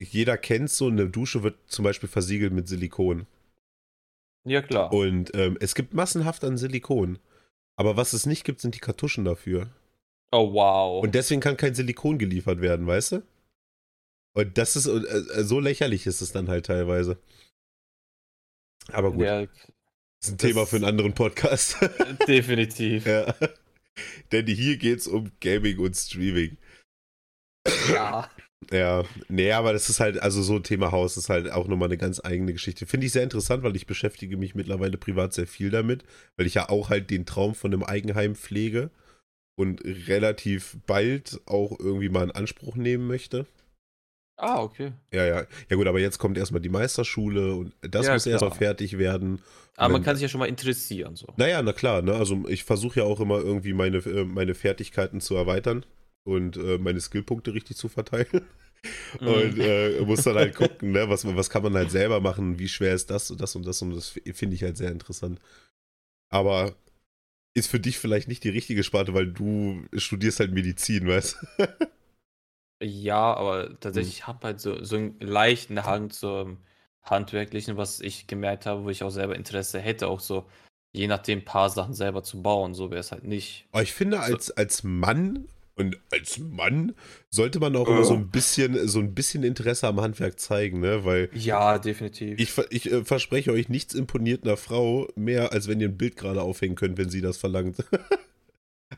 jeder 0.00 0.36
kennt 0.36 0.70
so, 0.70 0.88
eine 0.88 1.08
Dusche 1.08 1.42
wird 1.42 1.56
zum 1.66 1.84
Beispiel 1.84 2.08
versiegelt 2.08 2.52
mit 2.52 2.68
Silikon. 2.68 3.26
Ja, 4.46 4.60
klar. 4.60 4.92
Und 4.92 5.34
ähm, 5.34 5.56
es 5.60 5.74
gibt 5.74 5.94
massenhaft 5.94 6.44
an 6.44 6.58
Silikon. 6.58 7.18
Aber 7.76 7.96
was 7.96 8.12
es 8.12 8.26
nicht 8.26 8.44
gibt, 8.44 8.60
sind 8.60 8.74
die 8.74 8.80
Kartuschen 8.80 9.24
dafür. 9.24 9.70
Oh, 10.30 10.52
wow. 10.52 11.02
Und 11.02 11.14
deswegen 11.14 11.40
kann 11.40 11.56
kein 11.56 11.74
Silikon 11.74 12.18
geliefert 12.18 12.60
werden, 12.60 12.86
weißt 12.86 13.12
du? 13.12 13.22
Und 14.36 14.58
das 14.58 14.76
ist, 14.76 14.86
äh, 14.86 15.44
so 15.44 15.60
lächerlich 15.60 16.06
ist 16.06 16.20
es 16.20 16.32
dann 16.32 16.48
halt 16.48 16.66
teilweise. 16.66 17.18
Aber 18.88 19.12
gut. 19.12 19.24
Ja, 19.24 19.42
das 19.42 19.52
ist 20.22 20.32
ein 20.32 20.38
Thema 20.38 20.66
für 20.66 20.76
einen 20.76 20.84
anderen 20.84 21.14
Podcast. 21.14 21.76
Definitiv. 22.28 23.06
ja. 23.06 23.34
Denn 24.32 24.46
hier 24.46 24.76
geht 24.76 24.98
es 25.00 25.06
um 25.06 25.30
Gaming 25.40 25.78
und 25.78 25.94
Streaming. 25.94 26.56
Ja. 27.92 28.28
Ja, 28.72 29.04
nee, 29.28 29.52
aber 29.52 29.72
das 29.74 29.90
ist 29.90 30.00
halt, 30.00 30.22
also 30.22 30.42
so 30.42 30.56
ein 30.56 30.62
Thema 30.62 30.90
Haus 30.90 31.16
ist 31.18 31.28
halt 31.28 31.50
auch 31.50 31.68
nochmal 31.68 31.88
eine 31.88 31.98
ganz 31.98 32.24
eigene 32.24 32.52
Geschichte. 32.52 32.86
Finde 32.86 33.06
ich 33.06 33.12
sehr 33.12 33.22
interessant, 33.22 33.62
weil 33.62 33.76
ich 33.76 33.86
beschäftige 33.86 34.36
mich 34.36 34.54
mittlerweile 34.54 34.96
privat 34.96 35.34
sehr 35.34 35.46
viel 35.46 35.70
damit, 35.70 36.04
weil 36.36 36.46
ich 36.46 36.54
ja 36.54 36.68
auch 36.70 36.88
halt 36.88 37.10
den 37.10 37.26
Traum 37.26 37.54
von 37.54 37.72
einem 37.72 37.82
Eigenheim 37.82 38.34
pflege 38.34 38.90
und 39.56 39.84
relativ 39.84 40.78
bald 40.86 41.40
auch 41.46 41.78
irgendwie 41.78 42.08
mal 42.08 42.24
in 42.24 42.30
Anspruch 42.30 42.76
nehmen 42.76 43.06
möchte. 43.06 43.46
Ah, 44.36 44.62
okay. 44.62 44.92
Ja, 45.12 45.24
ja. 45.24 45.46
Ja 45.70 45.76
gut, 45.76 45.86
aber 45.86 46.00
jetzt 46.00 46.18
kommt 46.18 46.36
erstmal 46.36 46.60
die 46.60 46.68
Meisterschule 46.68 47.54
und 47.54 47.72
das 47.82 48.06
ja, 48.06 48.14
muss 48.14 48.26
erstmal 48.26 48.50
fertig 48.52 48.98
werden. 48.98 49.40
Aber 49.76 49.92
man 49.92 50.02
kann 50.02 50.16
sich 50.16 50.22
ja 50.22 50.28
schon 50.28 50.40
mal 50.40 50.48
interessieren. 50.48 51.16
So. 51.16 51.32
Naja, 51.36 51.62
na 51.62 51.72
klar, 51.72 52.02
ne? 52.02 52.14
Also 52.14 52.44
ich 52.48 52.64
versuche 52.64 53.00
ja 53.00 53.06
auch 53.06 53.20
immer 53.20 53.38
irgendwie 53.38 53.72
meine, 53.72 53.98
äh, 53.98 54.24
meine 54.24 54.54
Fertigkeiten 54.54 55.20
zu 55.20 55.34
erweitern 55.34 55.84
und 56.24 56.56
äh, 56.56 56.78
meine 56.78 57.00
Skillpunkte 57.00 57.54
richtig 57.54 57.76
zu 57.76 57.88
verteilen. 57.88 58.26
Mhm. 59.18 59.26
Und 59.28 59.58
äh, 59.60 60.00
muss 60.02 60.24
dann 60.24 60.34
halt 60.34 60.54
gucken, 60.56 60.92
ne? 60.92 61.08
was, 61.08 61.24
was 61.24 61.48
kann 61.48 61.62
man 61.62 61.72
halt 61.72 61.90
selber 61.90 62.20
machen, 62.20 62.58
wie 62.58 62.68
schwer 62.68 62.94
ist 62.94 63.08
das 63.08 63.30
und 63.30 63.40
das 63.40 63.56
und 63.56 63.64
das 63.66 63.80
und 63.80 63.96
das 63.96 64.10
finde 64.10 64.54
ich 64.54 64.62
halt 64.62 64.76
sehr 64.76 64.90
interessant. 64.90 65.40
Aber 66.30 66.76
ist 67.54 67.68
für 67.68 67.80
dich 67.80 67.98
vielleicht 67.98 68.28
nicht 68.28 68.44
die 68.44 68.50
richtige 68.50 68.82
Sparte, 68.84 69.14
weil 69.14 69.28
du 69.28 69.84
studierst 69.96 70.40
halt 70.40 70.52
Medizin, 70.52 71.08
weißt 71.08 71.38
du? 71.56 71.66
Ja, 72.82 73.34
aber 73.34 73.78
tatsächlich, 73.80 74.14
ich 74.14 74.26
habe 74.26 74.46
halt 74.46 74.60
so, 74.60 74.82
so 74.84 74.96
einen 74.96 75.18
leichten 75.20 75.84
Hang 75.84 76.10
zum 76.10 76.58
Handwerklichen, 77.02 77.76
was 77.76 78.00
ich 78.00 78.26
gemerkt 78.26 78.66
habe, 78.66 78.84
wo 78.84 78.90
ich 78.90 79.02
auch 79.02 79.10
selber 79.10 79.36
Interesse 79.36 79.78
hätte, 79.78 80.08
auch 80.08 80.20
so 80.20 80.46
je 80.94 81.08
nachdem 81.08 81.40
ein 81.40 81.44
paar 81.44 81.68
Sachen 81.70 81.92
selber 81.92 82.22
zu 82.22 82.40
bauen. 82.40 82.72
So 82.74 82.90
wäre 82.90 83.00
es 83.00 83.12
halt 83.12 83.24
nicht. 83.24 83.66
Aber 83.72 83.82
ich 83.82 83.92
finde, 83.92 84.20
als, 84.20 84.46
so. 84.46 84.54
als 84.54 84.84
Mann 84.84 85.48
und 85.74 85.98
als 86.12 86.38
Mann 86.38 86.94
sollte 87.30 87.58
man 87.58 87.74
auch 87.74 87.88
immer 87.88 88.04
so 88.04 88.14
ein 88.14 88.28
bisschen, 88.28 88.86
so 88.86 89.00
ein 89.00 89.12
bisschen 89.12 89.42
Interesse 89.42 89.88
am 89.88 90.00
Handwerk 90.00 90.38
zeigen, 90.38 90.80
ne? 90.80 91.04
Weil. 91.04 91.30
Ja, 91.34 91.78
definitiv. 91.78 92.38
Ich, 92.38 92.56
ich 92.70 92.92
äh, 92.92 93.04
verspreche 93.04 93.52
euch, 93.52 93.68
nichts 93.68 93.92
imponiert 93.92 94.44
einer 94.44 94.56
Frau 94.56 95.08
mehr, 95.16 95.52
als 95.52 95.66
wenn 95.66 95.80
ihr 95.80 95.88
ein 95.88 95.98
Bild 95.98 96.16
gerade 96.16 96.42
aufhängen 96.42 96.76
könnt, 96.76 96.96
wenn 96.96 97.10
sie 97.10 97.20
das 97.20 97.36
verlangt. 97.36 97.76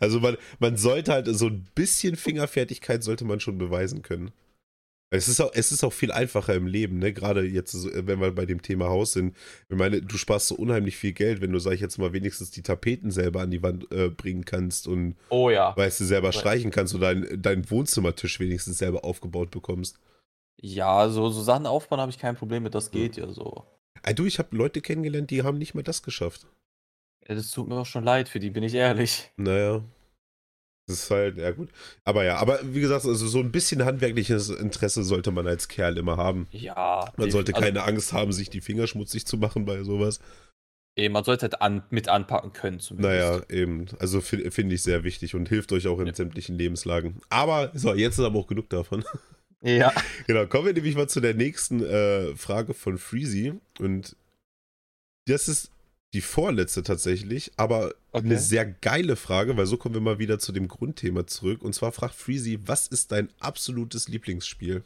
Also 0.01 0.21
man, 0.21 0.37
man 0.59 0.77
sollte 0.77 1.13
halt 1.13 1.27
so 1.29 1.47
ein 1.47 1.67
bisschen 1.75 2.17
Fingerfertigkeit 2.17 3.03
sollte 3.03 3.25
man 3.25 3.41
schon 3.41 3.59
beweisen 3.59 4.03
können. 4.03 4.33
Es 5.11 5.29
ist, 5.29 5.41
auch, 5.41 5.53
es 5.55 5.71
ist 5.71 5.85
auch 5.85 5.93
viel 5.93 6.11
einfacher 6.11 6.55
im 6.55 6.67
Leben, 6.67 6.99
ne? 6.99 7.13
Gerade 7.13 7.45
jetzt, 7.45 7.75
wenn 7.95 8.21
wir 8.21 8.33
bei 8.33 8.45
dem 8.45 8.61
Thema 8.61 8.89
Haus 8.89 9.13
sind. 9.13 9.37
Ich 9.69 9.77
meine, 9.77 10.03
du 10.03 10.19
sparst 10.19 10.49
so 10.49 10.57
unheimlich 10.57 10.97
viel 10.97 11.13
Geld, 11.13 11.41
wenn 11.41 11.53
du, 11.53 11.61
sag 11.61 11.75
ich 11.75 11.81
jetzt 11.81 11.99
mal, 11.99 12.13
wenigstens 12.13 12.51
die 12.51 12.63
Tapeten 12.63 13.13
selber 13.13 13.41
an 13.41 13.53
die 13.53 13.63
Wand 13.63 13.91
äh, 13.93 14.09
bringen 14.09 14.45
kannst 14.45 14.89
und 14.89 15.15
oh 15.29 15.49
ja. 15.49 15.77
weißt 15.77 16.01
du, 16.01 16.05
selber 16.05 16.33
streichen 16.33 16.73
kannst 16.73 16.93
und 16.93 17.03
deinen 17.03 17.41
dein 17.41 17.71
Wohnzimmertisch 17.71 18.41
wenigstens 18.41 18.79
selber 18.79 19.05
aufgebaut 19.05 19.53
bekommst. 19.53 20.01
Ja, 20.61 21.09
so, 21.09 21.29
so 21.29 21.41
Sachen 21.41 21.67
aufbauen 21.67 22.01
habe 22.01 22.11
ich 22.11 22.19
kein 22.19 22.35
Problem 22.35 22.65
mit, 22.65 22.75
das 22.75 22.91
geht 22.91 23.17
ja, 23.17 23.27
ja 23.27 23.33
so. 23.33 23.65
Ey, 24.03 24.15
du, 24.15 24.25
ich 24.25 24.41
habe 24.41 24.57
Leute 24.57 24.81
kennengelernt, 24.81 25.31
die 25.31 25.45
haben 25.45 25.59
nicht 25.59 25.75
mal 25.75 25.83
das 25.83 26.03
geschafft. 26.03 26.49
Ja, 27.29 27.35
das 27.35 27.51
tut 27.51 27.69
mir 27.69 27.77
auch 27.77 27.87
schon 27.87 28.05
leid 28.05 28.29
für 28.29 28.41
die, 28.41 28.51
bin 28.51 28.63
ich 28.63 28.75
ehrlich. 28.75 29.31
Naja. 29.37 29.83
Das 30.87 31.03
ist 31.03 31.11
halt, 31.11 31.37
ja 31.37 31.51
gut. 31.51 31.71
Aber 32.05 32.25
ja, 32.25 32.37
aber 32.37 32.61
wie 32.63 32.81
gesagt, 32.81 33.05
also 33.05 33.27
so 33.27 33.41
ein 33.41 33.51
bisschen 33.51 33.85
handwerkliches 33.85 34.51
Interesse 34.51 35.03
sollte 35.03 35.33
man 35.33 35.47
als 35.49 35.67
Kerl 35.67 35.99
immer 35.99 36.17
haben. 36.17 36.47
Ja. 36.53 37.13
Man 37.17 37.33
sollte 37.33 37.55
also, 37.55 37.65
keine 37.65 37.83
Angst 37.83 38.13
haben, 38.13 38.33
sich 38.33 38.51
die 38.51 38.61
Finger 38.61 38.87
schmutzig 38.87 39.27
zu 39.27 39.37
machen 39.37 39.65
bei 39.65 39.83
sowas. 39.83 40.21
Eben, 40.97 41.13
man 41.13 41.25
sollte 41.25 41.43
halt 41.43 41.61
an, 41.61 41.83
mit 41.91 42.09
anpacken 42.09 42.53
können 42.53 42.79
zumindest. 42.79 43.21
Naja, 43.21 43.43
eben. 43.51 43.87
Also 43.99 44.21
finde 44.21 44.53
find 44.53 44.73
ich 44.73 44.83
sehr 44.83 45.03
wichtig 45.03 45.35
und 45.35 45.49
hilft 45.49 45.73
euch 45.73 45.89
auch 45.89 45.99
in 45.99 46.07
ja. 46.07 46.15
sämtlichen 46.15 46.57
Lebenslagen. 46.57 47.21
Aber, 47.31 47.73
so, 47.75 47.93
jetzt 47.93 48.19
ist 48.19 48.25
aber 48.25 48.39
auch 48.39 48.47
genug 48.47 48.69
davon. 48.71 49.05
Ja. 49.63 49.91
genau, 50.27 50.47
kommen 50.47 50.67
wir 50.67 50.75
nämlich 50.75 50.95
mal 50.95 51.09
zu 51.09 51.19
der 51.19 51.35
nächsten 51.35 51.83
äh, 51.83 52.37
Frage 52.37 52.73
von 52.73 52.99
Freezy. 52.99 53.55
Und 53.81 54.15
das 55.27 55.49
ist 55.49 55.73
die 56.17 56.23
vorletzte 56.23 56.83
tatsächlich, 56.83 57.53
aber 57.59 57.95
okay. 58.13 58.25
eine 58.25 58.39
sehr 58.39 58.65
geile 58.65 59.17
Frage, 59.17 59.55
weil 59.59 59.67
so 59.67 59.77
kommen 59.77 59.95
wir 59.95 60.01
mal 60.01 60.19
wieder 60.19 60.39
zu 60.39 60.51
dem 60.51 60.67
Grundthema 60.67 61.27
zurück. 61.27 61.63
Und 61.63 61.75
zwar 61.75 61.93
fragt 61.93 62.15
Freezy, 62.15 62.59
was 62.67 62.89
ist 62.89 63.13
dein 63.13 63.29
absolutes 63.39 64.09
Lieblingsspiel? 64.09 64.83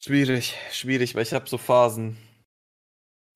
Schwierig, 0.00 0.54
schwierig, 0.70 1.16
weil 1.16 1.24
ich 1.24 1.32
habe 1.32 1.48
so 1.48 1.58
Phasen. 1.58 2.16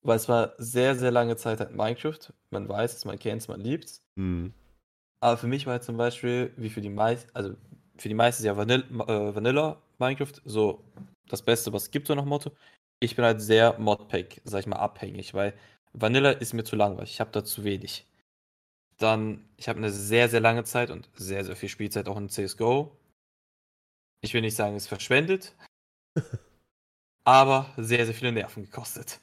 Weil 0.04 0.16
es 0.16 0.28
war 0.28 0.54
sehr, 0.58 0.94
sehr 0.94 1.10
lange 1.10 1.36
Zeit 1.36 1.58
halt 1.58 1.74
Minecraft. 1.74 2.32
Man 2.50 2.68
weiß 2.68 2.94
es, 2.94 3.04
man 3.04 3.18
kennt 3.18 3.42
es, 3.42 3.48
man 3.48 3.60
liebt 3.60 3.86
es. 3.86 4.02
Mhm. 4.14 4.54
Aber 5.20 5.36
für 5.36 5.48
mich 5.48 5.66
war 5.66 5.80
zum 5.80 5.96
Beispiel, 5.96 6.52
wie 6.56 6.70
für 6.70 6.80
die 6.80 6.90
meisten, 6.90 7.28
also 7.34 7.56
für 7.96 8.08
die 8.08 8.14
meisten 8.14 8.42
ist 8.42 8.46
ja 8.46 8.56
Vanilla, 8.56 8.84
äh, 8.84 9.34
Vanilla 9.34 9.82
Minecraft 9.98 10.40
so 10.44 10.84
das 11.26 11.42
Beste, 11.42 11.72
was 11.72 11.84
es 11.84 11.90
gibt, 11.90 12.06
so 12.06 12.14
nach 12.14 12.24
Motto 12.24 12.52
ich 13.00 13.16
bin 13.16 13.24
halt 13.24 13.40
sehr 13.40 13.78
Modpack, 13.78 14.40
sag 14.44 14.60
ich 14.60 14.66
mal, 14.66 14.76
abhängig, 14.76 15.34
weil 15.34 15.54
Vanilla 15.92 16.30
ist 16.30 16.54
mir 16.54 16.64
zu 16.64 16.76
langweilig. 16.76 17.10
Ich 17.10 17.20
habe 17.20 17.30
da 17.30 17.44
zu 17.44 17.64
wenig. 17.64 18.06
Dann, 18.98 19.48
ich 19.56 19.68
habe 19.68 19.78
eine 19.78 19.90
sehr, 19.90 20.28
sehr 20.28 20.40
lange 20.40 20.64
Zeit 20.64 20.90
und 20.90 21.08
sehr, 21.14 21.44
sehr 21.44 21.56
viel 21.56 21.68
Spielzeit 21.68 22.08
auch 22.08 22.16
in 22.16 22.28
CSGO. 22.28 22.96
Ich 24.20 24.34
will 24.34 24.40
nicht 24.40 24.56
sagen, 24.56 24.74
es 24.74 24.88
verschwendet, 24.88 25.54
aber 27.24 27.72
sehr, 27.76 28.04
sehr 28.04 28.14
viele 28.14 28.32
Nerven 28.32 28.64
gekostet. 28.64 29.20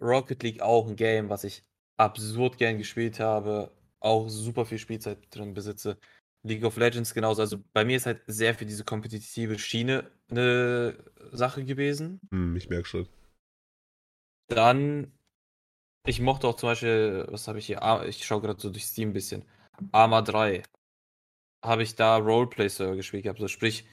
Rocket 0.00 0.42
League 0.42 0.60
auch 0.60 0.86
ein 0.86 0.96
Game, 0.96 1.30
was 1.30 1.44
ich 1.44 1.62
absurd 1.96 2.58
gern 2.58 2.76
gespielt 2.76 3.18
habe, 3.20 3.72
auch 4.00 4.28
super 4.28 4.66
viel 4.66 4.78
Spielzeit 4.78 5.18
drin 5.34 5.54
besitze. 5.54 5.98
League 6.42 6.64
of 6.64 6.76
Legends 6.76 7.14
genauso. 7.14 7.42
Also 7.42 7.58
bei 7.72 7.84
mir 7.84 7.96
ist 7.96 8.06
halt 8.06 8.22
sehr 8.26 8.54
für 8.54 8.66
diese 8.66 8.84
kompetitive 8.84 9.58
Schiene 9.58 10.10
eine 10.30 10.96
Sache 11.32 11.64
gewesen. 11.64 12.20
Hm, 12.30 12.56
ich 12.56 12.68
merke 12.68 12.86
schon. 12.86 13.08
Dann, 14.48 15.12
ich 16.06 16.20
mochte 16.20 16.46
auch 16.46 16.56
zum 16.56 16.70
Beispiel, 16.70 17.26
was 17.28 17.48
habe 17.48 17.58
ich 17.58 17.66
hier? 17.66 17.82
Ah, 17.82 18.04
ich 18.04 18.24
schaue 18.24 18.40
gerade 18.40 18.60
so 18.60 18.70
durch 18.70 18.86
Steam 18.86 19.10
ein 19.10 19.12
bisschen. 19.12 19.44
Arma 19.92 20.22
3. 20.22 20.62
Habe 21.64 21.82
ich 21.82 21.96
da 21.96 22.16
Roleplay-Server 22.16 22.96
gespielt 22.96 23.24
gehabt. 23.24 23.40
Also 23.40 23.48
sprich, 23.48 23.86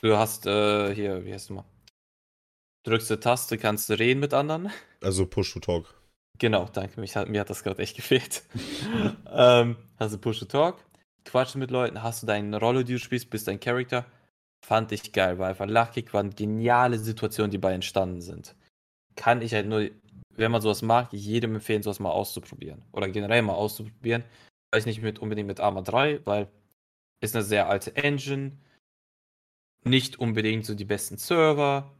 du 0.00 0.16
hast 0.16 0.46
äh, 0.46 0.94
hier, 0.94 1.24
wie 1.24 1.32
heißt 1.32 1.50
du 1.50 1.54
mal? 1.54 1.64
Drückst 2.84 3.10
eine 3.12 3.20
Taste, 3.20 3.58
kannst 3.58 3.88
du 3.90 3.98
reden 3.98 4.20
mit 4.20 4.34
anderen. 4.34 4.70
Also 5.02 5.26
Push 5.26 5.52
to 5.52 5.60
Talk. 5.60 5.94
Genau, 6.38 6.64
danke. 6.72 6.98
Mich 7.00 7.14
hat, 7.14 7.28
mir 7.28 7.40
hat 7.40 7.50
das 7.50 7.62
gerade 7.62 7.82
echt 7.82 7.96
gefehlt. 7.96 8.42
ähm, 9.30 9.76
hast 9.98 10.14
du 10.14 10.18
Push 10.18 10.40
to 10.40 10.46
Talk 10.46 10.84
quatschen 11.24 11.60
mit 11.60 11.70
Leuten, 11.70 12.02
hast 12.02 12.22
du 12.22 12.26
deine 12.26 12.58
Rolle, 12.58 12.84
die 12.84 12.94
du 12.94 12.98
spielst, 12.98 13.30
bist 13.30 13.48
dein 13.48 13.60
Charakter. 13.60 14.06
Fand 14.64 14.92
ich 14.92 15.12
geil, 15.12 15.38
war 15.38 15.48
einfach 15.48 15.66
lachig, 15.66 16.14
waren 16.14 16.34
geniale 16.34 16.98
Situationen, 16.98 17.50
die 17.50 17.58
bei 17.58 17.72
entstanden 17.72 18.20
sind. 18.20 18.54
Kann 19.16 19.42
ich 19.42 19.54
halt 19.54 19.66
nur, 19.66 19.90
wenn 20.36 20.52
man 20.52 20.62
sowas 20.62 20.82
mag, 20.82 21.12
jedem 21.12 21.56
empfehlen, 21.56 21.82
sowas 21.82 22.00
mal 22.00 22.10
auszuprobieren. 22.10 22.84
Oder 22.92 23.08
generell 23.08 23.42
mal 23.42 23.54
auszuprobieren. 23.54 24.24
Weiß 24.72 24.86
nicht 24.86 25.02
mit, 25.02 25.18
unbedingt 25.18 25.48
mit 25.48 25.60
Arma 25.60 25.82
3, 25.82 26.24
weil 26.24 26.48
ist 27.20 27.36
eine 27.36 27.44
sehr 27.44 27.68
alte 27.68 27.94
Engine. 27.96 28.58
Nicht 29.84 30.18
unbedingt 30.18 30.64
so 30.64 30.74
die 30.74 30.84
besten 30.84 31.18
Server. 31.18 31.92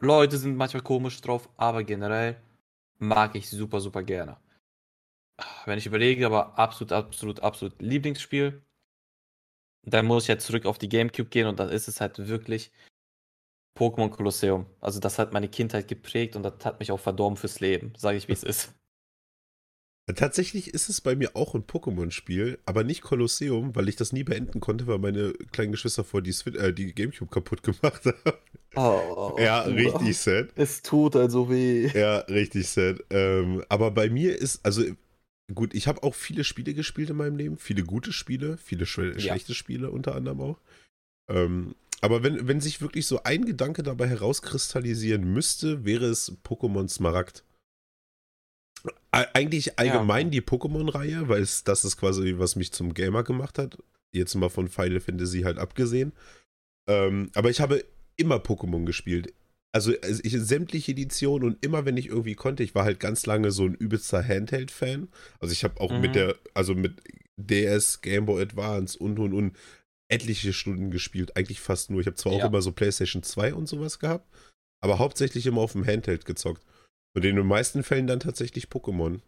Leute 0.00 0.38
sind 0.38 0.56
manchmal 0.56 0.82
komisch 0.82 1.20
drauf, 1.20 1.48
aber 1.56 1.84
generell 1.84 2.40
mag 2.98 3.34
ich 3.34 3.48
super, 3.48 3.80
super 3.80 4.02
gerne 4.02 4.38
wenn 5.66 5.78
ich 5.78 5.86
überlege, 5.86 6.26
aber 6.26 6.58
absolut, 6.58 6.92
absolut, 6.92 7.40
absolut 7.40 7.80
Lieblingsspiel. 7.80 8.62
Dann 9.86 10.06
muss 10.06 10.24
ich 10.24 10.28
jetzt 10.28 10.46
zurück 10.46 10.66
auf 10.66 10.78
die 10.78 10.88
Gamecube 10.88 11.28
gehen 11.30 11.46
und 11.46 11.60
dann 11.60 11.68
ist 11.68 11.88
es 11.88 12.00
halt 12.00 12.28
wirklich 12.28 12.72
Pokémon 13.78 14.10
Kolosseum. 14.10 14.66
Also 14.80 14.98
das 14.98 15.18
hat 15.18 15.32
meine 15.32 15.48
Kindheit 15.48 15.86
geprägt 15.86 16.34
und 16.34 16.42
das 16.42 16.64
hat 16.64 16.80
mich 16.80 16.90
auch 16.90 17.00
verdorben 17.00 17.36
fürs 17.36 17.60
Leben, 17.60 17.92
sage 17.96 18.18
ich, 18.18 18.26
wie 18.26 18.32
es 18.32 18.42
ist. 18.42 18.74
Tatsächlich 20.14 20.72
ist 20.72 20.88
es 20.88 21.00
bei 21.00 21.16
mir 21.16 21.34
auch 21.34 21.54
ein 21.56 21.66
Pokémon-Spiel, 21.66 22.60
aber 22.64 22.84
nicht 22.84 23.02
Kolosseum, 23.02 23.74
weil 23.74 23.88
ich 23.88 23.96
das 23.96 24.12
nie 24.12 24.22
beenden 24.22 24.60
konnte, 24.60 24.86
weil 24.86 24.98
meine 24.98 25.32
kleinen 25.50 25.72
Geschwister 25.72 26.04
vor 26.04 26.22
die, 26.22 26.30
äh, 26.56 26.72
die 26.72 26.94
Gamecube 26.94 27.30
kaputt 27.30 27.64
gemacht 27.64 28.02
haben. 28.24 28.38
Oh, 28.76 29.36
ja, 29.40 29.62
richtig 29.62 30.16
sad. 30.16 30.50
Es 30.54 30.82
tut 30.82 31.16
also 31.16 31.50
weh. 31.50 31.88
Ja, 31.88 32.18
richtig 32.18 32.68
sad. 32.68 33.02
Ähm, 33.10 33.64
aber 33.68 33.90
bei 33.90 34.08
mir 34.08 34.38
ist, 34.38 34.64
also 34.64 34.84
Gut, 35.54 35.74
ich 35.74 35.86
habe 35.86 36.02
auch 36.02 36.14
viele 36.14 36.42
Spiele 36.42 36.74
gespielt 36.74 37.10
in 37.10 37.16
meinem 37.16 37.36
Leben, 37.36 37.56
viele 37.56 37.84
gute 37.84 38.12
Spiele, 38.12 38.56
viele 38.56 38.84
sch 38.84 38.98
ja. 38.98 39.18
schlechte 39.18 39.54
Spiele 39.54 39.90
unter 39.90 40.14
anderem 40.14 40.40
auch. 40.40 40.60
Ähm, 41.28 41.74
aber 42.00 42.22
wenn, 42.22 42.48
wenn 42.48 42.60
sich 42.60 42.80
wirklich 42.80 43.06
so 43.06 43.22
ein 43.22 43.44
Gedanke 43.44 43.82
dabei 43.82 44.08
herauskristallisieren 44.08 45.24
müsste, 45.24 45.84
wäre 45.84 46.06
es 46.06 46.36
Pokémon 46.44 46.88
Smaragd. 46.88 47.44
Eigentlich 49.10 49.78
allgemein 49.78 50.26
ja. 50.26 50.30
die 50.32 50.42
Pokémon-Reihe, 50.42 51.28
weil 51.28 51.42
es, 51.42 51.64
das 51.64 51.84
ist 51.84 51.96
quasi, 51.96 52.34
was 52.36 52.54
mich 52.54 52.72
zum 52.72 52.92
Gamer 52.92 53.24
gemacht 53.24 53.58
hat. 53.58 53.78
Jetzt 54.12 54.34
mal 54.34 54.50
von 54.50 54.68
Final 54.68 55.00
Fantasy 55.00 55.42
halt 55.42 55.58
abgesehen. 55.58 56.12
Ähm, 56.88 57.30
aber 57.34 57.50
ich 57.50 57.60
habe 57.60 57.84
immer 58.16 58.36
Pokémon 58.36 58.84
gespielt 58.84 59.32
also, 59.72 59.92
also 60.02 60.20
ich, 60.24 60.32
sämtliche 60.32 60.92
Editionen 60.92 61.46
und 61.46 61.64
immer 61.64 61.84
wenn 61.84 61.96
ich 61.96 62.08
irgendwie 62.08 62.34
konnte, 62.34 62.62
ich 62.62 62.74
war 62.74 62.84
halt 62.84 63.00
ganz 63.00 63.26
lange 63.26 63.50
so 63.50 63.64
ein 63.64 63.74
übelster 63.74 64.26
Handheld-Fan. 64.26 65.08
Also 65.40 65.52
ich 65.52 65.64
habe 65.64 65.80
auch 65.80 65.92
mhm. 65.92 66.00
mit 66.00 66.14
der, 66.14 66.36
also 66.54 66.74
mit 66.74 67.02
DS, 67.36 68.00
Game 68.00 68.26
Boy 68.26 68.42
Advance 68.42 68.98
und 68.98 69.18
und 69.18 69.34
und 69.34 69.56
etliche 70.08 70.52
Stunden 70.52 70.90
gespielt. 70.90 71.36
Eigentlich 71.36 71.60
fast 71.60 71.90
nur. 71.90 72.00
Ich 72.00 72.06
habe 72.06 72.16
zwar 72.16 72.32
ja. 72.32 72.44
auch 72.44 72.48
immer 72.48 72.62
so 72.62 72.72
PlayStation 72.72 73.22
2 73.22 73.54
und 73.54 73.68
sowas 73.68 73.98
gehabt, 73.98 74.26
aber 74.82 74.98
hauptsächlich 74.98 75.46
immer 75.46 75.60
auf 75.60 75.72
dem 75.72 75.86
Handheld 75.86 76.24
gezockt. 76.24 76.64
Und 77.14 77.24
in 77.24 77.36
den 77.36 77.46
meisten 77.46 77.82
Fällen 77.82 78.06
dann 78.06 78.20
tatsächlich 78.20 78.66
Pokémon. 78.66 79.20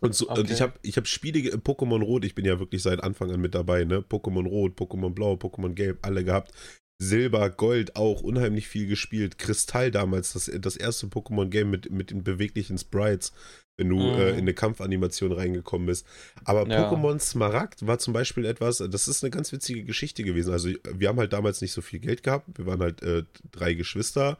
Und, 0.00 0.14
so, 0.14 0.28
okay. 0.28 0.40
und 0.40 0.50
ich 0.50 0.60
habe 0.60 0.74
ich 0.82 0.96
hab 0.96 1.06
Spiele, 1.06 1.56
Pokémon 1.56 2.02
Rot, 2.02 2.24
ich 2.24 2.34
bin 2.34 2.44
ja 2.44 2.58
wirklich 2.58 2.82
seit 2.82 3.02
Anfang 3.02 3.30
an 3.30 3.40
mit 3.40 3.54
dabei, 3.54 3.84
ne? 3.84 4.00
Pokémon 4.02 4.46
Rot, 4.46 4.78
Pokémon 4.78 5.10
Blau, 5.10 5.34
Pokémon 5.34 5.72
Gelb, 5.72 5.98
alle 6.02 6.24
gehabt. 6.24 6.52
Silber, 6.98 7.50
Gold 7.50 7.96
auch 7.96 8.22
unheimlich 8.22 8.68
viel 8.68 8.86
gespielt. 8.86 9.38
Kristall 9.38 9.90
damals, 9.90 10.32
das, 10.32 10.50
das 10.60 10.76
erste 10.76 11.06
Pokémon-Game 11.06 11.70
mit, 11.70 11.90
mit 11.90 12.10
den 12.10 12.22
beweglichen 12.22 12.78
Sprites, 12.78 13.32
wenn 13.78 13.90
du 13.90 13.96
mhm. 13.96 14.18
äh, 14.18 14.30
in 14.30 14.38
eine 14.38 14.54
Kampfanimation 14.54 15.32
reingekommen 15.32 15.86
bist. 15.86 16.06
Aber 16.44 16.66
ja. 16.66 16.90
Pokémon 16.90 17.18
Smaragd 17.18 17.86
war 17.86 17.98
zum 17.98 18.14
Beispiel 18.14 18.46
etwas, 18.46 18.78
das 18.78 19.08
ist 19.08 19.22
eine 19.22 19.30
ganz 19.30 19.52
witzige 19.52 19.84
Geschichte 19.84 20.22
gewesen. 20.22 20.52
Also, 20.52 20.70
wir 20.90 21.08
haben 21.08 21.18
halt 21.18 21.32
damals 21.32 21.60
nicht 21.60 21.72
so 21.72 21.82
viel 21.82 22.00
Geld 22.00 22.22
gehabt. 22.22 22.46
Wir 22.56 22.66
waren 22.66 22.80
halt 22.80 23.02
äh, 23.02 23.24
drei 23.52 23.74
Geschwister 23.74 24.38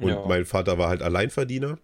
und 0.00 0.08
ja. 0.08 0.26
mein 0.26 0.44
Vater 0.44 0.78
war 0.78 0.88
halt 0.88 1.02
Alleinverdiener. 1.02 1.78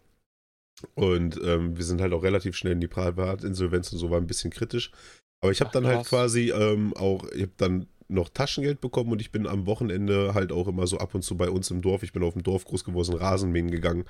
Und 0.94 1.40
ähm, 1.42 1.76
wir 1.76 1.84
sind 1.84 2.00
halt 2.00 2.12
auch 2.12 2.22
relativ 2.22 2.56
schnell 2.56 2.74
in 2.74 2.80
die 2.80 2.88
Privatinsolvenz 2.88 3.92
und 3.92 3.98
so 3.98 4.10
war 4.10 4.18
ein 4.18 4.28
bisschen 4.28 4.50
kritisch. 4.50 4.92
Aber 5.40 5.52
ich 5.52 5.60
habe 5.60 5.70
dann 5.72 5.86
halt 5.86 6.06
quasi 6.06 6.50
ähm, 6.50 6.94
auch, 6.94 7.28
ich 7.32 7.42
habe 7.42 7.52
dann 7.56 7.86
noch 8.08 8.28
Taschengeld 8.28 8.80
bekommen 8.80 9.12
und 9.12 9.20
ich 9.20 9.30
bin 9.30 9.46
am 9.46 9.66
Wochenende 9.66 10.34
halt 10.34 10.52
auch 10.52 10.68
immer 10.68 10.86
so 10.86 10.98
ab 10.98 11.14
und 11.14 11.22
zu 11.22 11.36
bei 11.36 11.50
uns 11.50 11.70
im 11.70 11.82
Dorf, 11.82 12.02
ich 12.02 12.12
bin 12.12 12.22
auf 12.22 12.32
dem 12.32 12.42
Dorf 12.42 12.64
groß 12.64 12.84
geworden, 12.84 13.14
Rasenmähen 13.14 13.70
gegangen 13.70 14.04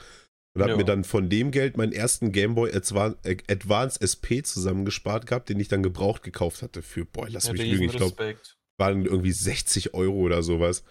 und 0.55 0.63
habe 0.63 0.77
mir 0.77 0.85
dann 0.85 1.05
von 1.05 1.29
dem 1.29 1.51
Geld 1.51 1.77
meinen 1.77 1.93
ersten 1.93 2.33
Gameboy 2.33 2.73
Advance 2.73 4.01
SP 4.03 4.43
zusammengespart 4.43 5.27
gehabt, 5.27 5.49
den 5.49 5.61
ich 5.61 5.69
dann 5.69 5.83
gebraucht 5.83 6.23
gekauft 6.23 6.63
hatte 6.63 6.83
für, 6.83 7.05
boah, 7.05 7.29
lass 7.29 7.47
ja, 7.47 7.53
mich 7.53 7.63
lügen, 7.63 7.85
ich 7.85 7.97
glaube, 7.97 8.37
waren 8.77 9.05
irgendwie 9.05 9.33
60 9.33 9.95
Euro 9.95 10.17
oder 10.17 10.43
sowas. 10.43 10.85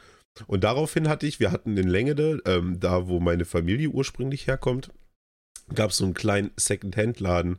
Und 0.46 0.64
daraufhin 0.64 1.08
hatte 1.08 1.26
ich, 1.26 1.40
wir 1.40 1.52
hatten 1.52 1.78
in 1.78 1.88
Längede, 1.88 2.42
ähm, 2.46 2.80
da 2.80 3.08
wo 3.08 3.20
meine 3.20 3.46
Familie 3.46 3.90
ursprünglich 3.90 4.48
herkommt, 4.48 4.92
gab 5.74 5.90
es 5.90 5.98
so 5.98 6.06
einen 6.06 6.14
kleinen 6.14 6.52
Second-Hand-Laden 6.56 7.58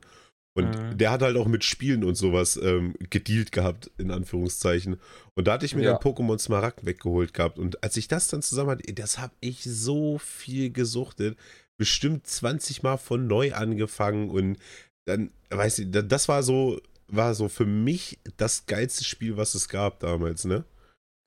Und 0.58 0.76
mhm. 0.76 0.98
der 0.98 1.12
hat 1.12 1.22
halt 1.22 1.36
auch 1.36 1.46
mit 1.46 1.62
Spielen 1.62 2.02
und 2.02 2.16
sowas 2.16 2.58
ähm, 2.60 2.94
gedealt 3.10 3.52
gehabt, 3.52 3.92
in 3.96 4.10
Anführungszeichen. 4.10 4.98
Und 5.36 5.46
da 5.46 5.52
hatte 5.52 5.66
ich 5.66 5.76
mir 5.76 5.84
ja. 5.84 5.92
dann 5.92 6.00
Pokémon 6.00 6.36
Smaragd 6.36 6.84
weggeholt 6.84 7.32
gehabt. 7.32 7.60
Und 7.60 7.80
als 7.84 7.96
ich 7.96 8.08
das 8.08 8.26
dann 8.26 8.42
zusammen 8.42 8.70
hatte, 8.70 8.92
das 8.92 9.18
habe 9.18 9.32
ich 9.38 9.62
so 9.62 10.18
viel 10.18 10.72
gesuchtet. 10.72 11.38
Bestimmt 11.76 12.26
20 12.26 12.82
Mal 12.82 12.96
von 12.96 13.28
neu 13.28 13.54
angefangen. 13.54 14.30
Und 14.30 14.58
dann, 15.06 15.30
weiß 15.50 15.78
ich, 15.78 15.90
das 15.92 16.28
war 16.28 16.42
so, 16.42 16.80
war 17.06 17.36
so 17.36 17.48
für 17.48 17.66
mich 17.66 18.18
das 18.36 18.66
geilste 18.66 19.04
Spiel, 19.04 19.36
was 19.36 19.54
es 19.54 19.68
gab 19.68 20.00
damals, 20.00 20.44
ne? 20.44 20.64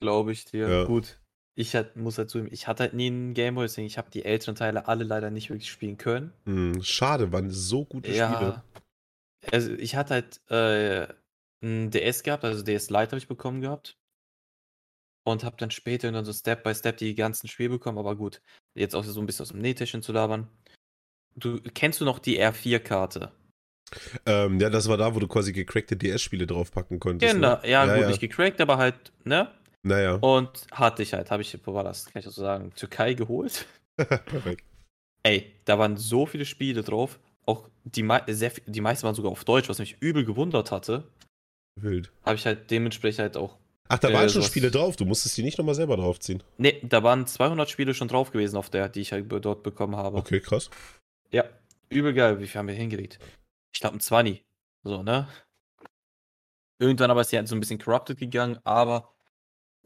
Glaube 0.02 0.32
ich 0.32 0.44
dir. 0.44 0.68
Ja. 0.68 0.84
Gut. 0.84 1.18
Ich 1.54 1.74
hat, 1.74 1.96
muss 1.96 2.16
dazu, 2.16 2.44
ich 2.50 2.66
hatte 2.66 2.82
halt 2.82 2.94
nie 2.94 3.06
einen 3.06 3.32
Gameboy, 3.32 3.64
deswegen 3.64 3.86
ich 3.86 3.96
habe 3.96 4.10
die 4.10 4.26
älteren 4.26 4.56
Teile 4.56 4.88
alle 4.88 5.04
leider 5.04 5.30
nicht 5.30 5.48
wirklich 5.48 5.70
spielen 5.70 5.96
können. 5.96 6.32
Hm, 6.44 6.82
schade, 6.82 7.32
waren 7.32 7.50
so 7.50 7.86
gute 7.86 8.12
ja, 8.12 8.34
Spiele. 8.34 8.62
Also 9.50 9.72
ich 9.72 9.96
hatte 9.96 10.14
halt 10.14 10.50
äh, 10.50 11.12
ein 11.62 11.90
DS 11.90 12.22
gehabt, 12.22 12.44
also 12.44 12.62
DS 12.62 12.90
Lite 12.90 13.08
habe 13.08 13.18
ich 13.18 13.28
bekommen 13.28 13.60
gehabt. 13.60 13.96
Und 15.24 15.44
habe 15.44 15.56
dann 15.56 15.70
später 15.70 16.10
dann 16.10 16.24
so 16.24 16.32
Step 16.32 16.64
by 16.64 16.74
Step 16.74 16.96
die 16.96 17.14
ganzen 17.14 17.46
Spiele 17.46 17.70
bekommen, 17.70 17.98
aber 17.98 18.16
gut, 18.16 18.42
jetzt 18.74 18.96
auch 18.96 19.04
so 19.04 19.20
ein 19.20 19.26
bisschen 19.26 19.44
aus 19.44 19.50
dem 19.50 19.60
Nähtäschchen 19.60 20.02
zu 20.02 20.12
labern. 20.12 20.48
Du 21.36 21.60
kennst 21.60 22.00
du 22.00 22.04
noch 22.04 22.18
die 22.18 22.40
R4-Karte? 22.42 23.30
Ähm, 24.26 24.58
ja, 24.58 24.68
das 24.68 24.88
war 24.88 24.96
da, 24.96 25.14
wo 25.14 25.20
du 25.20 25.28
quasi 25.28 25.52
gecrackte 25.52 25.96
DS-Spiele 25.96 26.46
draufpacken 26.46 26.98
konntest. 26.98 27.34
Genau, 27.34 27.56
ne? 27.56 27.60
ja, 27.64 27.86
ja, 27.86 27.94
gut, 27.94 28.02
ja. 28.02 28.08
nicht 28.08 28.20
gecrackt, 28.20 28.60
aber 28.60 28.78
halt, 28.78 29.12
ne? 29.24 29.50
Naja. 29.84 30.14
Und 30.14 30.66
hatte 30.72 31.02
ich 31.02 31.12
halt, 31.12 31.30
habe 31.30 31.42
ich, 31.42 31.56
wo 31.64 31.74
war 31.74 31.84
das? 31.84 32.06
Kann 32.06 32.20
ich 32.20 32.24
das 32.24 32.34
so 32.34 32.42
sagen? 32.42 32.72
Türkei 32.74 33.14
geholt. 33.14 33.66
Perfekt. 33.96 34.64
Ey, 35.24 35.52
da 35.64 35.78
waren 35.78 35.96
so 35.96 36.26
viele 36.26 36.44
Spiele 36.44 36.82
drauf 36.82 37.20
auch 37.46 37.68
die, 37.84 38.08
sehr, 38.28 38.52
die 38.66 38.80
meisten 38.80 39.04
waren 39.04 39.14
sogar 39.14 39.32
auf 39.32 39.44
Deutsch, 39.44 39.68
was 39.68 39.78
mich 39.78 39.96
übel 40.00 40.24
gewundert 40.24 40.70
hatte. 40.70 41.04
Wild. 41.76 42.12
Habe 42.24 42.36
ich 42.36 42.46
halt 42.46 42.70
dementsprechend 42.70 43.20
halt 43.20 43.36
auch. 43.36 43.56
Ach, 43.88 43.98
da 43.98 44.12
waren 44.12 44.26
äh, 44.26 44.28
schon 44.28 44.42
Spiele 44.42 44.70
drauf, 44.70 44.96
du 44.96 45.04
musstest 45.04 45.36
die 45.36 45.42
nicht 45.42 45.58
nochmal 45.58 45.74
selber 45.74 45.96
draufziehen. 45.96 46.42
Nee, 46.56 46.80
da 46.82 47.02
waren 47.02 47.26
200 47.26 47.68
Spiele 47.68 47.94
schon 47.94 48.08
drauf 48.08 48.30
gewesen 48.30 48.56
auf 48.56 48.70
der, 48.70 48.88
die 48.88 49.00
ich 49.00 49.12
halt 49.12 49.26
dort 49.30 49.62
bekommen 49.62 49.96
habe. 49.96 50.18
Okay, 50.18 50.40
krass. 50.40 50.70
Ja, 51.30 51.44
übel 51.90 52.14
geil, 52.14 52.40
wie 52.40 52.46
viel 52.46 52.58
haben 52.58 52.68
wir 52.68 52.74
hingelegt? 52.74 53.18
Ich 53.72 53.80
glaube 53.80 53.96
ein 53.96 54.00
20. 54.00 54.44
So, 54.84 55.02
ne? 55.02 55.28
Irgendwann 56.78 57.10
aber 57.10 57.20
ist 57.20 57.32
die 57.32 57.36
halt 57.36 57.48
so 57.48 57.54
ein 57.54 57.60
bisschen 57.60 57.78
corrupted 57.78 58.18
gegangen, 58.18 58.58
aber 58.64 59.12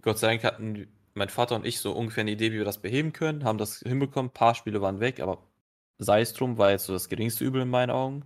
Gott 0.02 0.18
sei 0.18 0.28
Dank 0.28 0.44
hatten 0.44 0.88
mein 1.14 1.28
Vater 1.28 1.56
und 1.56 1.66
ich 1.66 1.80
so 1.80 1.92
ungefähr 1.92 2.22
eine 2.22 2.30
Idee, 2.30 2.52
wie 2.52 2.58
wir 2.58 2.64
das 2.64 2.80
beheben 2.80 3.12
können, 3.12 3.44
haben 3.44 3.58
das 3.58 3.80
hinbekommen. 3.80 4.30
Ein 4.30 4.34
paar 4.34 4.54
Spiele 4.54 4.80
waren 4.82 5.00
weg, 5.00 5.20
aber 5.20 5.45
sei 5.98 6.20
es 6.20 6.32
drum, 6.34 6.58
war 6.58 6.70
jetzt 6.70 6.86
so 6.86 6.92
das 6.92 7.08
geringste 7.08 7.44
Übel 7.44 7.62
in 7.62 7.68
meinen 7.68 7.90
Augen. 7.90 8.24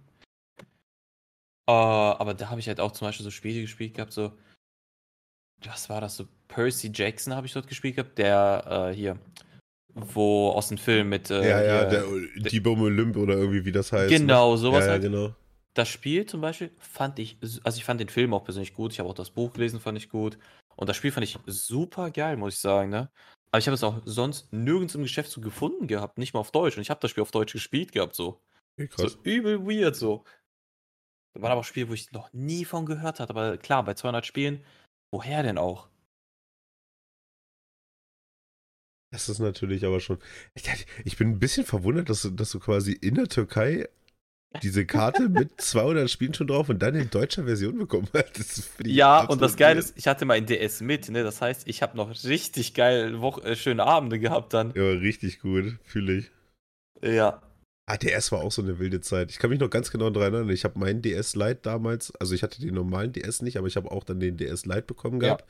Uh, 1.69 2.19
aber 2.19 2.35
da 2.35 2.51
habe 2.51 2.59
ich 2.59 2.67
halt 2.67 2.81
auch 2.81 2.93
zum 2.93 3.07
Beispiel 3.07 3.25
so 3.25 3.31
Spiele 3.31 3.61
gespielt 3.61 3.95
gehabt, 3.95 4.13
so. 4.13 4.33
Was 5.65 5.89
war 5.89 6.01
das 6.01 6.17
so? 6.17 6.27
Percy 6.49 6.91
Jackson 6.93 7.35
habe 7.35 7.47
ich 7.47 7.53
dort 7.53 7.69
gespielt 7.69 7.97
gehabt, 7.97 8.19
der 8.19 8.89
äh, 8.91 8.95
hier, 8.95 9.19
wo 9.95 10.49
aus 10.51 10.69
dem 10.69 10.79
Film 10.79 11.11
mit. 11.11 11.31
Äh, 11.31 11.49
ja, 11.49 11.63
ja, 11.63 11.85
der, 11.85 12.05
der 12.37 12.51
Dibom 12.51 12.81
Olymp 12.83 13.17
oder 13.17 13.35
irgendwie, 13.35 13.65
wie 13.65 13.73
das 13.73 13.93
heißt. 13.93 14.11
Ne? 14.11 14.19
Genau, 14.19 14.57
sowas. 14.57 14.81
Ja, 14.81 14.87
ja 14.87 14.93
halt. 14.93 15.03
genau. 15.03 15.35
Das 15.75 15.89
Spiel 15.89 16.27
zum 16.27 16.41
Beispiel 16.41 16.73
fand 16.79 17.21
ich, 17.21 17.39
also 17.41 17.77
ich 17.77 17.85
fand 17.85 18.01
den 18.01 18.09
Film 18.09 18.35
auch 18.35 18.43
persönlich 18.43 18.75
gut, 18.75 18.93
ich 18.93 18.99
habe 18.99 19.09
auch 19.09 19.15
das 19.15 19.31
Buch 19.31 19.53
gelesen, 19.53 19.79
fand 19.79 19.97
ich 19.97 20.09
gut. 20.09 20.39
Und 20.75 20.89
das 20.89 20.97
Spiel 20.97 21.13
fand 21.13 21.25
ich 21.25 21.39
super 21.47 22.11
geil, 22.11 22.37
muss 22.37 22.55
ich 22.55 22.61
sagen, 22.61 22.91
ne? 22.91 23.11
Aber 23.53 23.59
ich 23.59 23.67
habe 23.67 23.75
es 23.75 23.83
auch 23.83 24.01
sonst 24.05 24.53
nirgends 24.53 24.95
im 24.95 25.03
Geschäft 25.03 25.31
so 25.31 25.41
gefunden 25.41 25.89
gehabt, 25.89 26.19
nicht 26.19 26.35
mal 26.35 26.41
auf 26.41 26.53
Deutsch. 26.53 26.77
Und 26.77 26.83
ich 26.83 26.91
habe 26.91 27.01
das 27.01 27.11
Spiel 27.11 27.23
auf 27.23 27.33
Deutsch 27.33 27.53
gespielt 27.53 27.93
gehabt, 27.93 28.15
so. 28.15 28.41
Ja. 28.77 28.87
So 28.97 29.09
übel 29.25 29.67
weird, 29.67 29.97
so. 29.97 30.25
Das 31.35 31.43
waren 31.43 31.53
aber 31.53 31.61
auch 31.61 31.65
Spiele, 31.65 31.89
wo 31.89 31.95
ich 31.95 32.13
noch 32.13 32.33
nie 32.33 32.65
von 32.65 32.87
gehört 32.87 33.21
habe. 33.21 33.31
Aber 33.31 33.59
klar, 33.59 33.85
bei 33.85 33.95
200 33.95 34.25
Spielen, 34.25 34.65
woher 35.13 35.43
denn 35.43 35.59
auch? 35.59 35.89
Das 39.13 39.29
ist 39.29 39.41
natürlich 39.41 39.85
aber 39.85 39.99
schon. 39.99 40.19
Ich 41.05 41.17
bin 41.17 41.31
ein 41.31 41.39
bisschen 41.41 41.67
verwundert, 41.67 42.09
dass 42.09 42.23
du, 42.23 42.31
dass 42.31 42.53
du 42.53 42.61
quasi 42.61 42.93
in 42.93 43.17
der 43.17 43.27
Türkei 43.27 43.89
diese 44.63 44.85
Karte 44.85 45.29
mit 45.29 45.61
200 45.61 46.11
Spielen 46.11 46.35
schon 46.35 46.49
drauf 46.49 46.69
und 46.69 46.81
dann 46.81 46.95
in 46.95 47.09
deutscher 47.11 47.45
Version 47.45 47.79
bekommen 47.79 48.09
hat. 48.15 48.31
ja, 48.85 49.25
und 49.25 49.41
das 49.41 49.57
Geile 49.57 49.79
ist, 49.79 49.97
ich 49.97 50.09
hatte 50.09 50.25
mein 50.25 50.47
DS 50.47 50.81
mit, 50.81 51.09
ne? 51.09 51.23
Das 51.23 51.41
heißt, 51.41 51.69
ich 51.69 51.83
habe 51.83 51.97
noch 51.97 52.11
richtig 52.25 52.75
geil 52.75 53.21
Woche, 53.21 53.43
äh, 53.43 53.57
schöne 53.57 53.85
Abende 53.85 54.19
gehabt 54.19 54.53
dann. 54.55 54.73
Ja, 54.75 54.91
richtig 54.91 55.41
gut, 55.41 55.77
fühle 55.85 56.15
ich. 56.19 56.31
Ja. 57.03 57.41
Ah, 57.91 57.97
DS 57.97 58.31
war 58.31 58.43
auch 58.43 58.53
so 58.53 58.63
eine 58.63 58.79
wilde 58.79 59.01
Zeit. 59.01 59.33
Ich 59.33 59.41
kann 59.41 59.51
mich 59.51 59.59
noch 59.59 59.69
ganz 59.69 59.91
genau 59.91 60.11
daran 60.11 60.33
erinnern. 60.33 60.55
Ich 60.55 60.63
habe 60.63 60.79
meinen 60.79 61.03
DS 61.03 61.35
Lite 61.35 61.59
damals, 61.63 62.15
also 62.21 62.37
ich 62.37 62.45
hatte 62.45 62.61
den 62.61 62.75
normalen 62.75 63.13
DS 63.13 63.43
nicht, 63.43 63.57
aber 63.57 63.67
ich 63.67 63.75
habe 63.75 63.91
auch 63.91 64.05
dann 64.05 64.21
den 64.21 64.37
DS 64.37 64.65
Lite 64.65 64.83
bekommen 64.83 65.19
gehabt. 65.19 65.45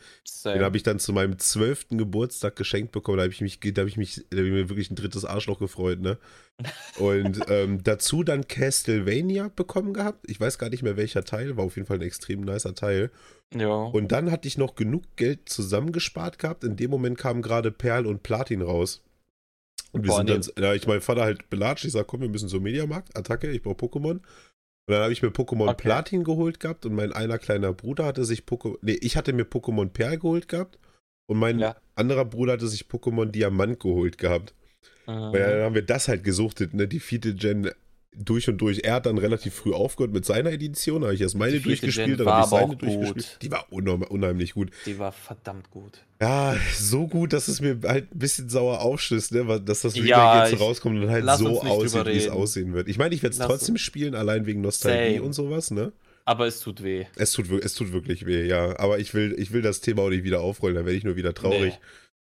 Ja, 0.45 0.55
den 0.55 0.63
habe 0.63 0.75
ich 0.79 0.83
dann 0.83 0.99
zu 0.99 1.13
meinem 1.13 1.39
zwölften 1.39 1.99
Geburtstag 1.99 2.57
geschenkt 2.57 2.93
bekommen. 2.93 3.19
Da 3.19 3.25
habe 3.25 3.33
ich 3.33 3.43
mich, 3.43 3.61
da 3.61 3.81
habe 3.81 3.91
ich 3.91 3.99
mich, 3.99 4.25
da 4.31 4.39
habe 4.39 4.47
ich 4.47 4.55
mir 4.55 4.71
wirklich 4.71 4.91
ein 4.91 4.95
drittes 4.95 5.27
Arschloch 5.27 5.59
gefreut, 5.59 6.01
ne? 6.01 6.17
Und 6.99 7.41
ähm, 7.49 7.83
dazu 7.83 8.23
dann 8.23 8.49
Castlevania 8.49 9.51
bekommen 9.55 9.93
gehabt. 9.93 10.25
Ich 10.27 10.41
weiß 10.41 10.57
gar 10.57 10.71
nicht 10.71 10.83
mehr 10.83 10.97
welcher 10.97 11.25
Teil, 11.25 11.59
war 11.59 11.65
auf 11.65 11.77
jeden 11.77 11.87
Fall 11.87 11.99
ein 11.99 12.03
extrem 12.03 12.41
nicer 12.41 12.75
Teil. 12.75 13.11
Ja. 13.55 13.69
Und 13.69 14.13
dann 14.13 14.31
hatte 14.31 14.49
ich 14.49 14.57
noch 14.57 14.77
genug 14.77 15.03
Geld 15.17 15.51
zusammengespart 15.51 16.39
gehabt. 16.39 16.65
In 16.65 16.77
dem 16.77 16.91
Moment 16.91 17.19
kamen 17.19 17.43
gerade 17.43 17.71
Perl 17.71 18.07
und 18.07 18.23
Platin 18.23 18.63
raus. 18.63 19.03
Und 19.93 20.05
wir 20.05 20.09
Boah, 20.09 20.17
sind 20.19 20.27
nee. 20.27 20.53
dann, 20.57 20.65
ja, 20.65 20.75
ich 20.75 20.87
mein 20.87 21.01
Vater 21.01 21.23
halt 21.23 21.51
belatscht, 21.51 21.85
ich 21.85 21.93
sag, 21.93 22.07
komm, 22.07 22.21
wir 22.21 22.29
müssen 22.29 22.49
zum 22.49 22.63
Mediamarkt, 22.63 23.17
Attacke, 23.17 23.51
ich 23.51 23.63
brauche 23.63 23.77
Pokémon. 23.77 24.21
Und 24.91 24.95
dann 24.95 25.03
habe 25.03 25.13
ich 25.13 25.23
mir 25.23 25.29
Pokémon 25.29 25.69
okay. 25.69 25.83
Platin 25.83 26.25
geholt 26.25 26.61
gehabt 26.61 26.87
und 26.87 26.95
mein 26.95 27.13
einer 27.13 27.39
kleiner 27.39 27.73
Bruder 27.73 28.07
hatte 28.07 28.25
sich 28.25 28.43
Pokémon, 28.43 28.79
nee, 28.83 28.99
ich 29.01 29.17
hatte 29.17 29.33
mir 29.33 29.45
Pokémon 29.45 29.89
Perl 29.89 30.19
geholt 30.19 30.49
gehabt 30.49 30.79
und 31.27 31.39
mein 31.39 31.59
ja. 31.59 31.77
anderer 31.95 32.25
Bruder 32.25 32.55
hatte 32.55 32.67
sich 32.67 32.87
Pokémon 32.87 33.27
Diamant 33.27 33.79
geholt 33.81 34.19
gehabt. 34.19 34.55
Mhm. 35.07 35.15
Und 35.15 35.35
dann 35.35 35.63
haben 35.63 35.75
wir 35.75 35.83
das 35.83 36.09
halt 36.09 36.25
gesuchtet, 36.25 36.75
ne, 36.75 36.89
die 36.89 37.01
vierte 37.01 37.35
Gen 37.35 37.71
durch 38.13 38.49
und 38.49 38.59
durch. 38.59 38.81
Er 38.85 38.95
hat 38.95 39.07
dann 39.07 39.19
relativ 39.19 39.55
früh 39.55 39.73
aufgehört 39.73 40.13
mit 40.13 40.25
seiner 40.25 40.51
Edition, 40.51 41.03
habe 41.03 41.15
ich 41.15 41.21
erst 41.21 41.37
meine 41.37 41.61
durchgespielt, 41.61 42.21
dann 42.21 42.27
habe 42.27 42.45
ich 42.45 42.51
seine 42.51 42.77
durchgespielt. 42.77 43.39
Die 43.43 43.51
war 43.51 43.67
unheimlich 43.71 44.55
gut. 44.55 44.71
Die 44.87 44.99
war 44.99 45.13
verdammt 45.13 45.71
gut. 45.71 46.05
Ja, 46.21 46.57
so 46.77 47.07
gut, 47.07 47.33
dass 47.33 47.49
es 47.49 47.61
mir 47.61 47.79
halt 47.85 48.15
ein 48.15 48.19
bisschen 48.19 48.49
sauer 48.51 48.81
aufschließt, 48.81 49.33
ne? 49.33 49.61
dass 49.61 49.83
das 49.83 49.95
Remake 49.95 50.11
ja, 50.11 50.47
jetzt 50.47 50.61
rauskommt 50.61 51.03
und 51.03 51.11
halt 51.11 51.25
so 51.39 51.63
aussieht, 51.63 52.07
wie 52.07 52.17
es 52.17 52.29
aussehen 52.29 52.75
wird. 52.75 52.89
Ich 52.89 52.99
meine, 52.99 53.15
ich 53.15 53.23
werde 53.23 53.35
es 53.35 53.39
trotzdem 53.39 53.79
spielen, 53.79 54.15
allein 54.15 54.45
wegen 54.45 54.61
Nostalgie 54.61 55.15
Same. 55.15 55.27
und 55.27 55.33
sowas, 55.33 55.71
ne? 55.71 55.93
Aber 56.27 56.47
es 56.47 56.61
tut 56.61 56.83
weh. 56.83 57.07
Es 57.17 57.33
tut, 57.33 57.51
es 57.51 57.75
tut 57.75 57.93
wirklich 57.93 58.27
weh, 58.27 58.47
ja. 58.47 58.79
Aber 58.79 58.99
ich 58.99 59.15
will, 59.15 59.35
ich 59.39 59.53
will 59.53 59.63
das 59.63 59.81
Thema 59.81 60.03
auch 60.03 60.11
nicht 60.11 60.23
wieder 60.23 60.41
aufrollen, 60.41 60.77
dann 60.77 60.85
werde 60.85 60.99
ich 60.99 61.05
nur 61.05 61.17
wieder 61.17 61.33
traurig. 61.33 61.73
Nee. 61.73 61.79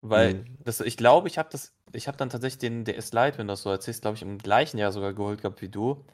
Weil 0.02 0.34
mhm. 0.34 0.58
das, 0.64 0.80
ich 0.80 0.96
glaube, 0.96 1.28
ich 1.28 1.38
habe 1.38 1.48
das, 1.50 1.74
ich 1.92 2.08
habe 2.08 2.16
dann 2.16 2.30
tatsächlich 2.30 2.58
den 2.58 2.84
DS 2.84 3.12
Lite, 3.12 3.38
wenn 3.38 3.46
du 3.46 3.52
das 3.52 3.62
so 3.62 3.70
erzählst, 3.70 4.02
glaube 4.02 4.16
ich, 4.16 4.22
im 4.22 4.38
gleichen 4.38 4.78
Jahr 4.78 4.92
sogar 4.92 5.14
geholt 5.14 5.42
gehabt 5.42 5.62
wie 5.62 5.68
du. 5.68 6.04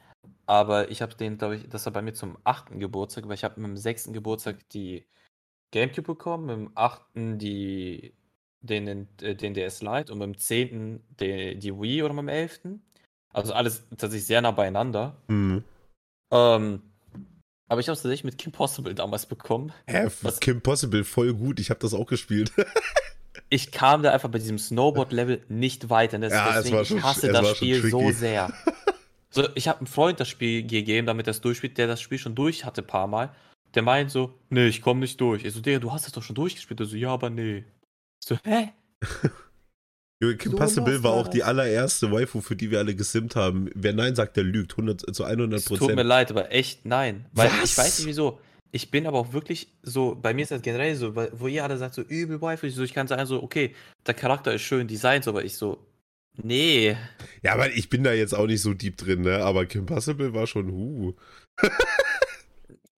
Aber 0.47 0.91
ich 0.91 1.03
habe 1.03 1.15
den, 1.15 1.39
glaube 1.39 1.57
ich, 1.57 1.69
das 1.69 1.85
war 1.87 1.93
bei 1.93 2.03
mir 2.03 2.13
zum 2.13 2.37
achten 2.45 2.79
Geburtstag, 2.79 3.27
weil 3.27 3.35
ich 3.35 3.45
habe 3.45 3.61
mit 3.61 3.71
dem 3.71 3.77
sechsten 3.77 4.13
Geburtstag 4.13 4.69
die 4.71 5.07
Gamecube 5.73 6.15
bekommen, 6.15 6.47
mit 6.47 6.57
dem 6.57 6.73
achten 6.75 7.39
die, 7.39 8.15
den, 8.61 9.09
äh, 9.21 9.35
den 9.35 9.55
DS 9.55 9.83
Lite 9.83 10.13
und 10.13 10.19
mit 10.19 10.27
dem 10.27 10.39
zehnten 10.39 11.05
die, 11.21 11.59
die 11.59 11.79
Wii 11.79 12.03
oder 12.03 12.15
mit 12.15 12.25
dem 12.25 12.29
elften. 12.29 12.83
Also 13.33 13.55
alles 13.55 13.89
tatsächlich 13.91 14.27
sehr 14.27 14.43
nah 14.43 14.51
beieinander. 14.51 15.17
Mhm. 15.29 15.65
Ähm, 16.31 16.83
aber 17.69 17.81
ich 17.81 17.89
habe 17.89 17.95
es 17.95 18.03
tatsächlich 18.03 18.25
mit 18.25 18.37
Kim 18.37 18.53
Possible 18.53 18.95
damals 18.95 19.25
bekommen. 19.27 19.73
Hä, 19.87 20.09
was, 20.21 20.41
Kim 20.41 20.61
Possible 20.61 21.05
voll 21.05 21.33
gut. 21.33 21.59
Ich 21.59 21.71
habe 21.71 21.81
das 21.81 21.95
auch 21.95 22.07
gespielt. 22.07 22.53
ich 23.53 23.71
kam 23.71 24.03
da 24.03 24.13
einfach 24.13 24.31
bei 24.31 24.39
diesem 24.39 24.59
Snowboard-Level 24.59 25.43
nicht 25.51 25.91
weiter. 25.91 26.17
Ne? 26.17 26.31
Ja, 26.31 26.55
Deswegen, 26.57 26.85
schon, 26.87 26.97
ich 26.97 27.03
hasse 27.03 27.31
das 27.31 27.57
Spiel 27.57 27.83
so 27.91 28.11
sehr. 28.11 28.53
So, 29.35 29.49
ich 29.55 29.67
habe 29.67 29.79
einem 29.79 29.87
Freund 29.87 30.21
das 30.21 30.29
Spiel 30.29 30.67
gegeben, 30.67 31.07
damit 31.07 31.27
er 31.27 31.31
es 31.31 31.41
durchspielt, 31.41 31.79
der 31.79 31.87
das 31.87 32.03
Spiel 32.03 32.19
schon 32.19 32.35
durch 32.35 32.67
hatte 32.67 32.83
ein 32.83 32.87
paar 32.87 33.07
Mal. 33.07 33.35
Der 33.75 33.81
meint 33.81 34.11
so, 34.11 34.39
nee, 34.51 34.67
ich 34.67 34.83
komme 34.83 35.01
nicht 35.01 35.19
durch. 35.23 35.43
Ich 35.43 35.55
so, 35.55 35.63
Digga, 35.63 35.79
du 35.79 35.91
hast 35.91 36.05
das 36.05 36.13
doch 36.13 36.23
schon 36.23 36.35
durchgespielt. 36.35 36.79
Er 36.81 36.85
so, 36.85 36.97
ja, 36.97 37.09
aber 37.09 37.31
nee. 37.31 37.65
Ich 38.21 38.29
so, 38.29 38.37
hä? 38.45 38.73
Kim 40.37 40.53
so 40.53 40.57
Possible 40.59 41.03
war 41.03 41.13
auch 41.13 41.29
die 41.29 41.43
allererste 41.43 42.13
Waifu, 42.13 42.43
für 42.43 42.57
die 42.57 42.71
wir 42.71 42.81
alle 42.81 42.95
gesimmt 42.95 43.35
haben. 43.35 43.71
Wer 43.75 43.95
Nein 43.95 44.15
sagt, 44.15 44.37
der 44.37 44.45
lügt. 44.45 44.73
100, 44.73 45.15
zu 45.15 45.25
100 45.25 45.65
Prozent. 45.65 45.89
Tut 45.89 45.97
mir 45.97 46.03
leid, 46.03 46.31
aber 46.31 46.53
echt 46.53 46.85
nein. 46.85 47.25
Weil 47.33 47.49
Was? 47.49 47.71
ich 47.71 47.79
weiß 47.79 47.99
nicht 48.01 48.09
wieso. 48.09 48.39
Ich 48.75 48.91
bin 48.91 49.07
aber 49.07 49.19
auch 49.19 49.33
wirklich 49.33 49.69
so, 49.83 50.15
bei 50.15 50.33
mir 50.33 50.43
ist 50.43 50.51
das 50.51 50.63
generell 50.63 50.97
so, 50.97 51.15
wo 51.15 51.47
ihr 51.47 51.63
alle 51.63 51.77
sagt, 51.77 51.95
so 51.95 52.03
übel 52.03 52.41
Waifu. 52.41 52.69
So, 52.71 52.83
ich 52.83 52.95
kann 52.95 53.07
sagen, 53.07 53.27
so, 53.27 53.43
okay, 53.43 53.75
der 54.07 54.15
Charakter 54.15 54.55
ist 54.55 54.63
schön, 54.63 54.89
Designs, 54.89 55.29
aber 55.29 55.45
ich 55.45 55.57
so, 55.57 55.87
Nee. 56.37 56.97
Ja, 57.43 57.53
aber 57.53 57.71
ich 57.73 57.91
bin 57.91 58.03
da 58.05 58.13
jetzt 58.13 58.35
auch 58.35 58.47
nicht 58.47 58.63
so 58.63 58.73
deep 58.73 58.97
drin, 58.97 59.21
ne? 59.21 59.45
Aber 59.45 59.67
Kim 59.67 59.85
Possible 59.85 60.33
war 60.33 60.47
schon 60.47 60.71
hu. 60.73 61.15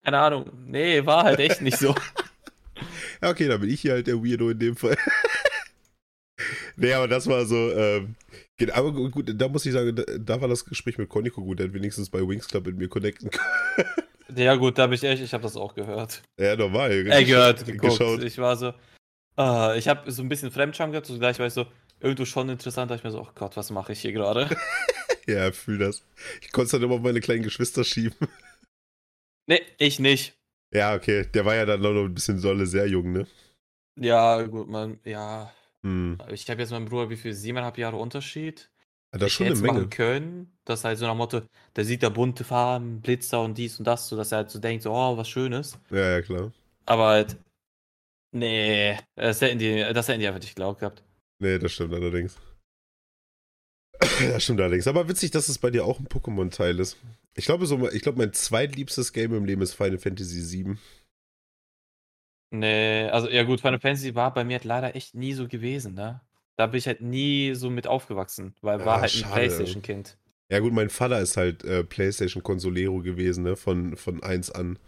Keine 0.04 0.18
Ahnung. 0.18 0.50
Nee, 0.66 1.04
war 1.04 1.24
halt 1.24 1.40
echt 1.40 1.60
nicht 1.60 1.78
so. 1.78 1.94
ja, 3.22 3.30
okay, 3.30 3.48
dann 3.48 3.60
bin 3.60 3.70
ich 3.70 3.80
hier 3.80 3.92
halt 3.92 4.06
der 4.06 4.22
Weirdo 4.22 4.50
in 4.50 4.58
dem 4.58 4.76
Fall. 4.76 4.96
nee, 6.76 6.92
aber 6.92 7.08
das 7.08 7.26
war 7.26 7.44
so, 7.46 7.72
ähm, 7.72 8.14
aber 8.72 8.92
gut, 8.92 9.32
da 9.34 9.48
muss 9.48 9.66
ich 9.66 9.72
sagen, 9.72 9.96
da, 9.96 10.04
da 10.16 10.40
war 10.40 10.48
das 10.48 10.64
Gespräch 10.64 10.98
mit 10.98 11.08
Koniko 11.08 11.42
gut, 11.42 11.58
der 11.58 11.66
hat 11.66 11.74
wenigstens 11.74 12.10
bei 12.10 12.20
Wings 12.20 12.46
Club 12.46 12.66
mit 12.66 12.76
mir 12.76 12.88
connecten 12.88 13.30
können. 13.30 13.88
Ja, 14.34 14.54
gut, 14.54 14.78
da 14.78 14.82
habe 14.82 14.94
ich 14.94 15.04
echt, 15.04 15.22
ich 15.22 15.32
habe 15.32 15.42
das 15.42 15.56
auch 15.56 15.74
gehört. 15.74 16.22
Ja, 16.38 16.56
normal. 16.56 16.90
Äh, 17.06 17.24
gehört, 17.24 17.64
geguckt. 17.66 17.98
Geschaut. 17.98 18.22
Ich 18.22 18.38
war 18.38 18.56
so, 18.56 18.68
uh, 19.38 19.72
ich 19.76 19.88
habe 19.88 20.10
so 20.10 20.22
ein 20.22 20.28
bisschen 20.28 20.50
Fremdscham 20.50 20.90
gehabt, 20.90 21.06
so 21.06 21.18
gleich 21.18 21.38
war 21.38 21.46
ich 21.46 21.52
so, 21.52 21.66
irgendwo 22.00 22.24
schon 22.24 22.48
interessant, 22.48 22.90
da 22.90 22.94
ich 22.94 23.04
mir 23.04 23.10
so, 23.10 23.20
oh 23.20 23.28
Gott, 23.34 23.56
was 23.56 23.70
mache 23.70 23.92
ich 23.92 24.00
hier 24.00 24.12
gerade? 24.12 24.48
ja, 25.26 25.52
fühl 25.52 25.78
das. 25.78 26.04
Ich 26.42 26.52
konnte 26.52 26.66
es 26.66 26.70
dann 26.72 26.82
immer 26.82 26.94
auf 26.94 27.02
meine 27.02 27.20
kleinen 27.20 27.42
Geschwister 27.42 27.84
schieben. 27.84 28.16
Nee, 29.46 29.62
ich 29.78 29.98
nicht. 29.98 30.34
Ja, 30.72 30.94
okay. 30.94 31.26
Der 31.32 31.44
war 31.44 31.54
ja 31.54 31.66
dann 31.66 31.80
noch 31.80 31.90
ein 31.90 32.14
bisschen 32.14 32.38
Solle 32.38 32.66
sehr 32.66 32.86
jung, 32.86 33.12
ne? 33.12 33.26
Ja, 34.00 34.42
gut, 34.42 34.68
man, 34.68 34.98
ja. 35.04 35.52
Hm. 35.82 36.18
Ich 36.30 36.48
habe 36.50 36.60
jetzt 36.60 36.70
meinen 36.70 36.86
Bruder, 36.86 37.10
wie 37.10 37.16
viel? 37.16 37.32
Siebeneinhalb 37.32 37.78
Jahre 37.78 37.96
Unterschied. 37.96 38.70
Das 39.18 39.32
schon 39.32 39.46
eine 39.46 39.56
Menge. 39.56 39.72
machen 39.72 39.90
können, 39.90 40.52
dass 40.64 40.84
halt 40.84 40.98
so 40.98 41.06
nach 41.06 41.14
Motto, 41.14 41.42
der 41.76 41.84
sieht 41.84 42.02
da 42.02 42.08
bunte 42.08 42.44
Farben, 42.44 43.00
Blitzer 43.00 43.42
und 43.42 43.56
dies 43.56 43.78
und 43.78 43.86
das, 43.86 44.08
so 44.08 44.16
dass 44.16 44.32
er 44.32 44.38
halt 44.38 44.50
so 44.50 44.58
denkt, 44.58 44.82
so, 44.82 44.92
oh, 44.92 45.16
was 45.16 45.28
Schönes. 45.28 45.78
Ja, 45.90 46.10
ja, 46.10 46.22
klar. 46.22 46.52
Aber 46.86 47.06
halt, 47.06 47.36
nee, 48.32 48.98
das 49.14 49.40
hätten 49.40 49.58
die, 49.58 49.80
das 49.92 50.08
hätten 50.08 50.20
die 50.20 50.26
einfach 50.26 50.40
nicht 50.40 50.54
geglaubt 50.54 50.80
gehabt. 50.80 51.02
Nee, 51.38 51.58
das 51.58 51.72
stimmt 51.72 51.94
allerdings. 51.94 52.36
das 54.00 54.42
stimmt 54.42 54.60
allerdings. 54.60 54.86
Aber 54.86 55.08
witzig, 55.08 55.30
dass 55.30 55.48
es 55.48 55.58
bei 55.58 55.70
dir 55.70 55.84
auch 55.84 56.00
ein 56.00 56.08
Pokémon-Teil 56.08 56.78
ist. 56.80 56.96
Ich 57.36 57.46
glaube, 57.46 57.66
so, 57.66 57.90
ich 57.90 58.02
glaube, 58.02 58.18
mein 58.18 58.32
zweitliebstes 58.32 59.12
Game 59.12 59.34
im 59.34 59.44
Leben 59.44 59.62
ist 59.62 59.74
Final 59.74 59.98
Fantasy 59.98 60.64
VII. 60.64 60.76
Nee, 62.50 63.08
also 63.08 63.28
ja 63.28 63.42
gut, 63.42 63.60
Final 63.60 63.80
Fantasy 63.80 64.14
war 64.14 64.32
bei 64.32 64.44
mir 64.44 64.54
halt 64.54 64.64
leider 64.64 64.94
echt 64.94 65.14
nie 65.14 65.34
so 65.34 65.48
gewesen, 65.48 65.94
ne? 65.94 66.20
Da 66.56 66.66
bin 66.66 66.78
ich 66.78 66.86
halt 66.86 67.00
nie 67.00 67.54
so 67.54 67.70
mit 67.70 67.86
aufgewachsen, 67.86 68.54
weil 68.60 68.84
war 68.84 68.98
ah, 68.98 69.00
halt 69.02 69.14
ein 69.14 69.30
Playstation-Kind. 69.32 70.16
Ja 70.52 70.60
gut, 70.60 70.72
mein 70.72 70.90
Vater 70.90 71.20
ist 71.20 71.36
halt 71.36 71.64
äh, 71.64 71.82
Playstation-Consolero 71.82 73.00
gewesen, 73.00 73.44
ne? 73.44 73.56
Von, 73.56 73.96
von 73.96 74.22
1 74.22 74.50
an. 74.52 74.78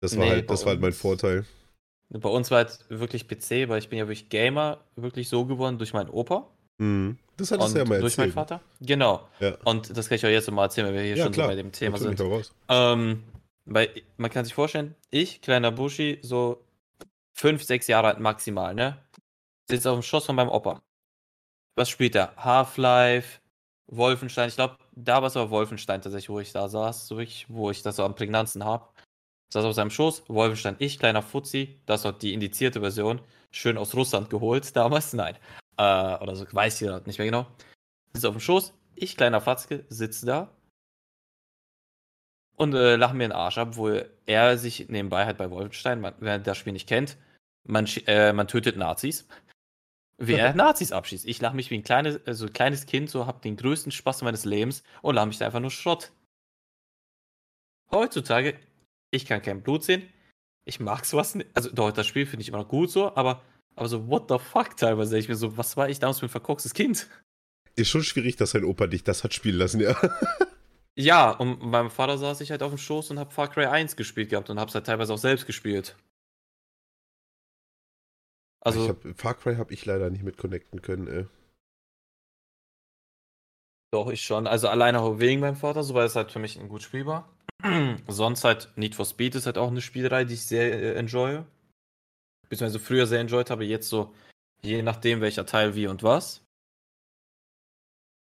Das 0.00 0.16
war, 0.16 0.24
nee, 0.24 0.30
halt, 0.30 0.50
das 0.50 0.64
war 0.64 0.72
halt 0.72 0.80
mein 0.80 0.92
Vorteil. 0.92 1.44
Bei 2.10 2.28
uns 2.28 2.50
war 2.50 2.58
halt 2.58 2.78
wirklich 2.88 3.28
PC, 3.28 3.68
weil 3.68 3.80
ich 3.80 3.88
bin 3.88 3.98
ja 3.98 4.06
wirklich 4.06 4.28
Gamer, 4.30 4.78
wirklich 4.96 5.28
so 5.28 5.44
geworden 5.44 5.76
durch 5.78 5.92
meinen 5.92 6.08
Opa. 6.08 6.48
Mhm. 6.78 7.18
Das 7.36 7.52
hattest 7.52 7.74
du 7.74 7.78
ja 7.78 7.84
mal 7.84 7.96
erzählt. 7.96 8.02
Durch 8.02 8.18
meinen 8.18 8.32
Vater? 8.32 8.60
Genau. 8.80 9.28
Ja. 9.40 9.56
Und 9.64 9.96
das 9.96 10.08
kann 10.08 10.16
ich 10.16 10.24
euch 10.24 10.32
jetzt 10.32 10.50
mal 10.50 10.64
erzählen, 10.64 10.86
weil 10.86 10.94
wir 10.94 11.02
hier 11.02 11.16
ja, 11.16 11.24
schon 11.24 11.32
klar. 11.32 11.46
so 11.46 11.50
bei 11.52 11.56
dem 11.56 11.72
Thema 11.72 11.98
Natürlich 11.98 12.18
sind. 12.18 12.52
Ähm, 12.68 13.24
weil 13.66 13.90
man 14.16 14.30
kann 14.30 14.44
sich 14.44 14.54
vorstellen, 14.54 14.94
ich, 15.10 15.42
kleiner 15.42 15.70
Bushi, 15.70 16.18
so 16.22 16.64
fünf, 17.34 17.62
sechs 17.62 17.86
Jahre 17.86 18.08
alt 18.08 18.20
maximal, 18.20 18.74
ne? 18.74 18.98
Sitze 19.70 19.90
auf 19.90 19.98
dem 19.98 20.02
Schoss 20.02 20.26
von 20.26 20.36
meinem 20.36 20.48
Opa. 20.48 20.82
Was 21.76 21.90
spielt 21.90 22.14
er? 22.16 22.34
Half-Life, 22.36 23.40
Wolfenstein. 23.86 24.48
Ich 24.48 24.56
glaube, 24.56 24.78
da 24.92 25.20
war 25.20 25.28
es 25.28 25.36
aber 25.36 25.50
Wolfenstein 25.50 26.02
tatsächlich, 26.02 26.30
wo 26.30 26.40
ich 26.40 26.52
da 26.52 26.68
saß, 26.68 27.08
so 27.08 27.18
wirklich, 27.18 27.46
wo 27.48 27.70
ich 27.70 27.82
das 27.82 27.96
so 27.96 28.04
am 28.04 28.14
prägnanten 28.14 28.64
habe. 28.64 28.88
Saß 29.52 29.64
auf 29.64 29.74
seinem 29.74 29.90
Schoß, 29.90 30.24
Wolfenstein, 30.28 30.76
ich, 30.78 30.98
kleiner 30.98 31.22
Fuzzi, 31.22 31.80
das 31.86 32.04
war 32.04 32.12
die 32.12 32.34
indizierte 32.34 32.80
Version, 32.80 33.20
schön 33.50 33.78
aus 33.78 33.94
Russland 33.94 34.28
geholt 34.30 34.74
damals, 34.76 35.12
nein. 35.12 35.36
Äh, 35.76 36.16
oder 36.16 36.36
so, 36.36 36.46
weiß 36.50 36.82
ich 36.82 37.06
nicht 37.06 37.18
mehr 37.18 37.26
genau. 37.26 37.46
Sitze 38.12 38.28
auf 38.28 38.34
dem 38.34 38.40
Schoß, 38.40 38.74
ich, 38.94 39.16
kleiner 39.16 39.40
Fatzke, 39.40 39.84
sitze 39.88 40.26
da 40.26 40.50
und 42.56 42.74
äh, 42.74 42.96
lache 42.96 43.14
mir 43.14 43.24
den 43.24 43.32
Arsch 43.32 43.56
ab, 43.58 43.76
wo 43.76 43.88
er 44.26 44.58
sich 44.58 44.88
nebenbei 44.88 45.24
halt 45.24 45.38
bei 45.38 45.50
Wolfenstein, 45.50 46.00
man, 46.00 46.14
wer 46.18 46.38
das 46.38 46.58
Spiel 46.58 46.72
nicht 46.72 46.88
kennt, 46.88 47.16
man, 47.64 47.86
äh, 48.06 48.32
man 48.32 48.48
tötet 48.48 48.76
Nazis. 48.76 49.28
Wer 50.20 50.52
Nazis 50.54 50.90
abschießt. 50.90 51.26
Ich 51.26 51.40
lache 51.40 51.54
mich 51.54 51.70
wie 51.70 51.76
ein 51.76 51.84
kleines, 51.84 52.20
also 52.26 52.46
ein 52.46 52.52
kleines 52.52 52.86
Kind, 52.86 53.08
so 53.08 53.26
habe 53.26 53.40
den 53.40 53.56
größten 53.56 53.92
Spaß 53.92 54.22
meines 54.22 54.44
Lebens 54.44 54.82
und 55.00 55.14
lache 55.14 55.28
mich 55.28 55.38
da 55.38 55.46
einfach 55.46 55.60
nur 55.60 55.70
Schrott. 55.70 56.10
Heutzutage, 57.92 58.58
ich 59.10 59.26
kann 59.26 59.40
kein 59.40 59.62
Blut 59.62 59.84
sehen. 59.84 60.02
Ich 60.64 60.80
mag 60.80 61.04
sowas 61.04 61.36
nicht. 61.36 61.48
Also, 61.54 61.70
doch, 61.70 61.92
das 61.92 62.06
Spiel 62.06 62.26
finde 62.26 62.42
ich 62.42 62.48
immer 62.48 62.58
noch 62.58 62.68
gut 62.68 62.90
so, 62.90 63.14
aber, 63.14 63.42
aber 63.76 63.88
so, 63.88 64.08
what 64.08 64.28
the 64.28 64.38
fuck 64.38 64.76
teilweise. 64.76 65.16
Ich 65.16 65.28
mir 65.28 65.36
so, 65.36 65.56
was 65.56 65.76
war 65.76 65.88
ich 65.88 66.00
damals 66.00 66.18
für 66.18 66.26
ein 66.26 66.30
verkorkstes 66.30 66.74
Kind? 66.74 67.08
Ist 67.76 67.88
schon 67.88 68.02
schwierig, 68.02 68.34
dass 68.36 68.50
dein 68.50 68.64
Opa 68.64 68.88
dich 68.88 69.04
das 69.04 69.22
hat 69.22 69.34
spielen 69.34 69.56
lassen, 69.56 69.80
ja. 69.80 69.96
Ja, 70.96 71.30
und 71.30 71.62
meinem 71.62 71.92
Vater 71.92 72.18
saß 72.18 72.40
ich 72.40 72.50
halt 72.50 72.60
auf 72.64 72.72
dem 72.72 72.78
Schoß 72.78 73.12
und 73.12 73.20
hab 73.20 73.32
Far 73.32 73.48
Cry 73.48 73.66
1 73.66 73.94
gespielt 73.94 74.30
gehabt 74.30 74.50
und 74.50 74.58
hab's 74.58 74.74
halt 74.74 74.86
teilweise 74.86 75.14
auch 75.14 75.18
selbst 75.18 75.46
gespielt. 75.46 75.96
Also, 78.60 78.82
ich 78.82 78.88
hab, 78.88 79.18
Far 79.18 79.34
Cry 79.34 79.56
habe 79.56 79.72
ich 79.72 79.84
leider 79.86 80.10
nicht 80.10 80.24
mit 80.24 80.36
connecten 80.36 80.82
können, 80.82 81.06
ey. 81.06 81.26
Doch, 83.90 84.10
ich 84.10 84.22
schon. 84.22 84.46
Also 84.46 84.68
alleine 84.68 85.00
auch 85.00 85.18
wegen 85.18 85.40
meinem 85.40 85.56
Vater, 85.56 85.82
so 85.82 85.94
weil 85.94 86.06
es 86.06 86.16
halt 86.16 86.30
für 86.30 86.38
mich 86.38 86.58
ein 86.58 86.68
gut 86.68 86.82
Spiel 86.82 87.06
war. 87.06 87.32
Sonst 88.08 88.44
halt 88.44 88.70
Need 88.76 88.94
for 88.94 89.06
Speed 89.06 89.34
ist 89.34 89.46
halt 89.46 89.56
auch 89.56 89.68
eine 89.68 89.80
Spielerei, 89.80 90.24
die 90.24 90.34
ich 90.34 90.44
sehr 90.44 90.72
äh, 90.72 90.94
enjoye. 90.94 91.44
Beziehungsweise 92.48 92.78
früher 92.78 93.06
sehr 93.06 93.20
enjoyed 93.20 93.50
habe, 93.50 93.64
jetzt 93.64 93.88
so 93.88 94.14
je 94.62 94.82
nachdem 94.82 95.20
welcher 95.20 95.46
Teil 95.46 95.74
wie 95.74 95.86
und 95.86 96.02
was. 96.02 96.44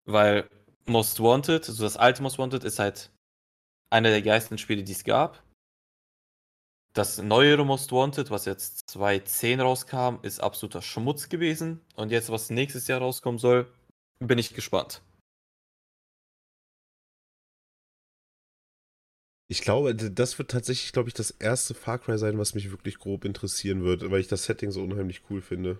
Weil 0.05 0.49
Most 0.85 1.19
Wanted, 1.19 1.67
also 1.67 1.83
das 1.83 1.97
alte 1.97 2.23
Most 2.23 2.37
Wanted 2.37 2.63
ist 2.63 2.79
halt 2.79 3.11
einer 3.91 4.09
der 4.09 4.21
geilsten 4.21 4.57
Spiele, 4.57 4.83
die 4.83 4.91
es 4.91 5.03
gab. 5.03 5.43
Das 6.99 7.17
neuere 7.17 7.65
Most 7.65 7.93
Wanted, 7.93 8.29
was 8.29 8.43
jetzt 8.43 8.89
2010 8.89 9.61
rauskam, 9.61 10.17
ist 10.21 10.41
absoluter 10.41 10.81
Schmutz 10.81 11.29
gewesen. 11.29 11.79
Und 11.95 12.11
jetzt, 12.11 12.29
was 12.29 12.49
nächstes 12.49 12.87
Jahr 12.87 12.99
rauskommen 12.99 13.39
soll, 13.39 13.71
bin 14.19 14.37
ich 14.37 14.53
gespannt. 14.53 15.01
Ich 19.47 19.61
glaube, 19.61 19.95
das 19.95 20.37
wird 20.39 20.51
tatsächlich, 20.51 20.91
glaube 20.91 21.07
ich, 21.07 21.13
das 21.13 21.31
erste 21.31 21.73
Far 21.73 21.99
Cry 21.99 22.17
sein, 22.17 22.37
was 22.37 22.53
mich 22.53 22.69
wirklich 22.69 22.99
grob 22.99 23.23
interessieren 23.23 23.85
wird, 23.85 24.11
weil 24.11 24.19
ich 24.19 24.27
das 24.27 24.43
Setting 24.43 24.71
so 24.71 24.83
unheimlich 24.83 25.21
cool 25.29 25.41
finde. 25.41 25.79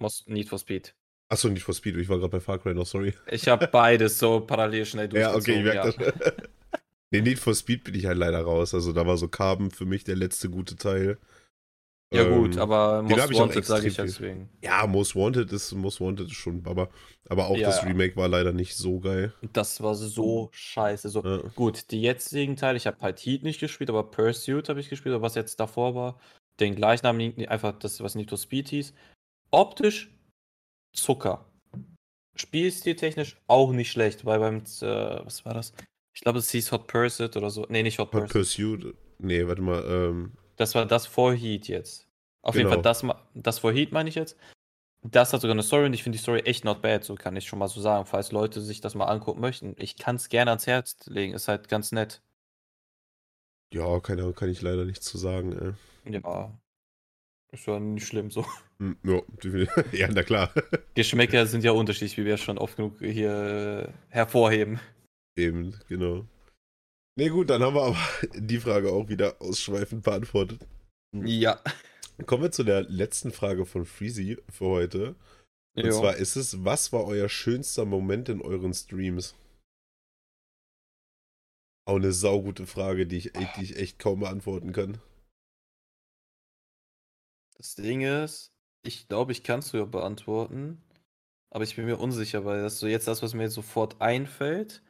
Most 0.00 0.30
Need 0.30 0.48
for 0.48 0.58
Speed. 0.58 0.94
Achso, 1.28 1.50
nicht 1.50 1.64
for 1.64 1.74
Speed, 1.74 1.98
ich 1.98 2.08
war 2.08 2.16
gerade 2.18 2.30
bei 2.30 2.40
Far 2.40 2.58
Cry 2.58 2.72
noch, 2.72 2.86
sorry. 2.86 3.12
Ich 3.26 3.48
habe 3.48 3.66
beides 3.68 4.18
so 4.18 4.40
parallel 4.40 4.86
schnell 4.86 5.08
durchgezogen. 5.08 5.66
Ja, 5.66 5.82
okay, 5.82 5.90
ich 5.90 5.94
merke 5.94 6.04
ja. 6.04 6.10
das. 6.10 6.48
Nee, 7.12 7.20
Need 7.20 7.38
for 7.38 7.54
Speed 7.54 7.84
bin 7.84 7.94
ich 7.94 8.06
halt 8.06 8.18
leider 8.18 8.42
raus. 8.42 8.74
Also 8.74 8.92
da 8.92 9.06
war 9.06 9.16
so 9.16 9.28
Carbon 9.28 9.70
für 9.70 9.84
mich 9.84 10.04
der 10.04 10.16
letzte 10.16 10.48
gute 10.50 10.76
Teil. 10.76 11.18
Ja 12.12 12.24
ähm, 12.24 12.34
gut, 12.34 12.58
aber 12.58 13.02
Most 13.02 13.34
Wanted 13.34 13.64
sage 13.64 13.88
ich 13.88 13.96
deswegen. 13.96 14.48
Ja, 14.62 14.86
Most 14.86 15.16
Wanted 15.16 15.50
ist 15.52 15.72
Most 15.72 16.00
Wanted 16.00 16.26
ist 16.26 16.34
schon 16.34 16.62
Baba. 16.62 16.88
Aber 17.28 17.46
auch 17.46 17.56
ja, 17.56 17.68
das 17.68 17.84
Remake 17.84 18.16
war 18.16 18.28
leider 18.28 18.52
nicht 18.52 18.74
so 18.76 19.00
geil. 19.00 19.32
Das 19.52 19.82
war 19.82 19.94
so 19.94 20.50
scheiße. 20.52 21.08
So 21.08 21.22
ja. 21.22 21.38
gut, 21.54 21.90
die 21.90 22.02
jetzigen 22.02 22.56
Teile, 22.56 22.76
ich 22.76 22.86
habe 22.86 22.98
halt 23.00 23.18
Heat 23.20 23.42
nicht 23.42 23.60
gespielt, 23.60 23.88
aber 23.88 24.04
Pursuit 24.04 24.68
habe 24.68 24.80
ich 24.80 24.90
gespielt, 24.90 25.14
aber 25.14 25.22
was 25.22 25.34
jetzt 25.34 25.60
davor 25.60 25.94
war, 25.94 26.18
den 26.60 26.74
Gleichnamen, 26.74 27.46
einfach 27.48 27.78
das, 27.78 28.02
was 28.02 28.14
nicht 28.14 28.28
so 28.28 28.36
Speed 28.36 28.68
hieß. 28.68 28.92
Optisch 29.50 30.10
Zucker. 30.94 31.46
Spielstiltechnisch 32.36 33.36
auch 33.46 33.72
nicht 33.72 33.90
schlecht, 33.90 34.24
weil 34.24 34.38
beim, 34.38 34.58
äh, 34.58 35.24
was 35.24 35.44
war 35.44 35.54
das? 35.54 35.72
Ich 36.14 36.20
glaube, 36.20 36.38
es 36.38 36.50
hieß 36.50 36.72
Hot 36.72 36.86
Pursuit 36.86 37.36
oder 37.36 37.50
so. 37.50 37.66
Nee, 37.68 37.82
nicht 37.82 37.98
Hot, 37.98 38.12
Hot 38.12 38.28
Pursuit. 38.28 38.80
Pursuit. 38.80 38.96
Nee, 39.18 39.46
warte 39.46 39.62
mal. 39.62 39.84
Ähm... 39.84 40.32
Das 40.56 40.74
war 40.74 40.86
das 40.86 41.06
vor 41.06 41.32
Heat 41.32 41.68
jetzt. 41.68 42.06
Auf 42.42 42.54
genau. 42.54 42.70
jeden 42.70 42.82
Fall, 42.82 42.82
das, 42.82 43.04
das 43.34 43.58
vor 43.60 43.72
Heat 43.72 43.92
meine 43.92 44.08
ich 44.08 44.14
jetzt. 44.14 44.36
Das 45.04 45.32
hat 45.32 45.40
sogar 45.40 45.54
eine 45.54 45.62
Story 45.62 45.86
und 45.86 45.94
ich 45.94 46.02
finde 46.02 46.16
die 46.16 46.22
Story 46.22 46.40
echt 46.40 46.64
not 46.64 46.80
bad, 46.80 47.02
so 47.02 47.16
kann 47.16 47.34
ich 47.34 47.46
schon 47.46 47.58
mal 47.58 47.66
so 47.66 47.80
sagen, 47.80 48.06
falls 48.06 48.30
Leute 48.30 48.60
sich 48.60 48.80
das 48.80 48.94
mal 48.94 49.06
angucken 49.06 49.40
möchten. 49.40 49.74
Ich 49.78 49.96
kann 49.96 50.16
es 50.16 50.28
gerne 50.28 50.52
ans 50.52 50.68
Herz 50.68 50.96
legen, 51.06 51.34
ist 51.34 51.48
halt 51.48 51.68
ganz 51.68 51.90
nett. 51.90 52.22
Ja, 53.72 53.98
keine 54.00 54.32
kann 54.32 54.50
ich 54.50 54.62
leider 54.62 54.84
nichts 54.84 55.06
zu 55.06 55.18
sagen, 55.18 55.76
ey. 56.04 56.12
Ja, 56.12 56.52
ist 57.52 57.66
ja 57.66 57.80
nicht 57.80 58.06
schlimm 58.06 58.30
so. 58.30 58.44
Hm, 58.78 58.96
ja, 59.04 59.20
ja, 59.92 60.08
na 60.10 60.24
klar. 60.24 60.50
Geschmäcker 60.94 61.46
sind 61.46 61.62
ja 61.62 61.70
unterschiedlich, 61.70 62.16
wie 62.16 62.24
wir 62.24 62.36
schon 62.36 62.58
oft 62.58 62.76
genug 62.76 62.98
hier 62.98 63.86
äh, 63.86 63.92
hervorheben. 64.08 64.80
Eben, 65.36 65.78
genau. 65.88 66.26
Ne, 67.18 67.28
gut, 67.28 67.50
dann 67.50 67.62
haben 67.62 67.74
wir 67.74 67.82
aber 67.82 67.98
die 68.34 68.58
Frage 68.58 68.92
auch 68.92 69.08
wieder 69.08 69.40
ausschweifend 69.40 70.04
beantwortet. 70.04 70.66
Ja. 71.12 71.62
Kommen 72.26 72.44
wir 72.44 72.52
zu 72.52 72.64
der 72.64 72.82
letzten 72.82 73.32
Frage 73.32 73.66
von 73.66 73.84
Freezy 73.84 74.38
für 74.48 74.66
heute. 74.66 75.16
Und 75.74 75.86
jo. 75.86 75.92
zwar 75.92 76.16
ist 76.16 76.36
es, 76.36 76.64
was 76.64 76.92
war 76.92 77.04
euer 77.04 77.28
schönster 77.28 77.84
Moment 77.84 78.28
in 78.28 78.42
euren 78.42 78.74
Streams? 78.74 79.34
Auch 81.84 81.96
eine 81.96 82.12
saugute 82.12 82.66
Frage, 82.66 83.06
die 83.06 83.16
ich, 83.16 83.32
die 83.32 83.62
ich 83.62 83.76
echt 83.76 83.98
kaum 83.98 84.20
beantworten 84.20 84.72
kann. 84.72 85.00
Das 87.56 87.74
Ding 87.74 88.02
ist, 88.02 88.52
ich 88.82 89.08
glaube, 89.08 89.32
ich 89.32 89.42
kann 89.42 89.60
es 89.60 89.68
sogar 89.68 89.86
beantworten. 89.86 90.82
Aber 91.50 91.64
ich 91.64 91.76
bin 91.76 91.84
mir 91.84 91.98
unsicher, 91.98 92.44
weil 92.44 92.62
das 92.62 92.78
so 92.78 92.86
jetzt 92.86 93.08
das, 93.08 93.22
was 93.22 93.34
mir 93.34 93.44
jetzt 93.44 93.54
sofort 93.54 94.00
einfällt. 94.00 94.82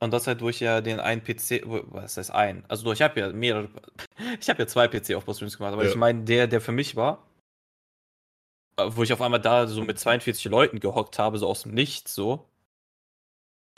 Und 0.00 0.12
das 0.12 0.26
halt, 0.26 0.42
wo 0.42 0.48
ich 0.48 0.60
ja 0.60 0.80
den 0.80 1.00
einen 1.00 1.22
PC, 1.22 1.62
was 1.64 2.16
heißt 2.16 2.30
ein? 2.30 2.64
Also 2.68 2.92
ich 2.92 3.00
habe 3.00 3.20
ja 3.20 3.32
mehrere, 3.32 3.68
ich 4.40 4.48
habe 4.50 4.62
ja 4.62 4.66
zwei 4.66 4.88
PC 4.88 5.14
Aufbaustreams 5.14 5.56
gemacht, 5.56 5.72
aber 5.72 5.84
ja. 5.84 5.90
ich 5.90 5.96
meine, 5.96 6.24
der, 6.24 6.46
der 6.46 6.60
für 6.60 6.72
mich 6.72 6.96
war, 6.96 7.26
äh, 8.76 8.84
wo 8.88 9.02
ich 9.02 9.12
auf 9.12 9.22
einmal 9.22 9.40
da 9.40 9.66
so 9.66 9.82
mit 9.82 9.98
42 9.98 10.44
Leuten 10.46 10.80
gehockt 10.80 11.18
habe, 11.18 11.38
so 11.38 11.48
aus 11.48 11.62
dem 11.62 11.72
Nichts, 11.72 12.14
so, 12.14 12.48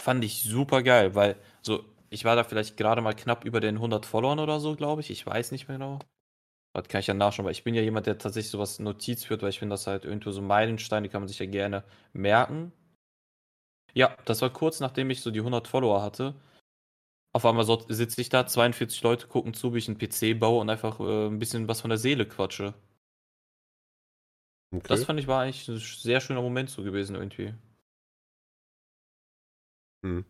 fand 0.00 0.24
ich 0.24 0.42
super 0.42 0.82
geil, 0.82 1.14
weil 1.14 1.36
so, 1.62 1.84
ich 2.10 2.24
war 2.24 2.36
da 2.36 2.44
vielleicht 2.44 2.76
gerade 2.76 3.02
mal 3.02 3.14
knapp 3.14 3.44
über 3.44 3.60
den 3.60 3.76
100 3.76 4.06
Followern 4.06 4.38
oder 4.38 4.60
so, 4.60 4.76
glaube 4.76 5.00
ich. 5.00 5.10
Ich 5.10 5.26
weiß 5.26 5.52
nicht 5.52 5.68
mehr 5.68 5.78
genau. 5.78 5.98
Das 6.72 6.88
kann 6.88 7.00
ich 7.00 7.06
ja 7.06 7.14
nachschauen, 7.14 7.46
weil 7.46 7.52
ich 7.52 7.64
bin 7.64 7.74
ja 7.74 7.82
jemand, 7.82 8.06
der 8.06 8.18
tatsächlich 8.18 8.50
sowas 8.50 8.78
Notiz 8.78 9.24
führt, 9.24 9.42
weil 9.42 9.48
ich 9.50 9.58
finde 9.58 9.72
das 9.72 9.86
halt 9.86 10.04
irgendwo 10.04 10.30
so 10.30 10.42
Meilensteine, 10.42 11.06
die 11.06 11.10
kann 11.10 11.22
man 11.22 11.28
sich 11.28 11.38
ja 11.38 11.46
gerne 11.46 11.84
merken. 12.12 12.72
Ja, 13.96 14.14
das 14.26 14.42
war 14.42 14.50
kurz 14.50 14.80
nachdem 14.80 15.08
ich 15.08 15.22
so 15.22 15.30
die 15.30 15.40
100 15.40 15.66
Follower 15.66 16.02
hatte. 16.02 16.34
Auf 17.32 17.46
einmal 17.46 17.64
so 17.64 17.82
sitze 17.88 18.20
ich 18.20 18.28
da, 18.28 18.46
42 18.46 19.02
Leute 19.02 19.26
gucken 19.26 19.54
zu, 19.54 19.72
wie 19.72 19.78
ich 19.78 19.88
einen 19.88 19.98
PC 19.98 20.38
baue 20.38 20.60
und 20.60 20.68
einfach 20.68 21.00
äh, 21.00 21.26
ein 21.28 21.38
bisschen 21.38 21.66
was 21.66 21.80
von 21.80 21.88
der 21.88 21.98
Seele 21.98 22.26
quatsche. 22.26 22.74
Okay. 24.70 24.84
Das 24.88 25.04
fand 25.04 25.18
ich 25.18 25.26
war 25.26 25.42
eigentlich 25.42 25.66
ein 25.68 25.78
sehr 25.78 26.20
schöner 26.20 26.42
Moment 26.42 26.68
so 26.68 26.82
gewesen 26.82 27.16
irgendwie. 27.16 27.54
Hm. 30.02 30.24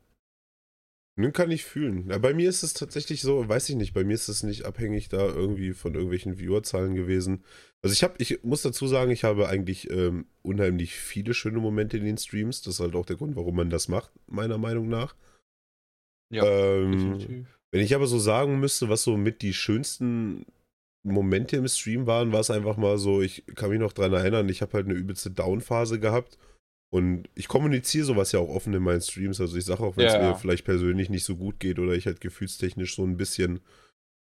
Nun 1.18 1.32
kann 1.32 1.50
ich 1.50 1.64
fühlen. 1.64 2.10
Ja, 2.10 2.18
bei 2.18 2.34
mir 2.34 2.48
ist 2.48 2.62
es 2.62 2.74
tatsächlich 2.74 3.22
so, 3.22 3.48
weiß 3.48 3.70
ich 3.70 3.76
nicht, 3.76 3.94
bei 3.94 4.04
mir 4.04 4.12
ist 4.12 4.28
es 4.28 4.42
nicht 4.42 4.66
abhängig 4.66 5.08
da 5.08 5.26
irgendwie 5.26 5.72
von 5.72 5.94
irgendwelchen 5.94 6.36
Viewerzahlen 6.36 6.94
gewesen. 6.94 7.42
Also 7.82 7.94
ich 7.94 8.02
habe, 8.02 8.14
ich 8.18 8.44
muss 8.44 8.60
dazu 8.60 8.86
sagen, 8.86 9.10
ich 9.10 9.24
habe 9.24 9.48
eigentlich 9.48 9.90
ähm, 9.90 10.26
unheimlich 10.42 10.94
viele 10.94 11.32
schöne 11.32 11.58
Momente 11.58 11.96
in 11.96 12.04
den 12.04 12.18
Streams. 12.18 12.60
Das 12.60 12.74
ist 12.74 12.80
halt 12.80 12.94
auch 12.94 13.06
der 13.06 13.16
Grund, 13.16 13.34
warum 13.34 13.56
man 13.56 13.70
das 13.70 13.88
macht, 13.88 14.10
meiner 14.26 14.58
Meinung 14.58 14.88
nach. 14.88 15.16
Ja, 16.30 16.44
ähm, 16.44 17.46
Wenn 17.70 17.80
ich 17.80 17.94
aber 17.94 18.06
so 18.06 18.18
sagen 18.18 18.60
müsste, 18.60 18.90
was 18.90 19.02
so 19.02 19.16
mit 19.16 19.40
die 19.40 19.54
schönsten 19.54 20.44
Momente 21.02 21.56
im 21.56 21.68
Stream 21.68 22.06
waren, 22.06 22.32
war 22.32 22.40
es 22.40 22.50
einfach 22.50 22.76
mal 22.76 22.98
so, 22.98 23.22
ich 23.22 23.46
kann 23.54 23.70
mich 23.70 23.80
noch 23.80 23.94
dran 23.94 24.12
erinnern, 24.12 24.50
ich 24.50 24.60
habe 24.60 24.74
halt 24.74 24.86
eine 24.86 24.94
übelste 24.94 25.30
Downphase 25.30 25.98
gehabt 25.98 26.36
und 26.90 27.28
ich 27.34 27.48
kommuniziere 27.48 28.04
sowas 28.04 28.32
ja 28.32 28.40
auch 28.40 28.48
offen 28.48 28.72
in 28.72 28.82
meinen 28.82 29.00
Streams. 29.00 29.40
Also 29.40 29.56
ich 29.56 29.64
sage 29.64 29.82
auch, 29.82 29.96
wenn 29.96 30.06
es 30.06 30.14
ja. 30.14 30.30
mir 30.30 30.36
vielleicht 30.36 30.64
persönlich 30.64 31.10
nicht 31.10 31.24
so 31.24 31.36
gut 31.36 31.58
geht 31.58 31.78
oder 31.78 31.92
ich 31.92 32.06
halt 32.06 32.20
gefühlstechnisch 32.20 32.94
so 32.94 33.04
ein 33.04 33.16
bisschen, 33.16 33.60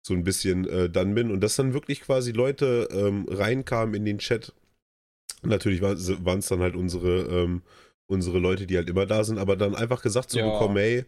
so 0.07 0.15
ein 0.15 0.25
bisschen 0.25 0.69
äh, 0.69 0.91
dann 0.91 1.15
bin. 1.15 1.31
Und 1.31 1.41
dass 1.41 1.57
dann 1.57 1.73
wirklich 1.73 2.03
quasi 2.03 2.33
Leute 2.33 2.89
ähm, 2.93 3.27
reinkamen 3.29 3.95
in 3.95 4.05
den 4.05 4.19
Chat. 4.19 4.53
Natürlich 5.43 5.81
waren 5.83 6.39
es 6.39 6.47
dann 6.47 6.61
halt 6.61 6.77
unsere, 6.77 7.23
ähm, 7.23 7.63
unsere 8.07 8.39
Leute, 8.39 8.67
die 8.67 8.77
halt 8.77 8.91
immer 8.91 9.07
da 9.07 9.25
sind, 9.25 9.39
aber 9.39 9.57
dann 9.57 9.75
einfach 9.75 10.03
gesagt 10.03 10.31
zu 10.31 10.39
ja. 10.39 10.49
bekommen, 10.49 10.77
hey, 10.77 11.05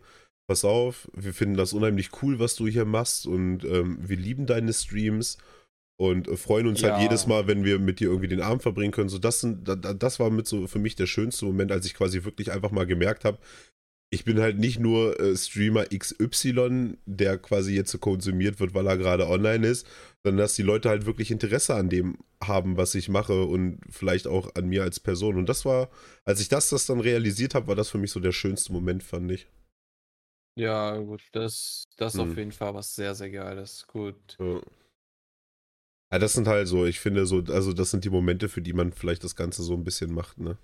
pass 0.48 0.64
auf, 0.64 1.08
wir 1.14 1.34
finden 1.34 1.56
das 1.56 1.72
unheimlich 1.72 2.10
cool, 2.22 2.38
was 2.38 2.56
du 2.56 2.66
hier 2.66 2.84
machst 2.84 3.26
und 3.26 3.64
ähm, 3.64 3.98
wir 4.00 4.16
lieben 4.16 4.46
deine 4.46 4.72
Streams 4.72 5.38
und 5.96 6.26
freuen 6.38 6.66
uns 6.66 6.82
halt 6.82 6.92
ja. 6.92 6.98
halt 6.98 7.02
jedes 7.02 7.26
Mal, 7.26 7.46
wenn 7.46 7.64
wir 7.64 7.78
mit 7.78 8.00
dir 8.00 8.08
irgendwie 8.08 8.28
den 8.28 8.40
Abend 8.40 8.62
verbringen 8.62 8.92
können. 8.92 9.08
So, 9.08 9.18
das, 9.18 9.40
sind, 9.40 9.66
das 9.66 10.18
war 10.18 10.30
mit 10.30 10.46
so 10.46 10.66
für 10.66 10.78
mich 10.78 10.96
der 10.96 11.06
schönste 11.06 11.44
Moment, 11.44 11.70
als 11.70 11.86
ich 11.86 11.94
quasi 11.94 12.24
wirklich 12.24 12.50
einfach 12.52 12.72
mal 12.72 12.86
gemerkt 12.86 13.24
habe, 13.24 13.38
ich 14.14 14.24
bin 14.24 14.40
halt 14.40 14.58
nicht 14.58 14.78
nur 14.78 15.18
äh, 15.18 15.36
Streamer 15.36 15.86
XY, 15.86 16.96
der 17.04 17.36
quasi 17.38 17.74
jetzt 17.74 17.90
so 17.90 17.98
konsumiert 17.98 18.60
wird, 18.60 18.72
weil 18.72 18.86
er 18.86 18.96
gerade 18.96 19.28
online 19.28 19.66
ist, 19.66 19.86
sondern 20.22 20.44
dass 20.44 20.54
die 20.54 20.62
Leute 20.62 20.88
halt 20.88 21.04
wirklich 21.04 21.32
Interesse 21.32 21.74
an 21.74 21.88
dem 21.88 22.18
haben, 22.42 22.76
was 22.76 22.94
ich 22.94 23.08
mache 23.08 23.44
und 23.44 23.80
vielleicht 23.90 24.28
auch 24.28 24.54
an 24.54 24.68
mir 24.68 24.84
als 24.84 25.00
Person. 25.00 25.36
Und 25.36 25.48
das 25.48 25.64
war, 25.64 25.90
als 26.24 26.40
ich 26.40 26.48
das, 26.48 26.70
das 26.70 26.86
dann 26.86 27.00
realisiert 27.00 27.54
habe, 27.54 27.66
war 27.66 27.74
das 27.74 27.90
für 27.90 27.98
mich 27.98 28.12
so 28.12 28.20
der 28.20 28.32
schönste 28.32 28.72
Moment, 28.72 29.02
fand 29.02 29.32
ich. 29.32 29.48
Ja, 30.56 30.96
gut, 30.98 31.22
das, 31.32 31.88
das 31.96 32.14
hm. 32.14 32.20
auf 32.20 32.36
jeden 32.36 32.52
Fall 32.52 32.74
was 32.74 32.94
sehr, 32.94 33.16
sehr 33.16 33.30
geiles. 33.30 33.84
Gut. 33.88 34.36
Ja. 34.38 34.60
Ja, 36.14 36.20
das 36.20 36.34
sind 36.34 36.46
halt 36.46 36.68
so, 36.68 36.86
ich 36.86 37.00
finde 37.00 37.26
so, 37.26 37.42
also 37.48 37.72
das 37.72 37.90
sind 37.90 38.04
die 38.04 38.10
Momente, 38.10 38.48
für 38.48 38.62
die 38.62 38.72
man 38.72 38.92
vielleicht 38.92 39.24
das 39.24 39.34
Ganze 39.34 39.64
so 39.64 39.74
ein 39.74 39.82
bisschen 39.82 40.14
macht, 40.14 40.38
ne? 40.38 40.56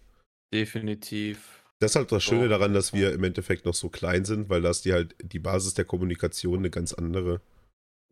Definitiv. 0.55 1.65
Das 1.81 1.91
ist 1.91 1.97
halt 1.97 2.13
das 2.13 2.23
Schöne 2.23 2.47
daran, 2.47 2.73
dass 2.73 2.93
wir 2.93 3.13
im 3.13 3.25
Endeffekt 3.25 3.65
noch 3.65 3.75
so 3.75 3.89
klein 3.89 4.25
sind, 4.25 4.49
weil 4.49 4.63
das 4.63 4.83
die 4.83 4.93
halt 4.93 5.17
die 5.21 5.41
Basis 5.41 5.75
der 5.75 5.85
Kommunikation 5.85 6.59
eine 6.59 6.71
ganz 6.71 6.93
andere. 6.93 7.41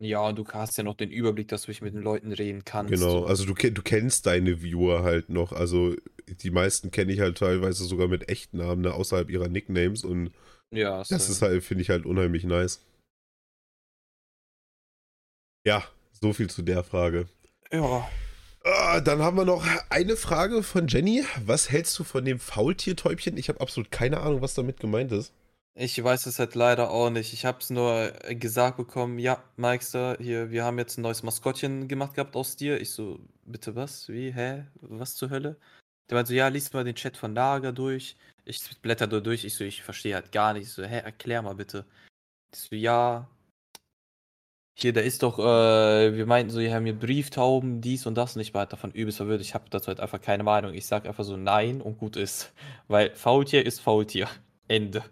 Ja, 0.03 0.27
und 0.27 0.37
du 0.37 0.45
hast 0.49 0.77
ja 0.77 0.83
noch 0.83 0.97
den 0.97 1.11
Überblick, 1.11 1.47
dass 1.47 1.61
du 1.61 1.71
mit 1.81 1.93
den 1.93 2.01
Leuten 2.01 2.33
reden 2.33 2.65
kannst. 2.65 2.91
Genau, 2.91 3.23
also 3.23 3.45
du, 3.45 3.53
du 3.53 3.81
kennst 3.83 4.25
deine 4.25 4.61
Viewer 4.61 5.03
halt 5.03 5.29
noch. 5.29 5.53
Also 5.53 5.95
die 6.27 6.51
meisten 6.51 6.91
kenne 6.91 7.13
ich 7.13 7.21
halt 7.21 7.37
teilweise 7.37 7.85
sogar 7.85 8.09
mit 8.09 8.27
echten 8.27 8.57
Namen, 8.57 8.81
ne, 8.81 8.93
außerhalb 8.93 9.29
ihrer 9.29 9.47
Nicknames 9.47 10.03
und 10.03 10.31
ja, 10.71 11.05
das 11.07 11.29
ist 11.29 11.41
halt, 11.41 11.63
finde 11.63 11.83
ich 11.83 11.89
halt 11.89 12.05
unheimlich 12.05 12.43
nice. 12.43 12.85
Ja, 15.65 15.85
so 16.21 16.33
viel 16.33 16.49
zu 16.49 16.61
der 16.61 16.83
Frage. 16.83 17.27
Ja. 17.71 18.07
Ah, 18.63 18.99
dann 18.99 19.19
haben 19.21 19.37
wir 19.37 19.45
noch 19.45 19.65
eine 19.89 20.17
Frage 20.17 20.63
von 20.63 20.87
Jenny. 20.87 21.23
Was 21.45 21.71
hältst 21.71 21.97
du 21.97 22.03
von 22.03 22.25
dem 22.25 22.39
Faultiertäubchen? 22.39 23.37
Ich 23.37 23.49
habe 23.49 23.61
absolut 23.61 23.89
keine 23.91 24.19
Ahnung, 24.19 24.41
was 24.41 24.53
damit 24.53 24.79
gemeint 24.79 25.11
ist. 25.11 25.33
Ich 25.75 26.03
weiß 26.03 26.25
es 26.25 26.39
halt 26.39 26.55
leider 26.55 26.89
auch 26.89 27.09
nicht. 27.09 27.31
Ich 27.31 27.45
habe 27.45 27.59
es 27.59 27.69
nur 27.69 28.11
gesagt 28.29 28.75
bekommen, 28.75 29.17
ja, 29.17 29.41
Meister, 29.55 30.17
hier, 30.19 30.51
wir 30.51 30.65
haben 30.65 30.77
jetzt 30.77 30.97
ein 30.97 31.03
neues 31.03 31.23
Maskottchen 31.23 31.87
gemacht 31.87 32.15
gehabt 32.15 32.35
aus 32.35 32.57
dir. 32.57 32.81
Ich 32.81 32.91
so, 32.91 33.19
bitte 33.45 33.75
was? 33.77 34.09
Wie? 34.09 34.33
Hä? 34.33 34.65
Was 34.81 35.15
zur 35.15 35.29
Hölle? 35.29 35.55
Der 36.09 36.15
meinte 36.15 36.29
so, 36.29 36.33
ja, 36.35 36.49
liest 36.49 36.73
mal 36.73 36.83
den 36.83 36.95
Chat 36.95 37.15
von 37.15 37.33
Lager 37.33 37.71
durch. 37.71 38.17
Ich 38.43 38.59
blätter 38.81 39.07
da 39.07 39.21
durch. 39.21 39.45
Ich 39.45 39.55
so, 39.55 39.63
ich 39.63 39.83
verstehe 39.83 40.15
halt 40.15 40.33
gar 40.33 40.53
nicht. 40.53 40.63
Ich 40.63 40.73
so, 40.73 40.83
hä, 40.83 40.99
erklär 40.99 41.41
mal 41.41 41.55
bitte. 41.55 41.85
Ich 42.53 42.59
so, 42.59 42.75
ja, 42.75 43.29
hier, 44.81 44.93
da 44.93 45.01
ist 45.01 45.23
doch, 45.23 45.39
äh, 45.39 46.15
wir 46.15 46.25
meinten 46.25 46.51
so, 46.51 46.59
wir 46.59 46.73
haben 46.73 46.85
hier 46.85 46.97
Brieftauben, 46.97 47.81
dies 47.81 48.05
und 48.05 48.15
das 48.15 48.35
und 48.35 48.41
ich 48.41 48.53
war 48.53 48.61
halt 48.61 48.73
davon 48.73 48.91
übelst 48.91 49.17
verwirrt. 49.17 49.41
Ich 49.41 49.53
habe 49.53 49.65
dazu 49.69 49.87
halt 49.87 49.99
einfach 49.99 50.21
keine 50.21 50.43
Meinung. 50.43 50.73
Ich 50.73 50.85
sag 50.85 51.05
einfach 51.05 51.23
so 51.23 51.37
nein 51.37 51.81
und 51.81 51.97
gut 51.97 52.15
ist. 52.15 52.53
Weil 52.87 53.15
Faultier 53.15 53.65
ist 53.65 53.79
Faultier. 53.79 54.27
Ende. 54.67 55.03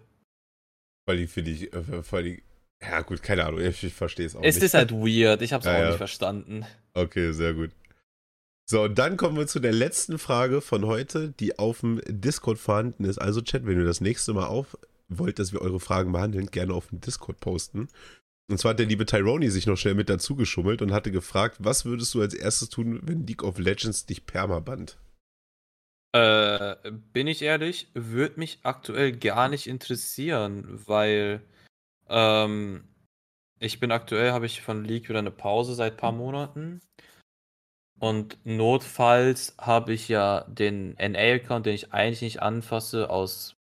Weil 1.06 1.16
die 1.16 1.26
finde 1.26 1.50
ich, 1.50 1.70
weil 2.12 2.22
die, 2.22 2.42
ja 2.82 3.00
gut, 3.00 3.22
keine 3.22 3.46
Ahnung, 3.46 3.60
ich, 3.60 3.82
ich 3.82 3.94
verstehe 3.94 4.26
es 4.26 4.36
auch 4.36 4.40
es 4.40 4.56
nicht. 4.56 4.56
Es 4.58 4.62
ist 4.62 4.74
halt 4.74 4.92
weird, 4.92 5.40
ich 5.40 5.54
habe 5.54 5.60
es 5.62 5.66
ja, 5.66 5.74
auch 5.74 5.80
ja. 5.80 5.86
nicht 5.88 5.96
verstanden. 5.96 6.66
Okay, 6.92 7.32
sehr 7.32 7.54
gut. 7.54 7.70
So, 8.70 8.82
und 8.82 8.98
dann 8.98 9.16
kommen 9.16 9.38
wir 9.38 9.46
zu 9.46 9.58
der 9.58 9.72
letzten 9.72 10.18
Frage 10.18 10.60
von 10.60 10.84
heute, 10.84 11.30
die 11.40 11.58
auf 11.58 11.80
dem 11.80 12.02
Discord 12.06 12.58
vorhanden 12.58 13.04
ist. 13.04 13.16
Also 13.16 13.40
Chat, 13.40 13.64
wenn 13.66 13.78
ihr 13.78 13.86
das 13.86 14.02
nächste 14.02 14.34
Mal 14.34 14.46
auf 14.46 14.76
wollt, 15.08 15.38
dass 15.38 15.54
wir 15.54 15.62
eure 15.62 15.80
Fragen 15.80 16.12
behandeln, 16.12 16.50
gerne 16.50 16.74
auf 16.74 16.88
dem 16.88 17.00
Discord 17.00 17.40
posten. 17.40 17.88
Und 18.50 18.58
zwar 18.58 18.70
hat 18.70 18.78
der 18.78 18.86
liebe 18.86 19.04
Tyrone 19.04 19.50
sich 19.50 19.66
noch 19.66 19.76
schnell 19.76 19.94
mit 19.94 20.08
dazu 20.08 20.34
geschummelt 20.34 20.80
und 20.80 20.92
hatte 20.92 21.10
gefragt, 21.10 21.58
was 21.60 21.84
würdest 21.84 22.14
du 22.14 22.22
als 22.22 22.32
erstes 22.32 22.70
tun, 22.70 23.00
wenn 23.02 23.26
League 23.26 23.42
of 23.42 23.58
Legends 23.58 24.06
dich 24.06 24.24
permabannt? 24.24 24.98
Äh, 26.12 26.76
bin 26.90 27.26
ich 27.26 27.42
ehrlich, 27.42 27.90
würde 27.92 28.40
mich 28.40 28.60
aktuell 28.62 29.12
gar 29.12 29.50
nicht 29.50 29.66
interessieren, 29.66 30.80
weil 30.86 31.42
ähm, 32.08 32.88
ich 33.60 33.80
bin 33.80 33.92
aktuell, 33.92 34.32
habe 34.32 34.46
ich 34.46 34.62
von 34.62 34.84
League 34.84 35.10
wieder 35.10 35.18
eine 35.18 35.30
Pause 35.30 35.74
seit 35.74 35.94
ein 35.94 35.98
paar 35.98 36.12
Monaten. 36.12 36.80
Und 38.00 38.38
notfalls 38.46 39.56
habe 39.58 39.92
ich 39.92 40.08
ja 40.08 40.44
den 40.48 40.94
NA-Account, 40.94 41.66
den 41.66 41.74
ich 41.74 41.92
eigentlich 41.92 42.22
nicht 42.22 42.42
anfasse, 42.42 43.10
aus. 43.10 43.56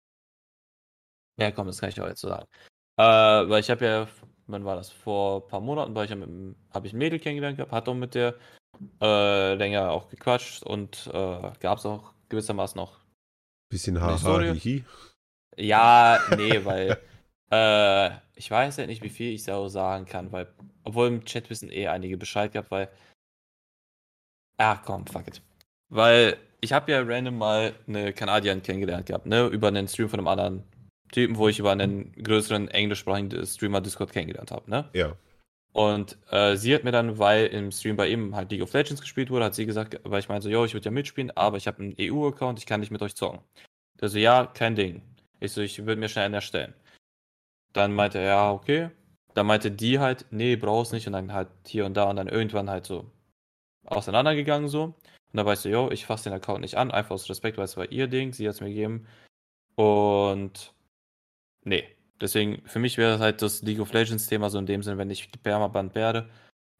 Ja, 1.40 1.50
komm, 1.52 1.68
das 1.68 1.78
kann 1.80 1.88
ich 1.88 2.00
auch 2.00 2.08
jetzt 2.08 2.20
so 2.20 2.28
sagen. 2.28 2.46
Äh, 2.98 3.02
weil 3.48 3.60
ich 3.60 3.70
habe 3.70 3.84
ja 3.84 4.08
wann 4.46 4.64
war 4.64 4.76
das? 4.76 4.90
Vor 4.90 5.42
ein 5.42 5.48
paar 5.48 5.60
Monaten 5.60 5.94
war 5.94 6.04
ich 6.04 6.10
ja 6.10 6.16
mit 6.16 6.56
habe 6.72 6.86
ich 6.86 6.92
ein 6.92 6.98
Mädel 6.98 7.18
kennengelernt 7.18 7.56
gehabt, 7.56 7.72
hat 7.72 7.88
auch 7.88 7.94
mit 7.94 8.14
der 8.14 8.34
äh, 9.00 9.54
länger 9.54 9.90
auch 9.90 10.08
gequatscht 10.08 10.62
und 10.62 11.08
äh, 11.12 11.52
gab 11.60 11.78
es 11.78 11.86
auch 11.86 12.12
gewissermaßen 12.28 12.78
noch 12.78 13.00
bisschen 13.70 14.00
haha 14.00 14.16
Ja, 15.56 16.20
nee, 16.36 16.64
weil 16.64 16.98
äh, 17.50 18.10
ich 18.34 18.50
weiß 18.50 18.76
ja 18.78 18.86
nicht, 18.86 19.02
wie 19.02 19.08
viel 19.08 19.32
ich 19.32 19.44
so 19.44 19.68
sagen 19.68 20.06
kann, 20.06 20.32
weil 20.32 20.52
obwohl 20.82 21.08
im 21.08 21.24
Chat 21.24 21.50
wissen 21.50 21.70
eh 21.70 21.88
einige 21.88 22.16
Bescheid 22.16 22.52
gehabt, 22.52 22.70
weil 22.70 22.88
Ah, 24.56 24.76
komm, 24.76 25.06
fuck 25.06 25.26
it. 25.26 25.42
Weil 25.88 26.36
ich 26.60 26.72
habe 26.72 26.92
ja 26.92 27.02
random 27.02 27.36
mal 27.36 27.74
eine 27.86 28.12
Kanadierin 28.12 28.62
kennengelernt 28.62 29.06
gehabt, 29.06 29.26
ne, 29.26 29.46
über 29.46 29.68
einen 29.68 29.88
Stream 29.88 30.08
von 30.08 30.20
einem 30.20 30.28
anderen 30.28 30.62
Typen, 31.12 31.36
wo 31.36 31.48
ich 31.48 31.58
über 31.58 31.72
einen 31.72 32.12
größeren 32.12 32.68
englischsprachigen 32.68 33.46
Streamer 33.46 33.80
Discord 33.80 34.12
kennengelernt 34.12 34.50
habe, 34.50 34.70
ne? 34.70 34.88
Ja. 34.92 35.16
Und 35.72 36.16
äh, 36.30 36.56
sie 36.56 36.72
hat 36.72 36.84
mir 36.84 36.92
dann, 36.92 37.18
weil 37.18 37.46
im 37.46 37.72
Stream 37.72 37.96
bei 37.96 38.08
ihm 38.08 38.36
halt 38.36 38.50
League 38.52 38.62
of 38.62 38.72
Legends 38.72 39.00
gespielt 39.00 39.30
wurde, 39.30 39.46
hat 39.46 39.56
sie 39.56 39.66
gesagt, 39.66 40.00
weil 40.04 40.20
ich 40.20 40.28
meinte 40.28 40.44
so, 40.44 40.48
yo, 40.48 40.64
ich 40.64 40.72
würde 40.72 40.84
ja 40.84 40.92
mitspielen, 40.92 41.32
aber 41.36 41.56
ich 41.56 41.66
habe 41.66 41.82
einen 41.82 41.96
EU-Account, 42.00 42.60
ich 42.60 42.66
kann 42.66 42.78
nicht 42.78 42.92
mit 42.92 43.02
euch 43.02 43.16
zocken. 43.16 43.40
Der 44.00 44.08
so, 44.08 44.18
ja, 44.18 44.46
kein 44.46 44.76
Ding. 44.76 45.02
Ich 45.40 45.52
so, 45.52 45.60
ich 45.60 45.84
würde 45.84 46.00
mir 46.00 46.08
schnell 46.08 46.26
einen 46.26 46.34
erstellen. 46.34 46.74
Dann 47.72 47.92
meinte 47.92 48.18
er, 48.18 48.24
ja, 48.24 48.52
okay. 48.52 48.90
Dann 49.34 49.46
meinte 49.46 49.72
die 49.72 49.98
halt, 49.98 50.26
nee, 50.30 50.54
brauchst 50.54 50.92
nicht. 50.92 51.08
Und 51.08 51.12
dann 51.12 51.32
halt 51.32 51.48
hier 51.66 51.86
und 51.86 51.94
da 51.94 52.04
und 52.04 52.16
dann 52.16 52.28
irgendwann 52.28 52.70
halt 52.70 52.86
so 52.86 53.10
auseinandergegangen 53.84 54.68
so. 54.68 54.84
Und 54.84 54.94
da 55.32 55.44
weißt 55.44 55.64
du, 55.64 55.70
yo, 55.70 55.90
ich 55.90 56.06
fasse 56.06 56.30
den 56.30 56.34
Account 56.34 56.60
nicht 56.60 56.76
an, 56.76 56.92
einfach 56.92 57.10
aus 57.10 57.28
Respekt, 57.28 57.58
weil 57.58 57.64
es 57.64 57.76
war 57.76 57.90
ihr 57.90 58.06
Ding, 58.06 58.32
sie 58.32 58.46
hat 58.46 58.54
es 58.54 58.60
mir 58.60 58.68
gegeben. 58.68 59.08
Und 59.74 60.72
Nee. 61.64 61.84
Deswegen, 62.20 62.62
für 62.66 62.78
mich 62.78 62.96
wäre 62.96 63.12
das 63.12 63.20
halt 63.20 63.42
das 63.42 63.62
League 63.62 63.80
of 63.80 63.92
Legends-Thema 63.92 64.48
so 64.48 64.58
in 64.58 64.66
dem 64.66 64.82
Sinne, 64.82 64.98
wenn 64.98 65.10
ich 65.10 65.30
Permaband 65.42 65.94
werde. 65.94 66.30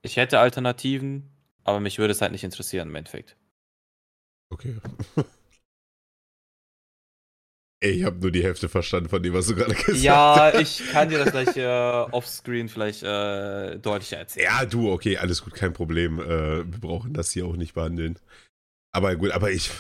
Ich 0.03 0.17
hätte 0.17 0.39
Alternativen, 0.39 1.29
aber 1.65 1.81
mich 1.81 1.99
würde 1.99 2.13
es 2.13 2.21
halt 2.21 2.33
nicht 2.33 2.45
interessieren 2.45 2.89
im 2.89 2.95
Endeffekt. 2.95 3.37
Okay. 4.51 4.77
Ey, 7.85 7.91
ich 7.91 8.05
habe 8.05 8.19
nur 8.19 8.31
die 8.31 8.43
Hälfte 8.43 8.69
verstanden 8.71 9.11
von 9.11 9.23
dem, 9.23 9.35
was 9.35 9.49
du 9.49 9.57
gerade 9.57 9.75
gesagt 9.75 9.89
hast. 9.89 10.03
Ja, 10.03 10.59
ich 10.59 10.83
kann 10.91 11.11
dir 11.11 11.19
das 11.19 11.33
gleich 11.33 11.55
äh, 11.55 11.67
offscreen 12.13 12.71
vielleicht 12.71 13.03
äh, 13.03 13.79
deutlicher 13.79 14.17
erzählen. 14.17 14.47
Ja, 14.47 14.65
du, 14.65 14.91
okay, 14.91 15.19
alles 15.19 15.43
gut, 15.43 15.53
kein 15.53 15.75
Problem. 15.75 16.19
Äh, 16.19 16.65
wir 16.65 16.81
brauchen 16.81 17.13
das 17.13 17.33
hier 17.33 17.45
auch 17.45 17.57
nicht 17.57 17.75
behandeln. 17.75 18.19
Aber 18.93 19.17
gut, 19.17 19.33
aber 19.33 19.51
ich, 19.51 19.71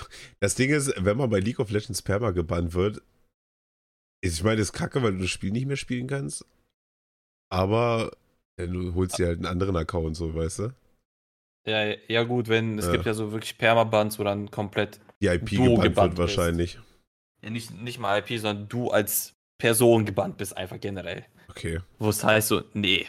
das 0.40 0.54
Ding 0.54 0.70
ist, 0.70 0.92
wenn 0.98 1.16
man 1.16 1.30
bei 1.30 1.38
League 1.40 1.60
of 1.60 1.70
Legends 1.70 2.02
Perma 2.02 2.32
gebannt 2.32 2.74
wird, 2.74 3.00
ich 4.32 4.42
meine, 4.42 4.56
das 4.56 4.68
ist 4.68 4.72
kacke, 4.72 5.02
weil 5.02 5.12
du 5.12 5.22
das 5.22 5.30
Spiel 5.30 5.50
nicht 5.50 5.66
mehr 5.66 5.76
spielen 5.76 6.06
kannst. 6.06 6.44
Aber 7.50 8.12
ja, 8.58 8.66
du 8.66 8.94
holst 8.94 9.18
dir 9.18 9.26
halt 9.26 9.38
einen 9.38 9.46
anderen 9.46 9.76
Account, 9.76 10.16
so, 10.16 10.34
weißt 10.34 10.60
du? 10.60 10.74
Ja, 11.66 11.94
ja 12.08 12.22
gut, 12.24 12.48
wenn, 12.48 12.78
es 12.78 12.86
ja. 12.86 12.92
gibt 12.92 13.06
ja 13.06 13.14
so 13.14 13.32
wirklich 13.32 13.56
Permabands, 13.58 14.18
wo 14.18 14.24
dann 14.24 14.50
komplett 14.50 15.00
die 15.20 15.26
IP 15.26 15.50
gebannt, 15.50 15.82
gebannt 15.82 16.12
wird 16.12 16.18
wahrscheinlich. 16.18 16.78
Ja, 17.42 17.50
nicht, 17.50 17.74
nicht 17.80 17.98
mal 17.98 18.18
IP, 18.18 18.38
sondern 18.40 18.68
du 18.68 18.90
als 18.90 19.34
Person 19.58 20.04
gebannt 20.04 20.36
bist, 20.36 20.56
einfach 20.56 20.80
generell. 20.80 21.24
Okay. 21.48 21.80
Wo 21.98 22.08
es 22.08 22.24
heißt 22.24 22.48
so, 22.48 22.62
nee. 22.72 23.06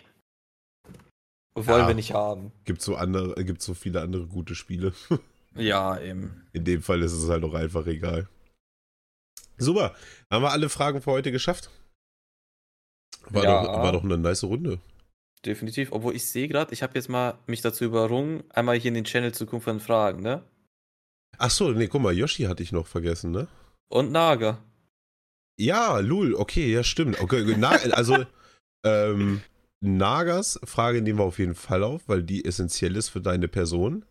Wollen 1.56 1.82
ja, 1.82 1.88
wir 1.88 1.96
nicht 1.96 2.14
haben. 2.14 2.52
Gibt 2.66 2.82
so 2.82 2.96
andere, 2.96 3.44
gibt 3.44 3.62
so 3.62 3.74
viele 3.74 4.02
andere 4.02 4.28
gute 4.28 4.56
Spiele. 4.56 4.94
ja, 5.56 6.00
eben. 6.00 6.46
In 6.52 6.66
dem 6.66 6.82
Fall 6.82 7.02
ist 7.02 7.14
es 7.14 7.30
halt 7.30 7.44
auch 7.44 7.54
einfach 7.54 7.88
egal. 7.88 8.28
Super. 9.58 9.96
Haben 10.30 10.44
wir 10.44 10.52
alle 10.52 10.70
Fragen 10.70 11.02
für 11.02 11.12
heute 11.12 11.32
geschafft? 11.32 11.70
War, 13.30 13.44
ja. 13.44 13.64
doch, 13.64 13.74
war 13.74 13.92
doch 13.92 14.04
eine 14.04 14.18
nice 14.18 14.44
Runde. 14.44 14.80
Definitiv. 15.46 15.92
Obwohl 15.92 16.16
ich 16.16 16.30
sehe 16.30 16.48
gerade, 16.48 16.74
ich 16.74 16.84
habe 16.84 16.96
jetzt 16.96 17.10
mal 17.10 17.38
mich 17.48 17.62
dazu 17.62 17.86
überrungen, 17.86 18.44
einmal 18.50 18.78
hier 18.78 18.90
in 18.90 18.96
den 18.96 19.06
Channel 19.06 19.34
Zukunft 19.34 19.66
von 19.66 19.80
Fragen, 19.80 20.22
ne? 20.22 20.44
Ach 21.38 21.50
so, 21.50 21.72
nee, 21.72 21.88
guck 21.88 22.02
mal, 22.02 22.14
Yoshi 22.14 22.44
hatte 22.44 22.64
ich 22.64 22.72
noch 22.72 22.88
vergessen, 22.88 23.32
ne? 23.32 23.48
Und 23.90 24.12
Naga. 24.12 24.64
Ja, 25.58 26.00
Lul, 26.00 26.34
okay, 26.36 26.72
ja, 26.72 26.84
stimmt. 26.84 27.20
Okay, 27.22 27.56
na, 27.58 27.70
also, 27.92 28.26
ähm, 28.84 29.42
Nagas 29.82 30.60
Frage 30.64 31.02
nehmen 31.02 31.20
wir 31.20 31.26
auf 31.26 31.40
jeden 31.40 31.56
Fall 31.56 31.84
auf, 31.84 32.08
weil 32.08 32.24
die 32.24 32.46
essentiell 32.46 32.96
ist 32.96 33.10
für 33.10 33.22
deine 33.22 33.48
Person. 33.48 34.06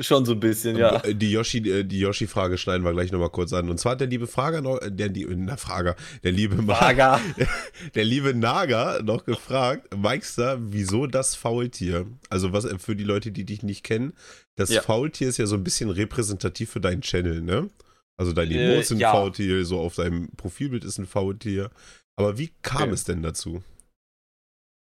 Schon 0.00 0.24
so 0.24 0.32
ein 0.32 0.40
bisschen, 0.40 0.76
ja. 0.76 0.98
Die 1.00 1.30
Yoshi, 1.30 1.58
äh, 1.58 1.84
die 1.84 2.00
Yoshi-Frage 2.00 2.56
schneiden 2.56 2.84
wir 2.84 2.92
gleich 2.92 3.12
nochmal 3.12 3.28
kurz 3.28 3.52
an. 3.52 3.68
Und 3.68 3.78
zwar 3.78 3.92
hat 3.92 4.00
der 4.00 4.08
liebe 4.08 4.26
Frager 4.26 4.62
noch, 4.62 4.80
äh, 4.80 4.90
der, 4.90 5.10
na, 5.10 5.58
Frager, 5.58 5.94
der 6.22 6.32
liebe 6.32 6.62
Naga, 6.62 7.20
der 7.94 8.04
liebe 8.04 8.34
Naga 8.34 9.00
noch 9.02 9.24
gefragt, 9.24 9.94
Meister, 9.94 10.58
wieso 10.60 11.06
das 11.06 11.34
Faultier? 11.34 12.06
Also 12.30 12.52
was 12.54 12.66
für 12.78 12.96
die 12.96 13.04
Leute, 13.04 13.30
die 13.30 13.44
dich 13.44 13.62
nicht 13.62 13.84
kennen, 13.84 14.14
das 14.56 14.70
ja. 14.70 14.80
Faultier 14.80 15.28
ist 15.28 15.36
ja 15.36 15.46
so 15.46 15.56
ein 15.56 15.64
bisschen 15.64 15.90
repräsentativ 15.90 16.70
für 16.70 16.80
deinen 16.80 17.02
Channel, 17.02 17.42
ne? 17.42 17.68
Also 18.16 18.32
dein 18.32 18.50
äh, 18.50 18.72
Emotes 18.72 18.88
sind 18.88 19.00
ja. 19.00 19.12
Faultier, 19.12 19.64
so 19.64 19.80
auf 19.80 19.96
deinem 19.96 20.30
Profilbild 20.36 20.84
ist 20.84 20.98
ein 20.98 21.06
Faultier. 21.06 21.70
Aber 22.16 22.38
wie 22.38 22.52
kam 22.62 22.84
okay. 22.84 22.92
es 22.92 23.04
denn 23.04 23.22
dazu? 23.22 23.62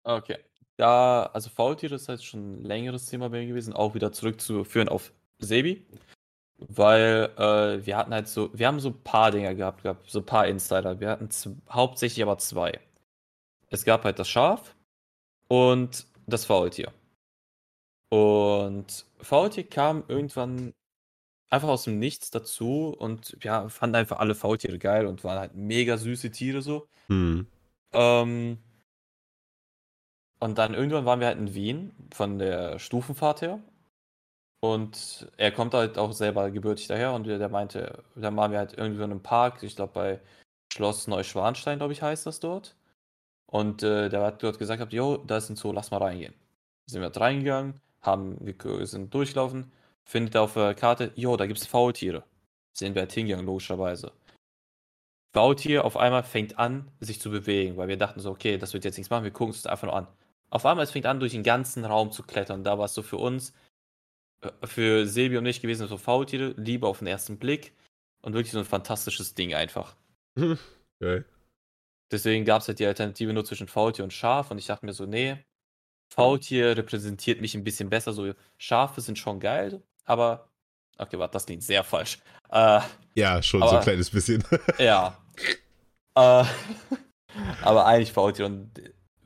Okay. 0.05 0.38
Ja, 0.78 1.31
also 1.32 1.48
Faultiere 1.51 1.94
ist 1.94 2.09
halt 2.09 2.23
schon 2.23 2.61
ein 2.61 2.65
längeres 2.65 3.07
Thema 3.07 3.31
bei 3.31 3.40
mir 3.40 3.47
gewesen, 3.47 3.73
auch 3.73 3.94
wieder 3.94 4.12
zurückzuführen 4.12 4.89
auf 4.89 5.12
Sebi. 5.39 5.86
Weil 6.59 7.31
äh, 7.36 7.85
wir 7.86 7.97
hatten 7.97 8.15
halt 8.15 8.28
so, 8.28 8.51
wir 8.53 8.66
haben 8.66 8.81
so 8.81 8.89
ein 8.89 9.03
paar 9.03 9.31
Dinger 9.31 9.55
gehabt, 9.55 9.82
gehabt 9.82 10.09
so 10.11 10.20
ein 10.20 10.27
paar 10.27 10.47
Insider. 10.47 11.01
Wir 11.01 11.11
hatten 11.11 11.28
hauptsächlich 11.70 12.23
aber 12.23 12.39
zwei. 12.39 12.81
Es 13.69 13.85
gab 13.85 14.05
halt 14.05 14.19
das 14.19 14.28
Schaf 14.28 14.74
und 15.48 16.07
das 16.27 16.44
Faultier. 16.44 16.93
Und 18.09 19.05
Faultier 19.20 19.65
kam 19.65 20.05
irgendwann 20.09 20.73
einfach 21.51 21.69
aus 21.69 21.85
dem 21.85 21.98
Nichts 21.98 22.31
dazu 22.31 22.94
und 22.98 23.36
ja, 23.43 23.69
fanden 23.69 23.97
einfach 23.97 24.19
alle 24.19 24.35
Faultiere 24.35 24.78
geil 24.78 25.07
und 25.07 25.24
waren 25.24 25.39
halt 25.39 25.55
mega 25.55 25.97
süße 25.97 26.31
Tiere 26.31 26.62
so. 26.62 26.89
Hm. 27.09 27.47
Ähm, 27.93 28.59
und 30.39 30.59
dann 30.59 30.75
irgendwann 30.75 31.05
waren 31.07 31.21
wir 31.21 31.29
halt 31.29 31.39
in 31.39 31.55
Wien 31.55 31.93
von 32.13 32.39
der 32.39 32.79
Stufenfahrt 32.79 33.43
her. 33.43 33.61
Und 34.61 35.31
er 35.37 35.53
kommt 35.53 35.75
halt 35.75 35.99
auch 35.99 36.13
selber 36.13 36.51
gebürtig 36.51 36.89
daher 36.89 37.13
und 37.13 37.27
der 37.27 37.49
meinte, 37.49 38.05
dann 38.17 38.37
waren 38.37 38.51
wir 38.53 38.59
halt 38.59 38.77
irgendwo 38.77 39.05
in 39.05 39.11
einem 39.11 39.23
Park, 39.23 39.63
ich 39.63 39.77
glaube 39.77 39.93
bei 39.93 40.21
Schloss 40.73 41.07
Neuschwanstein, 41.07 41.79
glaube 41.79 41.93
ich, 41.93 42.03
heißt 42.03 42.27
das 42.27 42.41
dort. 42.41 42.77
Und 43.47 43.83
äh, 43.83 44.09
der 44.09 44.23
hat 44.23 44.43
dort 44.43 44.59
gesagt, 44.59 44.93
jo, 44.93 45.19
da 45.19 45.39
ist 45.39 45.51
ein 45.51 45.57
Zoo, 45.57 45.73
lass 45.73 45.91
mal 45.91 45.99
reingehen. 45.99 46.35
Sind 46.87 47.03
wir 47.03 47.15
reingegangen, 47.17 47.81
haben, 48.03 48.39
sind 48.83 49.15
durchlaufen, 49.15 49.73
findet 50.05 50.37
auf 50.37 50.55
der 50.55 50.75
Karte, 50.75 51.13
jo, 51.17 51.37
da 51.37 51.47
gibt 51.47 51.61
es 51.61 51.67
Faultiere. 51.67 52.25
Sind 52.73 52.95
wir 52.95 53.03
halt 53.03 53.13
hingegangen, 53.13 53.47
logischerweise. 53.47 54.13
Faultier 55.33 55.85
auf 55.85 55.97
einmal 55.97 56.25
fängt 56.25 56.59
an, 56.59 56.91
sich 57.01 57.21
zu 57.21 57.31
bewegen, 57.31 57.77
weil 57.77 57.89
wir 57.89 57.99
dachten 57.99 58.21
so, 58.21 58.31
okay, 58.31 58.59
das 58.59 58.73
wird 58.75 58.85
jetzt 58.85 58.97
nichts 58.97 59.11
machen, 59.11 59.25
wir 59.25 59.31
gucken 59.31 59.55
es 59.55 59.67
einfach 59.67 59.87
nur 59.87 59.97
an. 59.97 60.09
Auf 60.51 60.64
einmal, 60.64 60.85
es 60.85 60.93
fängt 60.93 61.06
an, 61.06 61.20
durch 61.20 61.32
den 61.32 61.43
ganzen 61.43 61.85
Raum 61.85 62.12
zu 62.12 62.23
klettern. 62.23 62.64
Da 62.64 62.78
war 62.78 62.86
es 62.86 62.94
so 62.94 63.02
für 63.02 63.16
uns, 63.16 63.52
äh, 64.43 64.51
für 64.66 65.06
Sebi 65.06 65.36
und 65.36 65.44
mich 65.44 65.60
gewesen, 65.60 65.89
so 65.89 65.97
Faultiere, 65.98 66.55
Liebe 66.56 66.86
auf 66.86 66.98
den 66.98 67.09
ersten 67.09 67.39
Blick 67.39 67.73
und 68.23 68.35
wirklich 68.35 68.52
so 68.52 68.59
ein 68.59 68.64
fantastisches 68.64 69.35
Ding 69.35 69.55
einfach. 69.55 69.97
Geil. 71.01 71.24
Deswegen 72.10 72.44
gab 72.44 72.62
es 72.62 72.68
halt 72.68 72.78
die 72.78 72.86
Alternative 72.86 73.32
nur 73.32 73.44
zwischen 73.44 73.66
Faultier 73.66 74.05
und 74.05 74.12
Schaf 74.12 74.51
und 74.51 74.59
ich 74.59 74.66
dachte 74.66 74.86
mir 74.86 74.93
so, 74.93 75.06
nee, 75.06 75.44
Faultier 76.09 76.77
repräsentiert 76.77 77.40
mich 77.40 77.55
ein 77.55 77.64
bisschen 77.64 77.90
besser. 77.90 78.12
So, 78.12 78.32
Schafe 78.59 79.01
sind 79.01 79.18
schon 79.18 79.40
geil, 79.40 79.82
aber. 80.05 80.48
Okay, 80.98 81.18
warte, 81.18 81.35
das 81.35 81.44
klingt 81.44 81.62
sehr 81.62 81.85
falsch. 81.85 82.18
Äh, 82.51 82.81
ja, 83.14 83.43
schon 83.43 83.62
aber, 83.62 83.70
so 83.70 83.77
ein 83.77 83.82
kleines 83.82 84.10
bisschen. 84.10 84.43
ja. 84.78 85.18
Äh, 86.18 86.44
aber 87.60 87.85
eigentlich 87.85 88.10
Faultier. 88.10 88.47
Und 88.47 88.70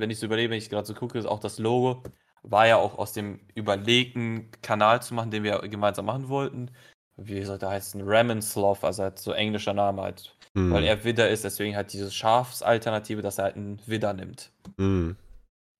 wenn 0.01 0.11
ich 0.11 0.19
so 0.19 0.27
überlege, 0.27 0.51
wenn 0.51 0.59
ich 0.59 0.71
gerade 0.71 0.87
so 0.87 0.95
gucke, 0.95 1.19
ist 1.19 1.27
auch 1.27 1.41
das 1.41 1.59
Logo, 1.59 2.03
war 2.43 2.67
ja 2.67 2.77
auch 2.77 2.99
aus 2.99 3.13
dem 3.13 3.41
überlegten 3.55 4.51
Kanal 4.63 5.03
zu 5.03 5.15
machen, 5.15 5.31
den 5.31 5.43
wir 5.43 5.59
gemeinsam 5.61 6.07
machen 6.07 6.29
wollten. 6.29 6.71
Wie 7.17 7.43
soll 7.45 7.59
der 7.59 7.71
heißen? 7.71 8.01
Ramen 8.05 8.41
Sloth, 8.41 8.83
also 8.83 9.03
halt 9.03 9.19
so 9.19 9.33
englischer 9.33 9.75
Name 9.75 10.03
halt. 10.03 10.37
Mhm. 10.55 10.73
Weil 10.73 10.85
er 10.85 11.05
Widder 11.05 11.29
ist, 11.29 11.45
deswegen 11.45 11.77
halt 11.77 11.93
diese 11.93 12.11
Schafsalternative, 12.11 13.21
dass 13.21 13.39
er 13.39 13.45
halt 13.45 13.57
einen 13.57 13.81
Widder 13.87 14.15
nimmt. 14.15 14.53
Mhm. 14.79 15.17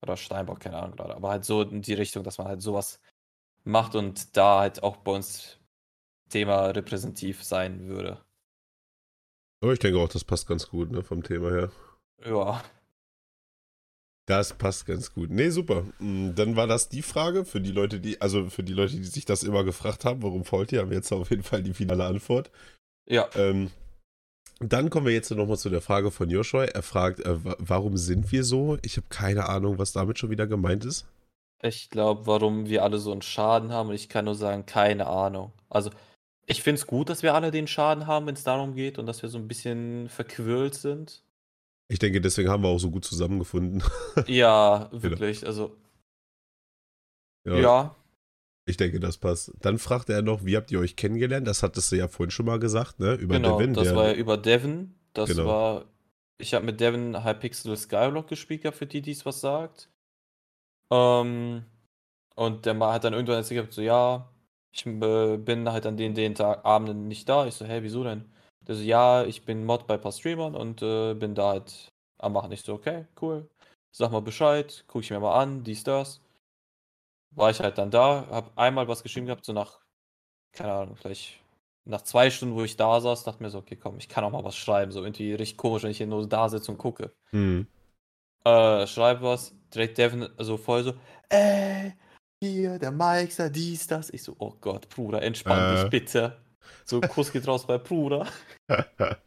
Oder 0.03 0.17
Steinbock, 0.17 0.59
keine 0.59 0.77
Ahnung 0.77 0.95
gerade. 0.95 1.15
Aber 1.15 1.29
halt 1.29 1.45
so 1.45 1.61
in 1.63 1.81
die 1.81 1.93
Richtung, 1.93 2.23
dass 2.23 2.37
man 2.37 2.47
halt 2.47 2.61
sowas 2.61 3.01
macht 3.63 3.95
und 3.95 4.35
da 4.37 4.59
halt 4.59 4.83
auch 4.83 4.97
bei 4.97 5.11
uns 5.11 5.57
Thema 6.29 6.67
repräsentativ 6.67 7.43
sein 7.43 7.87
würde. 7.87 8.19
Aber 9.61 9.73
ich 9.73 9.79
denke 9.79 9.99
auch, 9.99 10.09
das 10.09 10.23
passt 10.23 10.47
ganz 10.47 10.69
gut, 10.69 10.91
ne, 10.91 11.03
vom 11.03 11.21
Thema 11.21 11.51
her. 11.51 11.71
Ja. 12.25 12.63
Das 14.27 14.53
passt 14.53 14.85
ganz 14.85 15.13
gut. 15.13 15.29
Nee, 15.29 15.49
super. 15.49 15.83
Mm, 15.99 16.35
dann 16.35 16.55
war 16.55 16.67
das 16.67 16.89
die 16.89 17.01
Frage 17.01 17.43
für 17.43 17.59
die 17.59 17.71
Leute, 17.71 17.99
die, 17.99 18.21
also 18.21 18.49
für 18.49 18.63
die 18.63 18.73
Leute, 18.73 18.95
die 18.95 19.03
sich 19.03 19.25
das 19.25 19.43
immer 19.43 19.63
gefragt 19.63 20.05
haben, 20.05 20.21
warum 20.21 20.45
fault 20.45 20.71
ihr, 20.71 20.81
haben 20.81 20.89
wir 20.89 20.97
jetzt 20.97 21.11
auf 21.11 21.31
jeden 21.31 21.43
Fall 21.43 21.63
die 21.63 21.73
finale 21.73 22.05
Antwort. 22.05 22.51
Ja. 23.07 23.27
Ähm, 23.35 23.71
dann 24.59 24.91
kommen 24.91 25.07
wir 25.07 25.13
jetzt 25.13 25.31
nochmal 25.31 25.57
zu 25.57 25.69
der 25.69 25.81
Frage 25.81 26.11
von 26.11 26.29
Joshua. 26.29 26.65
Er 26.65 26.83
fragt, 26.83 27.19
äh, 27.21 27.35
warum 27.57 27.97
sind 27.97 28.31
wir 28.31 28.43
so? 28.43 28.77
Ich 28.83 28.97
habe 28.97 29.07
keine 29.09 29.49
Ahnung, 29.49 29.79
was 29.79 29.91
damit 29.91 30.19
schon 30.19 30.29
wieder 30.29 30.45
gemeint 30.45 30.85
ist. 30.85 31.07
Ich 31.63 31.89
glaube, 31.89 32.27
warum 32.27 32.67
wir 32.67 32.83
alle 32.83 32.99
so 32.99 33.11
einen 33.11 33.23
Schaden 33.23 33.71
haben. 33.71 33.89
Und 33.89 33.95
ich 33.95 34.07
kann 34.07 34.25
nur 34.25 34.35
sagen, 34.35 34.67
keine 34.67 35.07
Ahnung. 35.07 35.51
Also, 35.69 35.89
ich 36.45 36.61
finde 36.61 36.79
es 36.79 36.87
gut, 36.87 37.09
dass 37.09 37.23
wir 37.23 37.33
alle 37.33 37.49
den 37.49 37.67
Schaden 37.67 38.05
haben, 38.05 38.27
wenn 38.27 38.35
es 38.35 38.43
darum 38.43 38.75
geht 38.75 38.99
und 38.99 39.07
dass 39.07 39.21
wir 39.23 39.29
so 39.29 39.39
ein 39.39 39.47
bisschen 39.47 40.09
verquirlt 40.09 40.75
sind. 40.75 41.23
Ich 41.91 41.99
denke, 41.99 42.21
deswegen 42.21 42.47
haben 42.47 42.63
wir 42.63 42.69
auch 42.69 42.79
so 42.79 42.89
gut 42.89 43.03
zusammengefunden. 43.03 43.83
Ja, 44.27 44.87
wirklich. 44.93 45.45
Also. 45.45 45.75
Ja. 47.45 47.55
ja. 47.57 47.95
Ich 48.65 48.77
denke, 48.77 49.01
das 49.01 49.17
passt. 49.17 49.51
Dann 49.59 49.77
fragte 49.77 50.13
er 50.13 50.21
noch, 50.21 50.45
wie 50.45 50.55
habt 50.55 50.71
ihr 50.71 50.79
euch 50.79 50.95
kennengelernt? 50.95 51.45
Das 51.47 51.63
hattest 51.63 51.91
du 51.91 51.97
ja 51.97 52.07
vorhin 52.07 52.31
schon 52.31 52.45
mal 52.45 52.59
gesagt, 52.59 53.01
ne? 53.01 53.15
Über 53.15 53.35
genau, 53.35 53.57
Devin. 53.57 53.73
Das 53.73 53.89
der... 53.89 53.95
war 53.97 54.07
ja 54.07 54.13
über 54.13 54.37
Devin. 54.37 54.95
Das 55.11 55.29
genau. 55.29 55.45
war. 55.45 55.85
Ich 56.37 56.53
habe 56.53 56.65
mit 56.65 56.79
Devin 56.79 57.25
Hypixel 57.25 57.75
Skyblock 57.75 58.29
gespielt, 58.29 58.73
für 58.73 58.85
die, 58.85 59.01
die 59.01 59.11
es 59.11 59.25
was 59.25 59.41
sagt. 59.41 59.89
Ähm, 60.91 61.65
und 62.35 62.65
der 62.65 62.79
hat 62.79 63.03
dann 63.03 63.13
irgendwann 63.13 63.37
erzählt, 63.37 63.73
so, 63.73 63.81
ja, 63.81 64.29
ich 64.71 64.85
äh, 64.85 65.37
bin 65.37 65.69
halt 65.69 65.85
an 65.85 65.97
den, 65.97 66.13
den 66.13 66.35
Tag, 66.35 66.63
Abenden 66.63 67.09
nicht 67.09 67.27
da. 67.27 67.45
Ich 67.47 67.55
so, 67.55 67.65
hä, 67.65 67.79
wieso 67.81 68.05
denn? 68.05 68.31
Der 68.67 68.75
so, 68.75 68.83
ja, 68.83 69.23
ich 69.23 69.43
bin 69.43 69.65
Mod 69.65 69.87
bei 69.87 69.95
ein 69.95 70.01
paar 70.01 70.11
Streamern 70.11 70.55
und 70.55 70.81
äh, 70.81 71.13
bin 71.13 71.35
da 71.35 71.49
halt 71.49 71.91
am 72.19 72.33
Machen. 72.33 72.51
Ich 72.51 72.61
so, 72.61 72.73
okay, 72.73 73.05
cool. 73.21 73.49
Sag 73.91 74.11
mal 74.11 74.21
Bescheid, 74.21 74.83
guck 74.87 75.01
ich 75.01 75.09
mir 75.09 75.19
mal 75.19 75.41
an, 75.41 75.63
dies, 75.63 75.83
das. 75.83 76.21
War 77.31 77.49
ich 77.49 77.59
halt 77.59 77.77
dann 77.77 77.91
da, 77.91 78.27
hab 78.29 78.57
einmal 78.57 78.87
was 78.87 79.03
geschrieben 79.03 79.25
gehabt, 79.25 79.45
so 79.45 79.53
nach, 79.53 79.79
keine 80.53 80.73
Ahnung, 80.73 80.95
vielleicht 80.95 81.39
nach 81.85 82.01
zwei 82.01 82.29
Stunden, 82.29 82.55
wo 82.55 82.63
ich 82.63 82.77
da 82.77 83.01
saß, 83.01 83.23
dachte 83.23 83.41
mir 83.41 83.49
so, 83.49 83.59
okay, 83.59 83.75
komm, 83.75 83.97
ich 83.97 84.07
kann 84.07 84.23
auch 84.23 84.31
mal 84.31 84.43
was 84.43 84.55
schreiben. 84.55 84.91
So 84.91 85.03
irgendwie 85.03 85.33
richtig 85.33 85.57
komisch, 85.57 85.83
wenn 85.83 85.91
ich 85.91 85.97
hier 85.97 86.07
nur 86.07 86.27
da 86.27 86.47
sitze 86.49 86.71
und 86.71 86.77
gucke. 86.77 87.11
Mhm. 87.31 87.67
Äh, 88.43 88.87
schreibe 88.87 89.23
was, 89.23 89.53
direkt 89.73 89.97
Devin 89.97 90.29
so 90.37 90.57
voll 90.57 90.83
so, 90.83 90.93
ey, 91.29 91.93
hier, 92.43 92.79
der 92.79 92.91
Mike, 92.91 93.51
dies, 93.51 93.87
das. 93.87 94.09
Ich 94.09 94.23
so, 94.23 94.35
oh 94.39 94.53
Gott, 94.61 94.89
Bruder, 94.89 95.21
entspann 95.21 95.75
äh. 95.75 95.81
dich 95.81 95.89
bitte. 95.89 96.37
So, 96.85 97.01
Kuss 97.01 97.31
geht 97.31 97.47
raus 97.47 97.67
bei 97.67 97.77
Bruder. 97.77 98.27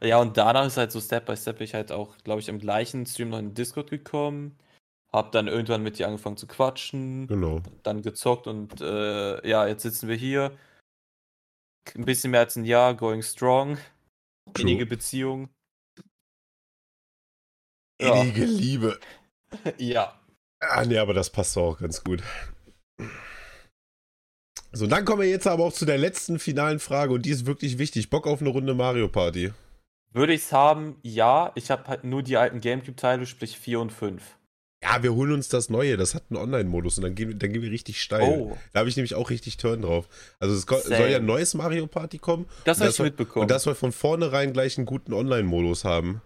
Ja, 0.00 0.20
und 0.20 0.36
danach 0.36 0.66
ist 0.66 0.76
halt 0.76 0.92
so 0.92 1.00
Step 1.00 1.26
by 1.26 1.36
Step 1.36 1.60
ich 1.60 1.74
halt 1.74 1.92
auch, 1.92 2.16
glaube 2.18 2.40
ich, 2.40 2.48
im 2.48 2.58
gleichen 2.58 3.06
Stream 3.06 3.30
noch 3.30 3.38
in 3.38 3.54
Discord 3.54 3.90
gekommen. 3.90 4.56
Hab 5.12 5.32
dann 5.32 5.48
irgendwann 5.48 5.82
mit 5.82 5.98
dir 5.98 6.06
angefangen 6.06 6.36
zu 6.36 6.46
quatschen. 6.46 7.26
Genau. 7.26 7.60
Dann 7.82 8.02
gezockt 8.02 8.46
und 8.46 8.80
äh, 8.80 9.46
ja, 9.46 9.66
jetzt 9.66 9.82
sitzen 9.82 10.08
wir 10.08 10.16
hier. 10.16 10.56
Ein 11.94 12.04
bisschen 12.04 12.30
mehr 12.30 12.40
als 12.40 12.56
ein 12.56 12.64
Jahr, 12.64 12.94
going 12.94 13.22
strong. 13.22 13.76
True. 14.54 14.62
Innige 14.62 14.86
Beziehung. 14.86 15.48
Ja. 18.00 18.22
Innige 18.22 18.44
Liebe. 18.44 18.98
Ja. 19.76 20.18
Ah, 20.60 20.82
nee, 20.86 20.96
aber 20.96 21.12
das 21.12 21.28
passt 21.28 21.56
doch 21.56 21.72
auch 21.72 21.78
ganz 21.78 22.02
gut. 22.02 22.22
So, 24.72 24.86
dann 24.86 25.04
kommen 25.04 25.22
wir 25.22 25.28
jetzt 25.28 25.46
aber 25.46 25.64
auch 25.64 25.72
zu 25.72 25.84
der 25.84 25.98
letzten 25.98 26.38
finalen 26.38 26.78
Frage 26.78 27.12
und 27.12 27.26
die 27.26 27.30
ist 27.30 27.46
wirklich 27.46 27.78
wichtig. 27.78 28.08
Bock 28.10 28.26
auf 28.26 28.40
eine 28.40 28.50
Runde 28.50 28.74
Mario 28.74 29.08
Party? 29.08 29.52
Würde 30.12 30.32
ich 30.32 30.42
es 30.42 30.52
haben? 30.52 30.96
Ja. 31.02 31.52
Ich 31.54 31.70
habe 31.70 31.84
halt 31.88 32.04
nur 32.04 32.22
die 32.22 32.36
alten 32.36 32.60
Gamecube-Teile, 32.60 33.26
sprich 33.26 33.58
4 33.58 33.80
und 33.80 33.92
5. 33.92 34.22
Ja, 34.82 35.02
wir 35.02 35.14
holen 35.14 35.32
uns 35.32 35.48
das 35.48 35.68
Neue. 35.70 35.96
Das 35.96 36.14
hat 36.14 36.24
einen 36.30 36.38
Online-Modus 36.40 36.96
und 36.98 37.04
dann 37.04 37.14
gehen, 37.14 37.38
dann 37.38 37.52
gehen 37.52 37.62
wir 37.62 37.70
richtig 37.70 38.00
steil. 38.02 38.22
Oh, 38.22 38.56
Da 38.72 38.80
habe 38.80 38.88
ich 38.88 38.96
nämlich 38.96 39.14
auch 39.14 39.30
richtig 39.30 39.56
Turn 39.58 39.82
drauf. 39.82 40.08
Also 40.40 40.54
es 40.54 40.62
Same. 40.62 40.96
soll 40.96 41.08
ja 41.10 41.18
ein 41.18 41.26
neues 41.26 41.54
Mario 41.54 41.86
Party 41.86 42.18
kommen 42.18 42.46
das 42.64 42.78
Und 42.78 42.80
habe 42.80 42.86
das 42.88 42.94
ich 42.94 42.98
war- 42.98 43.04
mitbekommen. 43.06 43.42
und 43.42 43.50
das 43.50 43.62
soll 43.62 43.74
von 43.74 43.92
vornherein 43.92 44.52
gleich 44.52 44.76
einen 44.78 44.86
guten 44.86 45.12
Online-Modus 45.12 45.84
haben. 45.84 46.20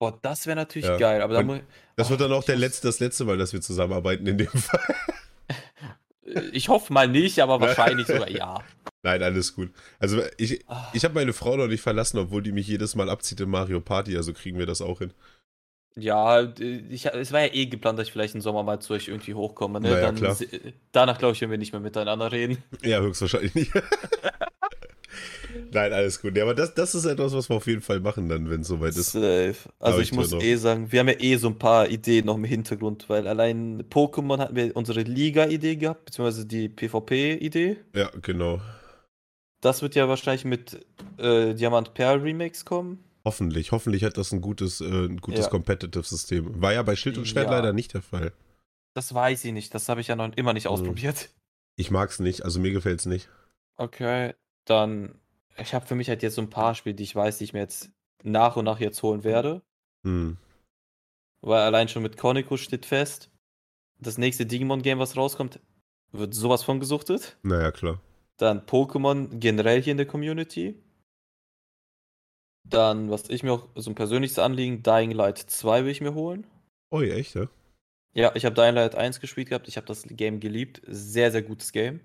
Boah, 0.00 0.18
das 0.22 0.46
wäre 0.46 0.56
natürlich 0.56 0.88
Ja. 0.88 0.96
geil. 0.96 1.20
Aber 1.22 1.34
da 1.34 1.40
Und 1.40 1.46
muss 1.46 1.60
Das 1.96 2.06
Oh, 2.08 2.10
wird 2.10 2.22
dann 2.22 2.32
auch 2.32 2.44
der 2.44 2.56
letzte, 2.56 2.88
das 2.88 2.98
letzte 2.98 3.24
Mal, 3.26 3.36
dass 3.38 3.52
wir 3.52 3.60
zusammenarbeiten 3.60 4.26
in 4.26 4.38
dem 4.38 4.48
Fall. 4.48 4.80
Ich 6.52 6.68
hoffe 6.68 6.92
mal 6.92 7.08
nicht, 7.08 7.38
aber 7.40 7.60
wahrscheinlich 7.60 8.06
sogar 8.06 8.30
ja. 8.30 8.62
Nein, 9.02 9.22
alles 9.22 9.54
gut. 9.54 9.70
Also 9.98 10.22
ich, 10.36 10.64
Ah. 10.68 10.88
ich 10.92 11.04
habe 11.04 11.14
meine 11.14 11.32
Frau 11.32 11.56
noch 11.56 11.68
nicht 11.68 11.80
verlassen, 11.80 12.18
obwohl 12.18 12.42
die 12.42 12.52
mich 12.52 12.66
jedes 12.68 12.94
Mal 12.94 13.08
abzieht 13.08 13.40
in 13.40 13.48
Mario 13.50 13.80
Party, 13.80 14.16
also 14.16 14.32
kriegen 14.32 14.58
wir 14.58 14.66
das 14.66 14.82
auch 14.82 14.98
hin. 14.98 15.12
Ja, 15.96 16.42
ich, 16.58 17.06
es 17.06 17.32
war 17.32 17.40
ja 17.40 17.52
eh 17.52 17.66
geplant, 17.66 17.98
dass 17.98 18.06
ich 18.06 18.12
vielleicht 18.12 18.34
im 18.36 18.40
Sommer 18.40 18.62
mal 18.62 18.78
zu 18.80 18.92
euch 18.94 19.08
irgendwie 19.08 19.34
hochkomme. 19.34 19.80
Ne? 19.80 19.90
Na 19.90 20.00
ja, 20.00 20.12
Dann, 20.12 20.36
Danach 20.92 21.18
glaube 21.18 21.34
ich, 21.34 21.40
wenn 21.40 21.50
wir 21.50 21.58
nicht 21.58 21.72
mehr 21.72 21.80
miteinander 21.80 22.30
reden. 22.30 22.62
Ja, 22.82 23.00
höchstwahrscheinlich 23.00 23.54
nicht. 23.54 23.72
Nein, 25.72 25.92
alles 25.92 26.20
gut. 26.20 26.36
Ja, 26.36 26.44
aber 26.44 26.54
das, 26.54 26.74
das 26.74 26.94
ist 26.94 27.04
etwas, 27.04 27.32
was 27.32 27.48
wir 27.48 27.56
auf 27.56 27.66
jeden 27.66 27.80
Fall 27.80 28.00
machen 28.00 28.28
dann, 28.28 28.48
wenn 28.50 28.62
es 28.62 28.68
soweit 28.68 28.96
ist. 28.96 29.12
Safe. 29.12 29.54
Also 29.78 30.00
ich 30.00 30.10
ich 30.10 30.16
muss 30.16 30.32
eh 30.32 30.56
sagen, 30.56 30.90
wir 30.92 31.00
haben 31.00 31.08
ja 31.08 31.20
eh 31.20 31.36
so 31.36 31.48
ein 31.48 31.58
paar 31.58 31.88
Ideen 31.88 32.26
noch 32.26 32.36
im 32.36 32.44
Hintergrund, 32.44 33.08
weil 33.08 33.26
allein 33.28 33.82
Pokémon 33.88 34.38
hatten 34.38 34.56
wir 34.56 34.76
unsere 34.76 35.02
Liga-Idee 35.02 35.76
gehabt, 35.76 36.06
beziehungsweise 36.06 36.46
die 36.46 36.68
PvP-Idee. 36.68 37.76
Ja, 37.94 38.10
genau. 38.22 38.60
Das 39.60 39.82
wird 39.82 39.94
ja 39.94 40.08
wahrscheinlich 40.08 40.44
mit 40.44 40.84
äh, 41.18 41.54
Diamant 41.54 41.94
Perl 41.94 42.20
Remix 42.20 42.64
kommen. 42.64 43.04
Hoffentlich. 43.24 43.72
Hoffentlich 43.72 44.02
hat 44.04 44.16
das 44.16 44.32
ein 44.32 44.40
gutes, 44.40 44.80
äh, 44.80 44.84
ein 44.86 45.18
gutes 45.18 45.44
Ja. 45.44 45.50
Competitive-System. 45.50 46.62
War 46.62 46.72
ja 46.72 46.82
bei 46.82 46.96
Schild 46.96 47.18
und 47.18 47.28
Schwert 47.28 47.46
Ja. 47.50 47.56
leider 47.56 47.72
nicht 47.74 47.92
der 47.92 48.00
Fall. 48.02 48.32
Das 48.94 49.12
weiß 49.14 49.44
ich 49.44 49.52
nicht, 49.52 49.74
das 49.74 49.88
habe 49.88 50.00
ich 50.00 50.08
ja 50.08 50.16
noch 50.16 50.32
immer 50.36 50.52
nicht 50.54 50.64
Mhm. 50.64 50.70
ausprobiert. 50.72 51.28
Ich 51.76 51.90
mag's 51.90 52.18
nicht, 52.18 52.44
also 52.44 52.58
mir 52.58 52.72
gefällt's 52.72 53.06
nicht. 53.06 53.28
Okay, 53.76 54.34
dann, 54.66 55.14
ich 55.60 55.74
habe 55.74 55.86
für 55.86 55.94
mich 55.94 56.08
halt 56.08 56.22
jetzt 56.22 56.34
so 56.34 56.42
ein 56.42 56.50
paar 56.50 56.74
Spiele, 56.74 56.94
die 56.94 57.02
ich 57.02 57.14
weiß, 57.14 57.38
die 57.38 57.44
ich 57.44 57.52
mir 57.52 57.60
jetzt 57.60 57.90
nach 58.22 58.56
und 58.56 58.64
nach 58.64 58.80
jetzt 58.80 59.02
holen 59.02 59.24
werde. 59.24 59.62
Hm. 60.04 60.36
Weil 61.42 61.62
allein 61.62 61.88
schon 61.88 62.02
mit 62.02 62.16
Conico 62.16 62.56
steht 62.56 62.86
fest, 62.86 63.30
das 63.98 64.18
nächste 64.18 64.46
Digimon-Game, 64.46 64.98
was 64.98 65.16
rauskommt, 65.16 65.60
wird 66.12 66.34
sowas 66.34 66.62
von 66.62 66.80
gesuchtet. 66.80 67.38
Naja, 67.42 67.70
klar. 67.70 68.00
Dann 68.36 68.60
Pokémon 68.66 69.28
generell 69.38 69.82
hier 69.82 69.92
in 69.92 69.96
der 69.96 70.06
Community. 70.06 70.82
Dann, 72.68 73.10
was 73.10 73.28
ich 73.28 73.42
mir 73.42 73.52
auch 73.52 73.68
so 73.74 73.90
ein 73.90 73.94
persönliches 73.94 74.38
Anliegen, 74.38 74.82
Dying 74.82 75.12
Light 75.12 75.38
2 75.38 75.84
will 75.84 75.90
ich 75.90 76.00
mir 76.00 76.14
holen. 76.14 76.46
Ui, 76.92 77.10
echt, 77.10 77.34
ja? 77.34 77.48
Ja, 78.14 78.32
ich 78.34 78.44
habe 78.44 78.54
Dying 78.54 78.74
Light 78.74 78.94
1 78.94 79.20
gespielt 79.20 79.48
gehabt, 79.48 79.68
ich 79.68 79.76
habe 79.76 79.86
das 79.86 80.04
Game 80.08 80.40
geliebt. 80.40 80.82
Sehr, 80.86 81.30
sehr 81.30 81.42
gutes 81.42 81.72
Game. 81.72 82.00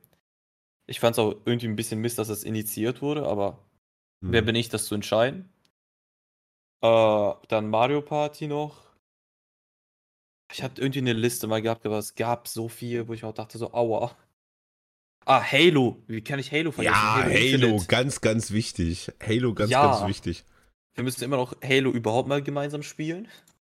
Ich 0.88 1.00
fand 1.00 1.16
es 1.16 1.20
auch 1.20 1.36
irgendwie 1.46 1.68
ein 1.68 1.76
bisschen 1.76 2.00
Mist, 2.00 2.18
dass 2.20 2.30
es 2.30 2.44
initiiert 2.44 3.02
wurde, 3.02 3.26
aber 3.26 3.60
Hm. 4.24 4.32
wer 4.32 4.42
bin 4.42 4.56
ich, 4.56 4.70
das 4.70 4.86
zu 4.86 4.96
entscheiden? 4.96 5.50
Äh, 6.82 7.34
dann 7.48 7.70
Mario 7.70 8.02
Party 8.02 8.48
noch. 8.48 8.84
Ich 10.52 10.62
hatte 10.62 10.82
irgendwie 10.82 11.00
eine 11.00 11.14
Liste 11.14 11.48
mal 11.48 11.62
gehabt, 11.62 11.86
aber 11.86 11.98
es 11.98 12.16
gab 12.16 12.48
so 12.48 12.70
viel, 12.70 13.08
wo 13.08 13.14
ich 13.14 13.24
auch 13.24 13.34
dachte, 13.34 13.58
so, 13.58 13.74
aua. 13.74 14.16
Ah, 15.26 15.42
Halo. 15.44 16.04
Wie 16.08 16.22
kann 16.22 16.38
ich 16.38 16.52
Halo 16.52 16.72
vergessen? 16.72 16.94
Ja, 16.96 17.16
Halo, 17.24 17.32
Infinite. 17.32 17.86
ganz, 17.88 18.22
ganz 18.22 18.52
wichtig. 18.52 19.12
Halo, 19.26 19.56
ganz, 19.56 19.72
Ja. 19.72 19.82
ganz 19.88 20.08
wichtig. 20.08 20.46
Wir 20.94 21.04
müssen 21.04 21.24
immer 21.24 21.38
noch 21.38 21.56
Halo 21.64 21.90
überhaupt 21.92 22.30
mal 22.30 22.44
gemeinsam 22.44 22.84
spielen. 22.84 23.28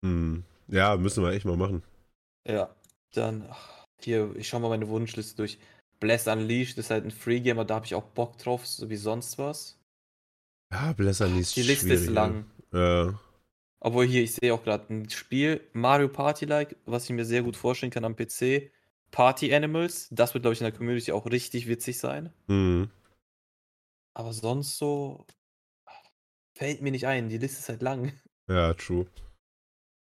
Hm. 0.05 0.45
Ja, 0.69 0.97
müssen 0.97 1.25
wir 1.25 1.33
echt 1.33 1.45
mal 1.45 1.57
machen. 1.57 1.83
Ja. 2.47 2.75
Dann, 3.13 3.53
hier, 4.01 4.35
ich 4.37 4.49
schau 4.49 4.61
mal 4.61 4.69
meine 4.69 4.89
Wunschliste 4.89 5.35
durch. 5.37 5.59
Bless 6.01 6.27
Unleashed 6.27 6.79
ist 6.79 6.91
halt 6.91 7.05
ein 7.05 7.11
Free-Gamer, 7.11 7.65
da 7.65 7.77
habe 7.77 7.87
ich 7.87 7.95
auch 7.95 8.05
Bock 8.05 8.39
drauf, 8.39 8.67
so 8.67 8.89
wie 8.89 8.97
sonst 8.97 9.39
was. 9.39 9.79
Ja, 10.73 10.93
Blässern 10.93 11.39
ist 11.39 11.57
Die 11.57 11.63
Liste 11.63 11.93
ist 11.93 12.09
lang. 12.09 12.47
Ja. 12.73 13.19
Obwohl 13.81 14.07
hier, 14.07 14.23
ich 14.23 14.35
sehe 14.35 14.53
auch 14.55 14.63
gerade 14.63 14.93
ein 14.93 15.11
Spiel, 15.11 15.61
Mario 15.73 16.09
Party-like, 16.09 16.77
was 16.87 17.05
ich 17.05 17.11
mir 17.11 17.25
sehr 17.25 17.43
gut 17.43 17.57
vorstellen 17.57 17.91
kann 17.91 18.05
am 18.05 18.17
PC. 18.17 18.71
Party 19.11 19.53
Animals, 19.55 20.09
das 20.11 20.35
wird, 20.35 20.43
glaube 20.43 20.55
ich, 20.55 20.61
in 20.61 20.67
der 20.67 20.73
Community 20.73 21.13
auch 21.13 21.27
richtig 21.27 21.67
witzig 21.67 21.99
sein. 21.99 22.33
Hm. 22.49 22.91
Aber 24.15 24.33
sonst 24.33 24.79
so 24.79 25.27
fällt 26.55 26.83
mir 26.83 26.93
nicht 26.93 27.07
ein. 27.07 27.29
Die 27.29 27.39
Liste 27.39 27.59
ist 27.59 27.69
halt 27.69 27.83
lang. 27.83 28.13
Ja, 28.49 28.75
true. 28.75 29.07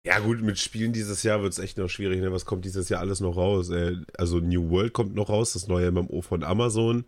Ja, 0.06 0.20
gut, 0.20 0.42
mit 0.42 0.60
Spielen 0.60 0.92
dieses 0.92 1.24
Jahr 1.24 1.42
wird 1.42 1.54
es 1.54 1.60
echt 1.60 1.78
noch 1.78 1.88
schwierig. 1.88 2.20
Ne? 2.20 2.32
Was 2.32 2.46
kommt 2.46 2.66
dieses 2.66 2.90
Jahr 2.90 3.00
alles 3.00 3.22
noch 3.22 3.38
raus? 3.38 3.70
Äh, 3.70 3.96
also 4.18 4.40
New 4.40 4.70
World 4.70 4.92
kommt 4.92 5.16
noch 5.16 5.30
raus, 5.30 5.54
das 5.54 5.68
neue 5.68 5.92
MMO 5.92 6.22
von 6.22 6.44
Amazon. 6.44 7.06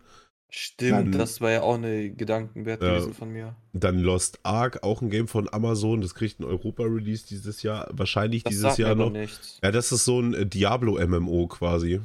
Stimmt, 0.48 0.92
Dann- 0.92 1.12
das 1.12 1.40
war 1.42 1.50
ja 1.50 1.62
auch 1.62 1.74
eine 1.74 2.08
Gedankenwert 2.10 2.80
gewesen 2.80 3.12
von 3.12 3.30
mir. 3.30 3.54
Dann 3.74 3.98
Lost 3.98 4.38
Ark, 4.44 4.78
auch 4.82 5.02
ein 5.02 5.10
Game 5.10 5.28
von 5.28 5.52
Amazon. 5.52 6.00
Das 6.00 6.14
kriegt 6.14 6.40
ein 6.40 6.44
Europa-Release 6.44 7.26
dieses 7.26 7.62
Jahr. 7.62 7.88
Wahrscheinlich 7.92 8.44
Das 8.44 8.52
dieses 8.52 8.76
Jahr 8.78 8.94
noch. 8.94 9.10
nichts. 9.10 9.58
Ja, 9.62 9.72
das 9.72 9.92
ist 9.92 10.04
so 10.06 10.20
ein 10.20 10.32
äh, 10.32 10.46
Diablo-MMO 10.46 11.48
quasi. 11.48 12.00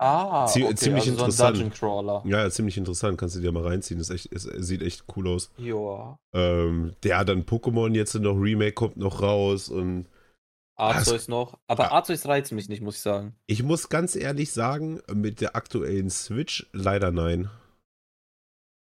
Ah, 0.00 0.46
Zie- 0.46 0.64
okay, 0.64 0.74
ziemlich 0.76 1.08
also 1.08 1.10
interessant. 1.24 1.36
so 1.36 1.44
ein 1.64 1.70
Dungeon 1.70 1.70
Crawler. 1.72 2.22
Ja, 2.24 2.48
ziemlich 2.50 2.76
interessant. 2.76 3.18
Kannst 3.18 3.34
du 3.36 3.40
dir 3.40 3.50
mal 3.52 3.64
reinziehen. 3.66 3.98
Das 3.98 4.10
echt, 4.10 4.32
es 4.32 4.44
sieht 4.44 4.82
echt 4.82 5.04
cool 5.16 5.26
aus. 5.28 5.50
Joa. 5.58 6.18
Ähm, 6.32 6.94
der 7.02 7.24
dann 7.24 7.44
Pokémon 7.44 7.94
jetzt 7.94 8.14
noch 8.14 8.34
Remake 8.36 8.72
kommt 8.74 8.96
noch 8.96 9.20
raus 9.22 9.68
und 9.68 10.06
Arceus 10.76 11.26
noch. 11.26 11.58
Aber 11.66 11.90
Ah. 11.90 11.96
Arceus 11.96 12.26
reizt 12.26 12.52
mich 12.52 12.68
nicht, 12.68 12.80
muss 12.82 12.94
ich 12.96 13.02
sagen. 13.02 13.34
ich 13.46 13.64
muss 13.64 13.88
ganz 13.88 14.14
ehrlich 14.14 14.52
sagen, 14.52 15.00
mit 15.12 15.40
der 15.40 15.56
aktuellen 15.56 16.10
Switch 16.10 16.68
leider 16.72 17.10
nein. 17.10 17.50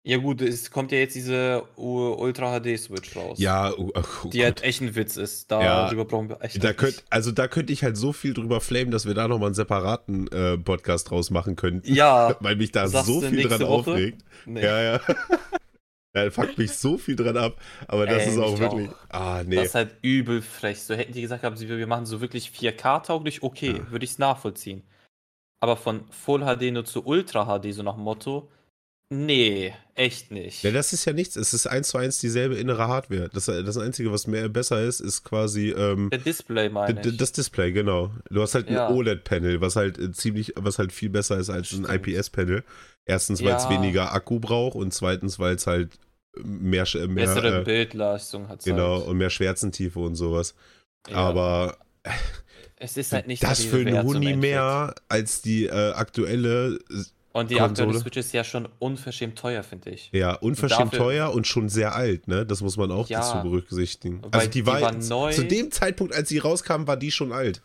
Ja 0.06 0.18
gut, 0.18 0.42
es 0.42 0.70
kommt 0.70 0.92
ja 0.92 0.98
jetzt 0.98 1.16
diese 1.16 1.64
Ultra 1.78 2.60
HD 2.60 2.78
Switch 2.78 3.16
raus. 3.16 3.40
Ja, 3.40 3.72
oh, 3.78 3.90
oh 3.96 4.28
Die 4.30 4.40
Gott. 4.40 4.44
halt 4.46 4.64
echt 4.64 4.82
ein 4.82 4.96
Witz 4.96 5.16
ist. 5.16 5.50
Ja, 5.50 5.86
Darüber 5.86 6.04
brauchen 6.04 6.28
wir 6.28 6.42
echt 6.42 6.62
da 6.62 6.74
könnt, 6.74 7.06
also 7.10 7.32
da 7.32 7.48
könnte 7.48 7.72
ich 7.72 7.84
halt 7.84 7.96
so 7.96 8.12
viel 8.12 8.34
drüber 8.34 8.60
flamen, 8.60 8.92
dass 8.92 9.06
wir 9.06 9.14
da 9.14 9.30
nochmal 9.30 9.48
einen 9.48 9.56
separaten 9.56 10.28
äh, 10.34 10.58
Podcast 10.58 11.10
draus 11.10 11.30
machen 11.30 11.56
könnten. 11.56 11.94
Ja, 11.94 12.36
Weil 12.42 12.58
mich 12.58 12.72
da 12.74 12.88
so 12.88 13.22
viel 13.22 13.44
dran 13.48 13.62
Woche? 13.62 13.92
aufregt. 13.92 14.24
nee. 14.46 14.62
Ja, 14.62 14.82
ja. 14.82 15.00
Ja, 16.16 16.30
fuckt 16.30 16.60
mich 16.60 16.74
so 16.74 17.00
viel 17.00 17.16
dran 17.16 17.36
ab. 17.38 17.60
Aber 17.88 18.06
das 18.06 18.22
Ey, 18.22 18.30
ist 18.34 18.38
auch 18.38 18.60
wirklich. 18.60 18.88
auch. 18.88 18.96
Ah, 19.10 19.42
nee. 19.44 19.56
Das 19.56 19.66
ist 19.70 19.74
halt 19.76 19.96
übel 20.04 20.44
frech. 20.44 20.80
So 20.84 20.94
hätten 20.94 21.12
die 21.14 21.22
gesagt, 21.24 21.44
haben, 21.44 21.60
wir 21.60 21.88
machen 21.88 22.06
so 22.06 22.22
wirklich 22.22 22.50
4K-tauglich, 22.56 23.42
okay, 23.42 23.78
Ja. 23.78 23.92
würde 23.92 24.06
ich 24.06 24.12
es 24.12 24.20
nachvollziehen. 24.20 24.84
Aber 25.60 25.76
von 25.76 26.04
Full 26.12 26.42
HD 26.42 26.72
nur 26.72 26.86
zu 26.86 27.04
Ultra 27.04 27.46
HD, 27.58 27.74
so 27.74 27.82
nach 27.82 27.96
dem 27.96 28.04
Motto, 28.04 28.48
nee, 29.10 29.74
echt 29.96 30.32
nicht. 30.32 30.64
Ja, 30.64 30.72
das 30.72 30.92
ist 30.94 31.06
ja 31.06 31.14
nichts. 31.14 31.36
Es 31.36 31.54
ist 31.54 31.68
eins 31.68 31.90
zu 31.90 31.98
eins 31.98 32.18
dieselbe 32.20 32.56
innere 32.56 32.88
Hardware. 32.88 33.30
Das, 33.32 33.46
das 33.46 33.78
Einzige, 33.78 34.12
was 34.12 34.28
mehr 34.28 34.50
besser 34.50 34.82
ist, 34.84 35.00
ist 35.00 35.24
quasi 35.24 35.70
ähm, 35.70 36.10
Der 36.10 36.20
Display 36.20 36.70
meine 36.70 37.00
ich. 37.02 37.18
das 37.18 37.32
Display, 37.32 37.72
genau. 37.72 38.12
Du 38.30 38.42
hast 38.42 38.56
halt 38.56 38.68
ein 38.70 38.74
Ja. 38.76 38.90
OLED-Panel, 38.90 39.62
was 39.62 39.76
halt 39.76 39.98
äh, 40.00 40.12
ziemlich, 40.12 40.54
was 40.56 40.80
halt 40.80 40.92
viel 40.92 41.10
besser 41.10 41.38
ist 41.38 41.50
als 41.50 41.72
ein. 41.74 41.86
IPS-Panel. 41.86 42.64
Erstens, 43.06 43.44
weil 43.44 43.56
es 43.56 43.70
weniger 43.70 44.14
Akku 44.14 44.40
braucht 44.40 44.76
und 44.76 44.94
zweitens, 44.94 45.38
weil 45.38 45.56
es 45.56 45.68
halt 45.68 45.92
mehr, 46.42 46.88
Sch- 46.88 47.06
mehr 47.08 47.26
Bessere 47.28 47.62
äh, 47.62 47.64
Bildleistung 47.64 48.48
hat 48.48 48.64
genau 48.64 49.00
halt. 49.00 49.08
und 49.08 49.18
mehr 49.18 49.30
Schwärzentiefe 49.30 50.00
und 50.00 50.16
sowas. 50.16 50.56
Ja. 51.10 51.18
Aber 51.18 51.78
es 52.78 52.98
ist 52.98 53.12
halt 53.12 53.28
nicht 53.28 53.44
das 53.44 53.64
für 53.64 53.78
einen 53.78 53.96
im 53.96 54.04
Huni 54.04 54.36
mehr 54.36 54.96
als 55.10 55.42
die 55.42 55.66
äh, 55.66 55.92
aktuelle, 55.92 56.80
äh, 56.90 57.04
Und 57.36 57.50
die 57.50 57.56
Konsole. 57.56 57.70
aktuelle 57.88 58.00
Switch 58.00 58.18
ist 58.18 58.32
ja 58.32 58.44
schon 58.44 58.70
unverschämt 58.80 59.38
teuer, 59.40 59.64
finde 59.64 59.90
ich. 59.90 60.10
ja, 60.14 60.36
unverschämt 60.36 60.94
Dafür- 60.94 61.00
teuer 61.00 61.34
und 61.34 61.48
schon 61.48 61.68
sehr 61.68 61.96
alt, 61.96 62.28
ne? 62.28 62.46
Das 62.46 62.62
muss 62.62 62.78
man 62.78 62.92
auch 62.92 63.10
Ja. 63.10 63.20
dazu 63.22 63.42
berücksichtigen. 63.42 64.22
Also 64.32 64.46
die, 64.48 64.62
die 64.62 64.66
war, 64.68 64.80
war 64.82 64.92
neu. 64.92 65.34
zu 65.34 65.44
dem 65.46 65.72
Zeitpunkt, 65.72 66.14
als 66.14 66.30
sie 66.30 66.38
rauskam, 66.38 66.86
war 66.86 66.96
die 66.96 67.12
schon 67.12 67.32
alt. 67.32 67.64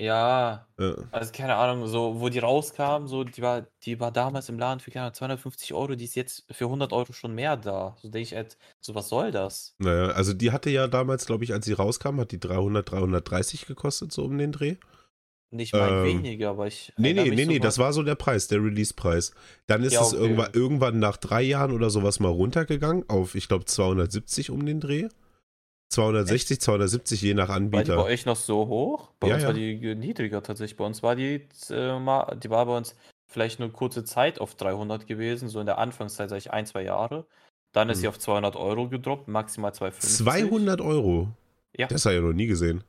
Ja, 0.00 0.68
Ja. 0.78 0.94
also 1.10 1.32
keine 1.32 1.56
Ahnung, 1.56 1.88
so, 1.88 2.20
wo 2.20 2.28
die 2.28 2.38
rauskam, 2.38 3.08
so, 3.08 3.24
die 3.24 3.42
war, 3.42 3.66
die 3.82 3.98
war 3.98 4.12
damals 4.12 4.48
im 4.48 4.56
Laden 4.56 4.78
für, 4.78 4.92
keine 4.92 5.06
Ahnung, 5.06 5.14
250 5.14 5.74
Euro, 5.74 5.96
die 5.96 6.04
ist 6.04 6.14
jetzt 6.14 6.44
für 6.52 6.66
100 6.66 6.92
Euro 6.92 7.12
schon 7.12 7.34
mehr 7.34 7.56
da. 7.56 7.96
So 8.00 8.08
denke 8.08 8.22
ich 8.22 8.34
halt, 8.36 8.56
so, 8.80 8.94
was 8.94 9.08
soll 9.08 9.32
das? 9.32 9.74
Naja, 9.78 10.12
also 10.12 10.34
die 10.34 10.52
hatte 10.52 10.70
ja 10.70 10.86
damals, 10.86 11.26
glaube 11.26 11.42
ich, 11.42 11.52
als 11.52 11.64
sie 11.66 11.72
rauskam, 11.72 12.20
hat 12.20 12.30
die 12.30 12.38
300, 12.38 12.88
330 12.92 13.66
gekostet, 13.66 14.12
so 14.12 14.24
um 14.24 14.38
den 14.38 14.52
Dreh. 14.52 14.76
Nicht 15.50 15.72
mal 15.72 16.04
Ähm, 16.06 16.18
weniger, 16.18 16.50
aber 16.50 16.66
ich. 16.66 16.92
Nee, 16.98 17.14
nee, 17.14 17.30
nee, 17.30 17.44
so 17.44 17.50
nee, 17.50 17.58
das 17.58 17.78
war 17.78 17.92
so 17.94 18.02
der 18.02 18.16
Preis, 18.16 18.48
der 18.48 18.62
Release-Preis. 18.62 19.32
Dann 19.66 19.82
ist 19.82 19.94
Ja, 19.94 20.02
es 20.02 20.12
okay. 20.12 20.22
irgendwann, 20.22 20.50
irgendwann 20.52 20.98
nach 20.98 21.16
drei 21.16 21.40
Jahren 21.42 21.72
oder 21.72 21.88
sowas 21.88 22.20
mal 22.20 22.28
runtergegangen 22.28 23.08
auf, 23.08 23.34
ich 23.34 23.48
glaube, 23.48 23.64
270 23.64 24.50
um 24.50 24.66
den 24.66 24.80
Dreh. 24.80 25.08
260, 25.90 26.60
270, 26.60 27.22
je 27.22 27.32
nach 27.32 27.48
War 27.48 27.58
die 27.60 27.68
bei 27.70 27.78
Anbieter. 27.78 28.04
euch 28.04 28.26
noch 28.26 28.36
so 28.36 28.66
hoch? 28.68 29.12
Bei 29.20 29.28
Ja, 29.28 29.34
uns 29.34 29.42
ja. 29.42 29.48
war 29.48 29.54
die 29.54 29.78
ge- 29.78 29.94
niedriger 29.94 30.42
tatsächlich. 30.42 30.76
Bei 30.76 30.84
uns 30.84 31.02
war 31.02 31.16
die, 31.16 31.48
äh, 31.70 31.98
mal, 31.98 32.36
die 32.36 32.50
war 32.50 32.66
bei 32.66 32.76
uns 32.76 32.94
vielleicht 33.26 33.58
nur 33.58 33.72
kurze 33.72 34.04
Zeit 34.04 34.38
auf 34.38 34.54
300 34.54 35.06
gewesen, 35.06 35.48
so 35.48 35.60
in 35.60 35.66
der 35.66 35.78
Anfangszeit, 35.78 36.28
sag 36.28 36.36
ich, 36.36 36.50
ein, 36.50 36.66
zwei 36.66 36.82
Jahre. 36.82 37.26
Dann 37.72 37.88
ist 37.88 37.98
Hm. 37.98 38.00
sie 38.02 38.08
auf 38.08 38.18
200 38.18 38.54
Euro 38.56 38.88
gedroppt, 38.90 39.28
maximal 39.28 39.72
250. 39.72 40.26
200 40.26 40.80
Euro? 40.82 41.28
Ja. 41.76 41.86
Das 41.86 42.04
habe 42.04 42.16
ich 42.16 42.20
ja 42.20 42.26
noch 42.26 42.34
nie 42.34 42.46
gesehen. 42.46 42.84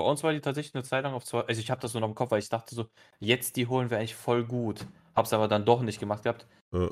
Bei 0.00 0.06
uns 0.06 0.22
war 0.22 0.32
die 0.32 0.40
tatsächlich 0.40 0.74
eine 0.74 0.82
Zeit 0.82 1.04
lang 1.04 1.12
auf 1.12 1.26
200. 1.26 1.50
Also 1.50 1.60
ich 1.60 1.70
habe 1.70 1.82
das 1.82 1.92
so 1.92 2.00
noch 2.00 2.08
im 2.08 2.14
Kopf, 2.14 2.30
weil 2.30 2.38
ich 2.38 2.48
dachte 2.48 2.74
so, 2.74 2.88
jetzt 3.18 3.56
die 3.56 3.66
holen 3.66 3.90
wir 3.90 3.98
eigentlich 3.98 4.14
voll 4.14 4.46
gut. 4.46 4.86
Hab's 5.14 5.34
aber 5.34 5.46
dann 5.46 5.66
doch 5.66 5.82
nicht 5.82 6.00
gemacht 6.00 6.22
gehabt. 6.22 6.46
Ja. 6.72 6.88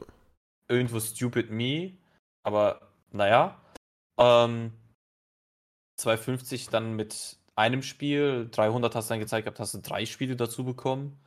Irgendwo 0.69 1.01
stupid 1.01 1.51
me. 1.51 1.95
Aber 2.43 2.93
naja. 3.11 3.59
Ähm, 4.19 4.73
250 5.97 6.69
dann 6.69 6.97
mit 6.97 7.39
einem 7.57 7.81
Spiel, 7.83 8.51
300 8.51 8.95
hast 8.95 9.09
du 9.09 9.13
dann 9.15 9.21
gezeigt 9.21 9.47
gehabt, 9.47 9.59
hast 9.59 9.73
du 9.73 9.79
drei 9.79 10.05
Spiele 10.05 10.37
dazu 10.37 10.63
bekommen. 10.67 11.19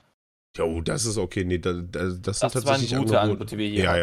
Jo, 0.55 0.81
das 0.81 1.05
ist 1.05 1.17
okay. 1.17 1.43
Nee, 1.45 1.57
da, 1.57 1.73
da, 1.73 1.81
das 1.81 2.11
sind 2.11 2.25
Das 2.27 2.37
waren 2.37 2.51
tatsächlich 2.51 2.91
gute 2.91 3.19
Angebote. 3.19 3.21
Angebote, 3.21 3.45
die 3.55 3.57
wir 3.57 3.69
hier 3.69 3.83
Ja, 3.85 3.91
hatten. 3.93 3.99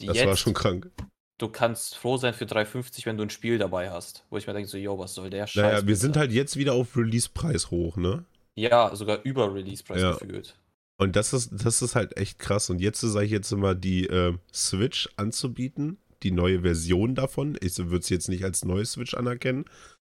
ja, 0.00 0.06
das 0.08 0.16
jetzt, 0.16 0.26
war 0.26 0.36
schon 0.36 0.54
krank. 0.54 0.90
Du 1.38 1.48
kannst 1.48 1.96
froh 1.96 2.16
sein 2.16 2.34
für 2.34 2.46
350, 2.46 3.06
wenn 3.06 3.16
du 3.16 3.22
ein 3.22 3.30
Spiel 3.30 3.58
dabei 3.58 3.90
hast. 3.90 4.24
Wo 4.30 4.36
ich 4.36 4.46
mir 4.46 4.52
denke 4.52 4.68
so, 4.68 4.76
yo, 4.76 4.98
was 4.98 5.14
soll 5.14 5.30
der 5.30 5.46
Scheiß? 5.46 5.62
Naja, 5.62 5.86
wir 5.86 5.96
sind 5.96 6.16
halt 6.16 6.32
jetzt 6.32 6.56
wieder 6.56 6.74
auf 6.74 6.96
Release-Preis 6.96 7.70
hoch, 7.70 7.96
ne? 7.96 8.24
Ja, 8.56 8.94
sogar 8.94 9.22
über 9.22 9.54
Release-Preis 9.54 10.02
Ja. 10.02 10.12
gefühlt. 10.12 10.56
Und 11.00 11.14
das 11.14 11.32
ist, 11.32 11.50
das 11.52 11.80
ist 11.80 11.94
halt 11.94 12.16
echt 12.16 12.40
krass. 12.40 12.70
Und 12.70 12.80
jetzt 12.80 13.00
sage 13.00 13.24
ich 13.24 13.30
jetzt 13.30 13.52
immer, 13.52 13.76
die 13.76 14.06
äh, 14.06 14.34
Switch 14.52 15.08
anzubieten, 15.16 15.98
die 16.24 16.32
neue 16.32 16.62
Version 16.62 17.14
davon. 17.14 17.56
Ich 17.60 17.78
würde 17.78 17.98
es 17.98 18.08
jetzt 18.08 18.28
nicht 18.28 18.44
als 18.44 18.64
neue 18.64 18.84
Switch 18.84 19.14
anerkennen, 19.14 19.64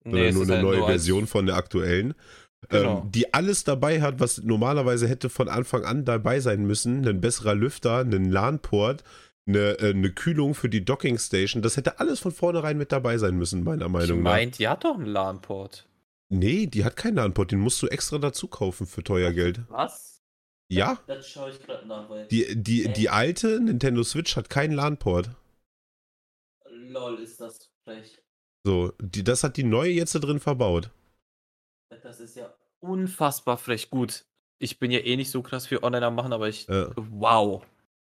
sondern 0.06 0.22
es 0.24 0.36
nur 0.36 0.44
eine 0.46 0.54
halt 0.54 0.64
neue 0.64 0.78
nur 0.78 0.88
Version 0.88 1.28
von 1.28 1.46
der 1.46 1.58
aktuellen. 1.58 2.14
Genau. 2.70 3.02
Ähm, 3.04 3.12
die 3.12 3.34
alles 3.34 3.66
dabei 3.66 4.02
hat, 4.02 4.20
was 4.22 4.42
normalerweise 4.44 5.08
hätte 5.08 5.30
von 5.30 5.50
Anfang 5.50 5.84
an 5.84 6.06
dabei 6.06 6.40
sein 6.40 6.66
müssen. 6.66 7.06
Ein 7.06 7.20
besserer 7.20 7.54
Lüfter, 7.54 7.98
einen 8.00 8.32
LAN-Port, 8.32 9.04
eine, 9.48 9.80
äh, 9.80 9.90
eine 9.92 10.12
Kühlung 10.12 10.54
für 10.56 10.70
die 10.70 10.84
Docking 10.86 11.18
Station. 11.18 11.62
Das 11.62 11.78
hätte 11.78 12.00
alles 12.00 12.20
von 12.20 12.32
vornherein 12.32 12.78
mit 12.78 12.92
dabei 12.92 13.18
sein 13.18 13.36
müssen, 13.38 13.64
meiner 13.64 13.86
Ich 13.86 13.92
Meinung 13.92 14.24
nach. 14.24 14.32
meint, 14.32 14.60
die 14.60 14.68
hat 14.68 14.84
doch 14.84 14.96
einen 14.96 15.06
LAN-Port. 15.06 15.88
Nee, 16.30 16.68
die 16.68 16.84
hat 16.84 16.96
keinen 16.98 17.16
LAN-Port, 17.16 17.52
den 17.52 17.60
musst 17.60 17.82
du 17.82 17.88
extra 17.88 18.18
dazu 18.18 18.48
kaufen 18.48 18.86
für 18.86 19.04
teuer 19.04 19.32
Geld. 19.32 19.62
Was? 19.70 20.22
Ja, 20.70 21.00
Das 21.08 21.30
schaue 21.30 21.52
ich 21.52 21.62
gerade 21.64 21.88
nach, 21.88 22.10
weil. 22.10 22.28
die, 22.28 22.62
die, 22.62 22.92
die 22.92 23.10
alte 23.10 23.62
Nintendo 23.62 24.04
Switch 24.04 24.36
hat 24.36 24.50
keinen 24.50 24.74
LAN-Port. 24.74 25.30
Lol, 26.70 27.20
ist 27.20 27.40
das 27.40 27.72
frech. 27.86 28.22
So, 28.66 28.92
die, 29.00 29.24
das 29.24 29.44
hat 29.44 29.56
die 29.56 29.64
neue 29.64 29.92
jetzt 29.92 30.14
da 30.16 30.20
drin 30.20 30.42
verbaut. 30.42 30.92
Das 32.04 32.20
ist 32.20 32.36
ja 32.36 32.54
unfassbar 32.82 33.58
frech. 33.58 33.90
Gut, 33.90 34.26
ich 34.60 34.78
bin 34.80 34.92
ja 34.92 35.00
eh 35.00 35.16
nicht 35.16 35.32
so 35.32 35.42
krass 35.42 35.66
für 35.68 35.84
Online 35.84 36.06
am 36.08 36.16
machen, 36.16 36.34
aber 36.34 36.50
ich. 36.50 36.68
Äh, 36.68 36.88
Wow. 36.96 37.66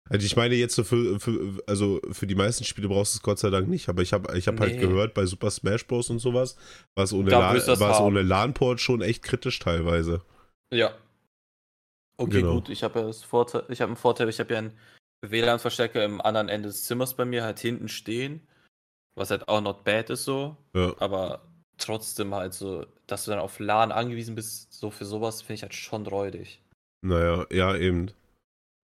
Also 0.10 0.26
ich 0.26 0.36
meine 0.36 0.56
jetzt 0.56 0.76
so 0.76 0.84
für, 0.84 1.20
für, 1.20 1.64
also 1.68 2.00
für 2.12 2.28
die 2.28 2.36
meisten 2.36 2.64
Spiele 2.64 2.88
brauchst 2.88 3.16
du 3.16 3.18
es 3.18 3.24
Gott 3.24 3.40
sei 3.40 3.50
Dank 3.50 3.68
nicht, 3.68 3.90
aber 3.90 4.02
ich 4.02 4.14
habe 4.14 4.38
ich 4.38 4.48
hab 4.48 4.60
halt 4.60 4.76
Nee. 4.76 4.80
gehört, 4.82 5.14
bei 5.14 5.26
Super 5.26 5.50
Smash 5.50 5.88
Bros. 5.88 6.10
und 6.10 6.20
sowas, 6.20 6.56
war 6.96 7.04
es 7.06 7.14
ohne, 7.14 7.32
La 7.32 8.00
ohne 8.02 8.22
LAN-Port 8.22 8.80
schon 8.80 9.02
echt 9.02 9.24
kritisch 9.24 9.60
teilweise. 9.60 10.22
Ja. 10.74 10.96
Okay, 12.18 12.42
Genau. 12.42 12.56
gut. 12.56 12.70
Ich 12.70 12.84
habe 12.84 13.00
ja 13.00 13.08
das 13.08 13.24
Vorteil, 13.24 13.64
ich 13.70 13.82
habe 13.82 13.90
einen 13.90 13.98
Vorteil, 13.98 14.30
ich 14.30 14.40
habe 14.40 14.54
ja 14.54 14.60
einen 14.60 14.74
WLAN-Verstärker 15.26 16.04
im 16.06 16.22
anderen 16.22 16.50
Ende 16.50 16.70
des 16.70 16.84
Zimmers 16.86 17.16
bei 17.16 17.26
mir 17.26 17.44
halt 17.44 17.60
hinten 17.60 17.90
stehen. 17.90 18.42
Was 19.18 19.32
halt 19.32 19.48
auch 19.48 19.62
not 19.62 19.84
bad 19.86 20.10
ist 20.10 20.26
so. 20.26 20.58
Ja. 20.76 20.94
Aber 21.00 21.42
trotzdem 21.78 22.34
halt 22.36 22.54
so, 22.54 22.86
dass 23.08 23.26
du 23.26 23.32
dann 23.32 23.40
auf 23.40 23.60
LAN 23.60 23.92
angewiesen 23.92 24.36
bist, 24.36 24.74
so 24.74 24.92
für 24.92 25.06
sowas 25.06 25.42
finde 25.42 25.54
ich 25.56 25.62
halt 25.64 25.74
schon 25.74 26.06
räudig. 26.06 26.62
Naja, 27.02 27.46
ja, 27.52 27.76
eben. 27.76 28.12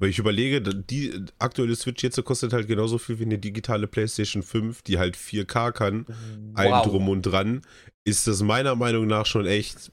Weil 0.01 0.09
ich 0.09 0.17
überlege, 0.17 0.61
die 0.61 1.13
aktuelle 1.37 1.75
Switch 1.75 2.01
jetzt 2.01 2.21
kostet 2.23 2.53
halt 2.53 2.67
genauso 2.67 2.97
viel 2.97 3.19
wie 3.19 3.25
eine 3.25 3.37
digitale 3.37 3.85
PlayStation 3.85 4.41
5, 4.41 4.81
die 4.81 4.97
halt 4.97 5.15
4K 5.15 5.71
kann, 5.71 6.07
allen 6.55 6.81
drum 6.89 7.07
und 7.07 7.21
dran, 7.21 7.61
ist 8.03 8.25
das 8.25 8.41
meiner 8.41 8.73
Meinung 8.73 9.05
nach 9.05 9.27
schon 9.27 9.45
echt, 9.45 9.91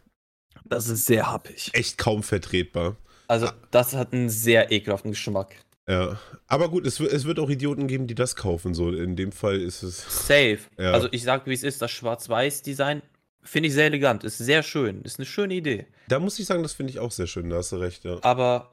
Das 0.64 0.88
ist 0.88 1.04
sehr 1.04 1.30
happig. 1.30 1.68
echt 1.74 1.98
kaum 1.98 2.22
vertretbar. 2.22 2.96
Also, 3.26 3.50
das 3.70 3.94
hat 3.94 4.14
einen 4.14 4.30
sehr 4.30 4.72
ekelhaften 4.72 5.10
Geschmack. 5.10 5.54
Ja. 5.86 6.18
Aber 6.46 6.70
gut, 6.70 6.86
es 6.86 6.98
wird, 7.00 7.12
es 7.12 7.26
wird 7.26 7.38
auch 7.38 7.50
Idioten 7.50 7.86
geben, 7.86 8.06
die 8.06 8.14
das 8.14 8.34
kaufen. 8.34 8.72
So, 8.72 8.90
in 8.90 9.14
dem 9.14 9.30
Fall 9.30 9.60
ist 9.60 9.82
es. 9.82 10.06
Safe. 10.26 10.60
Ja. 10.78 10.92
Also, 10.92 11.08
ich 11.12 11.22
sag, 11.22 11.46
wie 11.46 11.52
es 11.52 11.62
ist, 11.62 11.82
das 11.82 11.90
Schwarz-Weiß-Design 11.90 13.02
finde 13.42 13.68
ich 13.68 13.74
sehr 13.74 13.84
elegant, 13.86 14.24
ist 14.24 14.38
sehr 14.38 14.62
schön, 14.62 15.02
ist 15.02 15.18
eine 15.18 15.26
schöne 15.26 15.52
Idee. 15.52 15.86
Da 16.08 16.18
muss 16.18 16.38
ich 16.38 16.46
sagen, 16.46 16.62
das 16.62 16.72
finde 16.72 16.92
ich 16.92 16.98
auch 16.98 17.12
sehr 17.12 17.26
schön, 17.26 17.50
da 17.50 17.56
hast 17.56 17.72
du 17.72 17.76
recht, 17.76 18.04
ja. 18.04 18.18
Aber, 18.22 18.70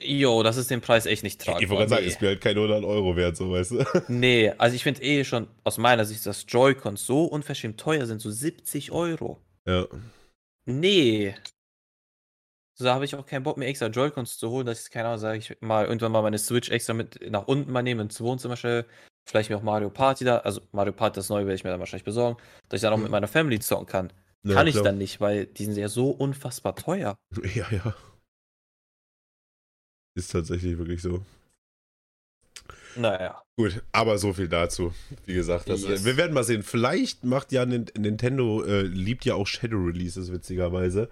jo, 0.00 0.42
das 0.42 0.56
ist 0.56 0.70
den 0.70 0.80
Preis 0.80 1.06
echt 1.06 1.22
nicht 1.22 1.40
tragbar. 1.40 1.62
ich 1.62 1.68
wollte 1.68 1.80
gerade 1.80 1.90
sagen, 1.90 2.02
nee. 2.02 2.08
ist 2.08 2.20
mir 2.20 2.28
halt 2.28 2.40
keine 2.40 2.60
100 2.60 2.84
Euro 2.84 3.16
wert, 3.16 3.36
so 3.36 3.50
weißt 3.50 3.70
du. 3.72 3.84
nee, 4.08 4.50
also 4.58 4.76
ich 4.76 4.82
finde 4.82 5.02
eh 5.02 5.24
schon 5.24 5.48
aus 5.64 5.78
meiner 5.78 6.04
Sicht, 6.04 6.24
dass 6.26 6.44
Joy-Cons 6.48 7.06
so 7.06 7.24
unverschämt 7.24 7.78
teuer 7.78 8.06
sind, 8.06 8.20
so 8.20 8.30
70 8.30 8.92
Euro. 8.92 9.40
ja. 9.66 9.86
Nee. 10.68 11.34
So 12.78 12.84
da 12.84 12.94
habe 12.94 13.06
ich 13.06 13.14
auch 13.14 13.24
keinen 13.24 13.44
Bock 13.44 13.56
mehr 13.56 13.68
extra 13.68 13.86
Joy-Cons 13.86 14.36
zu 14.36 14.50
holen, 14.50 14.66
dass 14.66 14.82
ich, 14.82 14.90
keine 14.90 15.08
Ahnung, 15.08 15.20
sage 15.20 15.38
ich 15.38 15.56
mal 15.60 15.86
irgendwann 15.86 16.12
mal 16.12 16.20
meine 16.20 16.36
Switch 16.36 16.68
extra 16.70 16.92
mit 16.92 17.18
nach 17.30 17.46
unten 17.46 17.72
mal 17.72 17.82
nehme, 17.82 18.02
ins 18.02 18.20
Wohnzimmer 18.20 18.56
stelle, 18.56 18.84
vielleicht 19.26 19.48
mir 19.48 19.56
auch 19.56 19.62
Mario 19.62 19.88
Party 19.88 20.24
da, 20.24 20.38
also 20.38 20.60
Mario 20.72 20.92
Party, 20.92 21.14
das 21.14 21.30
neue 21.30 21.46
werde 21.46 21.54
ich 21.54 21.64
mir 21.64 21.70
dann 21.70 21.80
wahrscheinlich 21.80 22.04
besorgen, 22.04 22.38
dass 22.68 22.78
ich 22.78 22.82
dann 22.82 22.92
auch 22.92 22.98
mit 22.98 23.10
meiner 23.10 23.28
Family 23.28 23.60
zocken 23.60 23.86
kann. 23.86 24.12
Ja, 24.44 24.54
kann 24.54 24.66
ich 24.66 24.74
klar. 24.74 24.84
dann 24.84 24.98
nicht, 24.98 25.20
weil 25.20 25.46
die 25.46 25.64
sind 25.64 25.76
ja 25.76 25.88
so 25.88 26.10
unfassbar 26.10 26.76
teuer. 26.76 27.16
Ja, 27.54 27.66
ja. 27.70 27.94
Ist 30.16 30.32
tatsächlich 30.32 30.78
wirklich 30.78 31.02
so. 31.02 31.22
Naja. 32.96 33.42
Gut, 33.58 33.82
aber 33.92 34.16
so 34.18 34.32
viel 34.32 34.48
dazu. 34.48 34.92
Wie 35.26 35.34
gesagt, 35.34 35.68
das, 35.68 35.82
Yes. 35.82 36.04
wir 36.04 36.16
werden 36.16 36.32
mal 36.32 36.44
sehen. 36.44 36.62
Vielleicht 36.62 37.24
macht 37.24 37.52
ja 37.52 37.64
Nin- 37.66 37.90
Nintendo, 37.98 38.64
äh, 38.64 38.82
liebt 38.82 39.24
ja 39.26 39.34
auch 39.34 39.46
Shadow 39.46 39.76
Releases, 39.84 40.32
witzigerweise. 40.32 41.10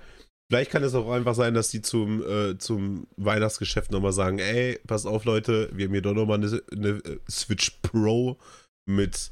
Vielleicht 0.51 0.71
kann 0.71 0.83
es 0.83 0.95
auch 0.95 1.11
einfach 1.11 1.35
sein, 1.35 1.53
dass 1.55 1.69
die 1.69 1.83
zum, 1.83 2.23
äh, 2.27 2.57
zum 2.59 3.07
Weihnachtsgeschäft 3.17 3.91
nochmal 3.91 4.13
sagen: 4.13 4.39
Ey, 4.39 4.79
pass 4.87 5.05
auf, 5.05 5.25
Leute, 5.27 5.69
wir 5.75 5.87
haben 5.87 5.93
hier 5.93 6.03
doch 6.03 6.15
nochmal 6.15 6.39
eine, 6.39 6.63
eine 6.73 6.89
äh, 7.05 7.19
Switch 7.31 7.71
Pro 7.83 8.39
mit 8.87 9.31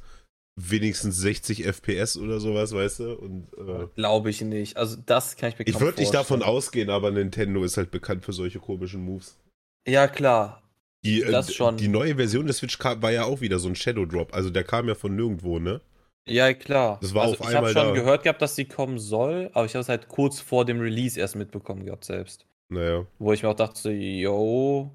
wenigstens 0.60 1.16
60 1.18 1.64
FPS 1.64 2.18
oder 2.18 2.38
sowas, 2.40 2.72
weißt 2.74 3.00
du? 3.00 3.12
Und 3.14 3.46
äh, 3.56 3.86
Glaube 3.94 4.28
ich 4.28 4.42
nicht. 4.42 4.76
Also 4.76 4.96
das 5.06 5.36
kann 5.36 5.48
ich 5.50 5.58
mir 5.58 5.66
ich 5.66 5.80
würde 5.80 6.00
nicht 6.00 6.12
davon 6.12 6.42
ausgehen, 6.42 6.90
aber 6.90 7.10
Nintendo 7.10 7.64
ist 7.64 7.78
halt 7.78 7.90
bekannt 7.90 8.24
für 8.24 8.34
solche 8.34 8.58
komischen 8.58 9.02
Moves. 9.02 9.38
Ja, 9.86 10.08
klar. 10.08 10.62
Die, 11.04 11.22
äh, 11.22 11.30
Das 11.30 11.52
schon. 11.52 11.76
die 11.76 11.88
neue 11.88 12.14
Version 12.14 12.46
des 12.46 12.58
Switch 12.58 12.78
kam, 12.78 13.02
war 13.02 13.10
ja 13.10 13.24
auch 13.24 13.40
wieder 13.40 13.58
so 13.58 13.68
ein 13.68 13.74
Shadow 13.74 14.06
Drop. 14.06 14.32
Also 14.34 14.50
der 14.50 14.64
kam 14.64 14.88
ja 14.88 14.94
von 14.94 15.16
nirgendwo, 15.16 15.58
ne? 15.58 15.80
Ja, 16.28 16.54
klar. 16.54 16.98
Das 17.00 17.14
war 17.14 17.22
also 17.22 17.38
auf 17.38 17.48
ich 17.48 17.54
habe 17.56 17.68
schon 17.68 17.88
da. 17.88 17.92
gehört 17.92 18.22
gehabt, 18.22 18.40
dass 18.40 18.54
sie 18.54 18.66
kommen 18.66 18.98
soll, 18.98 19.50
aber 19.54 19.66
ich 19.66 19.74
habe 19.74 19.80
es 19.80 19.88
halt 19.88 20.08
kurz 20.08 20.40
vor 20.40 20.64
dem 20.64 20.80
Release 20.80 21.18
erst 21.18 21.34
mitbekommen 21.34 21.84
gehabt 21.84 22.04
selbst. 22.04 22.46
Naja. 22.68 23.06
Wo 23.18 23.32
ich 23.32 23.42
mir 23.42 23.48
auch 23.48 23.56
dachte, 23.56 23.78
so, 23.80 23.90
yo, 23.90 24.92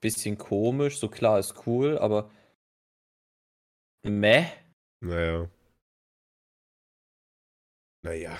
bisschen 0.00 0.38
komisch, 0.38 0.98
so 0.98 1.08
klar 1.08 1.38
ist 1.38 1.66
cool, 1.66 1.98
aber 1.98 2.30
meh. 4.02 4.46
Naja. 5.00 5.48
Naja. 8.02 8.38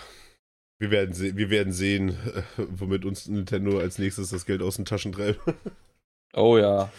Wir 0.85 0.91
werden, 0.91 1.15
se 1.15 1.35
wir 1.35 1.49
werden 1.49 1.73
sehen, 1.73 2.19
womit 2.59 3.07
uns 3.07 3.27
Nintendo 3.27 3.79
als 3.79 3.99
nächstes 3.99 4.29
das 4.29 4.45
Geld 4.45 4.61
aus 4.61 4.77
den 4.77 4.85
Taschen 4.85 5.13
treibt. 5.13 5.41
Oh 6.37 6.59
ja. 6.59 6.91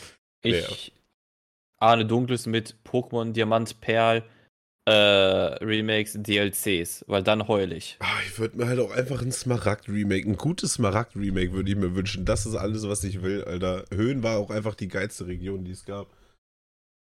Ich 0.41 0.87
Ja. 0.87 0.93
ahne 1.77 2.05
Dunkles 2.05 2.47
mit 2.47 2.77
Pokémon 2.85 3.33
Diamant 3.33 3.81
Perl 3.81 4.23
äh, 4.85 4.91
Remakes 4.91 6.13
DLCs, 6.17 7.03
weil 7.07 7.21
dann 7.21 7.47
heul 7.49 7.73
ich. 7.73 7.97
Ah, 7.99 8.17
ich 8.25 8.39
würde 8.39 8.57
mir 8.57 8.65
halt 8.67 8.79
auch 8.79 8.91
einfach 8.91 9.21
ein 9.21 9.33
Smaragd-Remake, 9.33 10.27
ein 10.29 10.37
gutes 10.37 10.75
Smaragd-Remake 10.75 11.51
würde 11.51 11.69
ich 11.69 11.75
mir 11.75 11.93
wünschen. 11.95 12.23
Das 12.23 12.45
ist 12.45 12.55
alles, 12.55 12.87
was 12.87 13.03
ich 13.03 13.21
will, 13.21 13.43
Alter. 13.43 13.83
Höhen 13.93 14.23
war 14.23 14.37
auch 14.37 14.51
einfach 14.51 14.73
die 14.75 14.87
geilste 14.87 15.27
Region, 15.27 15.65
die 15.65 15.71
es 15.71 15.83
gab. 15.85 16.07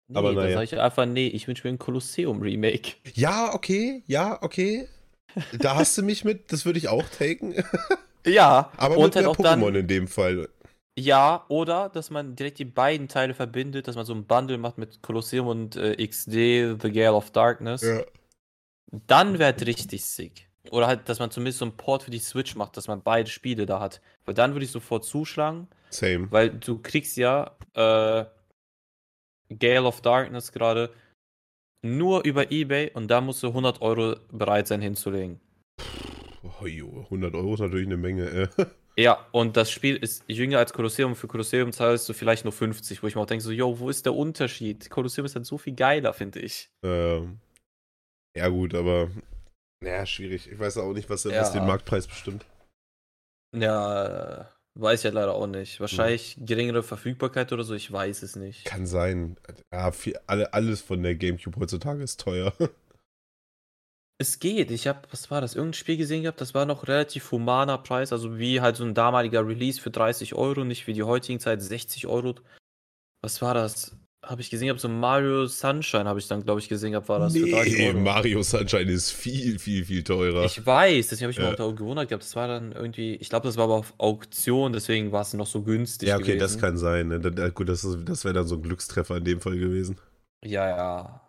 Nee, 0.10 0.18
Aber 0.18 0.34
naja. 0.34 0.53
sage 0.53 0.64
ich 0.65 0.80
einfach, 0.80 1.05
nee, 1.05 1.27
ich 1.27 1.47
wünsche 1.47 1.68
mir 1.68 1.73
ein 1.73 1.80
Kolosseum-Remake. 1.80 2.93
Ja, 3.14 3.53
okay, 3.53 4.01
ja, 4.07 4.41
okay. 4.41 4.88
Da 5.60 5.76
hast 5.76 5.97
du 5.97 6.03
mich 6.03 6.23
mit, 6.23 6.51
das 6.51 6.65
würde 6.65 6.80
ich 6.80 6.88
auch 6.89 7.07
taken. 7.10 7.55
Ja, 8.26 8.72
Aber 8.77 8.99
mit 8.99 9.15
halt 9.15 9.26
mehr 9.26 9.30
auch 9.30 9.35
dann, 9.38 9.61
Pokémon 9.61 9.76
in 9.80 9.88
dem 9.88 10.07
Fall. 10.07 10.47
ja, 10.97 11.45
oder 11.49 11.89
dass 11.89 12.10
man 12.10 12.35
direkt 12.35 12.60
die 12.60 12.65
beiden 12.65 13.07
Teile 13.07 13.34
verbindet, 13.34 13.88
dass 13.88 13.95
man 13.95 14.05
so 14.05 14.14
ein 14.14 14.26
Bundle 14.26 14.57
macht 14.57 14.77
mit 14.77 15.01
Colosseum 15.01 15.47
und 15.47 15.76
äh, 15.76 15.95
XD, 16.07 16.31
The 16.81 16.91
Gale 16.91 17.14
of 17.14 17.31
Darkness. 17.31 17.81
Ja. 17.81 18.03
Dann 19.07 19.39
wäre 19.39 19.55
es 19.55 19.65
richtig 19.65 20.05
sick. 20.05 20.49
Oder 20.72 20.88
halt, 20.88 21.10
dass 21.10 21.19
man 21.19 21.31
zumindest 21.31 21.60
so 21.60 21.65
einen 21.65 21.76
Port 21.76 22.03
für 22.03 22.11
die 22.11 22.19
Switch 22.19 22.55
macht, 22.55 22.77
dass 22.77 22.88
man 22.88 23.01
beide 23.01 23.30
Spiele 23.30 23.65
da 23.65 23.80
hat. 23.80 24.01
Weil 24.26 24.34
dann 24.35 24.53
würde 24.53 24.65
ich 24.65 24.72
sofort 24.72 25.03
zuschlagen, 25.03 25.68
Same. 25.89 26.31
weil 26.31 26.49
du 26.51 26.80
kriegst 26.81 27.18
ja 27.18 27.57
äh, 27.73 28.26
Gale 29.49 29.84
of 29.84 30.01
Darkness 30.01 30.51
gerade 30.51 30.91
nur 31.84 32.23
über 32.26 32.51
Ebay 32.51 32.91
und 32.93 33.10
da 33.10 33.22
musst 33.22 33.43
du 33.43 33.47
100 33.47 33.81
Euro 33.81 34.15
bereit 34.31 34.68
sein 34.68 34.81
hinzulegen. 34.81 35.39
Oh, 36.61 36.65
jo, 36.65 37.01
100 37.05 37.35
Euro 37.35 37.53
ist 37.53 37.60
natürlich 37.60 37.88
eine 37.88 37.97
Menge. 37.97 38.49
Äh. 38.57 38.65
Ja, 38.95 39.26
und 39.31 39.57
das 39.57 39.72
Spiel 39.72 39.95
ist 39.95 40.23
jünger 40.27 40.60
als 40.60 40.72
Kolosseum. 40.72 41.15
Für 41.15 41.26
Kolosseum 41.27 41.72
zahlst 41.72 42.07
du 42.07 42.14
vielleicht 42.14 42.43
nur 42.43 42.53
50, 42.53 43.01
wo 43.01 43.07
ich 43.07 43.15
mir 43.15 43.22
auch 43.23 43.26
denke, 43.26 43.43
so, 43.43 43.49
yo, 43.49 43.80
wo 43.80 43.89
ist 43.89 44.05
der 44.05 44.14
Unterschied? 44.14 44.88
Kolosseum 44.91 45.26
ist 45.26 45.35
dann 45.35 45.43
so 45.45 45.57
viel 45.57 45.73
geiler, 45.73 46.14
finde 46.14 46.41
ich. 46.41 46.69
Ähm, 46.85 47.39
ja, 48.38 48.49
gut, 48.49 48.76
aber. 48.76 49.10
Naja, 49.84 50.05
schwierig. 50.05 50.47
Ich 50.47 50.60
weiß 50.60 50.77
auch 50.77 50.93
nicht, 50.93 51.10
was, 51.10 51.26
was 51.26 51.34
Ja. 51.34 51.49
den 51.60 51.65
Marktpreis 51.65 52.05
bestimmt. 52.05 52.45
Ja, 53.55 54.47
weiß 54.75 54.99
ich 54.99 55.03
ja 55.05 55.11
leider 55.11 55.33
auch 55.33 55.47
nicht. 55.47 55.79
Wahrscheinlich 55.79 56.37
geringere 56.39 56.83
Verfügbarkeit 56.83 57.51
oder 57.53 57.63
so, 57.63 57.73
ich 57.73 57.91
weiß 57.91 58.23
es 58.23 58.35
nicht. 58.35 58.65
Kann 58.65 58.85
sein. 58.85 59.37
Ja, 59.71 59.91
viel, 59.91 60.17
alle, 60.27 60.53
alles 60.53 60.81
von 60.81 61.03
der 61.03 61.15
Gamecube 61.15 61.59
heutzutage 61.59 62.03
ist 62.03 62.19
teuer. 62.19 62.53
Es 64.19 64.39
geht. 64.39 64.71
Ich 64.71 64.87
habe, 64.87 65.01
was 65.11 65.31
war 65.31 65.41
das? 65.41 65.55
Irgendein 65.55 65.73
Spiel 65.73 65.97
gesehen 65.97 66.21
gehabt, 66.21 66.39
das 66.39 66.53
war 66.53 66.65
noch 66.65 66.87
relativ 66.87 67.31
humaner 67.31 67.79
Preis, 67.79 68.13
also 68.13 68.37
wie 68.37 68.61
halt 68.61 68.77
so 68.77 68.85
ein 68.85 68.93
damaliger 68.93 69.45
Release 69.45 69.81
für 69.81 69.89
30 69.89 70.35
Euro, 70.35 70.63
nicht 70.63 70.87
wie 70.87 70.93
die 70.93 71.03
heutigen 71.03 71.39
Zeit 71.39 71.61
60 71.61 72.07
Euro. 72.07 72.35
Was 73.21 73.41
war 73.41 73.53
das? 73.53 73.97
Habe 74.23 74.41
ich 74.41 74.49
gesehen 74.49 74.67
gehabt, 74.67 74.79
so 74.79 74.87
Mario 74.87 75.47
Sunshine 75.47 76.05
habe 76.05 76.17
ich 76.17 76.27
dann, 76.29 76.43
glaube 76.45 76.61
ich, 76.61 76.69
gesehen 76.69 76.91
gehabt, 76.91 77.09
war 77.09 77.19
das 77.19 77.33
für 77.33 77.45
30 77.45 77.77
nee, 77.77 77.87
Euro. 77.89 77.99
Mario 77.99 78.41
Sunshine 78.41 78.89
ist 78.89 79.11
viel, 79.11 79.59
viel, 79.59 79.83
viel 79.83 80.01
teurer. 80.03 80.45
Ich 80.45 80.65
weiß, 80.65 81.09
deswegen 81.09 81.25
habe 81.25 81.31
ich 81.31 81.39
mich 81.39 81.59
Ja. 81.59 81.65
auch 81.65 81.75
gewundert 81.75 82.07
gehabt. 82.07 82.23
Das 82.23 82.35
war 82.37 82.47
dann 82.47 82.71
irgendwie, 82.71 83.15
ich 83.15 83.29
glaube, 83.29 83.47
das 83.47 83.57
war 83.57 83.65
aber 83.65 83.75
auf 83.75 83.93
Auktion, 83.97 84.71
deswegen 84.71 85.11
war 85.11 85.21
es 85.21 85.33
noch 85.33 85.45
so 85.47 85.61
günstig. 85.61 86.07
ja, 86.07 86.15
okay, 86.17 86.37
das 86.37 86.53
gewesen. 86.53 86.61
kann 86.61 86.77
sein. 86.77 87.07
Ne? 87.09 87.15
Äh, 87.15 87.51
gut, 87.51 87.67
das, 87.67 87.85
das 88.05 88.23
wäre 88.23 88.33
dann 88.33 88.47
so 88.47 88.55
ein 88.55 88.61
Glückstreffer 88.61 89.17
in 89.17 89.25
dem 89.25 89.41
Fall 89.41 89.57
gewesen. 89.57 89.97
Ja, 90.45 90.67
ja. 90.69 91.19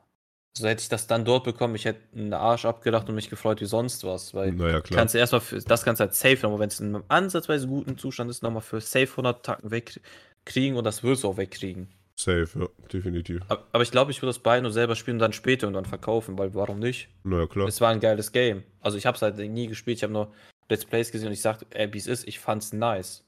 So 0.57 0.69
hätte 0.69 0.83
ich 0.83 0.89
das 0.89 1.09
dann 1.09 1.25
dort 1.25 1.43
bekommen, 1.43 1.75
ich 1.75 1.85
hätte 1.85 2.01
einen 2.17 2.33
Arsch 2.33 2.65
abgelacht 2.65 3.09
und 3.09 3.17
mich 3.17 3.29
gefreut 3.29 3.61
wie 3.61 3.65
sonst 3.65 4.05
was, 4.05 4.35
weil 4.35 4.53
Naja, 4.53 4.81
klar. 4.81 4.99
kannst 5.01 5.15
du 5.15 5.19
erstmal 5.19 5.41
für, 5.41 5.59
das 5.61 5.83
du 5.83 5.91
halt 5.99 6.15
safe 6.15 6.39
nochmal, 6.43 6.61
wenn 6.61 6.69
es 6.69 6.79
in 6.79 6.95
einem 6.95 7.05
ansatzweise 7.09 7.67
guten 7.67 7.99
Zustand 7.99 8.31
ist, 8.31 8.45
nochmal 8.45 8.63
für 8.63 8.81
safe 8.81 9.11
100 9.11 9.45
Tacken 9.45 9.73
wegkriegen 9.73 10.77
und 10.77 10.85
das 10.85 11.03
wirst 11.03 11.25
du 11.25 11.29
auch 11.29 11.37
wegkriegen. 11.39 11.89
Safe, 12.17 12.49
ja, 12.59 12.69
definitiv. 12.93 13.43
Aber, 13.49 13.67
aber 13.73 13.83
ich 13.83 13.91
glaube, 13.91 14.13
ich 14.13 14.23
würde 14.23 14.29
das 14.29 14.39
beide 14.39 14.63
nur 14.63 14.73
selber 14.73 14.95
spielen 14.95 15.17
und 15.17 15.21
dann 15.21 15.33
später 15.33 15.67
und 15.67 15.73
dann 15.75 15.85
verkaufen, 15.85 16.39
weil 16.39 16.55
warum 16.55 16.79
nicht? 16.79 17.09
Naja, 17.25 17.47
klar. 17.47 17.67
Es 17.67 17.81
war 17.81 17.91
ein 17.91 18.01
geiles 18.01 18.31
Game. 18.31 18.63
Also 18.81 18.97
ich 18.97 19.07
habe 19.07 19.17
es 19.17 19.23
halt 19.23 19.37
nie 19.37 19.67
gespielt, 19.67 19.99
ich 19.99 20.03
habe 20.05 20.13
nur 20.13 20.33
Let's 20.69 20.85
Plays 20.85 21.11
gesehen 21.11 21.27
und 21.29 21.33
ich 21.33 21.43
sagte, 21.43 21.67
ey, 21.71 21.93
wie 21.93 21.99
es 21.99 22.07
ist, 22.07 22.27
ich 22.29 22.39
fand's 22.39 22.73
nice. 22.73 23.25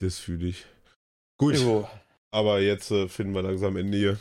Das 0.00 0.18
fühle 0.18 0.48
ich. 0.48 0.66
Gut, 1.38 1.56
Jo. 1.56 1.88
aber 2.30 2.60
jetzt 2.60 2.90
äh, 2.90 3.08
finden 3.08 3.34
wir 3.34 3.42
langsam 3.42 3.76
Ende 3.76 3.98
hier. 3.98 4.18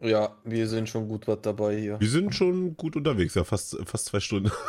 Ja, 0.00 0.36
wir 0.44 0.68
sind 0.68 0.88
schon 0.88 1.08
gut 1.08 1.26
was 1.28 1.40
dabei 1.42 1.76
hier. 1.76 2.00
Wir 2.00 2.08
sind 2.08 2.34
schon 2.34 2.76
gut 2.76 2.96
unterwegs, 2.96 3.34
ja, 3.34 3.44
fast, 3.44 3.78
fast 3.84 4.06
zwei 4.06 4.20
Stunden. 4.20 4.50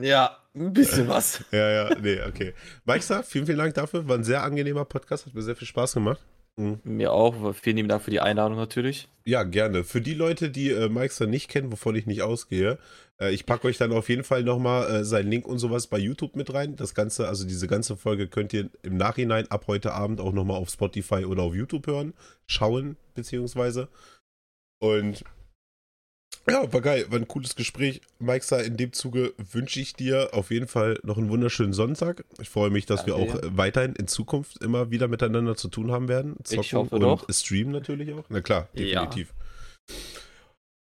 Ja, 0.00 0.36
ein 0.54 0.72
bisschen 0.72 1.08
was. 1.08 1.42
ja, 1.50 1.70
ja, 1.70 1.96
nee, 2.00 2.20
okay. 2.22 2.54
Meister, 2.84 3.24
vielen, 3.24 3.46
vielen 3.46 3.58
Dank 3.58 3.74
dafür. 3.74 4.06
War 4.06 4.16
ein 4.16 4.22
sehr 4.22 4.44
angenehmer 4.44 4.84
Podcast, 4.84 5.26
hat 5.26 5.34
mir 5.34 5.42
sehr 5.42 5.56
viel 5.56 5.66
Spaß 5.66 5.94
gemacht. 5.94 6.20
Mhm. 6.58 6.80
Mir 6.84 7.12
auch. 7.12 7.54
Vielen 7.54 7.76
lieben 7.76 7.88
Dank 7.88 8.02
für 8.02 8.10
die 8.10 8.20
Einladung 8.20 8.58
natürlich. 8.58 9.08
Ja, 9.24 9.44
gerne. 9.44 9.84
Für 9.84 10.00
die 10.00 10.14
Leute, 10.14 10.50
die 10.50 10.70
äh, 10.70 10.88
Meister 10.88 11.26
nicht 11.26 11.48
kennen, 11.48 11.72
wovon 11.72 11.94
ich 11.94 12.06
nicht 12.06 12.22
ausgehe, 12.22 12.78
äh, 13.20 13.32
ich 13.32 13.46
packe 13.46 13.68
euch 13.68 13.78
dann 13.78 13.92
auf 13.92 14.08
jeden 14.08 14.24
Fall 14.24 14.42
nochmal 14.42 14.90
äh, 14.90 15.04
seinen 15.04 15.30
Link 15.30 15.46
und 15.46 15.58
sowas 15.58 15.86
bei 15.86 15.98
YouTube 15.98 16.36
mit 16.36 16.52
rein. 16.52 16.76
Das 16.76 16.94
Ganze, 16.94 17.28
also 17.28 17.46
diese 17.46 17.68
ganze 17.68 17.96
Folge 17.96 18.26
könnt 18.26 18.52
ihr 18.52 18.70
im 18.82 18.96
Nachhinein 18.96 19.50
ab 19.50 19.64
heute 19.68 19.92
Abend 19.92 20.20
auch 20.20 20.32
nochmal 20.32 20.56
auf 20.56 20.70
Spotify 20.70 21.24
oder 21.24 21.42
auf 21.42 21.54
YouTube 21.54 21.86
hören, 21.86 22.12
schauen, 22.46 22.96
beziehungsweise. 23.14 23.88
Und 24.80 25.24
ja, 26.50 26.72
war 26.72 26.80
geil, 26.80 27.04
war 27.10 27.18
ein 27.18 27.28
cooles 27.28 27.56
Gespräch. 27.56 28.00
Meister, 28.18 28.64
in 28.64 28.76
dem 28.76 28.92
Zuge 28.92 29.34
wünsche 29.52 29.80
ich 29.80 29.92
dir 29.94 30.30
auf 30.32 30.50
jeden 30.50 30.66
Fall 30.66 30.98
noch 31.02 31.18
einen 31.18 31.28
wunderschönen 31.28 31.72
Sonntag. 31.74 32.24
Ich 32.40 32.48
freue 32.48 32.70
mich, 32.70 32.86
dass 32.86 33.06
wir 33.06 33.14
Danke 33.16 33.34
auch 33.34 33.42
äh, 33.42 33.56
weiterhin 33.56 33.94
in 33.96 34.06
Zukunft 34.08 34.62
immer 34.62 34.90
wieder 34.90 35.08
miteinander 35.08 35.56
zu 35.56 35.68
tun 35.68 35.90
haben 35.90 36.08
werden. 36.08 36.36
Ich 36.48 36.72
hoffe 36.72 36.94
und 36.94 37.02
doch. 37.02 37.26
streamen 37.28 37.72
natürlich 37.72 38.12
auch. 38.14 38.24
Na 38.30 38.40
klar, 38.40 38.68
Ja. 38.72 39.04
definitiv. 39.04 39.34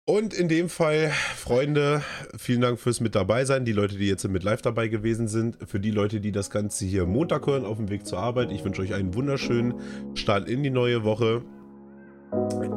Und 0.06 0.34
in 0.34 0.50
dem 0.50 0.68
Fall, 0.68 1.12
Freunde, 1.38 2.04
vielen 2.38 2.60
Dank 2.60 2.78
fürs 2.78 3.00
mit 3.00 3.16
dabei 3.16 3.46
sein. 3.46 3.64
Die 3.64 3.72
Leute, 3.72 3.98
die 3.98 4.08
jetzt 4.08 4.28
mit 4.28 4.44
live 4.44 4.62
dabei 4.62 4.90
gewesen 4.90 5.30
sind. 5.30 5.58
Für 5.66 5.80
die 5.80 5.92
Leute, 5.92 6.20
die 6.20 6.34
das 6.34 6.50
Ganze 6.50 6.84
hier 6.86 7.06
Montag 7.06 7.48
hören, 7.48 7.64
auf 7.64 7.78
dem 7.78 7.90
Weg 7.90 8.06
zur 8.06 8.20
Arbeit. 8.20 8.52
Ich 8.52 8.66
wünsche 8.66 8.82
euch 8.82 8.94
einen 8.94 9.14
wunderschönen 9.14 9.76
Start 10.16 10.50
in 10.50 10.62
die 10.62 10.72
neue 10.72 11.04
Woche. 11.06 11.44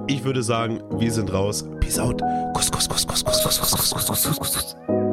Ich 0.08 0.24
würde 0.24 0.42
sagen, 0.42 0.82
wir 0.98 1.10
sind 1.10 1.32
raus. 1.32 1.64
Peace 1.80 1.98
out. 1.98 2.20
Kuss, 2.54 2.70
kuss, 2.70 2.88
kuss, 2.88 3.06
kuss, 3.06 3.24
kuss, 3.24 3.42
kuss, 3.42 3.60
kuss, 3.60 3.90
kuss, 3.90 4.06
kuss, 4.06 4.38
kuss, 4.38 4.52
kuss. 4.54 5.05